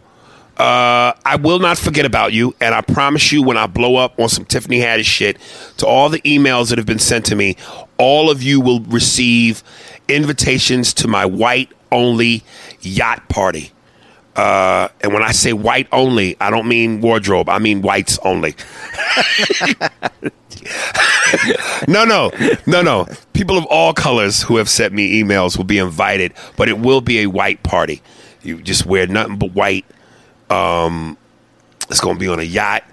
Uh, 0.57 1.13
I 1.25 1.37
will 1.37 1.57
not 1.57 1.79
forget 1.79 2.05
about 2.05 2.33
you, 2.33 2.53
and 2.61 2.75
I 2.75 2.81
promise 2.81 3.31
you, 3.31 3.41
when 3.41 3.57
I 3.57 3.65
blow 3.65 3.95
up 3.95 4.19
on 4.19 4.29
some 4.29 4.45
Tiffany 4.45 4.77
Haddish 4.79 5.05
shit, 5.05 5.39
to 5.77 5.87
all 5.87 6.09
the 6.09 6.21
emails 6.21 6.69
that 6.69 6.77
have 6.77 6.85
been 6.85 6.99
sent 6.99 7.25
to 7.27 7.35
me, 7.35 7.55
all 7.97 8.29
of 8.29 8.43
you 8.43 8.61
will 8.61 8.81
receive 8.81 9.63
invitations 10.07 10.93
to 10.95 11.07
my 11.07 11.25
white 11.25 11.71
only 11.91 12.43
yacht 12.81 13.27
party. 13.27 13.71
Uh, 14.35 14.87
and 15.01 15.13
when 15.13 15.23
I 15.23 15.31
say 15.31 15.53
white 15.53 15.87
only, 15.91 16.37
I 16.39 16.49
don't 16.49 16.67
mean 16.67 17.01
wardrobe. 17.01 17.49
I 17.49 17.59
mean 17.59 17.81
whites 17.81 18.17
only. 18.23 18.55
no, 21.87 22.05
no, 22.05 22.31
no, 22.65 22.81
no. 22.81 23.07
People 23.33 23.57
of 23.57 23.65
all 23.65 23.93
colors 23.93 24.41
who 24.41 24.57
have 24.57 24.69
sent 24.69 24.93
me 24.93 25.21
emails 25.21 25.57
will 25.57 25.65
be 25.65 25.77
invited, 25.79 26.33
but 26.55 26.69
it 26.69 26.79
will 26.79 27.01
be 27.01 27.19
a 27.19 27.27
white 27.27 27.61
party. 27.63 28.01
You 28.41 28.61
just 28.61 28.85
wear 28.85 29.05
nothing 29.07 29.37
but 29.37 29.51
white. 29.51 29.85
Um, 30.49 31.17
it's 31.89 31.99
going 31.99 32.15
to 32.15 32.19
be 32.19 32.27
on 32.27 32.39
a 32.39 32.43
yacht. 32.43 32.83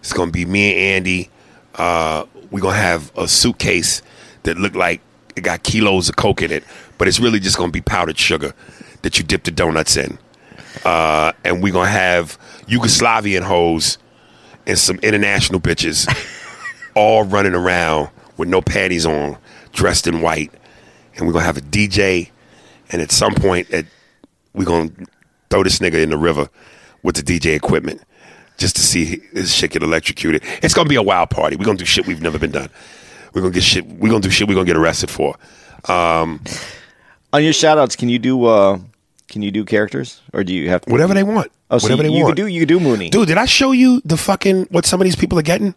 It's 0.00 0.12
going 0.12 0.28
to 0.28 0.32
be 0.32 0.44
me 0.44 0.72
and 0.72 1.06
Andy. 1.06 1.30
Uh, 1.74 2.26
we're 2.50 2.60
gonna 2.60 2.76
have 2.76 3.16
a 3.16 3.28
suitcase 3.28 4.02
that 4.42 4.58
look 4.58 4.74
like 4.74 5.00
it 5.36 5.42
got 5.42 5.62
kilos 5.62 6.08
of 6.08 6.16
coke 6.16 6.42
in 6.42 6.50
it, 6.50 6.64
but 6.98 7.08
it's 7.08 7.20
really 7.20 7.40
just 7.40 7.56
gonna 7.56 7.72
be 7.72 7.80
powdered 7.80 8.18
sugar 8.18 8.52
that 9.02 9.18
you 9.18 9.24
dip 9.24 9.44
the 9.44 9.50
donuts 9.50 9.96
in. 9.96 10.18
Uh, 10.84 11.32
and 11.44 11.62
we're 11.62 11.72
gonna 11.72 11.88
have 11.90 12.38
Yugoslavian 12.66 13.42
hoes 13.42 13.98
and 14.66 14.78
some 14.78 14.98
international 14.98 15.60
bitches 15.60 16.08
all 16.94 17.24
running 17.24 17.54
around 17.54 18.10
with 18.36 18.48
no 18.48 18.60
panties 18.60 19.06
on, 19.06 19.36
dressed 19.72 20.06
in 20.06 20.20
white. 20.20 20.52
And 21.16 21.26
we're 21.26 21.32
gonna 21.32 21.44
have 21.44 21.56
a 21.56 21.62
DJ, 21.62 22.30
and 22.90 23.02
at 23.02 23.10
some 23.12 23.34
point, 23.34 23.70
at, 23.70 23.86
we're 24.54 24.64
gonna 24.64 24.90
throw 25.50 25.62
this 25.62 25.78
nigga 25.78 26.02
in 26.02 26.10
the 26.10 26.18
river 26.18 26.48
with 27.02 27.16
the 27.16 27.22
DJ 27.22 27.54
equipment 27.56 28.02
just 28.58 28.76
to 28.76 28.82
see 28.82 29.16
this 29.32 29.52
shit 29.52 29.72
get 29.72 29.82
electrocuted. 29.82 30.42
It's 30.62 30.74
gonna 30.74 30.88
be 30.88 30.96
a 30.96 31.02
wild 31.02 31.30
party. 31.30 31.56
We're 31.56 31.64
gonna 31.64 31.78
do 31.78 31.84
shit 31.84 32.06
we've 32.06 32.22
never 32.22 32.38
been 32.38 32.50
done. 32.52 32.68
We're 33.32 33.42
gonna 33.42 33.54
get 33.54 33.62
shit. 33.62 33.86
We're 33.86 34.10
gonna 34.10 34.20
do 34.20 34.30
shit. 34.30 34.48
We're 34.48 34.54
gonna 34.54 34.66
get 34.66 34.76
arrested 34.76 35.10
for. 35.10 35.36
Um, 35.88 36.42
On 37.32 37.42
your 37.42 37.52
shout 37.52 37.78
outs, 37.78 37.96
can 37.96 38.08
you 38.08 38.18
do 38.18 38.44
uh 38.44 38.78
can 39.30 39.40
you 39.42 39.50
do 39.50 39.64
characters? 39.64 40.20
Or 40.34 40.44
do 40.44 40.52
you 40.52 40.68
have 40.68 40.82
to 40.82 40.90
whatever 40.90 41.14
they 41.14 41.22
want. 41.22 41.50
Oh, 41.70 41.78
so 41.78 41.84
whatever 41.84 42.02
you, 42.02 42.08
they 42.10 42.16
you 42.18 42.24
want. 42.24 42.36
could 42.36 42.42
do 42.42 42.46
you 42.48 42.60
could 42.60 42.68
do 42.68 42.80
Mooney. 42.80 43.08
Dude, 43.10 43.28
did 43.28 43.38
I 43.38 43.46
show 43.46 43.72
you 43.72 44.02
the 44.04 44.16
fucking 44.16 44.66
what 44.70 44.84
some 44.84 45.00
of 45.00 45.04
these 45.04 45.16
people 45.16 45.38
are 45.38 45.42
getting? 45.42 45.74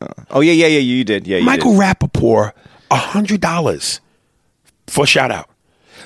Uh, 0.00 0.08
oh 0.30 0.40
yeah, 0.40 0.52
yeah, 0.52 0.66
yeah, 0.66 0.78
you 0.80 1.04
did. 1.04 1.26
Yeah, 1.26 1.38
you 1.38 1.44
Michael 1.44 1.72
did. 1.72 1.80
Rapaport, 1.80 2.52
hundred 2.90 3.40
dollars 3.40 4.00
for 4.86 5.06
shout 5.06 5.30
out. 5.30 5.48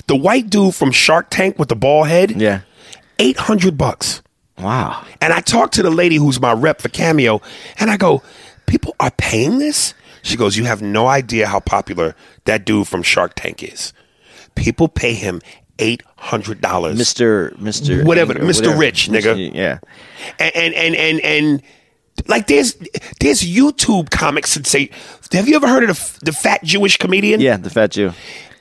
The 0.08 0.16
white 0.16 0.50
dude 0.50 0.74
from 0.74 0.90
Shark 0.90 1.28
Tank 1.30 1.58
with 1.58 1.68
the 1.68 1.76
ball 1.76 2.04
head, 2.04 2.32
Yeah. 2.32 2.60
eight 3.18 3.36
hundred 3.38 3.78
bucks. 3.78 4.20
Wow. 4.58 5.04
And 5.20 5.32
I 5.32 5.40
talked 5.40 5.74
to 5.74 5.82
the 5.82 5.90
lady 5.90 6.16
who's 6.16 6.40
my 6.40 6.52
rep 6.52 6.80
for 6.80 6.88
Cameo, 6.88 7.40
and 7.78 7.90
I 7.90 7.96
go, 7.96 8.22
"People 8.66 8.94
are 9.00 9.10
paying 9.12 9.58
this?" 9.58 9.94
She 10.22 10.36
goes, 10.36 10.56
"You 10.56 10.64
have 10.64 10.82
no 10.82 11.06
idea 11.06 11.46
how 11.46 11.60
popular 11.60 12.14
that 12.46 12.64
dude 12.64 12.88
from 12.88 13.02
Shark 13.02 13.34
Tank 13.36 13.62
is. 13.62 13.92
People 14.54 14.88
pay 14.88 15.14
him 15.14 15.40
eight 15.78 16.02
hundred 16.16 16.60
dollars, 16.60 16.98
Mr. 16.98 17.56
Mr. 17.58 18.04
Whatever, 18.04 18.34
Mr. 18.34 18.76
Rich, 18.78 19.08
nigga. 19.08 19.52
Yeah. 19.54 19.78
and 20.38 20.54
and 20.54 20.74
and 20.74 20.94
and, 20.94 21.20
and 21.20 21.62
like 22.28 22.46
there's 22.46 22.74
there's 23.20 23.42
YouTube 23.42 24.10
comics 24.10 24.54
that 24.54 24.66
say, 24.66 24.90
have 25.32 25.48
you 25.48 25.56
ever 25.56 25.68
heard 25.68 25.88
of 25.88 25.96
the, 26.20 26.26
the 26.26 26.32
fat 26.32 26.62
Jewish 26.62 26.96
comedian? 26.96 27.40
Yeah, 27.40 27.56
the 27.56 27.70
fat 27.70 27.90
Jew. 27.90 28.12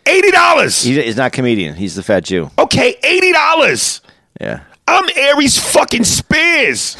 eighty 0.05 0.31
dollars. 0.31 0.81
He's 0.81 1.15
not 1.17 1.31
comedian. 1.31 1.75
He's 1.75 1.95
the 1.95 2.03
fat 2.03 2.23
Jew. 2.23 2.49
Okay, 2.57 2.95
eighty 3.03 3.31
dollars. 3.31 4.01
Yeah. 4.41 4.63
I'm 4.87 5.05
Aries 5.15 5.57
fucking 5.57 6.03
Spears. 6.03 6.97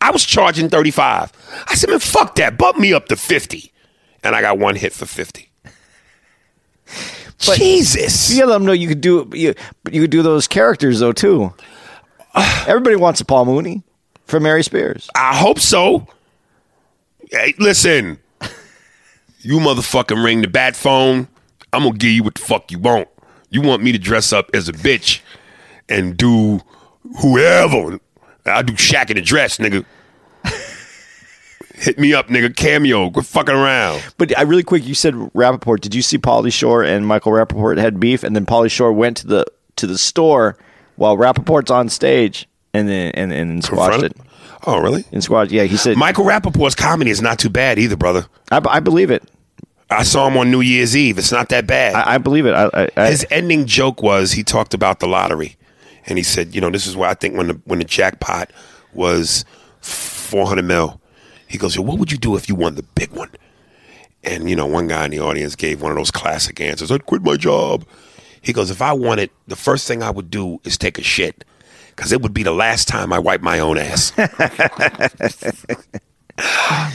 I 0.00 0.10
was 0.10 0.24
charging 0.24 0.68
35. 0.68 1.32
I 1.66 1.74
said, 1.74 1.88
man, 1.90 1.98
fuck 1.98 2.34
that. 2.36 2.58
Bump 2.58 2.78
me 2.78 2.92
up 2.92 3.06
to 3.08 3.16
50. 3.16 3.72
And 4.22 4.36
I 4.36 4.42
got 4.42 4.58
one 4.58 4.76
hit 4.76 4.92
for 4.92 5.06
50. 7.38 7.60
Jesus. 7.60 8.30
You 8.30 8.40
gotta 8.40 8.50
let 8.52 8.58
them 8.58 8.66
know 8.66 8.72
you 8.72 8.88
could 8.88 9.00
do 9.00 9.28
you, 9.32 9.54
you 9.90 10.02
could 10.02 10.10
do 10.10 10.22
those 10.22 10.48
characters 10.48 11.00
though 11.00 11.12
too. 11.12 11.52
Everybody 12.66 12.96
wants 12.96 13.20
a 13.20 13.24
Paul 13.24 13.44
Mooney 13.46 13.82
for 14.26 14.40
Mary 14.40 14.62
Spears. 14.62 15.08
I 15.14 15.36
hope 15.36 15.58
so. 15.58 16.06
Hey, 17.30 17.54
listen. 17.58 18.18
You 19.40 19.58
motherfucking 19.58 20.24
ring 20.24 20.40
the 20.40 20.48
bat 20.48 20.74
phone. 20.74 21.28
I'm 21.72 21.82
gonna 21.82 21.98
give 21.98 22.12
you 22.12 22.22
what 22.22 22.34
the 22.34 22.40
fuck 22.40 22.70
you 22.70 22.78
want. 22.78 23.08
You 23.50 23.60
want 23.60 23.82
me 23.82 23.92
to 23.92 23.98
dress 23.98 24.32
up 24.32 24.50
as 24.54 24.68
a 24.68 24.72
bitch 24.72 25.20
and 25.88 26.16
do 26.16 26.60
whoever. 27.20 27.98
I'll 28.46 28.62
do 28.62 28.72
Shaq 28.74 29.10
in 29.10 29.18
a 29.18 29.22
dress, 29.22 29.58
nigga. 29.58 29.84
Hit 31.84 31.98
me 31.98 32.14
up, 32.14 32.28
nigga. 32.28 32.56
Cameo. 32.56 33.10
Quit 33.10 33.26
fucking 33.26 33.54
around. 33.54 34.02
But 34.16 34.36
I 34.38 34.42
really 34.42 34.62
quick, 34.62 34.86
you 34.86 34.94
said 34.94 35.12
Rapaport. 35.12 35.80
Did 35.80 35.94
you 35.94 36.00
see 36.00 36.16
Pauly 36.16 36.50
Shore 36.50 36.82
and 36.82 37.06
Michael 37.06 37.32
Rapaport 37.32 37.76
had 37.76 38.00
beef, 38.00 38.24
and 38.24 38.34
then 38.34 38.46
Pauly 38.46 38.70
Shore 38.70 38.92
went 38.92 39.18
to 39.18 39.26
the 39.26 39.44
to 39.76 39.86
the 39.86 39.98
store 39.98 40.56
while 40.96 41.16
Rapaport's 41.16 41.70
on 41.70 41.90
stage, 41.90 42.48
and 42.72 42.88
then 42.88 43.12
and 43.12 43.32
and 43.32 43.62
squashed 43.62 44.02
it. 44.02 44.16
Oh, 44.66 44.78
really? 44.78 45.04
And 45.12 45.22
squashed. 45.22 45.52
Yeah, 45.52 45.64
he 45.64 45.76
said. 45.76 45.98
Michael 45.98 46.24
Rapaport's 46.24 46.74
comedy 46.74 47.10
is 47.10 47.20
not 47.20 47.38
too 47.38 47.50
bad 47.50 47.78
either, 47.78 47.96
brother. 47.96 48.24
I, 48.50 48.62
I 48.66 48.80
believe 48.80 49.10
it. 49.10 49.22
I 49.90 50.04
saw 50.04 50.26
him 50.26 50.38
on 50.38 50.50
New 50.50 50.62
Year's 50.62 50.96
Eve. 50.96 51.18
It's 51.18 51.30
not 51.30 51.50
that 51.50 51.66
bad. 51.66 51.94
I, 51.94 52.14
I 52.14 52.18
believe 52.18 52.46
it. 52.46 52.54
I, 52.54 52.70
I, 52.72 52.88
I, 52.96 53.10
His 53.10 53.26
ending 53.30 53.66
joke 53.66 54.02
was 54.02 54.32
he 54.32 54.42
talked 54.42 54.72
about 54.72 55.00
the 55.00 55.06
lottery, 55.06 55.56
and 56.06 56.16
he 56.16 56.24
said, 56.24 56.54
you 56.54 56.62
know, 56.62 56.70
this 56.70 56.86
is 56.86 56.96
why 56.96 57.10
I 57.10 57.14
think 57.14 57.36
when 57.36 57.48
the 57.48 57.60
when 57.64 57.78
the 57.78 57.84
jackpot 57.84 58.50
was 58.94 59.44
four 59.80 60.46
hundred 60.46 60.64
mil, 60.64 61.00
he 61.48 61.58
goes, 61.58 61.78
what 61.78 61.98
would 61.98 62.12
you 62.12 62.18
do 62.18 62.36
if 62.36 62.48
you 62.48 62.54
won 62.54 62.74
the 62.74 62.82
big 62.82 63.10
one? 63.10 63.30
And 64.22 64.48
you 64.48 64.56
know, 64.56 64.66
one 64.66 64.88
guy 64.88 65.04
in 65.04 65.10
the 65.10 65.20
audience 65.20 65.54
gave 65.54 65.82
one 65.82 65.92
of 65.92 65.98
those 65.98 66.10
classic 66.10 66.60
answers. 66.60 66.90
I'd 66.90 67.06
quit 67.06 67.22
my 67.22 67.36
job. 67.36 67.84
He 68.40 68.52
goes, 68.52 68.70
if 68.70 68.82
I 68.82 68.92
won 68.92 69.18
it, 69.18 69.30
the 69.46 69.56
first 69.56 69.86
thing 69.88 70.02
I 70.02 70.10
would 70.10 70.30
do 70.30 70.60
is 70.64 70.76
take 70.76 70.98
a 70.98 71.02
shit, 71.02 71.44
because 71.94 72.12
it 72.12 72.20
would 72.22 72.34
be 72.34 72.42
the 72.42 72.52
last 72.52 72.88
time 72.88 73.12
I 73.12 73.18
wipe 73.18 73.40
my 73.40 73.58
own 73.58 73.78
ass. 73.78 74.12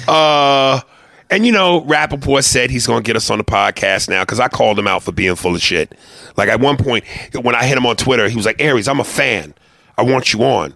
Uh, 0.07 0.81
and 1.29 1.45
you 1.45 1.51
know, 1.51 1.81
Rapaport 1.81 2.43
said 2.43 2.71
he's 2.71 2.87
going 2.87 3.03
to 3.03 3.07
get 3.07 3.15
us 3.15 3.29
on 3.29 3.37
the 3.37 3.43
podcast 3.43 4.09
now 4.09 4.23
because 4.23 4.39
I 4.39 4.47
called 4.47 4.77
him 4.79 4.87
out 4.87 5.03
for 5.03 5.11
being 5.11 5.35
full 5.35 5.55
of 5.55 5.61
shit. 5.61 5.95
Like 6.35 6.49
at 6.49 6.59
one 6.59 6.77
point, 6.77 7.05
when 7.39 7.55
I 7.55 7.63
hit 7.65 7.77
him 7.77 7.85
on 7.85 7.95
Twitter, 7.95 8.27
he 8.27 8.35
was 8.35 8.45
like, 8.45 8.59
Aries, 8.59 8.87
I'm 8.87 8.99
a 8.99 9.05
fan. 9.05 9.53
I 9.97 10.03
want 10.03 10.33
you 10.33 10.43
on. 10.43 10.75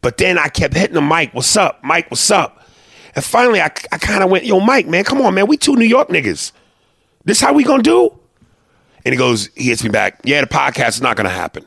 But 0.00 0.18
then 0.18 0.38
I 0.38 0.48
kept 0.48 0.74
hitting 0.74 0.94
the 0.94 1.02
mic. 1.02 1.32
what's 1.32 1.56
up? 1.56 1.82
Mike, 1.82 2.10
what's 2.10 2.30
up? 2.30 2.63
And 3.14 3.24
finally, 3.24 3.60
I, 3.60 3.66
I 3.66 3.98
kind 3.98 4.22
of 4.22 4.30
went, 4.30 4.44
yo, 4.44 4.60
Mike, 4.60 4.86
man, 4.86 5.04
come 5.04 5.20
on, 5.20 5.34
man. 5.34 5.46
We 5.46 5.56
two 5.56 5.76
New 5.76 5.84
York 5.84 6.08
niggas. 6.08 6.52
This 7.24 7.40
how 7.40 7.52
we 7.52 7.64
to 7.82 7.90
do? 7.90 8.18
And 9.04 9.12
he 9.12 9.18
goes, 9.18 9.50
he 9.54 9.64
hits 9.64 9.84
me 9.84 9.90
back, 9.90 10.20
yeah, 10.24 10.40
the 10.40 10.46
podcast 10.46 10.90
is 10.90 11.02
not 11.02 11.16
to 11.26 11.30
happen. 11.30 11.64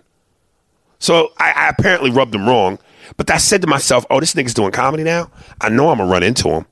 So 0.99 1.31
I, 1.37 1.51
I 1.51 1.69
apparently 1.69 2.09
rubbed 2.09 2.33
him 2.33 2.47
wrong. 2.47 2.79
But 3.15 3.31
I 3.31 3.37
said 3.37 3.61
to 3.61 3.67
myself, 3.67 4.05
oh, 4.09 4.19
this 4.19 4.33
nigga's 4.33 4.53
doing 4.53 4.71
comedy 4.71 5.03
now. 5.03 5.31
I 5.61 5.69
know 5.69 5.89
I'm 5.89 5.97
to 5.99 6.03
run 6.05 6.23
into 6.23 6.49
him. 6.49 6.65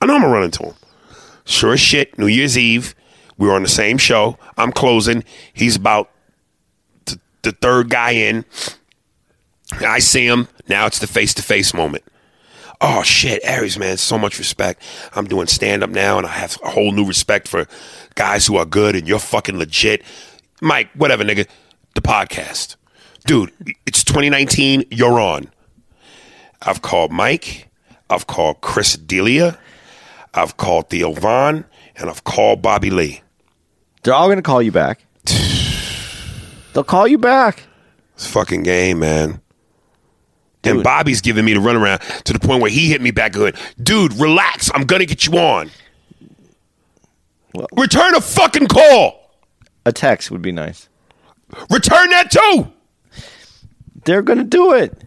I 0.00 0.06
know 0.06 0.16
I'm 0.16 0.22
to 0.22 0.28
run 0.28 0.42
into 0.42 0.64
him. 0.64 0.74
Sure 1.44 1.74
as 1.74 1.80
shit, 1.80 2.18
New 2.18 2.26
Year's 2.26 2.58
Eve, 2.58 2.94
we 3.38 3.46
were 3.46 3.54
on 3.54 3.62
the 3.62 3.68
same 3.68 3.98
show. 3.98 4.36
I'm 4.56 4.72
closing. 4.72 5.22
He's 5.52 5.76
about 5.76 6.10
the 7.42 7.52
third 7.52 7.88
guy 7.88 8.10
in. 8.10 8.44
I 9.80 10.00
see 10.00 10.26
him. 10.26 10.48
Now 10.68 10.86
it's 10.86 10.98
the 10.98 11.06
face 11.06 11.32
to 11.34 11.42
face 11.42 11.72
moment. 11.72 12.02
Oh 12.80 13.02
shit, 13.02 13.40
Aries, 13.44 13.78
man, 13.78 13.96
so 13.96 14.18
much 14.18 14.38
respect. 14.38 14.82
I'm 15.14 15.26
doing 15.26 15.46
stand 15.46 15.82
up 15.82 15.90
now 15.90 16.18
and 16.18 16.26
I 16.26 16.30
have 16.30 16.58
a 16.62 16.70
whole 16.70 16.92
new 16.92 17.04
respect 17.06 17.48
for 17.48 17.66
guys 18.14 18.46
who 18.46 18.56
are 18.56 18.66
good 18.66 18.94
and 18.94 19.08
you're 19.08 19.18
fucking 19.18 19.58
legit. 19.58 20.02
Mike, 20.60 20.90
whatever, 20.94 21.24
nigga. 21.24 21.46
The 21.94 22.02
podcast. 22.02 22.76
Dude, 23.24 23.50
it's 23.86 24.04
2019. 24.04 24.84
You're 24.90 25.18
on. 25.18 25.50
I've 26.62 26.82
called 26.82 27.12
Mike. 27.12 27.68
I've 28.10 28.26
called 28.26 28.60
Chris 28.60 28.96
D'Elia. 28.96 29.58
I've 30.34 30.56
called 30.56 30.90
Theo 30.90 31.12
Von. 31.12 31.64
And 31.96 32.10
I've 32.10 32.24
called 32.24 32.60
Bobby 32.60 32.90
Lee. 32.90 33.22
they're 34.02 34.12
all 34.12 34.26
going 34.26 34.36
to 34.36 34.42
call 34.42 34.60
you 34.60 34.72
back. 34.72 35.00
They'll 36.74 36.84
call 36.84 37.08
you 37.08 37.16
back. 37.16 37.62
It's 38.14 38.26
fucking 38.26 38.62
game, 38.62 38.98
man. 38.98 39.40
And 40.66 40.82
Bobby's 40.82 41.20
giving 41.20 41.44
me 41.44 41.54
the 41.54 41.60
runaround 41.60 42.00
to 42.24 42.32
the 42.32 42.38
point 42.38 42.60
where 42.62 42.70
he 42.70 42.88
hit 42.88 43.00
me 43.00 43.10
back 43.10 43.32
good. 43.32 43.56
Dude, 43.82 44.12
relax. 44.14 44.70
I'm 44.74 44.84
gonna 44.84 45.06
get 45.06 45.26
you 45.26 45.38
on. 45.38 45.70
Well- 47.54 47.68
Return 47.76 48.14
a 48.14 48.20
fucking 48.20 48.66
call. 48.68 49.30
A 49.84 49.92
text 49.92 50.30
would 50.30 50.42
be 50.42 50.52
nice. 50.52 50.88
Return 51.70 52.10
that 52.10 52.30
too. 52.30 52.72
They're 54.04 54.22
to 54.22 54.44
do 54.44 54.72
it. 54.72 55.02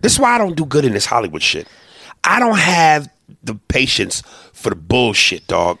This 0.00 0.12
is 0.14 0.18
why 0.18 0.34
I 0.34 0.38
don't 0.38 0.56
do 0.56 0.66
good 0.66 0.84
in 0.84 0.92
this 0.92 1.06
Hollywood 1.06 1.42
shit. 1.42 1.66
I 2.24 2.38
don't 2.38 2.58
have 2.58 3.08
the 3.42 3.54
patience 3.54 4.22
for 4.52 4.70
the 4.70 4.76
bullshit, 4.76 5.46
dog. 5.46 5.78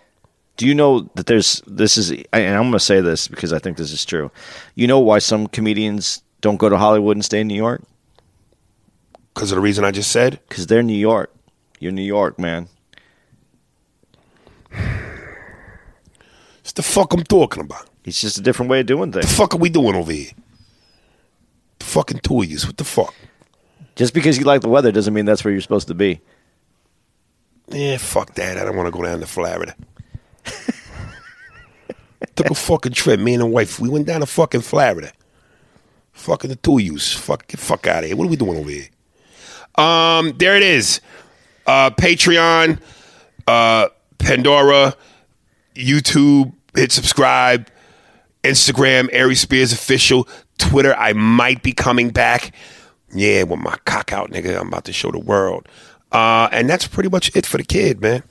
Do 0.56 0.66
you 0.66 0.74
know 0.74 1.10
that 1.16 1.26
there's 1.26 1.60
this 1.66 1.96
is 1.96 2.10
and 2.10 2.54
I'm 2.54 2.62
going 2.64 2.72
to 2.72 2.80
say 2.80 3.00
this 3.00 3.26
because 3.26 3.52
I 3.52 3.58
think 3.58 3.76
this 3.78 3.90
is 3.92 4.04
true. 4.04 4.30
You 4.74 4.86
know 4.86 5.00
why 5.00 5.18
some 5.18 5.46
comedians 5.48 6.22
don't 6.40 6.56
go 6.56 6.68
to 6.68 6.76
Hollywood 6.76 7.16
and 7.16 7.24
stay 7.24 7.40
in 7.40 7.48
New 7.48 7.54
York? 7.56 7.82
Because 9.34 9.50
of 9.52 9.56
the 9.56 9.62
reason 9.62 9.84
I 9.84 9.90
just 9.90 10.10
said. 10.10 10.40
Because 10.48 10.66
they're 10.66 10.82
New 10.82 10.96
York. 10.96 11.32
You're 11.78 11.92
New 11.92 12.02
York, 12.02 12.38
man. 12.38 12.68
It's 16.60 16.72
the 16.72 16.82
fuck 16.82 17.12
I'm 17.12 17.24
talking 17.24 17.62
about. 17.62 17.88
It's 18.04 18.20
just 18.20 18.38
a 18.38 18.40
different 18.40 18.70
way 18.70 18.80
of 18.80 18.86
doing 18.86 19.12
things. 19.12 19.26
The 19.26 19.32
fuck 19.32 19.54
are 19.54 19.58
we 19.58 19.68
doing 19.68 19.94
over 19.94 20.12
here? 20.12 20.30
The 21.78 21.84
fucking 21.84 22.20
two 22.20 22.42
of 22.42 22.50
yous. 22.50 22.66
What 22.66 22.76
the 22.76 22.84
fuck? 22.84 23.14
Just 23.96 24.14
because 24.14 24.38
you 24.38 24.44
like 24.44 24.60
the 24.60 24.68
weather 24.68 24.92
doesn't 24.92 25.12
mean 25.12 25.24
that's 25.24 25.44
where 25.44 25.52
you're 25.52 25.60
supposed 25.60 25.88
to 25.88 25.94
be. 25.94 26.20
Yeah, 27.68 27.96
fuck 27.98 28.34
that. 28.34 28.58
I 28.58 28.64
don't 28.64 28.76
want 28.76 28.86
to 28.86 28.92
go 28.92 29.02
down 29.02 29.20
to 29.20 29.26
Florida. 29.26 29.74
Took 32.34 32.50
a 32.50 32.54
fucking 32.54 32.92
trip. 32.92 33.20
Me 33.20 33.34
and 33.34 33.42
the 33.42 33.46
wife, 33.46 33.78
we 33.78 33.88
went 33.88 34.06
down 34.06 34.20
to 34.20 34.26
fucking 34.26 34.62
Florida. 34.62 35.12
Fucking 36.12 36.50
the 36.50 36.56
two 36.56 36.76
of 36.76 36.80
yous. 36.80 37.12
Fuck, 37.12 37.46
get 37.46 37.60
fuck 37.60 37.86
out 37.86 38.04
of 38.04 38.08
here. 38.08 38.16
What 38.16 38.26
are 38.26 38.30
we 38.30 38.36
doing 38.36 38.58
over 38.58 38.70
here? 38.70 38.88
Um, 39.76 40.32
there 40.38 40.56
it 40.56 40.62
is. 40.62 41.00
Uh, 41.66 41.90
Patreon, 41.90 42.80
uh, 43.46 43.88
Pandora, 44.18 44.94
YouTube, 45.74 46.52
hit 46.74 46.92
subscribe. 46.92 47.68
Instagram, 48.44 49.08
Aries 49.12 49.40
Spears 49.40 49.72
official. 49.72 50.28
Twitter, 50.58 50.94
I 50.94 51.12
might 51.12 51.62
be 51.62 51.72
coming 51.72 52.10
back. 52.10 52.54
Yeah, 53.14 53.44
with 53.44 53.60
my 53.60 53.76
cock 53.84 54.12
out, 54.12 54.30
nigga. 54.30 54.58
I'm 54.58 54.68
about 54.68 54.84
to 54.86 54.92
show 54.92 55.10
the 55.10 55.18
world. 55.18 55.68
Uh, 56.10 56.48
and 56.52 56.68
that's 56.68 56.86
pretty 56.86 57.08
much 57.08 57.34
it 57.36 57.46
for 57.46 57.58
the 57.58 57.64
kid, 57.64 58.00
man. 58.00 58.22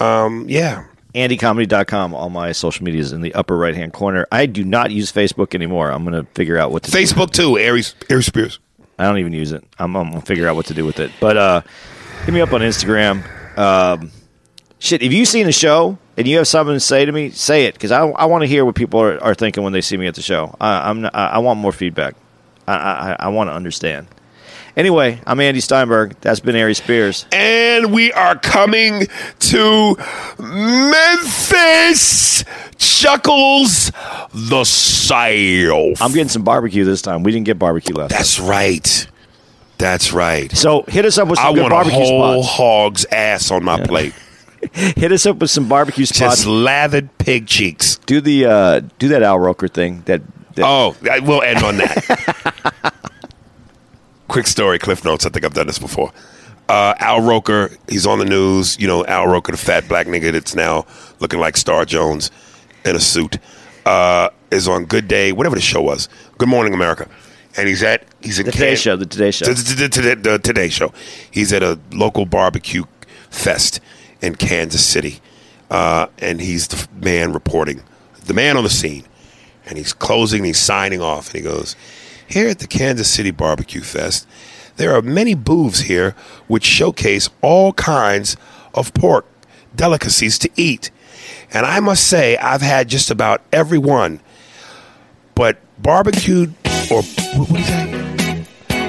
Um, 0.00 0.46
yeah. 0.48 0.86
AndyComedy.com. 1.14 2.14
All 2.14 2.30
my 2.30 2.52
social 2.52 2.84
media 2.84 3.00
is 3.00 3.12
in 3.12 3.20
the 3.20 3.34
upper 3.34 3.56
right 3.56 3.74
hand 3.74 3.92
corner. 3.92 4.26
I 4.32 4.46
do 4.46 4.64
not 4.64 4.90
use 4.90 5.12
Facebook 5.12 5.54
anymore. 5.54 5.90
I'm 5.90 6.04
going 6.04 6.24
to 6.24 6.30
figure 6.32 6.56
out 6.56 6.72
what 6.72 6.82
to 6.84 6.90
do. 6.90 6.98
Facebook 6.98 7.30
too, 7.30 7.58
Aries, 7.58 7.94
Aries 8.08 8.26
Spears. 8.26 8.58
I 8.98 9.04
don't 9.04 9.18
even 9.18 9.32
use 9.32 9.52
it. 9.52 9.64
I'm, 9.78 9.96
I'm 9.96 10.12
to 10.12 10.20
figure 10.20 10.48
out 10.48 10.56
what 10.56 10.66
to 10.66 10.74
do 10.74 10.84
with 10.84 11.00
it. 11.00 11.10
But 11.20 11.36
uh, 11.36 11.62
hit 12.24 12.34
me 12.34 12.40
up 12.40 12.52
on 12.52 12.60
Instagram. 12.60 13.24
Um, 13.58 14.10
shit, 14.78 15.02
if 15.02 15.12
you've 15.12 15.28
seen 15.28 15.48
a 15.48 15.52
show 15.52 15.98
and 16.16 16.26
you 16.28 16.38
have 16.38 16.48
something 16.48 16.74
to 16.74 16.80
say 16.80 17.04
to 17.04 17.12
me, 17.12 17.30
say 17.30 17.66
it 17.66 17.74
because 17.74 17.90
I, 17.90 18.06
I 18.06 18.26
want 18.26 18.42
to 18.42 18.48
hear 18.48 18.64
what 18.64 18.74
people 18.74 19.00
are, 19.00 19.22
are 19.22 19.34
thinking 19.34 19.62
when 19.62 19.72
they 19.72 19.80
see 19.80 19.96
me 19.96 20.06
at 20.06 20.14
the 20.14 20.22
show. 20.22 20.56
I, 20.60 20.92
not, 20.92 21.14
I, 21.14 21.26
I 21.28 21.38
want 21.38 21.58
more 21.58 21.72
feedback. 21.72 22.14
I, 22.68 22.74
I, 22.74 23.16
I 23.20 23.28
want 23.28 23.48
to 23.48 23.54
understand. 23.54 24.06
Anyway, 24.74 25.20
I'm 25.26 25.38
Andy 25.40 25.60
Steinberg. 25.60 26.16
That's 26.22 26.40
been 26.40 26.56
Aries 26.56 26.78
Spears. 26.78 27.26
And 27.30 27.92
we 27.92 28.10
are 28.12 28.38
coming 28.38 29.06
to 29.40 29.96
Memphis. 30.38 32.44
Chuckles 32.78 33.92
the 34.32 34.64
South. 34.64 36.00
I'm 36.00 36.12
getting 36.12 36.28
some 36.28 36.42
barbecue 36.42 36.84
this 36.84 37.02
time. 37.02 37.22
We 37.22 37.32
didn't 37.32 37.46
get 37.46 37.58
barbecue 37.58 37.94
last 37.94 38.10
That's 38.10 38.40
right. 38.40 39.06
That's 39.76 40.12
right. 40.12 40.50
So 40.56 40.84
hit 40.88 41.04
us 41.04 41.18
up 41.18 41.28
with 41.28 41.38
some 41.38 41.48
I 41.48 41.54
good 41.54 41.62
want 41.62 41.72
a 41.72 41.76
barbecue 41.76 41.98
whole 41.98 42.42
spots. 42.42 42.56
hog's 42.56 43.04
ass 43.06 43.50
on 43.50 43.64
my 43.64 43.82
plate. 43.82 44.14
Hit 44.72 45.10
us 45.10 45.26
up 45.26 45.38
with 45.38 45.50
some 45.50 45.68
barbecue 45.68 46.06
spots. 46.06 46.36
Just 46.36 46.46
lathered 46.46 47.18
pig 47.18 47.48
cheeks. 47.48 47.96
do 48.06 48.20
the 48.20 48.46
uh, 48.46 48.80
do 49.00 49.08
that 49.08 49.24
Al 49.24 49.36
Roker 49.40 49.66
thing. 49.66 50.02
That, 50.06 50.22
that 50.54 50.64
Oh, 50.64 50.94
we'll 51.02 51.42
end 51.42 51.64
on 51.64 51.78
that. 51.78 52.94
Quick 54.28 54.46
story, 54.46 54.78
Cliff 54.78 55.04
Notes. 55.04 55.26
I 55.26 55.28
think 55.30 55.44
I've 55.44 55.54
done 55.54 55.66
this 55.66 55.78
before. 55.78 56.12
Uh, 56.68 56.94
Al 56.98 57.20
Roker, 57.20 57.70
he's 57.88 58.06
on 58.06 58.18
the 58.18 58.24
news. 58.24 58.78
You 58.80 58.86
know, 58.86 59.04
Al 59.06 59.26
Roker, 59.26 59.52
the 59.52 59.58
fat 59.58 59.88
black 59.88 60.06
nigga 60.06 60.32
that's 60.32 60.54
now 60.54 60.86
looking 61.20 61.40
like 61.40 61.56
Star 61.56 61.84
Jones 61.84 62.30
in 62.84 62.96
a 62.96 63.00
suit, 63.00 63.38
uh, 63.84 64.30
is 64.50 64.68
on 64.68 64.84
Good 64.86 65.06
Day, 65.08 65.32
whatever 65.32 65.54
the 65.54 65.60
show 65.60 65.82
was. 65.82 66.08
Good 66.38 66.48
Morning 66.48 66.72
America. 66.72 67.08
And 67.56 67.68
he's 67.68 67.82
at 67.82 68.04
he's 68.22 68.38
in 68.38 68.46
the 68.46 68.52
Today 68.52 68.68
Can- 68.68 68.76
Show. 68.78 68.96
The 68.96 69.04
Today 69.06 69.30
Show. 69.30 69.44
the, 69.46 69.52
the, 69.52 70.00
the, 70.14 70.14
the 70.30 70.38
Today 70.38 70.70
Show. 70.70 70.94
He's 71.30 71.52
at 71.52 71.62
a 71.62 71.78
local 71.92 72.24
barbecue 72.24 72.84
fest 73.28 73.80
in 74.22 74.36
Kansas 74.36 74.84
City, 74.86 75.20
uh, 75.70 76.06
and 76.18 76.40
he's 76.40 76.68
the 76.68 76.88
man 76.94 77.32
reporting, 77.34 77.82
the 78.24 78.32
man 78.32 78.56
on 78.56 78.64
the 78.64 78.70
scene, 78.70 79.04
and 79.66 79.76
he's 79.76 79.92
closing, 79.92 80.44
he's 80.44 80.58
signing 80.58 81.02
off, 81.02 81.26
and 81.34 81.36
he 81.36 81.42
goes, 81.42 81.76
"Here 82.26 82.48
at 82.48 82.58
the 82.58 82.66
Kansas 82.66 83.10
City 83.10 83.30
Barbecue 83.30 83.82
Fest, 83.82 84.26
there 84.76 84.94
are 84.94 85.02
many 85.02 85.34
booths 85.34 85.80
here 85.80 86.14
which 86.48 86.64
showcase 86.64 87.28
all 87.40 87.72
kinds 87.74 88.36
of 88.74 88.94
pork 88.94 89.26
delicacies 89.74 90.38
to 90.38 90.50
eat, 90.56 90.90
and 91.52 91.66
I 91.66 91.80
must 91.80 92.06
say 92.06 92.36
I've 92.36 92.62
had 92.62 92.88
just 92.88 93.10
about 93.10 93.42
every 93.52 93.78
one, 93.78 94.20
but 95.34 95.58
barbecued 95.78 96.54
or 96.90 97.02
what 97.02 97.60
is 97.60 97.66
that?" 97.66 98.02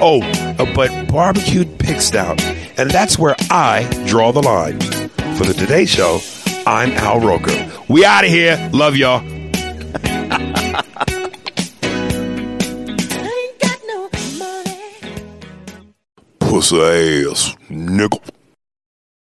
Oh, 0.06 0.20
uh, 0.22 0.74
but 0.74 1.08
barbecued 1.08 1.78
pig 1.78 2.00
stout. 2.00 2.42
And 2.76 2.90
that's 2.90 3.18
where 3.18 3.36
I 3.50 3.88
draw 4.06 4.32
the 4.32 4.42
line. 4.42 4.78
For 5.38 5.44
the 5.44 5.54
Today 5.54 5.86
Show, 5.86 6.20
I'm 6.66 6.90
Al 6.92 7.20
Roker. 7.20 7.70
We 7.88 8.04
out 8.04 8.24
of 8.24 8.30
here. 8.30 8.70
Love 8.72 8.96
y'all. 8.96 9.33
Pussy 16.54 16.76
ass 17.28 17.56
nigga. 17.68 18.43